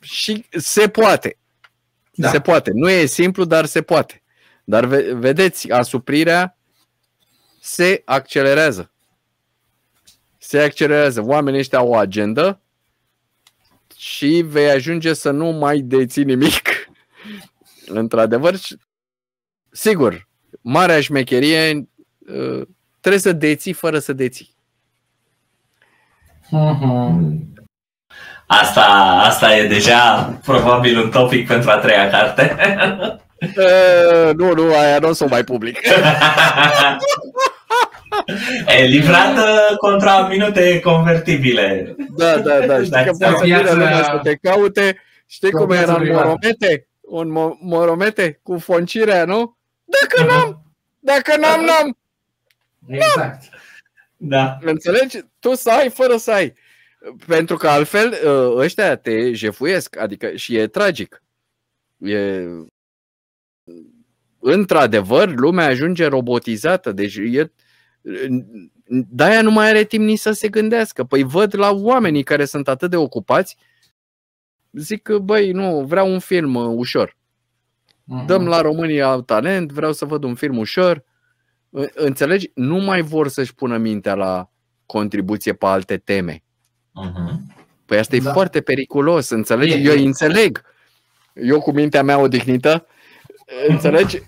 și 0.00 0.44
se 0.50 0.88
poate. 0.88 1.38
Da. 2.12 2.30
Se 2.30 2.40
poate. 2.40 2.70
Nu 2.74 2.90
e 2.90 3.06
simplu, 3.06 3.44
dar 3.44 3.64
se 3.64 3.82
poate. 3.82 4.22
Dar 4.64 4.84
vedeți, 5.14 5.70
asuprirea 5.70 6.56
se 7.60 8.02
accelerează. 8.04 8.90
Se 10.38 10.60
accelerează. 10.60 11.22
Oamenii 11.22 11.60
ăștia 11.60 11.78
au 11.78 11.88
o 11.88 11.96
agendă 11.96 12.58
și 14.04 14.44
vei 14.46 14.70
ajunge 14.70 15.12
să 15.12 15.30
nu 15.30 15.46
mai 15.46 15.78
deții 15.78 16.24
nimic. 16.24 16.68
Într-adevăr, 18.00 18.54
sigur, 19.70 20.28
marea 20.60 21.00
șmecherie 21.00 21.88
uh, 22.18 22.66
trebuie 23.00 23.20
să 23.20 23.32
deții 23.32 23.72
fără 23.72 23.98
să 23.98 24.12
deții. 24.12 24.54
Mhm. 26.50 27.52
Asta, 28.46 28.84
asta 29.24 29.56
e 29.56 29.66
deja 29.66 30.22
probabil 30.44 30.98
un 30.98 31.10
topic 31.10 31.46
pentru 31.46 31.70
a 31.70 31.76
treia 31.76 32.10
carte. 32.10 32.56
Uh, 33.44 34.34
nu, 34.34 34.52
nu, 34.52 34.74
aia 34.74 34.98
nu 34.98 35.08
o 35.08 35.12
să 35.12 35.24
o 35.24 35.28
mai 35.28 35.44
public. 35.44 35.78
e 38.80 38.84
livrată 38.84 39.76
contra 39.78 40.26
minute 40.26 40.80
convertibile. 40.80 41.96
Da, 42.16 42.38
da, 42.38 42.66
da. 42.66 42.82
Știi 42.82 43.04
că 43.04 43.10
poți 43.10 43.38
să 43.38 43.44
vină 43.44 43.70
lumea 43.70 44.02
să 44.02 44.20
te 44.22 44.34
caute. 44.34 44.98
Știi 45.26 45.50
cum 45.50 45.70
era 45.70 45.94
în 45.94 46.12
Moromete? 46.12 46.88
Un 47.00 47.28
mo- 47.30 47.58
moromete 47.60 48.40
cu 48.42 48.58
foncirea, 48.58 49.24
nu? 49.24 49.56
Dacă 49.84 50.26
n-am, 50.26 50.74
dacă 50.98 51.36
n-am, 51.36 51.64
n-am. 51.64 51.98
Exact. 52.86 53.42
Da. 54.16 54.58
Înțelegi? 54.60 55.18
Tu 55.38 55.54
să 55.54 55.70
ai 55.70 55.90
fără 55.90 56.16
să 56.16 56.30
ai. 56.30 56.54
Pentru 57.26 57.56
că 57.56 57.68
altfel 57.68 58.14
ă, 58.24 58.54
ăștia 58.56 58.96
te 58.96 59.32
jefuiesc, 59.32 59.98
adică 59.98 60.34
și 60.34 60.56
e 60.56 60.66
tragic. 60.66 61.22
E... 61.98 62.44
Într-adevăr, 64.40 65.34
lumea 65.34 65.66
ajunge 65.66 66.06
robotizată, 66.06 66.92
deci 66.92 67.16
e... 67.16 67.52
De-aia 69.08 69.42
nu 69.42 69.50
mai 69.50 69.68
are 69.68 69.84
timp 69.84 70.04
nici 70.04 70.18
să 70.18 70.32
se 70.32 70.48
gândească. 70.48 71.04
Păi 71.04 71.22
văd 71.22 71.56
la 71.56 71.70
oamenii 71.72 72.22
care 72.22 72.44
sunt 72.44 72.68
atât 72.68 72.90
de 72.90 72.96
ocupați, 72.96 73.56
zic 74.72 75.02
că, 75.02 75.18
băi, 75.18 75.50
nu, 75.50 75.84
vreau 75.84 76.12
un 76.12 76.18
film 76.18 76.54
uh, 76.54 76.72
ușor. 76.76 77.16
Mhm. 78.04 78.26
Dăm 78.26 78.46
la 78.46 78.60
România 78.60 79.16
talent, 79.16 79.72
vreau 79.72 79.92
să 79.92 80.04
văd 80.04 80.24
un 80.24 80.34
film 80.34 80.58
ușor. 80.58 81.04
Ă- 81.74 81.90
Înțelegi? 81.94 82.50
Nu 82.54 82.76
mai 82.76 83.00
vor 83.02 83.28
să-și 83.28 83.54
pună 83.54 83.76
mintea 83.76 84.14
la 84.14 84.50
contribuție 84.86 85.52
pe 85.52 85.66
alte 85.66 85.96
teme. 85.96 86.42
Mhm. 86.92 87.52
Păi 87.86 87.98
asta 87.98 88.16
e 88.16 88.20
Da. 88.20 88.32
foarte 88.32 88.60
periculos, 88.60 89.28
înțelegi? 89.30 89.72
E, 89.74 89.78
Eu 89.80 89.92
e. 89.94 90.04
înțeleg. 90.06 90.62
Eu 91.34 91.60
cu 91.60 91.72
mintea 91.72 92.02
mea 92.02 92.18
odihnită, 92.18 92.86
înțelegi? 93.68 94.22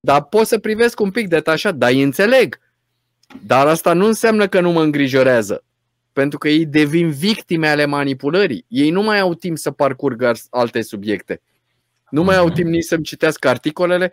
Dar 0.00 0.22
pot 0.24 0.46
să 0.46 0.58
privesc 0.58 1.00
un 1.00 1.10
pic 1.10 1.28
detașat, 1.28 1.74
dar 1.74 1.90
îi 1.90 2.02
înțeleg. 2.02 2.58
Dar 3.46 3.66
asta 3.66 3.92
nu 3.92 4.06
înseamnă 4.06 4.46
că 4.48 4.60
nu 4.60 4.70
mă 4.70 4.82
îngrijorează. 4.82 5.64
Pentru 6.12 6.38
că 6.38 6.48
ei 6.48 6.66
devin 6.66 7.10
victime 7.10 7.68
ale 7.68 7.84
manipulării. 7.84 8.64
Ei 8.68 8.90
nu 8.90 9.02
mai 9.02 9.18
au 9.20 9.34
timp 9.34 9.58
să 9.58 9.70
parcurgă 9.70 10.32
alte 10.50 10.82
subiecte. 10.82 11.40
Nu 12.10 12.22
mai 12.22 12.36
au 12.36 12.44
Mhm. 12.46 12.54
timp 12.54 12.68
nici 12.68 12.84
să-mi 12.84 13.02
citească 13.02 13.48
articolele. 13.48 14.12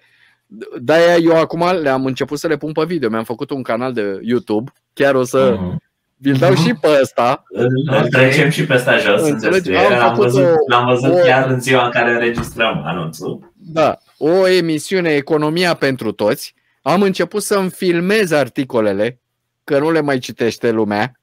De-aia 0.79 1.15
eu 1.15 1.39
acum 1.39 1.71
le-am 1.81 2.05
început 2.05 2.39
să 2.39 2.47
le 2.47 2.57
pun 2.57 2.71
pe 2.71 2.83
video. 2.85 3.09
Mi-am 3.09 3.23
făcut 3.23 3.49
un 3.49 3.61
canal 3.63 3.93
de 3.93 4.19
YouTube. 4.21 4.71
Chiar 4.93 5.15
o 5.15 5.23
să 5.23 5.55
Mhm. 5.59 5.81
vi-l 6.17 6.35
dau 6.37 6.51
Mhm. 6.51 6.61
și 6.63 6.73
pe 6.73 6.87
ăsta. 7.01 7.43
Îl 7.47 7.67
îl 7.85 8.07
trecem 8.07 8.49
și 8.49 8.65
pe 8.65 8.73
ăsta 8.73 8.97
jos. 8.97 9.21
în 9.21 9.31
Înțelegi? 9.33 9.61
descriere. 9.61 9.93
Am 9.93 9.99
L-am 9.99 10.15
făcut 10.15 10.23
văzut, 10.23 10.43
o- 10.43 10.53
l-am 10.67 10.85
văzut 10.85 11.13
o- 11.13 11.23
chiar 11.23 11.49
în 11.49 11.59
ziua 11.59 11.85
în 11.85 11.91
care 11.91 12.11
înregistrăm 12.11 12.81
anunțul. 12.85 13.53
Da, 13.55 13.97
o 14.17 14.47
emisiune 14.47 15.15
Economia 15.15 15.73
pentru 15.73 16.11
toți. 16.11 16.55
Am 16.81 17.01
început 17.01 17.43
să-mi 17.43 17.69
filmez 17.69 18.31
articolele, 18.31 19.19
că 19.63 19.79
nu 19.79 19.91
le 19.91 20.01
mai 20.01 20.19
citește 20.19 20.71
lumea. 20.71 21.19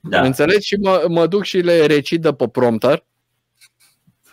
Da. 0.00 0.20
Înțelegi? 0.22 0.66
Și 0.66 0.76
mă, 0.76 1.04
mă 1.08 1.26
duc 1.26 1.44
și 1.44 1.58
le 1.58 1.86
recidă 1.86 2.32
pe 2.32 2.48
prompter. 2.48 3.04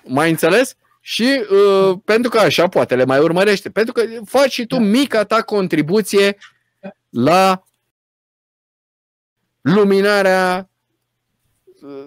Mai 0.04 0.30
înțeles? 0.30 0.76
Și 1.02 1.44
uh, 1.50 1.98
pentru 2.06 2.30
că 2.30 2.40
așa 2.40 2.68
poate 2.68 2.96
le 2.96 3.06
mai 3.06 3.20
urmărește. 3.20 3.70
Pentru 3.70 3.94
că 3.94 4.04
faci 4.26 4.52
și 4.52 4.66
tu 4.66 4.78
mica 4.80 5.24
ta 5.24 5.42
contribuție 5.42 6.38
la 7.10 7.64
luminarea 9.62 10.70
uh, 11.82 12.06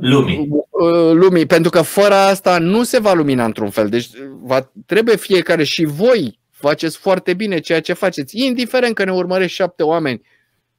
Lumii. 0.00 0.48
uh, 0.70 1.10
lumii, 1.12 1.46
pentru 1.46 1.70
că 1.70 1.82
fără 1.82 2.14
asta 2.14 2.58
nu 2.58 2.82
se 2.82 2.98
va 2.98 3.12
lumina 3.12 3.44
într-un 3.44 3.70
fel. 3.70 3.88
Deci 3.88 4.08
va, 4.42 4.72
trebuie 4.86 5.16
fiecare 5.16 5.64
și 5.64 5.84
voi 5.84 6.38
faceți 6.50 6.96
foarte 6.98 7.34
bine 7.34 7.58
ceea 7.58 7.80
ce 7.80 7.92
faceți, 7.92 8.44
indiferent 8.44 8.94
că 8.94 9.04
ne 9.04 9.12
urmărești 9.12 9.54
șapte 9.56 9.82
oameni 9.82 10.22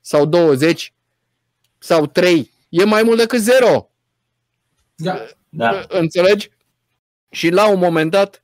sau 0.01 0.25
20 0.25 0.93
sau 1.79 2.05
3. 2.05 2.51
E 2.69 2.83
mai 2.83 3.03
mult 3.03 3.17
decât 3.17 3.39
zero. 3.39 3.89
Da. 4.95 5.25
Da. 5.49 5.85
Înțelegi? 5.87 6.49
Și 7.29 7.49
la 7.49 7.69
un 7.69 7.79
moment 7.79 8.11
dat, 8.11 8.41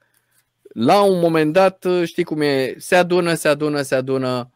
la 0.61 1.01
un 1.01 1.19
moment 1.19 1.53
dat, 1.53 1.85
știi 2.05 2.23
cum 2.23 2.41
e, 2.41 2.75
se 2.77 2.95
adună, 2.95 3.33
se 3.33 3.47
adună, 3.47 3.81
se 3.81 3.95
adună. 3.95 4.51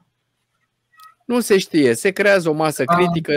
Nu 1.26 1.40
se 1.40 1.58
știe, 1.58 1.94
se 1.94 2.12
creează 2.12 2.50
o 2.50 2.54
masă 2.54 2.84
Ah. 2.86 2.96
critică, 2.96 3.34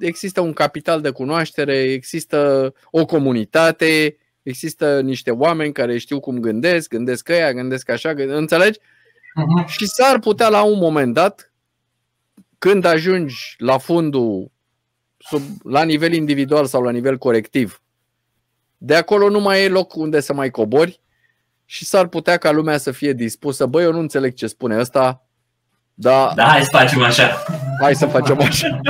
există 0.00 0.40
un 0.40 0.52
capital 0.52 1.00
de 1.00 1.10
cunoaștere, 1.10 1.76
există 1.76 2.72
o 2.90 3.04
comunitate, 3.04 4.16
există 4.42 5.00
niște 5.00 5.30
oameni 5.30 5.72
care 5.72 5.98
știu 5.98 6.20
cum 6.20 6.38
gândesc, 6.38 6.88
gândesc 6.88 7.28
ăia, 7.28 7.52
gândesc 7.52 7.88
așa, 7.88 8.14
gândesc, 8.14 8.38
înțelegi? 8.38 8.78
Mhm. 9.34 9.66
Și 9.66 9.86
s-ar 9.86 10.18
putea 10.18 10.48
la 10.48 10.62
un 10.62 10.78
moment 10.78 11.14
dat, 11.14 11.52
când 12.58 12.84
ajungi 12.84 13.54
la 13.58 13.78
fundul, 13.78 14.50
sub, 15.18 15.42
la 15.62 15.82
nivel 15.82 16.12
individual 16.12 16.66
sau 16.66 16.82
la 16.82 16.90
nivel 16.90 17.18
colectiv, 17.18 17.82
de 18.76 18.94
acolo 18.94 19.28
nu 19.28 19.40
mai 19.40 19.64
e 19.64 19.68
loc 19.68 19.94
unde 19.94 20.20
să 20.20 20.32
mai 20.32 20.50
cobori 20.50 21.00
și 21.64 21.84
s-ar 21.84 22.06
putea 22.06 22.36
ca 22.36 22.50
lumea 22.50 22.78
să 22.78 22.90
fie 22.90 23.12
dispusă, 23.12 23.66
băi, 23.66 23.84
eu 23.84 23.92
nu 23.92 23.98
înțeleg 23.98 24.34
ce 24.34 24.46
spune 24.46 24.78
ăsta, 24.78 25.26
dar 25.94 26.34
Da, 26.34 26.44
hai 26.44 26.62
să 26.62 26.68
facem 26.72 27.02
așa. 27.02 27.44
Hai 27.80 27.94
să 27.94 28.06
facem 28.06 28.40
așa. 28.40 28.80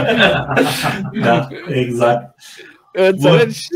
Da, 1.22 1.48
exact. 1.68 2.34
Înțelegi? 2.92 3.58
Și 3.58 3.68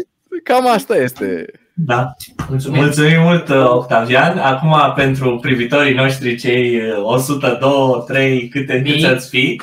Cam 0.45 0.69
asta 0.69 0.97
este. 0.97 1.45
Da. 1.75 2.15
Mulțumim. 2.49 2.81
Mulțumim 2.81 3.21
mult, 3.21 3.49
Octavian. 3.49 4.39
Acum, 4.39 4.75
pentru 4.95 5.39
privitorii 5.39 5.95
noștri, 5.95 6.37
cei 6.37 6.81
102, 7.03 8.05
3, 8.07 8.49
câte 8.49 8.81
Mii. 8.85 8.93
câți 8.93 9.07
ați 9.07 9.29
fi, 9.29 9.61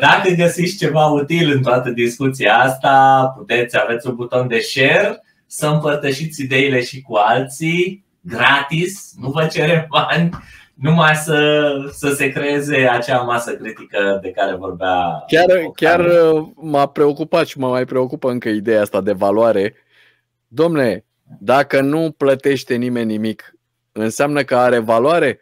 dacă 0.00 0.30
găsiți 0.36 0.76
ceva 0.76 1.06
util 1.06 1.52
în 1.54 1.62
toată 1.62 1.90
discuția 1.90 2.54
asta, 2.58 3.24
puteți, 3.36 3.76
aveți 3.82 4.06
un 4.06 4.14
buton 4.14 4.48
de 4.48 4.58
share, 4.58 5.22
să 5.46 5.66
împărtășiți 5.66 6.42
ideile 6.42 6.82
și 6.82 7.00
cu 7.00 7.14
alții, 7.14 8.04
gratis, 8.20 9.12
nu 9.20 9.30
vă 9.30 9.46
cerem 9.52 9.86
bani, 9.88 10.30
numai 10.80 11.14
să, 11.14 11.68
să 11.92 12.14
se 12.14 12.28
creeze 12.28 12.76
acea 12.76 13.20
masă 13.20 13.56
critică 13.56 14.18
de 14.22 14.30
care 14.30 14.54
vorbea 14.54 15.24
Chiar, 15.26 15.44
Octavian. 15.44 15.72
chiar 15.72 16.00
uh, 16.32 16.48
m-a 16.54 16.86
preocupat 16.86 17.46
și 17.46 17.58
mă 17.58 17.68
mai 17.68 17.84
preocupă 17.84 18.30
încă 18.30 18.48
ideea 18.48 18.80
asta 18.80 19.00
de 19.00 19.12
valoare. 19.12 19.74
Domne, 20.46 21.04
dacă 21.38 21.80
nu 21.80 22.14
plătește 22.16 22.74
nimeni 22.74 23.06
nimic, 23.06 23.56
înseamnă 23.92 24.42
că 24.42 24.56
are 24.56 24.78
valoare? 24.78 25.40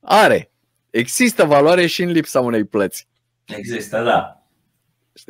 Are. 0.00 0.50
Există 0.90 1.44
valoare 1.44 1.86
și 1.86 2.02
în 2.02 2.10
lipsa 2.10 2.40
unei 2.40 2.64
plăți. 2.64 3.08
Există, 3.44 4.02
da. 4.02 4.46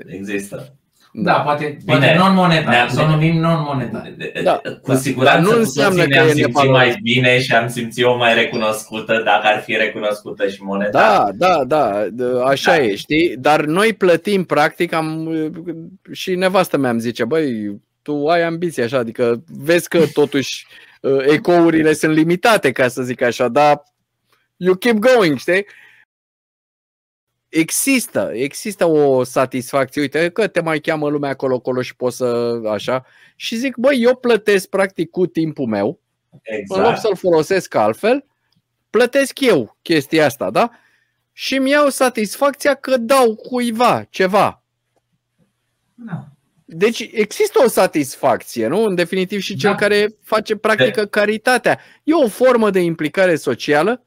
Există. 0.06 0.76
Da, 1.18 1.32
poate, 1.32 1.64
Bine. 1.84 1.98
poate 1.98 2.14
non-monetar. 2.18 2.68
Ne-am- 2.72 2.88
Să 2.88 3.00
o 3.00 3.08
numim 3.08 3.36
non-monetar. 3.40 4.12
Da. 4.42 4.60
Cu 4.82 4.94
siguranță 4.94 5.38
Dar 5.38 5.46
nu 5.48 5.50
nu 5.52 5.58
înseamnă 5.58 6.02
înseamnă 6.02 6.02
că 6.02 6.08
ne-am 6.08 6.26
e 6.26 6.28
simțit 6.30 6.46
nevaloare. 6.46 6.86
mai 6.86 6.96
bine 7.02 7.40
și 7.40 7.52
am 7.54 7.68
simțit-o 7.68 8.16
mai 8.16 8.34
recunoscută 8.34 9.22
dacă 9.24 9.40
ar 9.46 9.62
fi 9.64 9.72
recunoscută 9.76 10.48
și 10.48 10.62
monetar. 10.62 10.92
Da, 11.02 11.28
da, 11.34 11.64
da, 11.64 12.06
d- 12.06 12.44
așa 12.48 12.70
Da. 12.76 12.82
e, 12.82 12.94
știi? 12.94 13.36
Dar 13.38 13.64
noi 13.64 13.92
plătim, 13.92 14.44
practic, 14.44 14.92
am, 14.92 15.30
și 16.12 16.34
nevastă 16.34 16.76
mea 16.76 16.90
îmi 16.90 17.00
zice, 17.00 17.24
băi, 17.24 17.76
tu 18.02 18.26
ai 18.26 18.42
ambiție 18.42 18.82
așa, 18.82 18.98
adică 18.98 19.42
vezi 19.58 19.88
că 19.88 19.98
totuși 20.12 20.66
uh, 21.00 21.24
ecourile 21.26 21.92
sunt 21.92 22.14
limitate, 22.14 22.72
ca 22.72 22.88
să 22.88 23.02
zic 23.02 23.22
așa, 23.22 23.48
dar 23.48 23.82
you 24.56 24.74
keep 24.74 24.96
going, 24.96 25.38
știi? 25.38 25.66
Există, 27.48 28.30
există 28.32 28.84
o 28.84 29.22
satisfacție, 29.24 30.00
uite 30.00 30.30
că 30.30 30.46
te 30.46 30.60
mai 30.60 30.80
cheamă 30.80 31.08
lumea 31.08 31.30
acolo-acolo 31.30 31.82
și 31.82 31.96
poți 31.96 32.16
să 32.16 32.60
așa 32.68 33.04
și 33.36 33.56
zic, 33.56 33.76
băi, 33.76 34.02
eu 34.02 34.16
plătesc 34.16 34.68
practic 34.68 35.10
cu 35.10 35.26
timpul 35.26 35.66
meu, 35.66 36.00
în 36.30 36.38
loc 36.76 36.86
Exact. 36.86 37.00
să-l 37.00 37.16
folosesc 37.16 37.74
altfel, 37.74 38.24
plătesc 38.90 39.40
eu 39.40 39.76
chestia 39.82 40.24
asta, 40.24 40.50
da? 40.50 40.70
Și 41.32 41.56
îmi 41.56 41.70
iau 41.70 41.88
satisfacția 41.88 42.74
că 42.74 42.96
dau 42.96 43.34
cuiva 43.34 44.06
ceva. 44.10 44.62
Da. 45.94 46.28
Deci 46.64 47.08
există 47.12 47.62
o 47.64 47.68
satisfacție, 47.68 48.66
nu? 48.66 48.84
În 48.84 48.94
definitiv 48.94 49.40
și 49.40 49.56
cel 49.56 49.70
Da. 49.70 49.76
care 49.76 50.08
face 50.22 50.56
practică 50.56 51.06
caritatea. 51.06 51.80
E 52.02 52.12
o 52.14 52.28
formă 52.28 52.70
de 52.70 52.80
implicare 52.80 53.36
socială. 53.36 54.02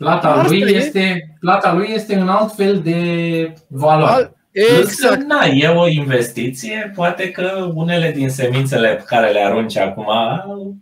Plata 0.00 0.28
Asta 0.28 0.48
lui, 0.48 0.60
e. 0.60 0.76
este, 0.76 1.34
plata 1.40 1.72
lui 1.74 1.88
este 1.94 2.16
un 2.16 2.28
alt 2.28 2.54
fel 2.54 2.80
de 2.84 3.52
valoare. 3.68 4.12
Al- 4.12 4.36
Exact. 4.52 4.78
Exact. 4.82 5.22
Na, 5.22 5.44
e 5.46 5.68
o 5.68 5.88
investiție, 5.88 6.92
poate 6.94 7.30
că 7.30 7.70
unele 7.74 8.12
din 8.12 8.28
semințele 8.28 8.88
pe 8.88 9.02
care 9.06 9.30
le 9.30 9.40
arunci 9.40 9.76
acum, 9.76 10.06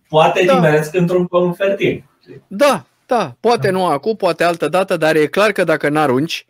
poate 0.09 0.43
Da. 0.47 0.53
da. 0.53 0.59
nimeresc 0.59 0.95
într-un 0.95 1.27
pământ 1.27 1.57
fertil. 1.57 2.05
Da, 2.47 2.85
da, 3.07 3.35
poate 3.41 3.71
nu 3.71 3.87
acum, 3.87 4.17
poate 4.17 4.45
altă 4.45 4.69
dată, 4.69 4.97
dar 4.97 5.17
e 5.17 5.27
clar 5.27 5.53
că 5.53 5.65
dacă 5.65 5.89
n-arunci, 5.89 6.47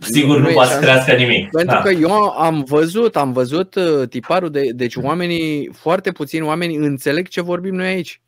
Sigur 0.00 0.36
Nu 0.36 0.42
nu, 0.42 0.48
e 0.48 0.52
poate 0.52 0.68
să 0.68 0.74
șansă. 0.74 0.90
crească 0.90 1.12
nimic. 1.24 1.50
Pentru 1.50 1.74
da. 1.74 1.82
că 1.82 1.90
eu 1.90 2.12
am 2.30 2.64
văzut, 2.68 3.16
am 3.16 3.32
văzut 3.32 3.74
uh, 3.74 4.08
tiparul 4.08 4.50
de. 4.50 4.70
Deci 4.74 4.96
oamenii, 4.96 5.70
foarte 5.72 6.12
puțini 6.12 6.46
oameni 6.46 6.76
înțeleg 6.76 7.28
ce 7.28 7.40
vorbim 7.40 7.74
noi 7.74 7.86
aici. 7.86 8.20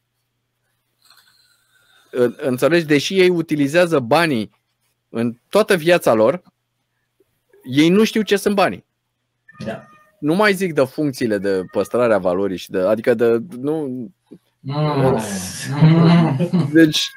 În- 2.17 2.37
Înțelegi? 2.41 2.87
Deși 2.87 3.21
ei 3.21 3.29
utilizează 3.29 3.99
banii 3.99 4.51
în 5.09 5.37
toată 5.49 5.77
viața 5.77 6.13
lor, 6.15 6.43
ei 7.73 7.89
nu 7.89 8.05
știu 8.05 8.23
ce 8.23 8.37
sunt 8.37 8.55
banii. 8.55 8.85
Da. 9.65 9.85
Nu 10.21 10.35
mai 10.35 10.53
zic 10.55 10.73
de 10.73 10.85
funcțiile 10.85 11.39
de 11.39 11.63
păstrare 11.73 12.15
a 12.15 12.19
valorii 12.19 12.57
și 12.57 12.71
de. 12.71 12.79
Adică 12.79 13.15
de. 13.15 13.39
Nu, 13.61 14.07
Mm. 14.69 15.21
Deci, 16.73 17.11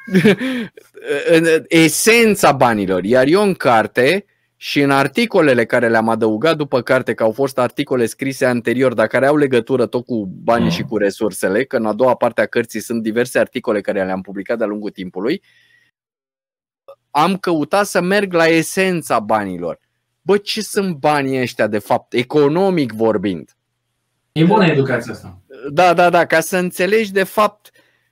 în 1.35 1.45
esența 1.67 2.51
banilor. 2.51 3.03
Iar 3.03 3.25
eu 3.27 3.41
în 3.41 3.53
carte 3.53 4.25
și 4.61 4.81
în 4.81 4.91
articolele 4.91 5.65
care 5.65 5.89
le-am 5.89 6.09
adăugat 6.09 6.57
după 6.57 6.81
carte, 6.81 7.13
că 7.13 7.23
au 7.23 7.31
fost 7.31 7.57
articole 7.57 8.05
scrise 8.05 8.45
anterior, 8.45 8.93
dar 8.93 9.07
care 9.07 9.27
au 9.27 9.35
legătură 9.35 9.85
tot 9.85 10.05
cu 10.05 10.25
banii 10.25 10.65
Mm. 10.65 10.71
și 10.71 10.83
cu 10.83 10.97
resursele, 10.97 11.63
că 11.63 11.77
în 11.77 11.85
a 11.85 11.93
doua 11.93 12.15
parte 12.15 12.41
a 12.41 12.45
cărții 12.45 12.79
sunt 12.79 13.01
diverse 13.01 13.39
articole 13.39 13.81
care 13.81 14.05
le-am 14.05 14.21
publicat 14.21 14.57
de-a 14.57 14.67
lungul 14.67 14.89
timpului, 14.89 15.41
am 17.11 17.37
căutat 17.37 17.85
să 17.85 18.01
merg 18.01 18.33
la 18.33 18.45
esența 18.47 19.19
banilor. 19.19 19.79
Bă, 20.21 20.37
ce 20.37 20.61
sunt 20.61 20.95
banii 20.95 21.41
ăștia 21.41 21.67
de 21.67 21.79
fapt, 21.79 22.13
economic 22.13 22.91
vorbind? 22.91 23.55
E 24.31 24.43
bună 24.43 24.65
educația 24.65 25.13
asta. 25.13 25.39
Da, 25.71 25.93
da, 25.93 26.09
da, 26.09 26.25
ca 26.25 26.39
să 26.39 26.57
înțelegi 26.57 27.11
de 27.11 27.23
fapt 27.23 27.71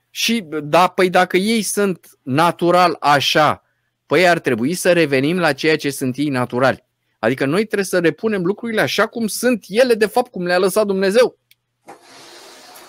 și, 0.10 0.46
da, 0.64 0.88
păi 0.88 1.10
dacă 1.10 1.38
ei 1.38 1.62
sunt 1.62 2.08
natural 2.22 2.98
așa, 3.00 3.62
păi 4.08 4.28
ar 4.28 4.40
trebui 4.40 4.74
să 4.74 4.94
revenim 4.94 5.40
la 5.40 5.54
ceea 5.54 5.76
ce 5.76 5.90
sunt 5.90 6.18
ei 6.18 6.30
naturali. 6.30 6.86
Adică 7.20 7.46
noi 7.46 7.64
trebuie 7.64 7.86
să 7.86 8.00
repunem 8.00 8.44
lucrurile 8.44 8.82
așa 8.82 9.06
cum 9.06 9.28
sunt 9.28 9.66
ele, 9.68 9.94
de 9.94 10.06
fapt, 10.06 10.32
cum 10.32 10.46
le-a 10.46 10.58
lăsat 10.58 10.86
Dumnezeu. 10.86 11.38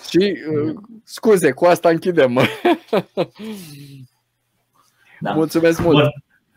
Și, 0.09 0.37
uh, 0.53 0.75
scuze, 1.03 1.51
cu 1.51 1.65
asta 1.65 1.89
închidem. 1.89 2.39
Da. 5.19 5.31
Mulțumesc 5.31 5.81
mult! 5.81 5.97
Bun. 5.97 6.09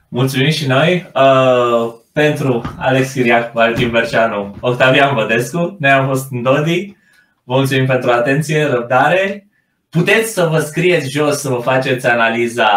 Mulțumim 0.09 0.51
și 0.51 0.67
noi 0.67 1.11
uh, 1.15 1.95
pentru 2.13 2.75
Alex 2.79 3.13
Chiriac, 3.13 3.53
Valentin 3.53 3.91
Berceanu, 3.91 4.57
Octavian 4.61 5.15
Vădescu. 5.15 5.77
Noi 5.79 5.91
am 5.91 6.07
fost 6.07 6.27
în 6.31 6.43
Dodi. 6.43 6.97
Vă 7.45 7.55
mulțumim 7.55 7.87
pentru 7.87 8.11
atenție, 8.11 8.65
răbdare. 8.65 9.49
Puteți 9.99 10.33
să 10.33 10.45
vă 10.45 10.59
scrieți 10.59 11.11
jos, 11.11 11.41
să 11.41 11.49
vă 11.49 11.59
faceți 11.59 12.07
analiza 12.07 12.71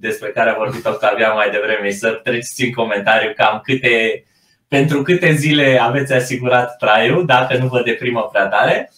despre 0.00 0.28
care 0.28 0.50
a 0.50 0.54
vorbit 0.54 0.86
Octavian 0.86 1.34
mai 1.34 1.50
devreme 1.50 1.90
și 1.90 1.96
să 1.96 2.20
treceți 2.22 2.64
în 2.64 2.72
comentariu 2.72 3.32
cam 3.36 3.60
câte, 3.62 4.24
pentru 4.68 5.02
câte 5.02 5.32
zile 5.32 5.78
aveți 5.82 6.12
asigurat 6.12 6.76
traiul, 6.76 7.26
dacă 7.26 7.56
nu 7.56 7.66
vă 7.66 7.82
deprimă 7.82 8.28
prea 8.32 8.46
tare. 8.46 8.92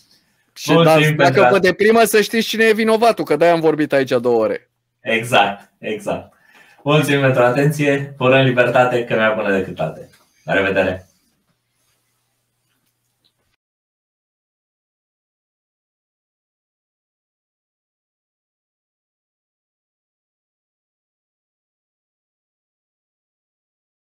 Și 0.57 0.73
Mulțumim 0.73 1.17
da, 1.17 1.23
dacă 1.23 1.41
pentru 1.41 1.53
vă 1.53 1.59
deprimă, 1.59 2.05
să 2.05 2.21
știți 2.21 2.49
cine 2.49 2.65
e 2.65 2.73
vinovatul, 2.73 3.25
că 3.25 3.37
de-aia 3.37 3.53
am 3.53 3.61
vorbit 3.61 3.93
aici 3.93 4.11
două 4.21 4.43
ore. 4.43 4.71
Exact, 5.01 5.71
exact. 5.79 6.33
Mulțumim 6.83 7.21
pentru 7.21 7.43
atenție, 7.43 8.15
vă 8.19 8.25
urăm 8.25 8.45
libertate, 8.45 9.05
că 9.05 9.15
mai 9.15 9.33
bună 9.37 9.53
decât 9.53 9.81
alte. 9.81 10.11
La 10.45 10.53
revedere! 10.53 11.12